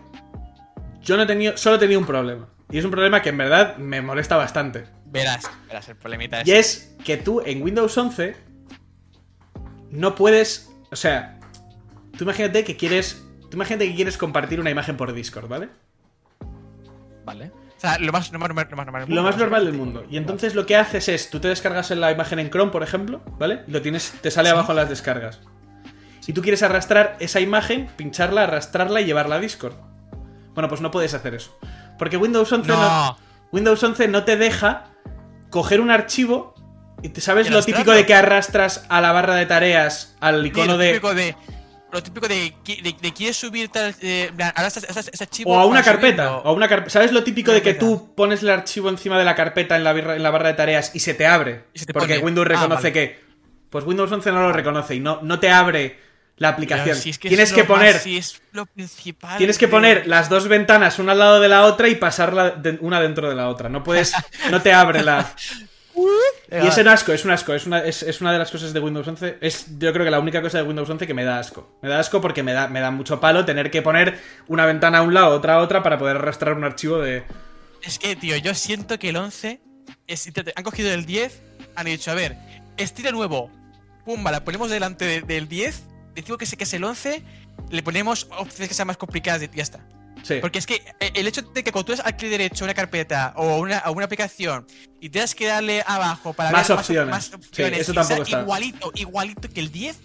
yo 1.00 1.16
no 1.16 1.22
he 1.22 1.26
tenido, 1.26 1.56
solo 1.56 1.76
he 1.76 1.78
tenido 1.78 1.98
un 2.00 2.06
problema. 2.06 2.48
Y 2.72 2.78
es 2.78 2.84
un 2.84 2.90
problema 2.90 3.22
que 3.22 3.28
en 3.28 3.36
verdad 3.38 3.76
me 3.76 4.00
molesta 4.02 4.36
bastante. 4.36 4.84
Verás, 5.06 5.48
verás, 5.68 5.88
el 5.90 5.96
problemita. 5.96 6.42
Y 6.44 6.52
es 6.52 6.96
que 7.04 7.18
tú 7.18 7.42
en 7.44 7.62
Windows 7.62 7.96
11 7.96 8.34
no 9.90 10.14
puedes. 10.14 10.70
O 10.90 10.96
sea, 10.96 11.38
tú 12.16 12.24
imagínate 12.24 12.64
que 12.64 12.76
quieres. 12.76 13.22
Tú 13.50 13.56
imagínate 13.58 13.88
que 13.88 13.94
quieres 13.94 14.16
compartir 14.16 14.58
una 14.58 14.70
imagen 14.70 14.96
por 14.96 15.12
Discord, 15.12 15.48
¿vale? 15.48 15.68
Vale. 17.24 17.52
O 17.76 17.80
sea, 17.82 17.98
lo 17.98 18.12
más, 18.12 18.32
lo 18.32 18.38
más, 18.38 18.48
lo 18.48 18.54
más 18.54 18.68
normal 18.68 19.02
del 19.06 19.14
Lo 19.14 19.16
mundo, 19.16 19.22
más 19.22 19.36
normal 19.36 19.64
del 19.66 19.74
mundo. 19.74 20.06
Y 20.08 20.16
entonces 20.16 20.54
lo 20.54 20.64
que 20.66 20.76
haces 20.76 21.08
es, 21.08 21.30
tú 21.30 21.40
te 21.40 21.48
descargas 21.48 21.90
en 21.90 22.00
la 22.00 22.10
imagen 22.12 22.38
en 22.38 22.48
Chrome, 22.48 22.70
por 22.70 22.82
ejemplo, 22.82 23.20
¿vale? 23.38 23.62
Y 23.66 23.72
lo 23.72 23.82
tienes, 23.82 24.12
te 24.22 24.30
sale 24.30 24.48
Sí. 24.48 24.54
abajo 24.54 24.72
en 24.72 24.76
las 24.76 24.88
descargas. 24.88 25.40
Si 26.20 26.32
tú 26.32 26.40
quieres 26.42 26.62
arrastrar 26.62 27.16
esa 27.18 27.40
imagen, 27.40 27.88
pincharla, 27.96 28.44
arrastrarla 28.44 29.00
y 29.00 29.04
llevarla 29.04 29.34
a 29.36 29.40
Discord. 29.40 29.74
Bueno, 30.54 30.68
pues 30.68 30.80
no 30.80 30.90
puedes 30.92 31.12
hacer 31.14 31.34
eso. 31.34 31.58
Porque 31.98 32.16
Windows 32.16 32.50
11 32.52 32.68
no, 32.68 32.76
No. 32.80 33.18
Windows 33.52 33.82
11 33.82 34.08
no 34.08 34.24
te 34.24 34.36
deja 34.36 34.84
coger 35.50 35.80
un 35.80 35.90
archivo 35.90 36.54
y 37.02 37.08
te 37.10 37.20
sabes 37.20 37.50
lo 37.50 37.62
típico 37.62 37.92
de 37.92 38.06
que 38.06 38.14
arrastras 38.14 38.84
a 38.88 39.00
la 39.00 39.12
barra 39.12 39.34
de 39.34 39.46
tareas 39.46 40.16
al 40.20 40.42
Sí, 40.42 40.48
icono 40.48 40.72
lo 40.72 40.78
de. 40.78 41.34
Lo 41.92 42.02
típico 42.02 42.26
de, 42.26 42.54
de, 42.64 42.94
de 43.02 43.12
quieres 43.12 43.36
subir 43.36 43.68
tal. 43.68 43.94
Eh, 44.00 44.30
estás- 44.66 45.08
ese 45.12 45.24
archivo 45.24 45.52
o 45.52 45.58
a 45.60 45.66
una 45.66 45.82
carpeta, 45.82 46.22
subirlo. 46.28 46.42
o 46.44 46.48
a 46.48 46.52
una 46.54 46.66
carpeta. 46.66 46.90
¿Sabes 46.90 47.12
lo 47.12 47.22
típico 47.22 47.52
de 47.52 47.60
que 47.60 47.74
tú 47.74 48.14
pones 48.14 48.42
el 48.42 48.48
archivo 48.48 48.88
encima 48.88 49.18
de 49.18 49.26
la 49.26 49.34
carpeta 49.34 49.76
en 49.76 49.84
la, 49.84 49.92
barra- 49.92 50.16
en 50.16 50.22
la 50.22 50.30
barra 50.30 50.48
de 50.48 50.54
tareas 50.54 50.92
y 50.94 51.00
se 51.00 51.12
te 51.12 51.26
abre? 51.26 51.64
Y 51.74 51.80
se 51.80 51.84
te 51.86 51.92
porque 51.92 52.14
pone. 52.14 52.24
Windows 52.24 52.46
Ah, 52.46 52.48
reconoce 52.54 52.82
vale. 52.88 52.92
que 52.94 53.20
pues 53.68 53.84
Windows 53.84 54.10
11 54.10 54.32
no 54.32 54.40
lo 54.40 54.52
reconoce 54.54 54.94
y 54.94 55.00
no, 55.00 55.18
no 55.22 55.38
te 55.38 55.50
abre 55.50 55.98
la 56.42 56.48
aplicación. 56.50 56.88
Pero 56.90 57.00
si 57.00 57.10
es 57.10 57.18
que 57.18 57.28
tienes 57.28 57.48
es 57.50 57.54
que 57.54 57.62
más- 57.62 57.68
poner 57.68 57.98
si 57.98 58.18
es 58.18 58.42
lo 58.52 58.66
principal. 58.66 59.38
Tienes 59.38 59.56
que 59.58 59.68
poner 59.68 60.06
las 60.06 60.28
dos 60.28 60.48
ventanas 60.48 60.98
una 60.98 61.12
al 61.12 61.18
lado 61.18 61.40
de 61.40 61.48
la 61.48 61.64
otra 61.64 61.88
y 61.88 61.94
pasarla 61.94 62.50
de- 62.50 62.78
una 62.80 63.00
dentro 63.00 63.28
de 63.28 63.34
la 63.34 63.48
otra. 63.48 63.68
No 63.68 63.82
puedes, 63.82 64.12
no 64.50 64.60
te 64.60 64.72
abre 64.72 65.02
la. 65.02 65.34
Y 66.50 66.66
es 66.66 66.76
un 66.78 66.88
asco, 66.88 67.12
es 67.12 67.24
un 67.24 67.30
asco, 67.30 67.52
es 67.54 67.66
una, 67.66 67.78
es, 67.84 68.02
es 68.02 68.20
una 68.20 68.32
de 68.32 68.38
las 68.38 68.50
cosas 68.50 68.72
de 68.72 68.80
Windows 68.80 69.06
11. 69.06 69.38
Es 69.40 69.66
yo 69.78 69.92
creo 69.92 70.04
que 70.04 70.10
la 70.10 70.20
única 70.20 70.42
cosa 70.42 70.58
de 70.58 70.64
Windows 70.64 70.88
11 70.90 71.06
que 71.06 71.14
me 71.14 71.24
da 71.24 71.38
asco. 71.38 71.78
Me 71.82 71.88
da 71.88 71.98
asco 72.00 72.20
porque 72.20 72.42
me 72.42 72.52
da, 72.52 72.66
me 72.68 72.80
da 72.80 72.90
mucho 72.90 73.20
palo 73.20 73.44
tener 73.44 73.70
que 73.70 73.82
poner 73.82 74.18
una 74.48 74.66
ventana 74.66 74.98
a 74.98 75.02
un 75.02 75.14
lado, 75.14 75.36
otra 75.36 75.54
a 75.54 75.58
otra 75.58 75.82
para 75.82 75.98
poder 75.98 76.16
arrastrar 76.16 76.54
un 76.54 76.64
archivo 76.64 76.98
de. 76.98 77.24
Es 77.82 77.98
que, 77.98 78.16
tío, 78.16 78.36
yo 78.36 78.54
siento 78.54 78.98
que 78.98 79.10
el 79.10 79.16
11. 79.16 79.60
es- 80.06 80.24
te- 80.32 80.44
te- 80.44 80.52
han 80.56 80.64
cogido 80.64 80.92
el 80.92 81.04
10, 81.06 81.40
han 81.76 81.86
dicho, 81.86 82.10
a 82.10 82.14
ver, 82.14 82.36
estilo 82.76 83.12
nuevo. 83.12 83.50
Pumba, 84.04 84.30
la 84.32 84.44
ponemos 84.44 84.70
delante 84.70 85.04
de- 85.04 85.20
del 85.22 85.46
10. 85.48 85.82
Decimos 86.14 86.38
que, 86.38 86.56
que 86.56 86.64
es 86.64 86.74
el 86.74 86.84
11. 86.84 87.22
Le 87.70 87.82
ponemos 87.82 88.28
opciones 88.36 88.68
que 88.68 88.74
sean 88.74 88.86
más 88.88 88.96
complicadas 88.96 89.42
y 89.42 89.48
ya 89.54 89.62
está. 89.62 89.80
Sí. 90.22 90.38
Porque 90.40 90.58
es 90.60 90.66
que 90.66 90.82
eh, 91.00 91.10
el 91.14 91.26
hecho 91.26 91.42
de 91.42 91.64
que 91.64 91.72
cuando 91.72 91.86
tú 91.86 91.92
das 91.96 92.06
al 92.06 92.16
clic 92.16 92.30
derecho 92.30 92.64
a 92.64 92.66
una 92.66 92.74
carpeta 92.74 93.32
o 93.36 93.50
a 93.50 93.58
una, 93.58 93.78
a 93.78 93.90
una 93.90 94.04
aplicación 94.04 94.66
y 95.00 95.08
tengas 95.08 95.34
que 95.34 95.46
darle 95.46 95.82
abajo 95.86 96.32
para 96.32 96.50
Más 96.52 96.68
ver 96.68 96.78
opciones. 96.78 97.10
más 97.10 97.24
Sí, 97.26 97.34
opciones 97.34 97.80
eso 97.80 97.92
y 97.92 97.94
tampoco 97.96 98.22
está. 98.22 98.40
igualito, 98.40 98.92
igualito 98.94 99.48
que 99.48 99.60
el 99.60 99.72
10. 99.72 99.98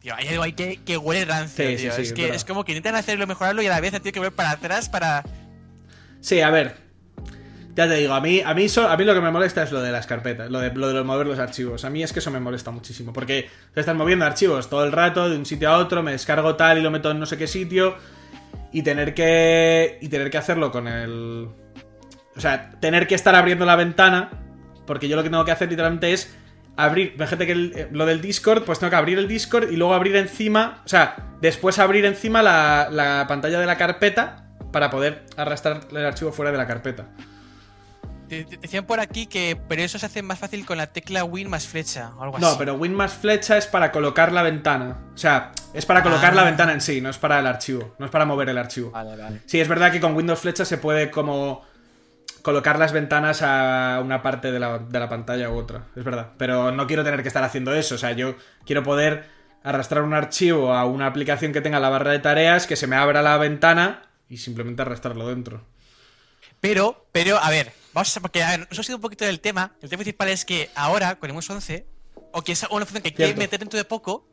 Tío, 0.00 0.14
hay 0.14 0.28
algo 0.28 0.42
ahí 0.42 0.52
que, 0.52 0.76
que 0.84 0.98
huele 0.98 1.24
rancio, 1.24 1.64
Sí, 1.66 1.76
sí, 1.78 1.82
tío. 1.84 1.92
sí, 1.96 2.02
es 2.02 2.12
que 2.12 2.28
es 2.34 2.44
como 2.44 2.64
que 2.66 2.72
intentan 2.72 2.96
hacerlo 2.96 3.26
mejorarlo 3.26 3.62
y 3.62 3.66
a 3.66 3.70
la 3.70 3.80
vez 3.80 3.92
tiene 3.92 4.12
que 4.12 4.18
volver 4.18 4.34
para 4.34 4.50
atrás 4.50 4.90
para. 4.90 5.24
Sí, 6.20 6.42
a 6.42 6.50
ver. 6.50 6.83
Ya 7.74 7.88
te 7.88 7.94
digo, 7.94 8.14
a 8.14 8.20
mí, 8.20 8.40
a 8.44 8.54
mí, 8.54 8.68
so- 8.68 8.88
a 8.88 8.96
mí 8.96 9.04
lo 9.04 9.14
que 9.14 9.20
me 9.20 9.32
molesta 9.32 9.62
es 9.64 9.72
lo 9.72 9.82
de 9.82 9.90
las 9.90 10.06
carpetas, 10.06 10.48
lo 10.50 10.60
de, 10.60 10.72
lo 10.72 10.92
de 10.92 11.02
mover 11.02 11.26
los 11.26 11.38
archivos. 11.40 11.84
A 11.84 11.90
mí 11.90 12.02
es 12.04 12.12
que 12.12 12.20
eso 12.20 12.30
me 12.30 12.38
molesta 12.38 12.70
muchísimo, 12.70 13.12
porque 13.12 13.50
te 13.72 13.80
están 13.80 13.96
moviendo 13.96 14.24
archivos 14.24 14.70
todo 14.70 14.84
el 14.84 14.92
rato 14.92 15.28
de 15.28 15.36
un 15.36 15.44
sitio 15.44 15.70
a 15.70 15.78
otro, 15.78 16.02
me 16.02 16.12
descargo 16.12 16.54
tal 16.54 16.78
y 16.78 16.82
lo 16.82 16.90
meto 16.92 17.10
en 17.10 17.18
no 17.18 17.26
sé 17.26 17.36
qué 17.36 17.48
sitio, 17.48 17.96
y 18.72 18.82
tener 18.82 19.12
que. 19.14 19.98
y 20.00 20.08
tener 20.08 20.30
que 20.30 20.38
hacerlo 20.38 20.70
con 20.70 20.86
el. 20.86 21.48
O 22.36 22.40
sea, 22.40 22.70
tener 22.80 23.06
que 23.08 23.14
estar 23.16 23.34
abriendo 23.34 23.64
la 23.64 23.74
ventana, 23.76 24.30
porque 24.86 25.08
yo 25.08 25.16
lo 25.16 25.22
que 25.24 25.30
tengo 25.30 25.44
que 25.44 25.52
hacer 25.52 25.68
literalmente 25.68 26.12
es 26.12 26.32
abrir. 26.76 27.14
Fíjate 27.18 27.46
que 27.46 27.52
eh, 27.52 27.88
lo 27.90 28.06
del 28.06 28.20
Discord, 28.20 28.62
pues 28.64 28.78
tengo 28.78 28.90
que 28.90 28.96
abrir 28.96 29.18
el 29.18 29.26
Discord 29.26 29.72
y 29.72 29.76
luego 29.76 29.94
abrir 29.94 30.14
encima. 30.16 30.82
O 30.84 30.88
sea, 30.88 31.16
después 31.40 31.78
abrir 31.80 32.04
encima 32.04 32.40
la, 32.42 32.88
la 32.90 33.26
pantalla 33.28 33.58
de 33.58 33.66
la 33.66 33.76
carpeta 33.76 34.46
para 34.72 34.90
poder 34.90 35.24
arrastrar 35.36 35.80
el 35.90 36.04
archivo 36.06 36.30
fuera 36.32 36.50
de 36.52 36.58
la 36.58 36.66
carpeta. 36.68 37.06
Te- 38.28 38.44
te 38.44 38.56
Decían 38.56 38.84
por 38.86 39.00
aquí 39.00 39.26
que 39.26 39.58
pero 39.68 39.82
eso 39.82 39.98
se 39.98 40.06
hace 40.06 40.22
más 40.22 40.38
fácil 40.38 40.64
con 40.66 40.78
la 40.78 40.88
tecla 40.88 41.24
Win 41.24 41.48
más 41.50 41.66
flecha 41.66 42.12
o 42.16 42.22
algo 42.22 42.38
No, 42.38 42.48
así. 42.48 42.56
pero 42.58 42.74
Win 42.74 42.94
más 42.94 43.12
flecha 43.12 43.56
es 43.58 43.66
para 43.66 43.92
colocar 43.92 44.32
la 44.32 44.42
ventana. 44.42 44.98
O 45.14 45.18
sea, 45.18 45.52
es 45.72 45.84
para 45.86 46.02
colocar 46.02 46.32
Ah. 46.32 46.36
la 46.36 46.44
ventana 46.44 46.72
en 46.72 46.80
sí, 46.80 47.00
no 47.00 47.10
es 47.10 47.18
para 47.18 47.38
el 47.38 47.46
archivo. 47.46 47.94
No 47.98 48.06
es 48.06 48.10
para 48.12 48.24
mover 48.24 48.48
el 48.48 48.58
archivo. 48.58 48.90
Vale, 48.90 49.16
vale. 49.16 49.40
Sí, 49.46 49.60
es 49.60 49.68
verdad 49.68 49.92
que 49.92 50.00
con 50.00 50.14
Windows 50.16 50.40
flecha 50.40 50.64
se 50.64 50.78
puede 50.78 51.10
como 51.10 51.62
colocar 52.42 52.78
las 52.78 52.92
ventanas 52.92 53.40
a 53.42 54.00
una 54.04 54.22
parte 54.22 54.52
de 54.52 54.60
la, 54.60 54.78
de 54.78 54.98
la 55.00 55.08
pantalla 55.08 55.48
u 55.50 55.56
otra. 55.56 55.84
Es 55.96 56.04
verdad. 56.04 56.30
Pero 56.36 56.70
no 56.72 56.86
quiero 56.86 57.02
tener 57.04 57.22
que 57.22 57.28
estar 57.28 57.42
haciendo 57.44 57.74
eso. 57.74 57.94
O 57.94 57.98
sea, 57.98 58.12
yo 58.12 58.36
quiero 58.66 58.82
poder 58.82 59.24
arrastrar 59.62 60.02
un 60.02 60.12
archivo 60.12 60.74
a 60.74 60.84
una 60.84 61.06
aplicación 61.06 61.52
que 61.52 61.62
tenga 61.62 61.80
la 61.80 61.88
barra 61.88 62.10
de 62.10 62.18
tareas, 62.18 62.66
que 62.66 62.76
se 62.76 62.86
me 62.86 62.96
abra 62.96 63.22
la 63.22 63.38
ventana 63.38 64.02
y 64.28 64.36
simplemente 64.36 64.82
arrastrarlo 64.82 65.26
dentro. 65.28 65.64
Pero, 66.64 67.06
pero, 67.12 67.36
a 67.38 67.50
ver, 67.50 67.72
vamos 67.92 68.16
a. 68.16 68.20
Porque 68.20 68.42
a 68.42 68.50
ver, 68.50 68.60
nos 68.70 68.78
ha 68.78 68.82
sido 68.82 68.96
un 68.96 69.02
poquito 69.02 69.24
del 69.26 69.38
tema. 69.40 69.72
El 69.82 69.90
tema 69.90 69.98
principal 70.00 70.28
es 70.30 70.44
que 70.46 70.70
ahora, 70.74 71.16
con 71.16 71.28
el 71.28 71.36
Windows 71.36 71.50
11, 71.50 71.86
o 72.32 72.42
que 72.42 72.52
es 72.52 72.62
una 72.70 72.86
función 72.86 73.02
que 73.02 73.12
quiere 73.12 73.34
meter 73.34 73.60
dentro 73.60 73.76
de 73.76 73.84
poco, 73.84 74.26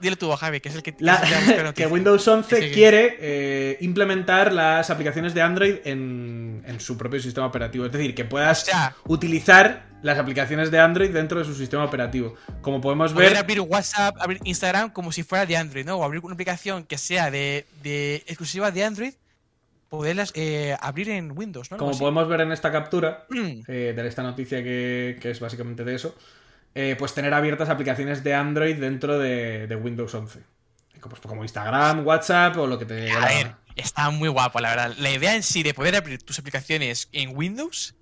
dile 0.00 0.14
tú, 0.14 0.30
Javi, 0.30 0.60
que 0.60 0.68
es 0.68 0.76
el 0.76 0.84
que. 0.84 0.94
La- 1.00 1.20
que 1.20 1.72
que. 1.82 1.86
Windows 1.88 2.26
11 2.28 2.56
Sí, 2.56 2.62
sí. 2.68 2.70
quiere 2.74 3.16
eh, 3.20 3.78
implementar 3.80 4.52
las 4.52 4.88
aplicaciones 4.90 5.34
de 5.34 5.42
Android 5.42 5.76
en, 5.84 6.62
en 6.64 6.78
su 6.78 6.96
propio 6.96 7.20
sistema 7.20 7.46
operativo. 7.46 7.86
Es 7.86 7.92
decir, 7.92 8.14
que 8.14 8.24
puedas 8.24 8.62
O 8.62 8.66
sea- 8.66 8.94
utilizar 9.06 9.86
las 10.02 10.18
aplicaciones 10.18 10.70
de 10.70 10.78
Android 10.78 11.10
dentro 11.10 11.38
de 11.40 11.44
su 11.44 11.54
sistema 11.56 11.82
operativo. 11.84 12.34
Como 12.60 12.80
podemos 12.80 13.14
ver, 13.14 13.36
abrir 13.36 13.60
WhatsApp, 13.62 14.14
abrir 14.20 14.38
Instagram 14.44 14.90
como 14.90 15.10
si 15.10 15.22
fuera 15.24 15.44
de 15.46 15.56
Android, 15.56 15.84
¿no? 15.86 15.96
O 15.96 16.04
abrir 16.04 16.20
una 16.22 16.34
aplicación 16.34 16.84
que 16.84 16.98
sea 16.98 17.30
de, 17.30 17.66
de 17.82 18.16
exclusiva 18.26 18.70
de 18.70 18.84
Android, 18.84 19.14
poderlas 19.96 20.32
eh, 20.34 20.76
abrir 20.80 21.10
en 21.10 21.36
Windows, 21.36 21.70
¿no? 21.70 21.76
Como 21.76 21.90
así. 21.90 22.00
podemos 22.00 22.28
ver 22.28 22.40
en 22.42 22.52
esta 22.52 22.70
captura 22.70 23.26
Mm. 23.30 23.60
eh, 23.66 23.92
de 23.96 24.06
esta 24.08 24.22
noticia 24.22 24.62
que, 24.62 25.18
que 25.20 25.30
es 25.30 25.40
básicamente 25.40 25.84
de 25.84 25.94
eso, 25.94 26.14
eh, 26.74 26.96
pues 26.98 27.14
tener 27.14 27.32
abiertas 27.34 27.68
aplicaciones 27.68 28.24
de 28.24 28.34
Android 28.34 28.76
dentro 28.76 29.18
de, 29.18 29.66
de 29.66 29.76
Windows 29.76 30.14
11. 30.14 30.40
Como, 31.00 31.16
como 31.16 31.42
Instagram, 31.42 32.06
WhatsApp 32.06 32.56
o 32.56 32.66
lo 32.66 32.78
que 32.78 32.86
te 32.86 33.10
A 33.10 33.26
ver, 33.26 33.52
está 33.76 34.10
muy 34.10 34.28
guapo, 34.28 34.60
la 34.60 34.70
verdad. 34.70 34.94
La 34.98 35.10
idea 35.10 35.36
en 35.36 35.42
sí 35.42 35.62
de 35.62 35.74
poder 35.74 35.96
abrir 35.96 36.22
tus 36.22 36.38
aplicaciones 36.38 37.08
en 37.12 37.36
Windows 37.36 37.94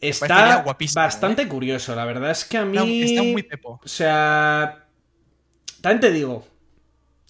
Está 0.00 0.64
bastante 0.94 1.46
curioso, 1.46 1.94
la 1.94 2.04
verdad 2.06 2.30
es 2.30 2.44
que 2.44 2.56
a 2.56 2.64
mí... 2.64 3.02
está 3.02 3.22
muy 3.22 3.42
pepo. 3.42 3.80
O 3.84 3.88
sea. 3.88 4.86
También 5.82 6.00
te 6.00 6.10
digo. 6.10 6.46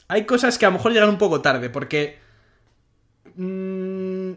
Hay 0.09 0.25
cosas 0.25 0.57
que 0.57 0.67
a 0.67 0.69
lo 0.69 0.75
mejor 0.75 0.93
llegan 0.93 1.09
un 1.09 1.19
poco 1.19 1.41
tarde, 1.41 1.69
porque. 1.71 2.19
mm, 3.35 3.80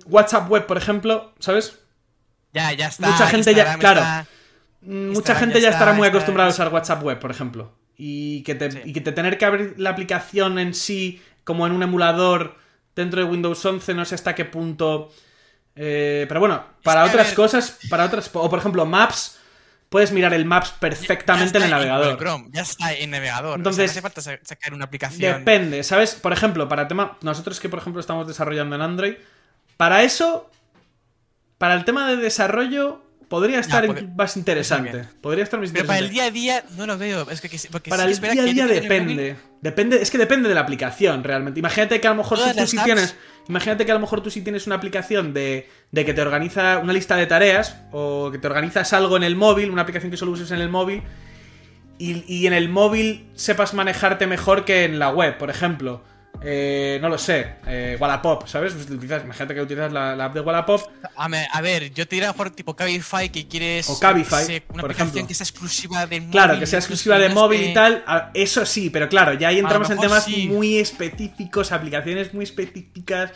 WhatsApp 0.05 0.49
web, 0.49 0.65
por 0.65 0.77
ejemplo, 0.77 1.33
¿sabes? 1.39 1.79
Ya, 2.53 2.71
ya 2.73 2.87
está. 2.87 3.09
Mucha 3.09 3.27
gente 3.27 3.53
ya- 3.55 3.77
claro. 3.77 3.99
está- 4.01 4.27
Mm, 4.85 5.07
Mucha 5.07 5.15
Instagram 5.15 5.39
gente 5.39 5.61
ya 5.61 5.69
estará 5.69 5.93
muy 5.93 6.07
acostumbrada 6.09 6.49
a 6.49 6.51
usar 6.51 6.67
WhatsApp 6.67 7.01
web, 7.03 7.17
por 7.17 7.31
ejemplo. 7.31 7.73
Y 7.95 8.43
que, 8.43 8.53
te, 8.55 8.69
Sí. 8.69 8.81
y 8.83 8.91
que 8.91 8.99
te 8.99 9.13
tener 9.13 9.37
que 9.37 9.45
abrir 9.45 9.75
la 9.77 9.91
aplicación 9.91 10.59
en 10.59 10.73
sí, 10.73 11.21
como 11.45 11.65
en 11.65 11.71
un 11.71 11.83
emulador 11.83 12.57
dentro 12.93 13.21
de 13.23 13.29
Windows 13.29 13.63
11, 13.65 13.93
no 13.93 14.03
sé 14.03 14.15
hasta 14.15 14.35
qué 14.35 14.45
punto. 14.45 15.11
eh, 15.75 16.25
pero 16.27 16.39
bueno, 16.39 16.63
para 16.83 17.03
que, 17.03 17.09
otras 17.09 17.27
ver- 17.27 17.35
cosas, 17.35 17.79
para 17.89 18.05
otras. 18.05 18.29
O 18.33 18.47
por 18.49 18.59
ejemplo, 18.59 18.85
Maps. 18.85 19.39
Puedes 19.89 20.11
mirar 20.11 20.33
el 20.33 20.43
Maps 20.45 20.71
perfectamente 20.79 21.57
en 21.57 21.63
el 21.65 21.69
navegador. 21.71 22.05
Google 22.13 22.19
Chrome, 22.19 22.49
ya 22.51 22.61
está 22.61 22.93
en 22.93 23.09
navegador. 23.11 23.57
Entonces- 23.57 23.89
o 23.89 23.93
sea, 23.93 24.01
no 24.01 24.07
hace 24.07 24.21
falta 24.21 24.21
sa- 24.21 24.39
sacar 24.45 24.73
una 24.75 24.85
aplicación. 24.85 25.39
Depende, 25.39 25.81
¿sabes? 25.83 26.13
Por 26.15 26.31
ejemplo, 26.33 26.67
para 26.67 26.87
tema. 26.87 27.17
Nosotros 27.21 27.59
que, 27.59 27.69
por 27.69 27.79
ejemplo, 27.79 27.99
estamos 28.01 28.27
desarrollando 28.27 28.75
en 28.75 28.81
Android. 28.83 29.13
Para 29.83 30.03
eso. 30.03 30.49
Para 31.57 31.73
el 31.73 31.83
tema 31.83 32.07
de 32.09 32.15
desarrollo. 32.15 33.01
Podría 33.27 33.59
estar 33.59 33.85
más 34.15 34.37
interesante. 34.37 35.09
Podría 35.19 35.43
estar 35.43 35.59
más 35.59 35.71
Pero 35.73 35.85
para 35.85 35.99
interesante. 35.99 36.29
el 36.29 36.33
día 36.33 36.55
a 36.55 36.61
día 36.61 36.65
no 36.77 36.85
lo 36.85 36.97
veo. 36.97 37.29
Es 37.29 37.41
que, 37.41 37.49
porque 37.69 37.89
Para 37.89 38.03
sí 38.03 38.13
el 38.13 38.31
día 38.31 38.43
a 38.43 38.45
día 38.45 38.67
depende. 38.67 39.35
Depende, 39.59 40.01
es 40.01 40.09
que 40.09 40.17
depende 40.17 40.47
de 40.47 40.55
la 40.55 40.61
aplicación 40.61 41.21
realmente. 41.21 41.59
Imagínate 41.59 41.99
que 41.99 42.07
a 42.07 42.11
lo 42.11 42.15
mejor 42.15 42.39
tú, 42.39 42.45
tú 42.57 42.65
sí 42.65 42.77
tienes. 42.81 43.17
Imagínate 43.49 43.85
que 43.85 43.91
a 43.91 43.95
lo 43.95 43.99
mejor 43.99 44.21
tú 44.23 44.31
sí 44.31 44.41
tienes 44.41 44.67
una 44.67 44.77
aplicación 44.77 45.33
de, 45.33 45.67
de 45.91 46.05
que 46.05 46.13
te 46.13 46.21
organiza 46.21 46.77
una 46.77 46.93
lista 46.93 47.17
de 47.17 47.25
tareas. 47.25 47.75
O 47.91 48.29
que 48.31 48.37
te 48.37 48.47
organizas 48.47 48.93
algo 48.93 49.17
en 49.17 49.23
el 49.23 49.35
móvil, 49.35 49.69
una 49.69 49.81
aplicación 49.81 50.11
que 50.11 50.17
solo 50.17 50.31
uses 50.31 50.49
en 50.51 50.61
el 50.61 50.69
móvil. 50.69 51.03
Y, 51.97 52.23
y 52.25 52.47
en 52.47 52.53
el 52.53 52.69
móvil 52.69 53.27
sepas 53.33 53.73
manejarte 53.73 54.27
mejor 54.27 54.63
que 54.63 54.85
en 54.85 54.97
la 54.97 55.09
web, 55.09 55.37
por 55.37 55.49
ejemplo. 55.49 56.03
Eh, 56.41 56.97
no 57.01 57.07
lo 57.07 57.17
sé, 57.17 57.55
eh, 57.67 57.95
Wallapop, 57.99 58.47
¿sabes? 58.47 58.73
Utilizas, 58.73 59.23
imagínate 59.23 59.55
que 59.55 59.61
utilizas 59.61 59.93
la, 59.93 60.13
la 60.15 60.25
app 60.25 60.33
de 60.33 60.41
Wallapop. 60.41 60.81
A 61.15 61.27
ver, 61.29 61.47
a 61.53 61.61
ver, 61.61 61.93
yo 61.93 62.05
te 62.07 62.15
diría 62.17 62.31
mejor 62.31 62.49
tipo 62.51 62.75
Cabify 62.75 63.29
que 63.29 63.47
quieres. 63.47 63.89
O 63.89 63.97
Cabify, 63.97 64.43
sé, 64.43 64.63
una 64.69 64.81
por 64.81 64.91
aplicación 64.91 65.09
ejemplo. 65.09 65.27
que 65.29 65.33
sea 65.35 65.45
exclusiva 65.45 66.05
del 66.05 66.21
móvil. 66.21 66.31
Claro, 66.31 66.59
que 66.59 66.65
sea 66.67 66.79
exclusiva 66.79 67.17
de 67.17 67.29
móvil 67.29 67.63
y 67.63 67.73
tal. 67.73 68.03
a- 68.07 68.31
Eso 68.33 68.65
sí, 68.65 68.89
pero 68.89 69.07
claro, 69.07 69.33
ya 69.35 69.49
ahí 69.49 69.59
entramos 69.59 69.89
en 69.89 69.99
temas 69.99 70.25
sí. 70.25 70.47
muy 70.49 70.79
específicos, 70.79 71.71
aplicaciones 71.71 72.33
muy 72.33 72.43
específicas. 72.43 73.31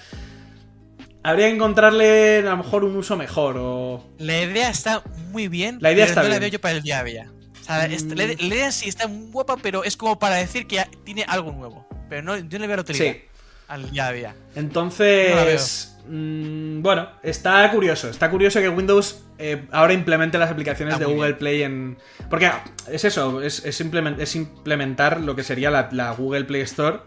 habría 1.23 1.47
que 1.47 1.55
encontrarle 1.55 2.39
a 2.39 2.51
lo 2.51 2.57
mejor 2.57 2.83
un 2.83 2.95
uso 2.95 3.15
mejor 3.17 3.55
o... 3.57 4.09
La 4.17 4.41
idea 4.41 4.69
está 4.69 5.01
muy 5.31 5.47
bien, 5.47 5.77
La 5.81 5.91
idea 5.91 6.05
pero 6.05 6.09
está 6.11 6.23
no 6.23 6.29
la 6.29 6.39
bien. 6.39 6.41
veo 6.41 6.49
yo 6.51 6.61
para 6.61 6.75
el 6.75 6.83
día 6.83 6.99
a 6.99 7.03
día. 7.03 7.31
O 7.61 7.63
sea, 7.63 7.85
es- 7.85 8.03
la, 8.03 8.23
idea 8.25 8.71
sí 8.71 8.89
está 8.89 9.07
muy 9.07 9.31
guapa, 9.31 9.55
pero 9.61 9.83
es 9.85 9.95
como 9.97 10.19
para 10.19 10.35
decir 10.35 10.67
que 10.67 10.83
tiene 11.05 11.23
algo 11.27 11.51
nuevo. 11.53 11.86
Pero 12.09 12.21
no, 12.23 12.37
yo 12.37 12.45
no 12.51 12.59
le 12.59 12.67
veo 12.67 12.75
la 12.77 12.81
utilidad 12.83 13.13
Sí. 13.13 13.21
al 13.67 13.91
día 13.91 14.07
a 14.07 14.11
día. 14.11 14.35
Entonces, 14.55 15.97
mm, 16.07 16.81
bueno, 16.81 17.09
está 17.23 17.69
curioso. 17.71 18.09
Está 18.09 18.29
curioso 18.29 18.59
que 18.59 18.69
Windows 18.69 19.23
eh, 19.39 19.65
ahora 19.71 19.93
implemente 19.93 20.37
las 20.37 20.49
aplicaciones 20.49 20.93
Está 20.95 21.05
de 21.05 21.13
Google 21.13 21.27
bien. 21.33 21.37
Play 21.39 21.61
en... 21.63 21.97
Porque 22.29 22.49
es 22.89 23.03
eso, 23.05 23.41
es, 23.41 23.63
es, 23.65 23.81
implement- 23.81 24.19
es 24.19 24.35
implementar 24.35 25.19
lo 25.21 25.35
que 25.35 25.43
sería 25.43 25.69
la, 25.69 25.89
la 25.91 26.11
Google 26.11 26.45
Play 26.45 26.61
Store. 26.61 26.99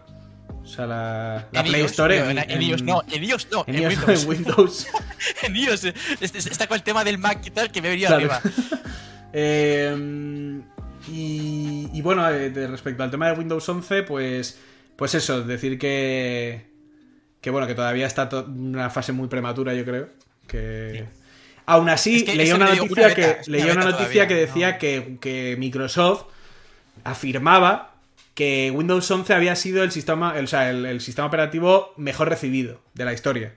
O 0.63 0.65
sea, 0.67 0.85
la, 0.85 1.47
la 1.51 1.59
En 1.61 1.65
Play 1.65 1.81
iOS, 1.81 1.91
Store 1.91 2.19
no, 2.19 2.29
en, 2.29 2.37
en 2.37 2.61
iOS 2.61 2.83
no, 2.83 3.01
en 3.11 3.23
iOS 3.23 3.47
no, 3.51 3.63
en 3.67 3.75
en, 3.75 3.81
iOS, 3.91 3.97
Windows. 3.97 4.23
en 4.23 4.29
Windows. 4.29 4.87
en 5.43 5.55
iOS. 5.55 5.83
es- 5.85 6.35
es- 6.35 6.45
Está 6.47 6.67
con 6.67 6.75
el 6.75 6.83
tema 6.83 7.03
del 7.03 7.17
Mac 7.17 7.39
y 7.45 7.49
tal 7.49 7.71
que 7.71 7.81
me 7.81 7.89
venía 7.89 8.07
Claro. 8.07 8.31
arriba. 8.31 8.41
Eh, 9.33 9.95
y, 11.07 11.89
y 11.93 12.01
bueno, 12.01 12.29
eh, 12.29 12.49
respecto 12.67 13.01
al 13.03 13.09
tema 13.11 13.27
de 13.27 13.33
Windows 13.39 13.67
11, 13.67 14.03
pues, 14.03 14.59
pues 15.01 15.15
eso, 15.15 15.41
decir 15.41 15.79
que, 15.79 16.61
que 17.41 17.49
bueno, 17.49 17.65
que 17.65 17.73
todavía 17.73 18.05
está 18.05 18.29
to- 18.29 18.45
en 18.45 18.75
una 18.75 18.91
fase 18.91 19.11
muy 19.13 19.27
prematura, 19.29 19.73
yo 19.73 19.83
creo. 19.83 20.09
Que 20.45 21.05
aún 21.65 21.89
así 21.89 22.17
Es 22.17 22.23
que 22.25 22.35
leí 22.35 22.51
una 22.51 22.75
noticia 22.75 23.05
una 23.07 23.15
que 23.15 23.21
beta, 23.21 23.41
leí 23.47 23.63
una 23.63 23.73
noticia 23.73 23.97
todavía, 23.97 24.27
que 24.27 24.35
decía 24.35 24.71
¿no? 24.73 24.77
que, 24.77 25.17
que 25.19 25.55
Microsoft 25.57 26.25
afirmaba 27.03 27.95
que 28.35 28.71
Windows 28.71 29.09
11 29.09 29.33
había 29.33 29.55
sido 29.55 29.83
el 29.83 29.91
sistema, 29.91 30.37
el, 30.37 30.45
o 30.45 30.47
sea, 30.47 30.69
el, 30.69 30.85
el 30.85 31.01
sistema 31.01 31.25
operativo 31.27 31.93
mejor 31.97 32.29
recibido 32.29 32.79
de 32.93 33.05
la 33.05 33.13
historia. 33.13 33.55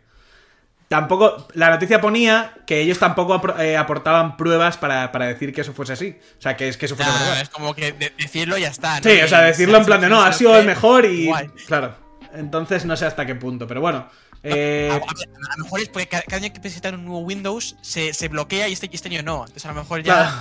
Tampoco, 0.89 1.49
la 1.55 1.71
noticia 1.71 2.01
ponía 2.01 2.55
que 2.67 2.81
ellos 2.81 2.99
tampoco 2.99 3.43
eh, 3.59 3.77
aportaban 3.77 4.37
pruebas 4.37 4.77
para, 4.77 5.11
para 5.13 5.27
decir 5.27 5.53
que 5.53 5.63
eso 5.63 5.73
fuese 5.73 5.95
así. 5.95 6.19
O 6.39 6.43
sea, 6.43 6.57
que 6.57 6.69
es 6.69 6.77
que 6.77 6.87
eso 6.87 6.95
fuese 6.95 7.11
Nah, 7.11 7.19
verdad. 7.21 7.41
es 7.41 7.49
como 7.49 7.75
que 7.75 7.93
de- 7.93 8.13
decirlo 8.19 8.57
y 8.59 8.61
ya 8.63 8.69
está. 8.69 9.01
¿no? 9.01 9.11
Sí, 9.11 9.21
o 9.21 9.29
sea, 9.29 9.41
decirlo 9.41 9.79
en 9.79 9.85
plan 9.87 10.01
de 10.01 10.09
no, 10.09 10.23
ha 10.23 10.33
sido 10.33 10.57
el 10.59 10.67
mejor 10.67 11.05
y. 11.07 11.27
Guay. 11.27 11.49
Claro. 11.67 11.97
Entonces 12.35 12.85
no 12.85 12.97
sé 12.97 13.07
hasta 13.07 13.25
qué 13.27 13.35
punto, 13.35 13.67
pero 13.67 13.81
bueno. 13.81 14.09
eh, 14.43 14.91
A, 14.93 15.57
lo 15.57 15.65
mejor 15.65 15.81
es 15.81 15.89
porque 15.89 16.07
cada, 16.09 16.25
año 16.37 16.53
que 16.53 16.61
presentan 16.61 16.95
un 16.97 17.05
nuevo 17.07 17.21
Windows 17.21 17.77
se, 17.81 18.13
se 18.13 18.29
bloquea 18.29 18.69
y 18.69 18.73
este, 18.75 18.89
y 18.93 18.95
este 18.95 19.09
año 19.09 19.23
no. 19.23 19.41
Entonces 19.41 19.65
a 19.65 19.69
lo 19.69 19.75
mejor 19.75 20.03
ya. 20.03 20.15
claro, 20.15 20.33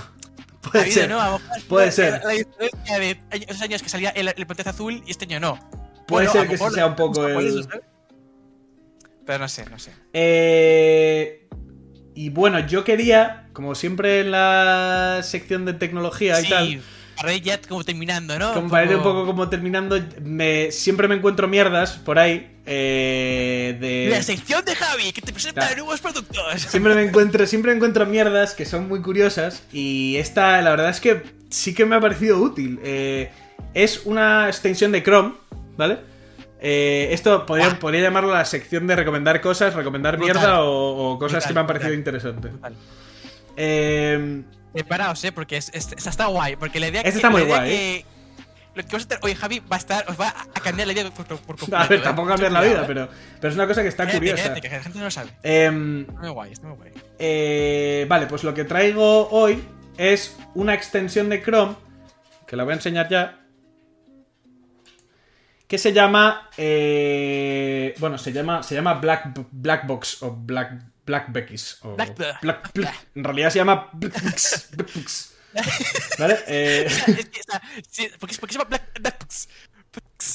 puede 0.72 0.90
ser. 0.90 1.08
¿no? 1.08 1.20
A 1.20 1.30
lo 1.30 1.38
mejor 1.38 1.62
puede 1.68 1.90
ser. 1.92 2.12
La, 2.12 2.18
la 2.24 2.30
diferencia 2.32 2.98
de 2.98 3.18
esos 3.30 3.62
años 3.62 3.82
que 3.82 3.88
salía 3.88 4.10
el, 4.10 4.28
el 4.28 4.46
azul 4.66 5.02
y 5.06 5.10
este 5.10 5.24
año 5.24 5.40
no. 5.40 5.58
Puede 6.06 6.26
Bueno, 6.26 6.32
ser 6.32 6.42
que 6.42 6.52
mejor 6.52 6.72
sea 6.74 6.86
un 6.86 6.96
poco 6.96 7.26
el-. 7.26 7.66
Pero 9.26 9.38
no 9.38 9.48
sé, 9.48 9.64
no 9.70 9.78
sé. 9.78 9.92
Eh, 10.12 11.48
y 12.14 12.30
bueno, 12.30 12.60
yo 12.66 12.84
quería, 12.84 13.48
como 13.52 13.74
siempre 13.74 14.20
en 14.20 14.30
la 14.30 15.20
sección 15.22 15.64
de 15.64 15.74
tecnología 15.74 16.40
y 16.40 16.48
tal, 16.48 16.82
para 17.16 17.32
ir 17.32 17.42
ya 17.42 17.60
como 17.60 17.84
terminando, 17.84 18.38
¿no? 18.38 18.52
como 18.54 18.68
parece 18.68 18.96
un 18.96 19.02
poco 19.02 19.24
como 19.26 19.48
terminando, 19.48 20.00
me, 20.22 20.70
siempre 20.72 21.08
me 21.08 21.14
encuentro 21.14 21.46
mierdas 21.46 21.92
por 21.92 22.18
ahí 22.18 22.58
eh, 22.66 23.76
de... 23.80 24.08
La 24.10 24.22
sección 24.22 24.64
de 24.64 24.74
Javi, 24.74 25.12
que 25.12 25.22
te 25.22 25.32
presenta 25.32 25.74
nuevos 25.74 26.00
productos. 26.00 26.62
Siempre 26.62 26.94
me 26.94 27.04
encuentro, 27.04 27.46
siempre 27.46 27.72
encuentro 27.72 28.06
mierdas 28.06 28.54
que 28.54 28.64
son 28.64 28.88
muy 28.88 29.00
curiosas 29.00 29.62
y 29.72 30.16
esta, 30.16 30.60
la 30.62 30.70
verdad 30.70 30.90
es 30.90 31.00
que 31.00 31.22
sí 31.50 31.74
que 31.74 31.84
me 31.84 31.96
ha 31.96 32.00
parecido 32.00 32.38
útil. 32.38 32.80
Eh, 32.82 33.30
es 33.74 34.02
una 34.04 34.48
extensión 34.48 34.92
de 34.92 35.02
Chrome, 35.02 35.34
¿vale? 35.76 35.98
Eh, 36.66 37.08
esto 37.12 37.44
podría, 37.44 37.78
podría 37.78 38.00
llamarlo 38.00 38.32
la 38.32 38.44
sección 38.46 38.86
de 38.86 38.96
recomendar 38.96 39.42
cosas, 39.42 39.74
recomendar 39.74 40.16
Brutal. 40.16 40.34
mierda 40.36 40.62
o, 40.64 41.12
o 41.12 41.18
cosas 41.18 41.44
Brutal, 41.44 41.48
que 41.48 41.54
me 41.54 41.60
han 41.60 41.66
parecido 41.66 41.92
brutal. 41.92 41.98
interesantes. 41.98 42.52
Eh, 43.56 44.42
Preparaos, 44.72 45.22
eh, 45.24 45.32
porque 45.32 45.56
es, 45.58 45.70
es- 45.74 45.92
está 46.06 46.26
guay. 46.26 46.56
Porque 46.56 46.80
la 46.80 46.88
idea 46.88 47.00
Esta 47.02 47.10
que, 47.12 47.16
está 47.18 47.30
muy 47.30 47.42
guay, 47.42 47.70
que- 47.70 48.04
Lo 48.74 48.82
que 48.82 48.88
vamos 48.88 49.02
a 49.04 49.06
hacer 49.06 49.18
hoy, 49.22 49.34
Javi, 49.34 49.60
va 49.60 49.76
a 49.76 49.78
estar, 49.78 50.04
os 50.08 50.18
va 50.20 50.28
a 50.54 50.60
cambiar 50.60 50.88
la 50.88 50.94
idea 50.94 51.10
por, 51.10 51.26
por, 51.26 51.38
completo. 51.56 51.76
a 51.76 51.86
ver, 51.86 52.00
¿eh? 52.00 52.02
tampoco 52.02 52.28
Mucho 52.30 52.42
cambiar 52.42 52.52
la 52.52 52.68
vida, 52.68 52.80
¿eh? 52.82 52.84
pero, 52.88 53.08
pero 53.40 53.48
es 53.50 53.54
una 53.54 53.66
cosa 53.68 53.82
que 53.82 53.88
está 53.88 54.04
Cállate, 54.04 54.18
curiosa. 54.18 54.42
cállate, 54.42 54.60
que 54.62 54.68
la 54.76 54.82
gente 54.82 54.98
no 54.98 55.04
lo 55.04 55.10
sabe. 55.12 55.30
Em, 55.44 56.00
Está 56.00 56.12
muy 56.20 56.30
guay, 56.30 56.52
está 56.52 56.66
muy 56.66 56.76
guay. 56.78 56.92
Eh, 57.18 58.06
vale, 58.08 58.26
pues 58.26 58.42
lo 58.42 58.52
que 58.54 58.64
traigo 58.64 59.28
hoy 59.28 59.62
es 59.96 60.36
una 60.54 60.74
extensión 60.74 61.28
de 61.28 61.40
Chrome, 61.42 61.76
que 62.48 62.56
la 62.56 62.64
voy 62.64 62.72
a 62.72 62.76
enseñar 62.76 63.08
ya, 63.08 63.43
que 65.74 65.78
se 65.78 65.92
llama, 65.92 66.48
eh, 66.56 67.94
bueno, 67.98 68.16
se 68.16 68.32
llama, 68.32 68.62
se 68.62 68.76
llama 68.76 68.94
Black, 68.94 69.32
Black 69.50 69.88
Box 69.88 70.22
o 70.22 70.30
Black, 70.30 70.72
Black 71.04 71.32
Beckies. 71.32 71.78
O 71.82 71.96
Black- 71.96 72.16
Black- 72.42 72.70
Black- 72.74 73.06
en 73.16 73.24
realidad 73.24 73.50
se 73.50 73.58
llama. 73.58 73.90
¿Vale? 76.18 76.38
Eh, 76.46 76.88
porque, 78.20 78.36
porque 78.38 78.52
se 78.52 78.58
llama 78.58 78.68
Black, 78.68 79.00
Black 79.00 79.18
Box. 79.24 79.48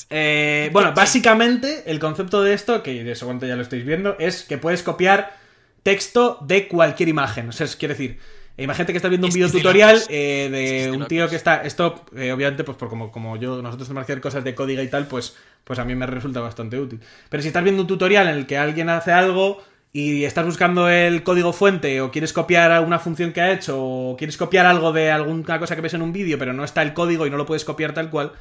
Eh, 0.09 0.69
bueno, 0.73 0.93
básicamente 0.93 1.83
el 1.89 1.99
concepto 1.99 2.43
de 2.43 2.53
esto, 2.53 2.83
que 2.83 3.01
de 3.03 3.15
seguro 3.15 3.39
ya 3.47 3.55
lo 3.55 3.61
estáis 3.61 3.85
viendo, 3.85 4.17
es 4.19 4.43
que 4.43 4.57
puedes 4.57 4.83
copiar 4.83 5.37
texto 5.83 6.37
de 6.41 6.67
cualquier 6.67 7.07
imagen. 7.07 7.47
O 7.47 7.51
sea, 7.53 7.63
es, 7.65 7.77
quiere 7.77 7.93
decir, 7.93 8.19
imagínate 8.63 8.93
que 8.93 8.97
estás 8.97 9.09
viendo 9.09 9.27
un 9.27 9.33
video 9.33 9.49
tutorial 9.49 10.01
eh, 10.09 10.49
de 10.51 10.91
un 10.91 11.07
tío 11.07 11.29
que 11.29 11.35
está. 11.35 11.63
Esto, 11.63 12.05
eh, 12.15 12.31
obviamente, 12.31 12.63
pues 12.63 12.77
por 12.77 12.89
como, 12.89 13.11
como 13.11 13.37
yo, 13.37 13.61
nosotros 13.61 13.87
tenemos 13.87 14.05
que 14.05 14.13
hacer 14.13 14.21
cosas 14.21 14.43
de 14.43 14.55
código 14.55 14.81
y 14.81 14.87
tal, 14.87 15.07
pues, 15.07 15.35
pues 15.63 15.79
a 15.79 15.85
mí 15.85 15.95
me 15.95 16.05
resulta 16.05 16.39
bastante 16.39 16.79
útil. 16.79 16.99
Pero 17.29 17.41
si 17.41 17.47
estás 17.47 17.63
viendo 17.63 17.81
un 17.81 17.87
tutorial 17.87 18.27
en 18.27 18.35
el 18.35 18.45
que 18.45 18.57
alguien 18.57 18.89
hace 18.89 19.11
algo 19.11 19.61
y 19.91 20.23
estás 20.23 20.45
buscando 20.45 20.89
el 20.89 21.23
código 21.23 21.51
fuente 21.51 21.99
o 22.01 22.11
quieres 22.11 22.33
copiar 22.33 22.71
alguna 22.71 22.99
función 22.99 23.33
que 23.33 23.41
ha 23.41 23.51
hecho 23.51 23.81
o 23.81 24.17
quieres 24.17 24.37
copiar 24.37 24.65
algo 24.65 24.91
de 24.91 25.09
alguna 25.11 25.59
cosa 25.59 25.75
que 25.75 25.81
ves 25.81 25.95
en 25.95 26.03
un 26.03 26.13
vídeo 26.13 26.37
pero 26.37 26.53
no 26.53 26.63
está 26.63 26.83
el 26.83 26.93
código 26.93 27.25
y 27.25 27.31
no 27.31 27.37
lo 27.37 27.47
puedes 27.47 27.65
copiar 27.65 27.93
tal 27.93 28.11
cual, 28.11 28.33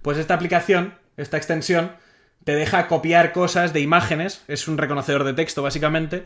pues 0.00 0.16
esta 0.16 0.34
aplicación, 0.34 0.94
esta 1.18 1.36
extensión, 1.36 1.92
te 2.44 2.54
deja 2.54 2.88
copiar 2.88 3.32
cosas 3.32 3.72
de 3.72 3.80
imágenes, 3.80 4.44
es 4.48 4.68
un 4.68 4.78
reconocedor 4.78 5.24
de 5.24 5.34
texto 5.34 5.62
básicamente, 5.62 6.24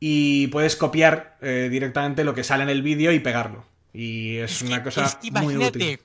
y 0.00 0.48
puedes 0.48 0.76
copiar 0.76 1.36
eh, 1.40 1.68
directamente 1.70 2.24
lo 2.24 2.34
que 2.34 2.44
sale 2.44 2.62
en 2.64 2.68
el 2.70 2.82
vídeo 2.82 3.12
y 3.12 3.20
pegarlo. 3.20 3.64
Y 3.92 4.36
es, 4.36 4.62
una 4.62 4.78
que- 4.78 4.84
cosa 4.84 5.04
es 5.06 5.14
que 5.16 5.30
muy 5.30 5.54
imagínate 5.54 5.78
útil. 5.78 6.00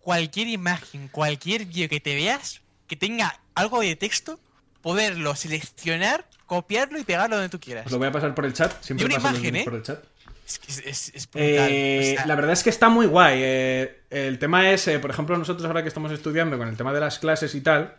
cualquier 0.00 0.48
imagen, 0.48 1.08
cualquier 1.08 1.64
vídeo 1.66 1.88
que 1.88 2.00
te 2.00 2.14
veas 2.14 2.60
que 2.86 2.96
tenga 2.96 3.40
algo 3.54 3.80
de 3.80 3.96
texto, 3.96 4.38
poderlo 4.82 5.34
seleccionar, 5.36 6.26
copiarlo 6.46 6.98
y 6.98 7.04
pegarlo 7.04 7.36
donde 7.36 7.48
tú 7.48 7.60
quieras. 7.60 7.86
Os 7.86 7.92
lo 7.92 7.98
voy 7.98 8.08
a 8.08 8.12
pasar 8.12 8.34
por 8.34 8.44
el 8.44 8.52
chat, 8.52 8.72
siempre 8.82 9.04
Y 9.04 9.06
una 9.06 9.16
paso 9.20 9.36
imagen, 9.36 9.56
¿eh? 9.56 9.64
por 9.64 9.74
el 9.74 9.82
chat. 9.82 10.02
Es 10.46 10.58
que 10.58 10.72
es, 10.72 10.78
es, 10.84 11.08
es 11.14 11.30
brutal. 11.30 11.42
Eh, 11.70 12.00
o 12.00 12.16
sea, 12.16 12.26
la 12.26 12.34
verdad 12.34 12.52
es 12.52 12.62
que 12.64 12.70
está 12.70 12.88
muy 12.88 13.06
guay. 13.06 13.38
eh, 13.40 14.00
el 14.10 14.38
tema 14.40 14.70
es, 14.70 14.88
eh, 14.88 14.98
por 14.98 15.10
ejemplo, 15.10 15.38
nosotros 15.38 15.64
ahora 15.66 15.82
que 15.82 15.88
estamos 15.88 16.10
estudiando 16.10 16.58
con 16.58 16.66
el 16.68 16.76
tema 16.76 16.92
de 16.92 16.98
las 17.00 17.20
clases 17.20 17.54
y 17.54 17.60
tal, 17.60 17.94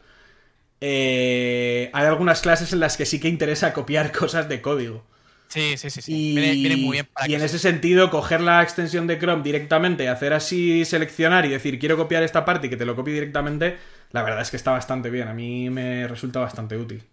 eh, 0.81 1.89
hay 1.93 2.05
algunas 2.05 2.41
clases 2.41 2.73
en 2.73 2.79
las 2.79 2.97
que 2.97 3.05
sí 3.05 3.19
que 3.19 3.27
interesa 3.29 3.73
copiar 3.73 4.11
cosas 4.17 4.49
de 4.49 4.61
código. 4.61 5.05
Sí, 5.51 5.77
sí, 5.77 5.89
sí. 5.89 6.01
sí. 6.01 6.11
Y, 6.13 6.33
Viene, 6.33 6.53
viene 6.61 6.77
muy 6.77 6.93
bien 6.97 7.07
para 7.13 7.27
y 7.27 7.29
que 7.29 7.35
en 7.35 7.41
se- 7.41 7.45
ese 7.45 7.59
sentido, 7.59 8.09
coger 8.09 8.41
la 8.41 8.63
extensión 8.63 9.07
de 9.07 9.19
Chrome 9.19 9.43
directamente, 9.43 10.09
hacer 10.09 10.33
así, 10.33 10.85
seleccionar 10.85 11.45
y 11.45 11.49
decir 11.49 11.77
quiero 11.79 11.97
copiar 11.97 12.23
esta 12.23 12.45
parte 12.45 12.67
y 12.67 12.69
que 12.69 12.77
te 12.77 12.85
lo 12.85 12.95
copie 12.95 13.13
directamente, 13.13 13.77
la 14.11 14.23
verdad 14.23 14.41
es 14.41 14.49
que 14.51 14.57
está 14.57 14.71
bastante 14.71 15.09
bien. 15.09 15.27
A 15.27 15.33
mí 15.33 15.69
me 15.69 16.07
resulta 16.07 16.39
bastante 16.39 16.77
útil. 16.77 17.03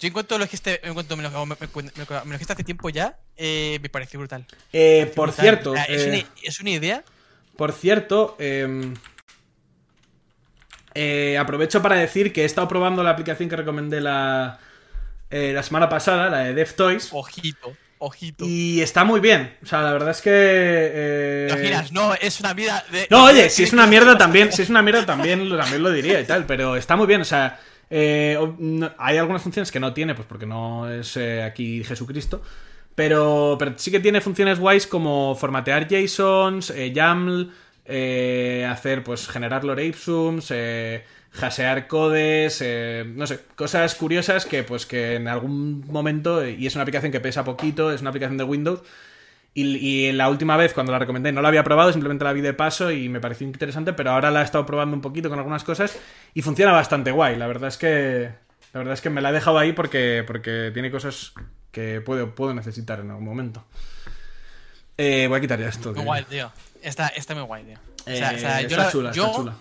Yo 0.00 0.08
en 0.08 0.12
cuanto 0.12 0.36
lo 0.38 0.44
dijiste, 0.44 0.86
en 0.86 0.94
cuanto 0.94 1.16
me 1.16 1.22
lo, 1.22 1.46
me, 1.46 1.56
me- 1.56 1.90
lo 2.04 2.36
hace 2.36 2.64
tiempo 2.64 2.90
ya, 2.90 3.18
eh, 3.36 3.78
me 3.80 3.88
pareció 3.88 4.18
brutal. 4.18 4.46
Eh, 4.72 5.10
por 5.14 5.28
Brutal. 5.28 5.44
cierto, 5.44 5.70
sea, 5.72 5.84
es, 5.84 6.06
eh, 6.06 6.08
una, 6.08 6.24
es 6.42 6.60
una 6.60 6.70
idea. 6.70 7.04
Por 7.56 7.72
cierto, 7.72 8.36
eh, 8.38 8.92
eh, 10.94 11.36
aprovecho 11.38 11.82
para 11.82 11.96
decir 11.96 12.32
que 12.32 12.42
he 12.42 12.44
estado 12.44 12.68
probando 12.68 13.02
la 13.02 13.10
aplicación 13.10 13.48
que 13.48 13.56
recomendé 13.56 14.00
la, 14.00 14.58
eh, 15.30 15.52
la 15.54 15.62
semana 15.62 15.88
pasada, 15.88 16.28
la 16.30 16.38
de 16.40 16.54
DevToys, 16.54 17.08
Ojito, 17.12 17.72
ojito. 17.98 18.44
y 18.46 18.80
está 18.80 19.04
muy 19.04 19.20
bien. 19.20 19.56
O 19.62 19.66
sea, 19.66 19.82
la 19.82 19.92
verdad 19.92 20.10
es 20.10 20.20
que... 20.20 20.30
eh, 20.32 21.46
¿Te 21.48 21.54
imaginas? 21.54 21.92
No, 21.92 22.14
es 22.14 22.40
una 22.40 22.52
vida 22.54 22.84
de. 22.90 23.06
No, 23.10 23.24
oye, 23.24 23.50
si 23.50 23.62
es 23.64 23.72
una 23.72 23.86
mierda 23.86 24.16
también, 24.18 24.52
si 24.52 24.62
es 24.62 24.70
una 24.70 24.82
mierda 24.82 25.04
también, 25.06 25.48
también 25.56 25.82
lo 25.82 25.90
diría 25.90 26.20
y 26.20 26.24
tal, 26.24 26.46
pero 26.46 26.76
está 26.76 26.96
muy 26.96 27.06
bien, 27.06 27.20
o 27.22 27.24
sea, 27.24 27.58
eh, 27.90 28.38
hay 28.98 29.18
algunas 29.18 29.42
funciones 29.42 29.70
que 29.70 29.80
no 29.80 29.92
tiene, 29.92 30.14
pues 30.14 30.26
porque 30.26 30.46
no 30.46 30.90
es 30.90 31.16
eh, 31.16 31.42
aquí 31.42 31.82
Jesucristo, 31.84 32.42
pero, 32.94 33.56
pero 33.58 33.74
sí 33.76 33.90
que 33.90 34.00
tiene 34.00 34.20
funciones 34.20 34.58
guays 34.58 34.86
como 34.86 35.34
formatear 35.34 35.88
JSONs, 35.88 36.70
eh, 36.70 36.92
YAML, 36.92 37.52
eh, 37.86 38.66
hacer, 38.70 39.02
pues, 39.04 39.28
generar 39.28 39.64
lore 39.64 39.84
ipsums, 39.84 40.46
eh, 40.50 41.04
hasear 41.42 41.86
codes, 41.88 42.60
eh, 42.62 43.04
no 43.06 43.26
sé, 43.26 43.40
cosas 43.56 43.94
curiosas 43.94 44.46
que, 44.46 44.62
pues, 44.62 44.86
que 44.86 45.16
en 45.16 45.28
algún 45.28 45.84
momento, 45.88 46.46
y 46.46 46.66
es 46.66 46.74
una 46.74 46.82
aplicación 46.82 47.10
que 47.12 47.20
pesa 47.20 47.44
poquito, 47.44 47.92
es 47.92 48.00
una 48.00 48.10
aplicación 48.10 48.36
de 48.38 48.44
Windows, 48.44 48.80
y, 49.52 49.76
y 49.76 50.12
la 50.12 50.28
última 50.28 50.56
vez 50.56 50.74
cuando 50.74 50.92
la 50.92 50.98
recomendé 50.98 51.30
no 51.32 51.40
la 51.42 51.48
había 51.48 51.62
probado, 51.64 51.92
simplemente 51.92 52.24
la 52.24 52.32
vi 52.32 52.40
de 52.40 52.54
paso 52.54 52.90
y 52.90 53.08
me 53.08 53.20
pareció 53.20 53.46
interesante, 53.46 53.92
pero 53.92 54.10
ahora 54.10 54.30
la 54.30 54.40
he 54.42 54.44
estado 54.44 54.66
probando 54.66 54.96
un 54.96 55.00
poquito 55.02 55.28
con 55.28 55.38
algunas 55.38 55.62
cosas 55.64 55.96
y 56.34 56.42
funciona 56.42 56.72
bastante 56.72 57.10
guay. 57.12 57.36
La 57.36 57.46
verdad 57.46 57.68
es 57.68 57.76
que 57.78 58.30
La 58.72 58.78
verdad 58.78 58.94
es 58.94 59.00
que 59.00 59.10
me 59.10 59.20
la 59.20 59.30
he 59.30 59.32
dejado 59.32 59.58
ahí 59.58 59.72
porque, 59.72 60.24
porque 60.26 60.70
tiene 60.72 60.90
cosas 60.90 61.32
que 61.70 62.00
puedo, 62.00 62.34
puedo 62.34 62.52
necesitar 62.54 62.98
en 62.98 63.10
algún 63.10 63.24
momento. 63.24 63.64
Eh, 64.96 65.26
voy 65.28 65.38
a 65.38 65.40
quitar 65.40 65.60
ya 65.60 65.68
esto. 65.68 65.92
Muy 65.92 66.04
guay, 66.04 66.24
tío. 66.24 66.50
Está, 66.82 67.08
está 67.08 67.34
muy 67.34 67.44
guay, 67.44 67.62
tío. 67.64 67.78
O 68.06 68.16
sea, 68.16 68.32
Eh, 68.32 68.36
o 68.36 68.38
sea, 68.38 68.60
yo, 68.62 68.66
está 68.68 68.76
la- 68.84 68.90
chula, 68.90 69.12
yo, 69.12 69.24
está 69.26 69.36
chula. 69.36 69.54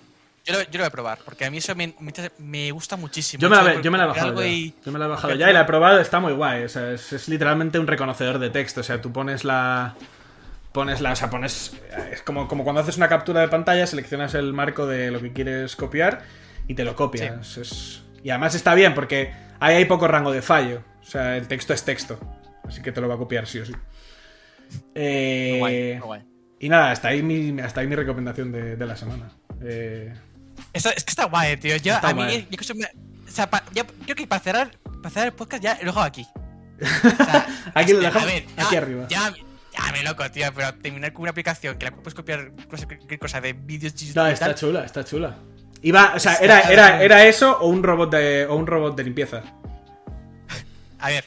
Yo, 0.45 0.53
lo, 0.53 0.61
yo 0.63 0.71
lo 0.73 0.77
voy 0.79 0.87
a 0.87 0.89
probar, 0.89 1.19
porque 1.23 1.45
a 1.45 1.51
mí 1.51 1.57
eso 1.57 1.73
me, 1.75 1.93
me, 2.39 2.71
gusta 2.71 2.97
muchísimo. 2.97 3.41
Yo 3.41 3.49
me, 3.49 3.55
la, 3.55 3.81
yo 3.81 3.91
me 3.91 3.97
la 3.97 4.03
he 4.03 4.07
bajado 4.07 4.41
ya. 4.41 4.47
y- 4.47 4.75
Yo 4.85 4.91
me 4.91 4.99
la 4.99 5.05
he 5.05 5.07
bajado 5.07 5.35
ya 5.35 5.49
y 5.49 5.53
la 5.53 5.61
he 5.61 5.65
probado, 5.65 5.99
está 5.99 6.19
muy 6.19 6.33
guay. 6.33 6.63
O 6.65 6.69
sea, 6.69 6.91
es, 6.91 7.13
es 7.13 7.29
literalmente 7.29 7.79
un 7.79 7.87
reconocedor 7.87 8.39
de 8.39 8.49
texto. 8.49 8.81
O 8.81 8.83
sea, 8.83 9.01
tú 9.01 9.11
pones 9.13 9.45
la. 9.45 9.95
Pones 10.73 10.99
la. 11.01 11.13
O 11.13 11.15
sea, 11.15 11.29
pones. 11.29 11.77
Es 12.11 12.21
como, 12.23 12.47
como 12.47 12.63
cuando 12.63 12.81
haces 12.81 12.97
una 12.97 13.07
captura 13.07 13.39
de 13.41 13.47
pantalla, 13.47 13.87
seleccionas 13.87 14.33
el 14.35 14.51
marco 14.53 14.85
de 14.85 15.11
lo 15.11 15.21
que 15.21 15.31
quieres 15.31 15.75
copiar 15.77 16.23
y 16.67 16.73
te 16.75 16.83
lo 16.83 16.95
copias. 16.95 17.57
Es- 17.57 18.01
y 18.23 18.29
además 18.29 18.55
está 18.55 18.73
bien 18.75 18.93
porque 18.93 19.33
ahí 19.59 19.75
hay 19.75 19.85
poco 19.85 20.07
rango 20.07 20.31
de 20.33 20.41
fallo. 20.41 20.83
O 21.01 21.05
sea, 21.05 21.37
el 21.37 21.47
texto 21.47 21.73
es 21.73 21.83
texto. 21.85 22.19
Así 22.67 22.81
que 22.81 22.91
te 22.91 22.99
lo 23.01 23.07
va 23.07 23.15
a 23.15 23.17
copiar 23.17 23.47
sí 23.47 23.59
o 23.59 23.65
sí. 23.65 23.73
Eh, 24.95 25.49
Muy 25.51 25.59
guay, 25.59 25.93
muy 25.93 25.99
guay. 26.01 26.21
Y 26.59 26.69
nada, 26.69 26.91
hasta 26.91 27.09
ahí 27.09 27.21
mi, 27.21 27.59
hasta 27.61 27.81
ahí 27.81 27.87
mi 27.87 27.95
recomendación 27.95 28.51
de, 28.51 28.75
de 28.77 28.85
la 28.85 28.95
semana. 28.95 29.29
Eh, 29.61 30.13
Esto- 30.73 30.89
es 30.95 31.03
que 31.03 31.09
está 31.11 31.25
guay, 31.25 31.57
tío. 31.57 31.75
Yo, 31.77 31.95
Está 31.95 32.09
a 32.09 32.13
mí, 32.13 32.47
yo, 32.49 32.57
o 33.27 33.31
sea, 33.31 33.49
pa- 33.49 33.63
yo 33.73 34.15
que 34.15 34.27
para 34.27 34.41
cerrar, 34.41 34.71
para 35.01 35.09
cerrar 35.09 35.27
el 35.27 35.33
podcast 35.33 35.63
ya 35.63 35.75
lo 35.81 35.85
dejo 35.87 36.01
aquí. 36.01 36.25
O 36.81 37.23
sea, 37.25 37.47
Aquí 37.75 37.93
lo 37.93 37.99
a 37.99 38.01
dejamos, 38.01 38.25
ver, 38.27 38.45
ya- 38.57 38.65
aquí 38.65 38.75
arriba. 38.75 39.07
Ya, 39.09 39.33
ya 39.73 39.91
me 39.91 40.03
loco, 40.03 40.29
tío, 40.31 40.51
pero 40.53 40.73
terminar 40.75 41.13
con 41.13 41.21
una 41.23 41.31
aplicación 41.31 41.77
que 41.77 41.85
la 41.85 41.91
puedes 41.95 42.13
copiar 42.13 42.51
cualquier 42.67 43.19
cosa 43.19 43.39
de 43.41 43.53
vídeos 43.53 43.93
No, 44.15 44.27
está 44.27 44.47
tal. 44.47 44.55
chula, 44.55 44.83
está 44.85 45.03
chula. 45.03 45.35
Iba, 45.81 46.13
o 46.15 46.19
sea, 46.19 46.35
era, 46.35 46.61
era, 46.61 47.03
era 47.03 47.25
eso 47.25 47.57
o 47.59 47.67
un 47.67 47.83
robot 47.83 48.11
de. 48.11 48.45
o 48.45 48.55
un 48.55 48.65
robot 48.67 48.95
de 48.95 49.03
limpieza. 49.03 49.43
A 50.99 51.09
ver, 51.09 51.25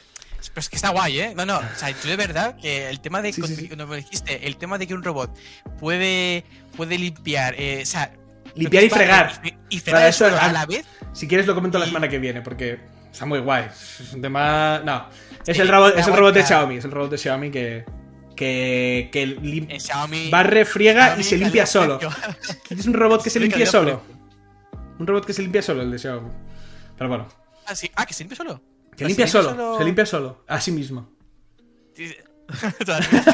pero 0.54 0.60
es 0.60 0.68
que 0.70 0.76
está 0.76 0.88
guay, 0.90 1.20
¿eh? 1.20 1.32
No, 1.36 1.44
no, 1.44 1.58
o 1.58 1.78
sea, 1.78 1.90
yo 1.90 2.08
de 2.08 2.16
verdad 2.16 2.56
que 2.56 2.88
el 2.88 3.00
tema 3.00 3.20
de, 3.20 3.32
Sí, 3.32 3.42
sí, 3.42 3.54
sí. 3.54 3.68
dijiste, 3.96 4.46
el 4.46 4.56
tema 4.56 4.78
de 4.78 4.86
que 4.86 4.94
un 4.94 5.02
robot 5.02 5.36
puede, 5.78 6.44
puede 6.76 6.98
limpiar, 6.98 7.54
eh, 7.58 7.80
o 7.82 7.86
sea... 7.86 8.10
Limpiar 8.56 8.84
y 8.84 8.90
fregar. 8.90 9.40
Y, 9.68 9.78
fregar 9.80 10.08
eso- 10.08 10.26
a 10.26 10.52
la 10.52 10.66
vez. 10.66 10.84
Si 11.12 11.28
quieres 11.28 11.46
lo 11.46 11.54
comento 11.54 11.78
la 11.78 11.84
Y- 11.84 11.88
semana 11.88 12.08
que 12.08 12.18
viene, 12.18 12.42
porque 12.42 12.80
está 13.12 13.24
muy 13.26 13.38
guay. 13.40 13.64
Es 13.70 14.12
un 14.12 14.20
tema. 14.22 14.80
No. 14.84 15.08
Es 15.46 15.56
Sí, 15.56 15.62
el 15.62 15.68
robot, 15.68 15.96
es 15.96 16.06
el 16.06 16.16
robot 16.16 16.34
de. 16.34 16.42
Xiaomi. 16.44 16.76
Es 16.76 16.84
el 16.84 16.90
robot 16.90 17.10
de 17.10 17.18
Xiaomi 17.18 17.50
que. 17.50 17.84
que. 18.34 19.08
que 19.12 19.26
lim- 19.26 19.68
Xiaomi... 19.80 20.30
barre, 20.30 20.64
friega 20.64 21.04
Xiaomi 21.04 21.20
y 21.20 21.24
se 21.24 21.36
limpia 21.38 21.66
solo. 21.66 21.98
Es 22.70 22.86
un 22.86 22.94
robot 22.94 23.22
que 23.22 23.30
se 23.30 23.40
limpia 23.40 23.66
solo. 23.66 24.02
Un 24.98 25.06
robot 25.06 25.26
que 25.26 25.32
se 25.32 25.42
limpia 25.42 25.62
solo, 25.62 25.82
el 25.82 25.90
de 25.90 25.98
Xiaomi. 25.98 26.30
Pero 26.96 27.08
bueno. 27.08 27.28
Ah, 27.66 27.74
sí. 27.74 27.90
Ah, 27.94 28.06
que 28.06 28.14
se 28.14 28.24
limpia 28.24 28.36
solo. 28.36 28.60
Que 28.90 28.94
O 28.94 28.98
sea, 28.98 29.08
limpia 29.08 29.26
se 29.26 29.32
solo, 29.32 29.78
se 29.78 29.84
limpia 29.84 30.06
solo. 30.06 30.44
A 30.48 30.58
sí 30.60 30.72
mismo. 30.72 31.10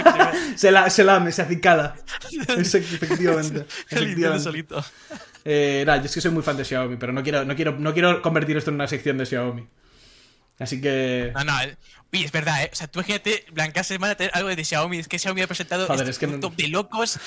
Se 0.57 0.71
la, 0.71 0.89
se 0.91 1.05
lame, 1.05 1.33
se 1.33 1.43
acicala. 1.43 1.95
Efectivamente. 2.49 3.67
efectivamente. 3.91 4.43
solito. 4.45 4.85
Eh, 5.45 5.83
nada, 5.87 5.99
yo 5.99 6.05
es 6.07 6.15
que 6.15 6.21
soy 6.21 6.31
muy 6.31 6.43
fan 6.43 6.57
de 6.57 6.65
Xiaomi, 6.65 6.97
pero 6.97 7.13
no 7.13 7.23
quiero, 7.23 7.45
no 7.45 7.55
quiero, 7.57 7.73
no 7.79 7.93
quiero 7.93 8.23
convertir 8.23 8.57
esto 8.57 8.71
en 8.71 8.77
una 8.77 8.87
sección 8.89 9.19
de 9.19 9.27
Xiaomi. 9.27 9.67
Así 10.59 10.81
que. 10.81 11.33
No, 11.35 11.43
no, 11.45 11.61
eh, 11.63 11.77
uy, 12.13 12.23
es 12.25 12.31
verdad, 12.31 12.63
¿eh? 12.63 12.71
O 12.73 12.77
sea, 12.77 12.87
tú 12.87 13.01
imagínate, 13.01 13.45
Blanca 13.53 13.83
semana 13.83 14.15
tener 14.15 14.31
algo 14.35 14.49
de 14.49 14.65
Xiaomi. 14.65 14.99
Es 14.99 15.09
que 15.09 15.19
Xiaomi 15.19 15.43
ha 15.43 15.47
presentado 15.47 15.87
Joder, 15.87 16.01
este 16.01 16.11
es 16.11 16.19
que 16.19 16.27
no- 16.27 16.33
producto 16.39 16.63
de 16.63 16.69
locos. 16.69 17.19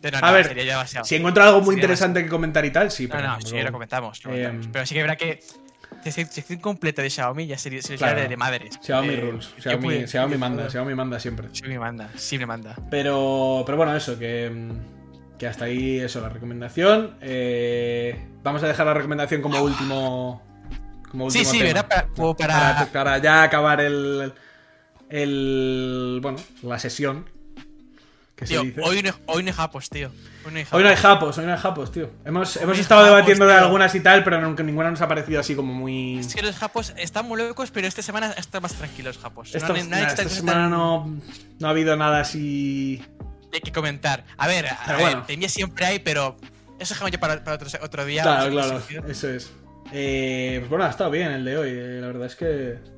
De, 0.00 0.10
no, 0.12 0.18
A 0.18 0.20
no, 0.20 0.32
ver, 0.32 0.46
sería 0.48 0.64
demasiado. 0.64 1.04
Si 1.04 1.16
encuentro 1.16 1.42
algo 1.42 1.58
muy 1.60 1.74
Sería 1.74 1.80
interesante 1.84 2.22
que 2.22 2.28
comentar 2.28 2.64
y 2.64 2.70
tal, 2.70 2.90
sí. 2.90 3.04
No, 3.04 3.10
pero 3.16 3.22
no, 3.22 3.34
luego- 3.38 3.48
sí, 3.48 3.62
lo 3.62 3.72
comentamos. 3.72 4.24
lo 4.24 4.30
comentamos. 4.30 4.66
Eh, 4.66 4.68
pero 4.72 4.86
sí 4.86 4.94
que 4.94 5.02
verá 5.02 5.16
que 5.16 5.40
sección, 6.12 6.58
completa 6.60 7.02
de 7.02 7.10
Xiaomi 7.10 7.46
ya 7.46 7.58
sería, 7.58 7.80
sería 7.82 7.98
Claro. 7.98 8.28
de, 8.28 8.36
madres. 8.36 8.78
Xiaomi 8.82 9.14
Eh, 9.14 9.20
rules. 9.20 9.48
¿qué 9.56 9.62
Xiaomi, 9.62 10.36
manda, 10.36 10.68
Xiaomi 10.70 10.94
manda 10.94 11.20
siempre. 11.20 11.48
Xiaomi 11.52 11.78
manda, 11.78 12.10
sí 12.16 12.38
me 12.38 12.46
manda. 12.46 12.76
Pero, 12.90 13.62
pero 13.66 13.76
bueno, 13.76 13.96
eso, 13.96 14.18
que, 14.18 14.50
que 15.38 15.46
hasta 15.46 15.66
ahí 15.66 15.98
eso, 16.00 16.20
la 16.20 16.28
recomendación. 16.28 17.16
Eh, 17.20 18.26
vamos 18.42 18.62
a 18.62 18.68
dejar 18.68 18.86
la 18.86 18.94
recomendación 18.94 19.42
como 19.42 19.60
último. 19.62 20.42
Como 21.10 21.30
Sí, 21.30 21.38
último 21.38 21.52
sí, 21.52 21.58
tema. 21.58 21.68
¿verdad? 21.68 21.88
Para- 21.88 22.06
como 22.08 22.36
para- 22.36 22.54
para, 22.54 22.86
para 22.92 23.18
ya 23.18 23.42
acabar 23.44 23.80
el. 23.80 24.32
El. 25.08 26.18
Bueno, 26.22 26.38
la 26.62 26.78
sesión. 26.78 27.28
Que 28.34 28.46
se 28.46 28.54
Tío, 28.54 28.62
dice. 28.64 28.80
hoy 28.82 29.02
no, 29.02 29.10
hoy 29.26 29.42
no 29.44 29.48
hay 29.50 29.54
japos, 29.54 29.88
tío. 29.88 30.10
Hoy 30.44 30.52
no 30.52 30.58
hay 30.58 30.64
japos. 30.64 30.76
Hoy 30.78 30.82
no 30.84 30.88
hay 30.90 30.96
japos, 30.96 31.38
hoy 31.38 31.46
no 31.46 31.52
hay 31.52 31.58
japos, 31.58 31.92
tío. 31.92 32.10
Hemos, 32.24 32.56
hemos 32.56 32.78
estado 32.78 33.02
japos, 33.02 33.14
debatiendo 33.14 33.46
de 33.46 33.54
algunas 33.54 33.94
y 33.94 34.00
tal, 34.00 34.22
pero 34.24 34.40
nunca, 34.40 34.62
ninguna 34.62 34.90
nos 34.90 35.00
ha 35.00 35.08
parecido 35.08 35.40
así 35.40 35.54
como 35.54 35.72
muy. 35.72 36.18
Es 36.18 36.34
que 36.34 36.42
los 36.42 36.56
japos 36.56 36.92
están 36.96 37.26
muy 37.26 37.38
locos, 37.38 37.70
pero 37.70 37.86
esta 37.86 38.02
semana 38.02 38.32
están 38.32 38.62
más 38.62 38.74
tranquilos, 38.74 39.18
japos. 39.18 39.54
Esta, 39.54 39.68
no, 39.68 39.74
no 39.74 40.28
semana 40.28 40.68
no, 40.68 41.20
no 41.58 41.66
ha 41.66 41.70
habido 41.70 41.96
nada 41.96 42.20
así. 42.20 43.02
Hay 43.52 43.60
que 43.60 43.72
comentar. 43.72 44.24
A 44.36 44.46
ver, 44.48 44.66
a 44.66 44.96
ver, 44.96 45.16
bueno. 45.26 45.48
siempre 45.48 45.86
hay, 45.86 45.98
pero 46.00 46.36
eso 46.78 46.94
dejamos 46.94 47.12
ya 47.12 47.20
para, 47.20 47.42
para 47.44 47.56
otro, 47.56 47.68
otro 47.82 48.04
día. 48.04 48.22
Claro, 48.22 48.50
claro, 48.50 48.82
eso 49.08 49.28
es. 49.30 49.52
Eh, 49.92 50.56
pues 50.60 50.70
bueno, 50.70 50.84
ha 50.84 50.90
estado 50.90 51.10
bien 51.10 51.30
el 51.30 51.44
de 51.44 51.56
hoy. 51.56 51.70
eh, 51.70 51.98
La 52.00 52.08
verdad 52.08 52.26
es 52.26 52.34
que. 52.36 52.93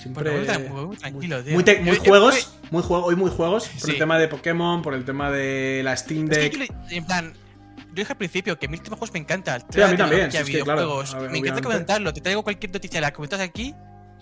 Siempre. 0.00 0.30
Bueno, 0.44 0.86
muy, 0.86 0.96
tranquilo, 0.96 1.42
tío. 1.44 1.54
muy, 1.54 1.64
te- 1.64 1.80
muy 1.80 1.96
Yo- 1.96 2.02
yo- 2.04 2.10
juegos, 2.10 2.58
muy 2.70 2.82
juego, 2.82 3.04
hoy 3.06 3.16
muy 3.16 3.30
juegos, 3.30 3.68
por 3.80 3.90
el 3.90 3.98
tema 3.98 4.18
de 4.18 4.28
Pokémon, 4.28 4.82
por 4.82 4.94
el 4.94 5.04
tema 5.04 5.30
de 5.30 5.82
la 5.84 5.96
Steam 5.96 6.30
Es 6.30 6.38
que 6.38 6.58
Deck. 6.58 6.68
yo 6.90 6.96
en 6.96 7.04
plan, 7.06 7.32
yo 7.32 7.94
dije 7.94 8.12
al 8.12 8.18
principio 8.18 8.58
que 8.58 8.66
a 8.66 8.68
mí 8.68 8.76
el 8.76 8.82
tema 8.82 8.94
de 8.96 8.98
juegos 8.98 9.12
me 9.14 9.20
encanta. 9.20 9.56
el 9.56 9.62
Sí, 9.70 9.80
a 9.80 9.88
mí 9.88 9.96
también, 9.96 10.30
sí, 10.30 10.38
es 10.38 10.44
que, 10.44 10.60
claro, 10.62 11.02
me 11.30 11.38
encanta 11.38 11.62
comentarlo. 11.62 12.12
Te 12.12 12.20
traigo 12.20 12.42
cualquier 12.42 12.72
noticia, 12.72 13.00
la 13.00 13.12
comentas 13.12 13.40
aquí. 13.40 13.74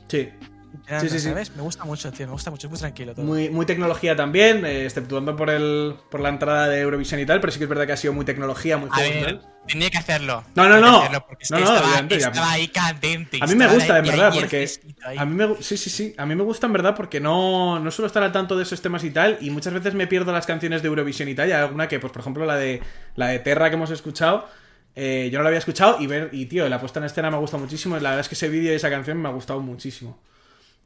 Sí, 0.09 0.29
y 0.75 0.79
te 0.87 1.01
Sí, 1.01 1.09
sí, 1.09 1.19
sí. 1.21 1.29
¿sabes? 1.29 1.55
Me 1.55 1.63
gusta 1.63 1.85
mucho, 1.85 2.11
tío. 2.13 2.27
Me 2.27 2.33
gusta 2.33 2.51
mucho. 2.51 2.67
Es 2.67 2.71
muy 2.71 2.79
tranquilo 2.81 3.15
todo. 3.15 3.25
muy, 3.25 3.49
muy 3.49 3.65
tecnología 3.67 4.17
también, 4.17 4.65
eh, 4.67 4.85
exceptuando 4.85 5.37
por 5.37 5.51
el 5.51 5.95
por 6.11 6.21
la 6.21 6.29
entrada 6.31 6.69
de 6.69 6.81
Eurovisión 6.81 7.21
y 7.21 7.27
tal, 7.27 7.41
pero 7.41 7.53
sí 7.53 7.59
que 7.59 7.65
es 7.65 7.69
verdad 7.69 7.87
que 7.87 7.93
ha 7.93 7.97
sido 7.97 8.13
muy 8.13 8.25
tecnología, 8.25 8.77
muy 8.77 8.91
tal. 8.91 9.41
tenía 9.67 9.91
que 9.91 9.99
hacerlo. 9.99 10.45
No, 10.55 10.69
no, 10.69 10.81
no. 10.81 10.99
hacerlo 10.99 11.25
porque 11.27 11.45
es 11.45 11.51
No, 11.51 11.59
no, 11.59 11.65
estaba, 11.65 11.87
obviamente, 11.89 12.19
ya- 12.19 12.27
estaba 12.29 12.51
ahí 12.53 12.69
candente. 12.69 13.39
A 13.41 13.47
mí 13.47 13.55
me 13.55 13.67
gusta, 13.69 13.99
en 13.99 14.05
verdad, 14.07 14.33
porque 14.35 14.69
a 15.17 15.25
mí 15.25 15.35
me 15.35 15.63
sí, 15.63 15.77
sí, 15.77 15.91
sí, 15.91 16.15
a 16.19 16.27
mí 16.27 16.35
me 16.35 16.43
gusta 16.43 16.67
en 16.67 16.73
verdad 16.73 16.95
porque 16.95 17.21
no, 17.21 17.79
no 17.79 17.91
suelo 17.91 18.07
estar 18.07 18.23
al 18.23 18.33
tanto 18.33 18.57
de 18.57 18.65
esos 18.65 18.83
temas 18.83 19.05
y 19.05 19.11
tal 19.11 19.39
y 19.41 19.51
muchas 19.51 19.73
veces 19.73 19.95
me 19.95 20.07
pierdo 20.07 20.33
las 20.33 20.47
canciones 20.47 20.83
de 20.83 20.89
Eurovisión 20.89 21.29
y 21.29 21.35
tal, 21.35 21.49
y 21.49 21.53
hay 21.53 21.61
alguna 21.63 21.89
que 21.89 21.99
pues 22.01 22.13
por 22.13 22.21
ejemplo 22.21 22.45
la 22.47 22.57
de 22.57 22.83
la 23.17 23.29
de 23.29 23.39
Terra 23.39 23.71
que 23.71 23.77
hemos 23.77 23.91
escuchado 23.91 24.49
eh, 24.97 25.29
yo 25.33 25.39
no 25.39 25.43
la 25.43 25.49
había 25.49 25.59
escuchado 25.59 25.97
y 26.01 26.07
ver 26.07 26.31
y 26.33 26.47
tío, 26.47 26.69
la 26.69 26.79
puesta 26.81 27.01
en 27.01 27.07
escena 27.07 27.31
me 27.31 27.37
gusta 27.39 27.57
muchísimo, 27.57 27.97
la 27.97 28.11
verdad 28.11 28.21
es 28.21 28.29
que 28.29 28.35
ese 28.37 28.49
vídeo 28.49 28.73
y 28.73 28.77
esa 28.77 28.91
canción 28.91 29.21
me 29.21 29.29
ha 29.29 29.33
gustado 29.33 29.61
muchísimo. 29.61 30.19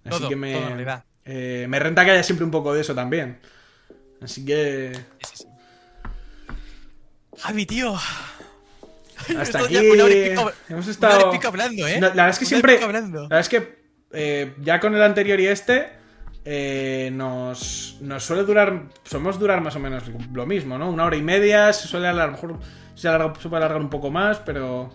Así 0.09 0.19
Todo, 0.19 0.29
que 0.29 0.37
me 0.37 0.53
todo, 0.53 0.63
en 0.63 0.69
realidad. 0.69 1.05
eh, 1.25 1.67
me 1.69 1.79
renta 1.79 2.05
que 2.05 2.11
haya 2.13 2.23
siempre 2.23 2.45
un 2.45 2.51
poco 2.51 2.73
de 2.75 2.81
eso 2.81 2.95
también. 2.95 3.39
Así 4.23 4.45
que 4.45 4.93
Sí, 4.95 5.31
sí, 5.33 5.37
sí. 5.37 5.45
Javi, 7.39 7.67
tío. 7.67 7.95
hasta 9.39 9.59
aquí 9.61 9.75
ya 9.75 9.81
una 9.83 10.05
hora 10.05 10.15
y 10.15 10.31
pico- 10.31 10.53
hemos 10.69 10.89
estado 10.89 11.33
hablando, 11.47 11.87
¿eh? 11.87 12.01
No, 12.01 12.09
la 12.09 12.27
verdad 12.27 12.29
es 12.31 12.39
que 12.39 12.45
Una 12.45 12.49
siempre. 12.49 12.81
La 12.81 12.87
verdad 12.89 13.41
es 13.41 13.49
que 13.49 13.79
eh, 14.13 14.55
ya 14.61 14.81
con 14.81 14.95
el 14.95 15.03
anterior 15.03 15.39
y 15.41 15.47
este. 15.47 15.91
eh, 16.45 17.11
nos, 17.13 17.99
nos 18.01 18.25
suele 18.25 18.43
durar. 18.45 18.85
Somos 19.05 19.39
durar 19.39 19.61
más 19.61 19.77
o 19.77 19.81
menos 19.81 20.05
lo 20.33 20.47
mismo, 20.47 20.79
¿no? 20.79 20.89
Una 20.91 21.05
hora 21.05 21.17
y 21.17 21.23
media. 21.23 21.73
Se 21.73 21.87
suele 21.89 22.09
a 22.09 22.13
lo 22.13 22.31
mejor 22.33 22.59
se, 22.95 23.09
alarga- 23.09 23.35
se 23.41 23.49
puede 23.49 23.63
alargar 23.63 23.81
un 23.83 23.91
poco 23.91 24.11
más, 24.11 24.39
pero. 24.39 24.91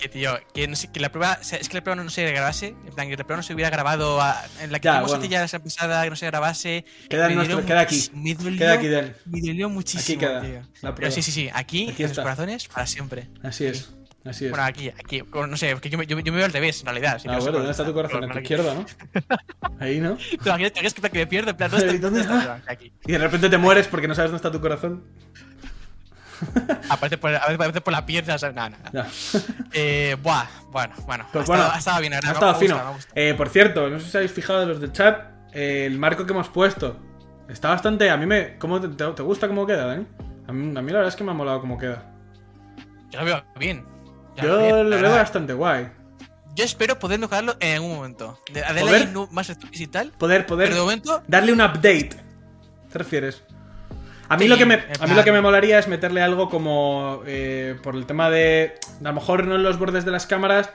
Que 0.00 0.08
tío, 0.08 0.38
que, 0.54 0.68
no 0.68 0.76
sé, 0.76 0.90
que 0.92 1.00
la 1.00 1.10
prueba, 1.10 1.38
o 1.40 1.44
sea, 1.44 1.58
es 1.58 1.68
que 1.68 1.76
la 1.76 1.82
prueba 1.82 2.02
no 2.02 2.10
se 2.10 2.30
grabase, 2.30 2.68
en 2.68 2.94
plan, 2.94 3.08
que 3.08 3.16
la 3.16 3.24
prueba 3.24 3.38
no 3.38 3.42
se 3.42 3.54
hubiera 3.54 3.70
grabado, 3.70 4.20
a- 4.20 4.44
en 4.60 4.70
la 4.72 4.78
que 4.78 4.84
Ya, 4.86 5.00
bueno. 5.02 5.24
ya 5.24 5.40
la 5.40 5.48
semana 5.48 5.64
pasada, 5.64 6.04
que 6.04 6.10
no 6.10 6.16
se 6.16 6.26
grabase. 6.26 6.84
Queda, 7.08 7.28
nuestro- 7.30 7.64
queda 7.64 7.80
aquí. 7.80 8.10
Me 8.14 8.34
dolió, 8.34 8.58
Queda 8.58 8.72
aquí, 8.74 8.88
Dani. 8.88 9.10
me 9.26 9.40
dolió 9.40 9.68
muchísimo, 9.70 10.20
queda 10.20 10.40
tío. 10.42 10.62
la 10.82 10.94
Pero 10.94 11.10
sí, 11.10 11.22
sí, 11.22 11.32
sí, 11.32 11.48
aquí, 11.52 11.88
Aquí 11.90 12.02
en 12.02 12.08
los 12.10 12.18
corazones, 12.18 12.68
para 12.68 12.86
siempre. 12.86 13.28
Así 13.42 13.64
es. 13.66 13.90
Así 14.24 14.46
es. 14.46 14.50
Bueno, 14.50 14.64
aquí, 14.66 14.88
aquí, 14.88 15.22
no 15.32 15.56
sé, 15.56 15.70
porque 15.72 15.88
yo, 15.88 15.96
me- 15.98 16.06
yo, 16.06 16.16
me- 16.16 16.22
yo 16.24 16.32
me 16.32 16.38
veo 16.38 16.46
al 16.46 16.52
revés, 16.52 16.80
en 16.80 16.86
realidad. 16.86 17.18
sí, 17.20 17.28
ah, 17.28 17.34
no 17.34 17.38
bueno, 17.40 17.58
¿dónde 17.58 17.70
está 17.70 17.84
tu 17.84 17.94
corazón? 17.94 18.24
En 18.24 18.30
tu 18.30 18.38
Aquí. 18.38 18.42
izquierda, 18.54 18.74
¿no? 18.74 18.84
Ahí, 19.80 20.00
¿no? 20.00 20.14
Aquí, 20.52 20.64
aquí 20.64 20.86
es 20.86 20.94
que 20.94 21.08
me 21.12 21.26
pierdo, 21.28 21.50
en 21.52 21.56
plan, 21.56 21.70
¿dónde 21.70 21.86
está? 21.94 21.98
¿Dónde 22.10 22.22
¿dónde 22.24 22.40
está? 22.42 22.56
está? 22.56 22.72
Aquí. 22.72 22.92
Y 23.06 23.12
de 23.12 23.18
repente 23.18 23.48
te 23.48 23.56
mueres 23.58 23.86
porque 23.86 24.08
no 24.08 24.14
sabes 24.16 24.32
dónde 24.32 24.38
está 24.38 24.50
tu 24.50 24.60
corazón. 24.60 25.04
Aparece 26.90 27.18
por, 27.18 27.34
aparece 27.34 27.80
por 27.80 27.92
la 27.92 28.04
pierna, 28.06 28.34
o 28.34 28.38
sea, 28.38 28.52
no. 28.52 28.76
Ya. 28.92 29.06
Eh, 29.72 30.16
buah, 30.22 30.46
bueno, 30.70 30.94
bueno. 31.06 31.26
Pues 31.32 31.44
ha, 31.44 31.46
bueno, 31.46 31.62
estado, 31.64 31.74
ha 31.74 31.78
estado 31.78 32.00
bien, 32.00 32.14
Ha 32.14 32.18
estado 32.18 32.52
me 32.52 32.58
fino. 32.58 32.74
gusta, 32.74 32.88
me 32.88 32.94
gusta. 32.96 33.12
Eh, 33.14 33.34
por 33.34 33.48
cierto, 33.48 33.90
no 33.90 34.00
sé 34.00 34.10
si 34.10 34.16
habéis 34.16 34.32
fijado 34.32 34.64
los 34.64 34.80
del 34.80 34.92
chat, 34.92 35.30
eh, 35.52 35.84
el 35.86 35.98
marco 35.98 36.24
que 36.24 36.32
hemos 36.32 36.48
puesto 36.48 36.98
está 37.48 37.68
bastante. 37.70 38.08
A 38.10 38.16
mí 38.16 38.24
me. 38.26 38.56
¿cómo 38.58 38.80
te, 38.80 39.22
gusta 39.22 39.48
cómo 39.48 39.66
queda, 39.66 39.86
Dani? 39.86 40.06
A 40.48 40.52
mí, 40.52 40.78
a 40.78 40.82
mí 40.82 40.92
la 40.92 40.98
verdad 40.98 41.08
es 41.08 41.16
que 41.16 41.24
me 41.24 41.32
ha 41.32 41.34
molado 41.34 41.60
cómo 41.60 41.76
queda. 41.76 42.10
Yo 43.10 43.18
lo 43.20 43.24
veo 43.26 43.44
bien. 43.58 43.84
Yo 44.36 44.42
Yo 44.42 44.48
lo 44.48 44.56
veo 44.58 44.64
bien, 44.66 44.76
lo 44.76 44.82
la 44.84 44.96
veo 44.96 45.02
verdad. 45.02 45.18
bastante 45.18 45.52
guay. 45.52 45.88
Yo 46.54 46.64
espero 46.64 46.98
poder 46.98 47.18
mejorarlo 47.18 47.54
en 47.60 47.74
algún 47.74 47.94
momento. 47.96 48.40
De, 48.50 48.62
de 48.62 48.80
¿Poder? 48.80 49.08
no- 49.10 49.28
más 49.30 49.54
y 49.72 49.86
tal. 49.88 50.10
Poder, 50.12 50.46
poder. 50.46 50.68
Pero 50.68 50.76
de 50.76 50.82
momento, 50.82 51.22
Darle 51.28 51.52
un 51.52 51.60
update. 51.60 52.10
¿Te 52.90 52.98
refieres? 52.98 53.42
A 54.28 54.36
mí, 54.36 54.44
Sí, 54.44 54.48
lo 54.48 54.56
que 54.56 54.66
me, 54.66 54.74
a 54.74 55.06
mí 55.06 55.14
lo 55.14 55.24
que 55.24 55.32
me 55.32 55.40
molaría 55.40 55.78
es 55.78 55.88
meterle 55.88 56.22
algo 56.22 56.48
como. 56.48 57.22
eh, 57.26 57.76
por 57.82 57.94
el 57.94 58.06
tema 58.06 58.30
de. 58.30 58.74
A 59.00 59.04
lo 59.04 59.12
mejor 59.12 59.46
no 59.46 59.54
en 59.56 59.62
los 59.62 59.78
bordes 59.78 60.04
de 60.04 60.10
las 60.10 60.26
cámaras, 60.26 60.70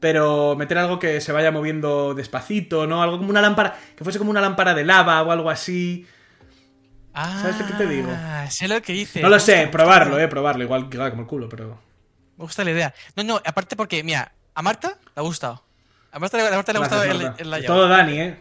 pero 0.00 0.56
meter 0.56 0.78
algo 0.78 0.98
que 0.98 1.20
se 1.20 1.32
vaya 1.32 1.50
moviendo 1.50 2.14
despacito, 2.14 2.86
¿no? 2.86 3.02
Algo 3.02 3.18
como 3.18 3.30
una 3.30 3.40
lámpara, 3.42 3.76
que 3.96 4.04
fuese 4.04 4.18
como 4.18 4.30
una 4.30 4.40
lámpara 4.40 4.74
de 4.74 4.84
lava 4.84 5.22
o 5.22 5.30
algo 5.30 5.50
así. 5.50 6.06
Ah, 7.14 7.38
¿Sabes 7.40 7.56
qué 7.56 7.72
te 7.74 7.86
digo? 7.86 8.10
Sé 8.50 8.66
lo 8.66 8.82
que 8.82 8.92
dice. 8.92 9.22
No 9.22 9.28
lo 9.28 9.38
sé, 9.38 9.68
probarlo, 9.70 10.18
eh, 10.18 10.26
probarlo, 10.26 10.64
igual 10.64 10.88
que 10.88 10.98
como 10.98 11.22
el 11.22 11.28
culo, 11.28 11.48
pero... 11.48 11.78
Me 12.36 12.44
gusta 12.44 12.64
la 12.64 12.72
idea. 12.72 12.94
No, 13.14 13.22
no, 13.22 13.40
aparte 13.44 13.76
porque, 13.76 14.02
mira, 14.02 14.32
a 14.54 14.62
Marta 14.62 14.98
le 15.04 15.12
ha 15.14 15.22
gustado. 15.22 15.64
A 16.14 16.20
Marta, 16.20 16.38
a 16.38 16.54
Marta 16.54 16.72
le 16.72 16.78
ha 16.78 16.80
gustado 16.80 17.02
el, 17.02 17.22
Marta. 17.22 17.42
el 17.42 17.50
layout. 17.50 17.66
Todo 17.66 17.88
Dani, 17.88 18.20
eh. 18.20 18.36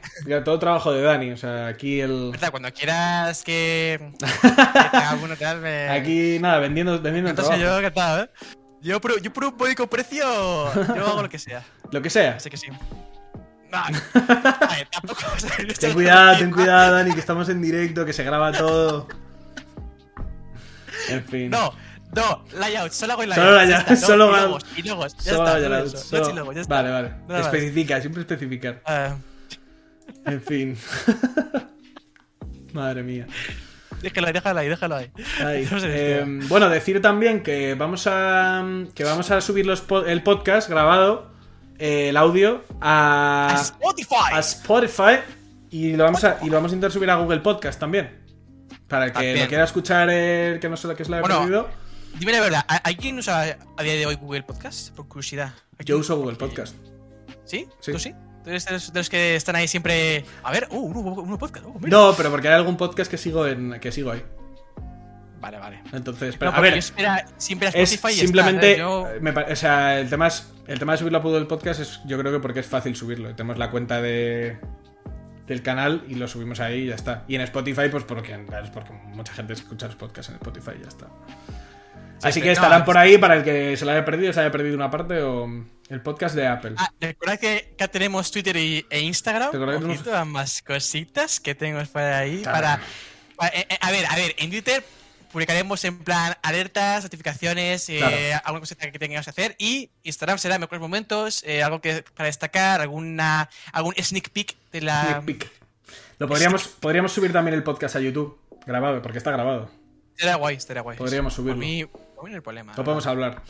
Todo 0.45 0.59
trabajo 0.59 0.91
de 0.91 1.01
Dani, 1.01 1.31
o 1.31 1.37
sea, 1.37 1.65
aquí 1.65 2.01
el... 2.01 2.29
¿Verdad? 2.31 2.51
Cuando 2.51 2.71
quieras 2.71 3.43
que, 3.43 4.11
que 4.19 4.47
te 4.47 4.61
haga 4.61 5.35
tal, 5.39 5.59
me... 5.59 5.89
Aquí, 5.89 6.37
nada, 6.39 6.59
vendiendo, 6.59 7.01
vendiendo 7.01 7.31
el 7.31 7.35
trabajo. 7.35 7.57
yo, 7.57 7.79
encantado, 7.79 8.25
¿eh? 8.25 8.29
Yo 8.79 9.01
por, 9.01 9.19
yo 9.19 9.33
por 9.33 9.45
un 9.45 9.57
módico 9.57 9.87
precio, 9.87 10.23
yo 10.75 11.07
hago 11.07 11.23
lo 11.23 11.29
que 11.29 11.39
sea. 11.39 11.63
Lo 11.91 11.99
que 11.99 12.11
sea. 12.11 12.35
Así 12.35 12.51
que 12.51 12.57
sí. 12.57 12.67
No, 13.71 13.77
a 13.77 13.89
ver, 13.89 14.87
tampoco. 14.91 15.21
Ten 15.79 15.93
cuidado, 15.93 16.37
ten 16.37 16.51
cuidado, 16.51 16.93
Dani, 16.93 17.13
que 17.13 17.19
estamos 17.19 17.49
en 17.49 17.59
directo, 17.59 18.05
que 18.05 18.13
se 18.13 18.23
graba 18.23 18.51
todo. 18.51 19.07
En 21.09 21.23
fin. 21.25 21.49
No, 21.49 21.73
no, 22.15 22.45
layout, 22.59 22.91
solo 22.91 23.13
hago 23.13 23.23
el 23.23 23.29
layout. 23.29 23.45
Solo 23.47 23.57
layout, 23.57 23.79
está, 23.91 23.95
solo 24.07 24.27
y 24.27 24.31
va- 24.31 24.41
logos, 24.43 24.65
y 24.77 24.81
logos, 24.83 25.17
ya 25.17 25.33
Solo 25.33 25.45
está, 25.47 25.57
ya 25.59 25.63
solo 25.65 25.69
la- 25.79 25.83
eso, 25.85 25.97
solo- 25.97 26.21
logs 26.21 26.33
y 26.33 26.35
logos, 26.37 26.55
ya 26.55 26.61
está. 26.61 26.75
Vale, 26.81 26.89
vale. 27.27 27.41
Especifica, 27.41 27.99
siempre 28.01 28.21
especificar. 28.21 28.81
Ah, 28.85 29.15
En 30.25 30.41
fin. 30.41 30.77
Madre 32.73 33.03
mía. 33.03 33.27
déjalo 34.01 34.27
ahí, 34.27 34.33
déjalo 34.33 34.59
ahí, 34.59 34.69
déjalo 34.69 34.95
ahí. 34.95 35.11
No 35.71 35.79
sé, 35.79 35.87
eh, 36.19 36.25
bueno, 36.47 36.69
decir 36.69 37.01
también 37.01 37.43
que 37.43 37.75
vamos 37.75 38.07
a 38.07 38.63
que 38.95 39.03
vamos 39.03 39.29
a 39.31 39.41
subir 39.41 39.65
los 39.65 39.81
po- 39.81 40.05
el 40.05 40.23
podcast 40.23 40.69
grabado, 40.69 41.31
eh, 41.77 42.09
el 42.09 42.17
audio 42.17 42.63
a, 42.81 43.49
A 43.51 43.61
Spotify. 43.61 44.15
a 44.33 44.39
Spotify 44.39 45.15
y 45.69 45.93
lo 45.95 46.03
vamos 46.05 46.23
a 46.23 46.37
y 46.41 46.47
lo 46.49 46.55
vamos 46.55 46.71
a 46.71 46.75
intentar 46.75 46.91
subir 46.91 47.09
a 47.09 47.15
Google 47.15 47.39
Podcast 47.41 47.79
también. 47.79 48.21
Para 48.87 49.05
el 49.05 49.11
que 49.11 49.15
También. 49.19 49.39
lo 49.41 49.47
quiera 49.47 49.63
escuchar, 49.63 50.07
eh, 50.11 50.57
que 50.61 50.69
no 50.69 50.77
sé 50.77 50.87
lo 50.87 50.95
que 50.95 51.03
es 51.03 51.09
la 51.09 51.17
he 51.17 51.21
Bueno, 51.21 51.39
perdido. 51.39 51.69
Dime 52.19 52.31
la 52.31 52.41
verdad, 52.41 52.65
¿a- 52.67 52.81
¿hay 52.87 52.95
quien 52.95 53.17
usa 53.17 53.57
a 53.77 53.83
día 53.83 53.93
de 53.95 54.05
hoy 54.05 54.15
Google 54.15 54.43
Podcast? 54.43 54.93
Por 54.95 55.07
curiosidad. 55.07 55.53
¿Hay 55.77 55.85
Yo 55.85 55.97
uso 55.97 56.17
Google 56.17 56.35
Podcast. 56.37 56.75
¿Sí? 57.45 57.67
Sí. 57.79 57.91
¿Tú 57.91 57.99
sí? 57.99 58.13
¿Tú 58.43 58.49
eres 58.49 58.65
de 58.65 58.71
los, 58.73 58.93
de 58.93 58.99
los 58.99 59.09
que 59.09 59.35
están 59.35 59.55
ahí 59.55 59.67
siempre. 59.67 60.23
A 60.43 60.51
ver, 60.51 60.67
uh, 60.71 60.77
un 60.79 60.93
nuevo, 60.93 61.09
un 61.21 61.27
nuevo 61.29 61.39
podcast. 61.39 61.65
uh. 61.65 61.79
No, 61.81 62.13
pero 62.15 62.29
porque 62.29 62.47
hay 62.49 62.53
algún 62.55 62.77
podcast 62.77 63.09
que 63.09 63.17
sigo 63.17 63.47
en 63.47 63.79
que 63.79 63.91
sigo 63.91 64.11
ahí. 64.11 64.23
Vale, 65.39 65.57
vale. 65.57 65.81
Entonces, 65.91 66.35
No, 66.35 66.39
pero, 66.39 66.53
a 66.53 66.59
ver, 66.61 66.77
espera, 66.77 67.25
siempre 67.37 67.67
a 67.67 67.71
es 67.71 67.91
Spotify 67.93 68.17
y 68.17 68.21
simplemente, 68.25 68.71
está, 68.73 68.83
¿eh? 68.83 68.85
Yo- 68.85 69.07
me 69.21 69.31
o 69.31 69.55
sea, 69.57 69.99
el 69.99 70.09
tema 70.09 70.27
es, 70.27 70.47
el 70.67 70.79
tema 70.79 70.93
de 70.93 70.99
subirlo 70.99 71.17
a 71.17 71.21
Google 71.21 71.45
Podcast 71.45 71.81
es, 71.81 71.99
yo 72.05 72.17
creo 72.17 72.31
que 72.31 72.39
porque 72.39 72.61
es 72.61 72.65
fácil 72.67 72.95
subirlo. 72.95 73.33
Tenemos 73.35 73.57
la 73.57 73.69
cuenta 73.71 74.01
de 74.01 74.57
del 75.47 75.61
canal 75.61 76.05
y 76.07 76.15
lo 76.15 76.25
subimos 76.29 76.61
ahí 76.61 76.83
y 76.83 76.87
ya 76.87 76.95
está. 76.95 77.25
Y 77.27 77.35
en 77.35 77.41
Spotify, 77.41 77.89
pues 77.91 78.05
porque, 78.05 78.33
es 78.33 78.69
porque 78.69 78.93
mucha 78.93 79.33
gente 79.33 79.51
escucha 79.51 79.87
los 79.87 79.95
podcasts 79.97 80.29
en 80.29 80.35
Spotify 80.35 80.71
y 80.79 80.83
ya 80.83 80.87
está. 80.87 81.07
Así 82.29 82.39
que 82.41 82.47
no, 82.47 82.53
estarán 82.53 82.81
es- 82.81 82.85
por 82.85 82.97
ahí 82.97 83.17
para 83.17 83.35
el 83.35 83.43
que 83.43 83.75
se 83.77 83.85
lo 83.85 83.91
haya 83.91 84.05
perdido, 84.05 84.31
se 84.33 84.39
haya 84.39 84.51
perdido 84.51 84.75
una 84.75 84.89
parte 84.91 85.21
o 85.21 85.47
el 85.89 86.01
podcast 86.01 86.35
de 86.35 86.47
Apple. 86.47 86.73
Ah, 86.77 86.91
recordad 86.99 87.39
que, 87.39 87.73
que 87.77 87.87
tenemos 87.87 88.31
Twitter 88.31 88.55
y, 88.57 88.85
e 88.89 88.99
Instagram. 89.01 89.51
Recordad 89.51 89.79
que 89.79 89.85
Ojito 89.85 90.15
a 90.15 90.25
más 90.25 90.61
cositas 90.61 91.39
que 91.39 91.55
tenemos 91.55 91.87
por 91.89 92.01
ahí. 92.01 92.41
Para, 92.43 92.79
para- 93.35 93.55
eh, 93.55 93.67
eh, 93.69 93.77
a 93.81 93.91
ver, 93.91 94.05
a 94.07 94.15
ver, 94.15 94.35
en 94.37 94.49
Twitter 94.49 94.83
publicaremos 95.31 95.83
en 95.83 95.97
plan 95.97 96.35
alertas, 96.43 97.03
notificaciones, 97.03 97.89
eh, 97.89 97.97
Claro. 97.97 98.15
alguna 98.45 98.59
cosita 98.59 98.91
que 98.91 98.99
tengamos 98.99 99.25
que 99.25 99.29
hacer. 99.31 99.55
Y 99.57 99.89
Instagram 100.03 100.37
será 100.37 100.59
mejores 100.59 100.79
momentos, 100.79 101.43
eh, 101.45 101.63
algo 101.63 101.81
que 101.81 102.03
para 102.15 102.27
destacar, 102.27 102.81
alguna 102.81 103.49
algún 103.71 103.95
sneak 103.95 104.29
peek 104.29 104.55
de 104.71 104.81
la. 104.81 105.01
Sneak 105.03 105.25
peek. 105.25 105.51
Lo 106.19 106.27
podríamos, 106.27 106.67
podríamos 106.67 107.11
subir 107.11 107.33
también 107.33 107.55
el 107.55 107.63
podcast 107.63 107.95
a 107.95 107.99
YouTube, 107.99 108.37
grabado, 108.67 109.01
porque 109.01 109.17
está 109.17 109.31
grabado. 109.31 109.69
Será 110.15 110.35
guay, 110.35 110.59
será 110.59 110.81
guay. 110.81 110.97
Podríamos 110.99 111.33
subirlo. 111.33 111.57
Mí, 111.59 111.83
no 112.31 112.37
hay 112.37 112.41
problema. 112.41 112.73
Lo 112.75 112.83
podemos 112.83 113.05
hablar. 113.07 113.41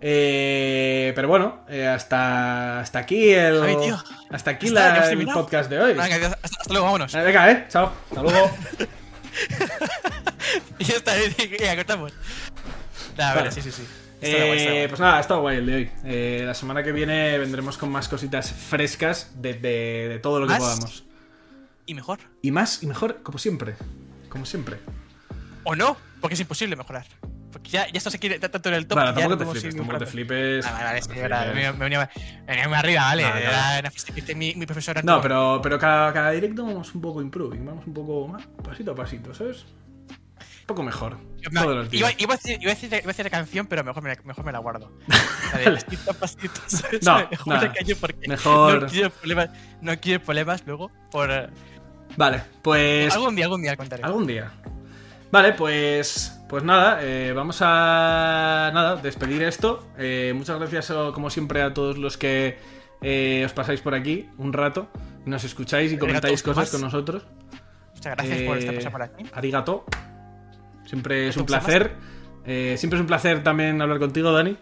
Eh, 0.00 1.12
pero 1.14 1.28
bueno, 1.28 1.64
eh, 1.68 1.86
hasta, 1.86 2.80
hasta 2.80 2.98
aquí 3.00 3.30
el, 3.32 3.60
tío. 3.82 3.98
hasta 4.30 4.50
aquí 4.52 4.70
la- 4.70 5.08
el 5.10 5.26
podcast 5.26 5.68
de 5.70 5.78
hoy. 5.80 5.92
Venga, 5.94 6.16
hasta, 6.16 6.38
hasta 6.42 6.72
luego, 6.72 6.84
vámonos. 6.86 7.14
Eh, 7.14 7.22
Venga, 7.22 7.50
eh, 7.50 7.66
chao. 7.68 7.92
Hasta 8.10 8.22
luego. 8.22 8.50
Y 10.78 10.84
ya 10.84 10.94
está, 10.96 11.12
ya 11.60 11.76
cortamos. 11.76 12.12
Nah, 13.16 13.28
Vale. 13.28 13.40
vale, 13.40 13.50
sí, 13.52 13.62
sí, 13.62 13.70
sí. 13.72 13.82
Guay, 14.20 14.32
Eh, 14.32 14.46
guay. 14.70 14.88
pues 14.88 15.00
nada, 15.00 15.18
ha 15.18 15.20
estado 15.20 15.40
guay 15.40 15.58
el 15.58 15.66
de 15.66 15.74
hoy. 15.74 15.90
Eh, 16.04 16.42
la 16.46 16.54
semana 16.54 16.82
que 16.82 16.92
viene 16.92 17.38
vendremos 17.38 17.76
con 17.78 17.90
más 17.90 18.08
cositas 18.08 18.50
frescas 18.52 19.32
de, 19.40 19.54
de- 19.54 20.08
de 20.08 20.18
todo 20.18 20.40
lo 20.40 20.46
que 20.46 20.52
¿Más? 20.54 20.60
podamos. 20.62 21.04
Y 21.86 21.94
mejor. 21.94 22.18
Y 22.42 22.50
más 22.50 22.82
y 22.82 22.86
mejor, 22.86 23.22
como 23.22 23.38
siempre. 23.38 23.76
Como 24.28 24.44
siempre. 24.46 24.78
O 25.64 25.74
no, 25.76 25.96
porque 26.20 26.34
es 26.34 26.40
imposible 26.40 26.76
mejorar. 26.76 27.06
Porque 27.52 27.70
ya, 27.70 27.86
ya 27.86 27.92
esto 27.94 28.10
se 28.10 28.18
quiere 28.18 28.38
tanto 28.38 28.68
en 28.68 28.74
el 28.74 28.86
top. 28.86 28.96
Vale, 28.96 29.14
que 29.14 29.20
tampoco 29.20 29.44
no 29.44 29.52
te 29.52 29.60
flipes, 29.60 29.76
tampoco 29.76 29.98
te 29.98 30.06
flipes. 30.06 30.66
Ah, 30.66 30.72
vale, 30.72 30.84
vale, 30.84 31.02
sí, 31.02 31.08
no 31.08 31.14
te 31.14 31.20
flipes. 31.20 31.54
me, 31.54 31.72
me 31.72 31.78
venía, 31.84 32.10
me 32.46 32.56
venía 32.56 32.78
arriba, 32.78 33.02
vale. 33.02 33.22
No, 33.22 33.28
no. 33.30 33.38
Era 33.38 33.90
que 33.90 34.20
hice 34.20 34.34
mi, 34.34 34.54
mi 34.54 34.66
profesora. 34.66 35.00
No, 35.02 35.20
pero, 35.20 35.60
pero 35.62 35.78
cada, 35.78 36.12
cada 36.12 36.30
directo 36.32 36.64
vamos 36.64 36.94
un 36.94 37.00
poco 37.00 37.22
improving, 37.22 37.64
vamos 37.64 37.86
un 37.86 37.94
poco 37.94 38.28
más, 38.28 38.46
pasito 38.62 38.92
a 38.92 38.94
pasito, 38.94 39.32
¿sabes? 39.34 39.64
Un 40.60 40.66
poco 40.66 40.82
mejor. 40.82 41.16
Me- 41.50 41.60
Todos 41.60 41.76
los 41.76 41.94
iba, 41.94 42.08
días. 42.08 42.20
iba 42.20 42.34
a 42.34 42.36
decir, 42.36 42.58
iba, 42.60 42.72
a 42.72 42.74
decir, 42.74 42.88
iba 42.92 42.98
a 43.04 43.06
decir 43.06 43.24
la 43.24 43.30
canción, 43.30 43.66
pero 43.68 43.84
mejor 43.84 44.02
me, 44.02 44.08
la- 44.14 44.22
mejor 44.24 44.44
me 44.44 44.52
la 44.52 44.58
guardo. 44.58 44.92
La 45.52 45.58
de 45.60 45.70
pasito 45.70 46.10
a 46.10 46.14
pasito, 46.14 46.60
¿sabes? 46.66 47.02
No, 47.04 47.18
mejor 47.30 47.54
nada. 47.54 47.66
la 47.68 47.72
callo 47.72 47.96
porque 47.98 48.28
Mejor- 48.28 48.82
no 48.82 48.88
quiero 48.88 49.10
problemas, 49.10 49.50
no 49.80 50.00
quiero 50.00 50.24
problemas 50.24 50.62
luego 50.66 50.90
por... 51.12 51.30
Vale, 52.16 52.42
pues. 52.62 53.14
algún 53.14 53.36
día, 53.36 53.44
algún 53.44 53.62
día 53.62 53.76
contaré. 53.76 54.02
Algún 54.02 54.26
día. 54.26 54.50
Vale, 55.30 55.52
pues. 55.52 56.35
Pues 56.48 56.62
nada, 56.62 57.00
eh, 57.02 57.32
vamos 57.34 57.58
a. 57.60 58.70
Nada, 58.72 58.96
despedir 58.96 59.42
esto. 59.42 59.84
Eh, 59.98 60.32
muchas 60.34 60.58
gracias, 60.58 60.90
oh, 60.90 61.12
como 61.12 61.28
siempre, 61.28 61.60
a 61.62 61.74
todos 61.74 61.98
los 61.98 62.16
que 62.16 62.58
eh, 63.02 63.42
os 63.44 63.52
pasáis 63.52 63.80
por 63.80 63.94
aquí 63.94 64.28
un 64.38 64.52
rato. 64.52 64.88
Nos 65.24 65.42
escucháis 65.42 65.92
y 65.92 65.98
comentáis 65.98 66.40
Arigato, 66.40 66.54
cosas 66.54 66.70
con 66.70 66.82
nosotros. 66.82 67.26
Muchas 67.94 68.16
gracias 68.16 68.42
por 68.42 68.58
esta 68.58 68.74
cosa 68.74 68.90
por 68.90 69.02
aquí. 69.02 69.24
Arigato. 69.32 69.84
Siempre 70.84 71.28
es 71.28 71.36
un 71.36 71.42
¿Arigato, 71.42 71.64
placer. 71.66 71.92
Siempre 72.44 72.96
es 72.96 73.00
un 73.00 73.06
placer 73.06 73.42
también 73.42 73.82
hablar 73.82 73.98
contigo, 73.98 74.30
Dani. 74.30 74.56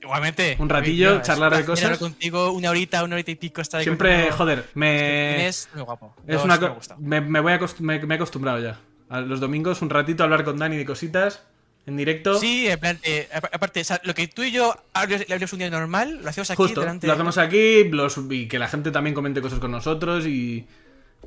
Igualmente. 0.00 0.56
un 0.60 0.68
ratillo, 0.68 1.20
charlar 1.22 1.56
de 1.56 1.64
cosas. 1.64 1.98
contigo 1.98 2.52
una 2.52 2.70
horita, 2.70 3.02
una 3.02 3.16
horita 3.16 3.32
y 3.32 3.36
pico 3.36 3.60
estar 3.60 3.82
Siempre, 3.82 4.14
contigo. 4.14 4.36
joder, 4.36 4.70
me. 4.74 5.34
Inés, 5.40 5.68
muy 5.74 5.82
guapo. 5.82 6.14
Es 6.28 6.44
una 6.44 6.60
me 6.98 7.20
me, 7.20 7.40
voy 7.40 7.54
a 7.54 7.60
me 7.80 7.96
he 7.96 8.14
acostumbrado 8.14 8.60
ya. 8.60 8.78
A 9.14 9.20
los 9.20 9.40
domingos 9.40 9.82
un 9.82 9.90
ratito 9.90 10.22
a 10.22 10.24
hablar 10.24 10.44
con 10.44 10.58
Dani 10.58 10.76
de 10.76 10.84
cositas 10.84 11.42
en 11.86 11.96
directo. 11.96 12.38
Sí, 12.38 12.66
en 12.68 12.78
plan, 12.80 12.98
eh, 13.02 13.28
ap- 13.32 13.54
aparte, 13.54 13.80
o 13.80 13.84
sea, 13.84 14.00
lo 14.04 14.14
que 14.14 14.26
tú 14.28 14.42
y 14.42 14.50
yo 14.50 14.74
habríamos 14.92 15.26
habríamos 15.30 15.52
un 15.52 15.58
día 15.58 15.70
normal, 15.70 16.20
lo 16.22 16.28
hacemos 16.30 16.50
aquí 16.50 16.56
Justo, 16.56 16.80
delante 16.80 17.06
lo 17.06 17.12
hacemos 17.12 17.36
aquí 17.38 17.84
los, 17.84 18.18
y 18.30 18.48
que 18.48 18.58
la 18.58 18.68
gente 18.68 18.90
también 18.90 19.14
comente 19.14 19.40
cosas 19.42 19.58
con 19.58 19.70
nosotros 19.70 20.26
y... 20.26 20.66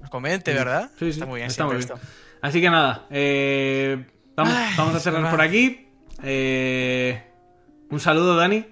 Nos 0.02 0.10
comente, 0.10 0.54
¿verdad? 0.54 0.90
Sí, 1.00 1.06
sí, 1.06 1.10
Está 1.12 1.26
muy 1.26 1.38
bien, 1.40 1.48
está 1.48 1.66
muy 1.66 1.76
bien. 1.78 1.82
esto. 1.82 2.00
Así 2.42 2.60
que 2.62 2.70
nada, 2.70 3.06
eh, 3.10 4.06
vamos, 4.36 4.54
Ay, 4.56 4.74
vamos 4.78 4.96
a 4.96 5.00
cerrar 5.00 5.30
por 5.32 5.42
aquí. 5.42 5.88
Eh, 6.24 7.24
un 7.90 8.00
saludo, 8.00 8.36
Dani. 8.36 8.66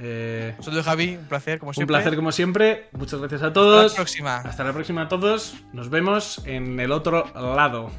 Un 0.00 0.64
saludo, 0.64 0.82
Javi, 0.82 1.16
un 1.16 1.26
placer, 1.26 1.58
como 1.60 1.70
un 1.70 1.74
siempre. 1.74 1.94
placer 1.96 2.16
como 2.16 2.32
siempre. 2.32 2.88
Muchas 2.92 3.20
gracias 3.20 3.42
a 3.42 3.46
Hasta 3.46 3.54
todos. 3.54 3.92
la 3.92 3.96
próxima. 3.96 4.36
Hasta 4.38 4.64
la 4.64 4.72
próxima 4.72 5.02
a 5.02 5.08
todos. 5.08 5.54
Nos 5.72 5.90
vemos 5.90 6.42
en 6.46 6.80
el 6.80 6.90
otro 6.90 7.30
lado. 7.34 7.92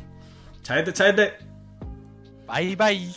자야 0.65 0.83
돼, 0.83 0.91
자야 0.91 1.13
돼. 1.15 1.37
바이바이. 2.47 3.11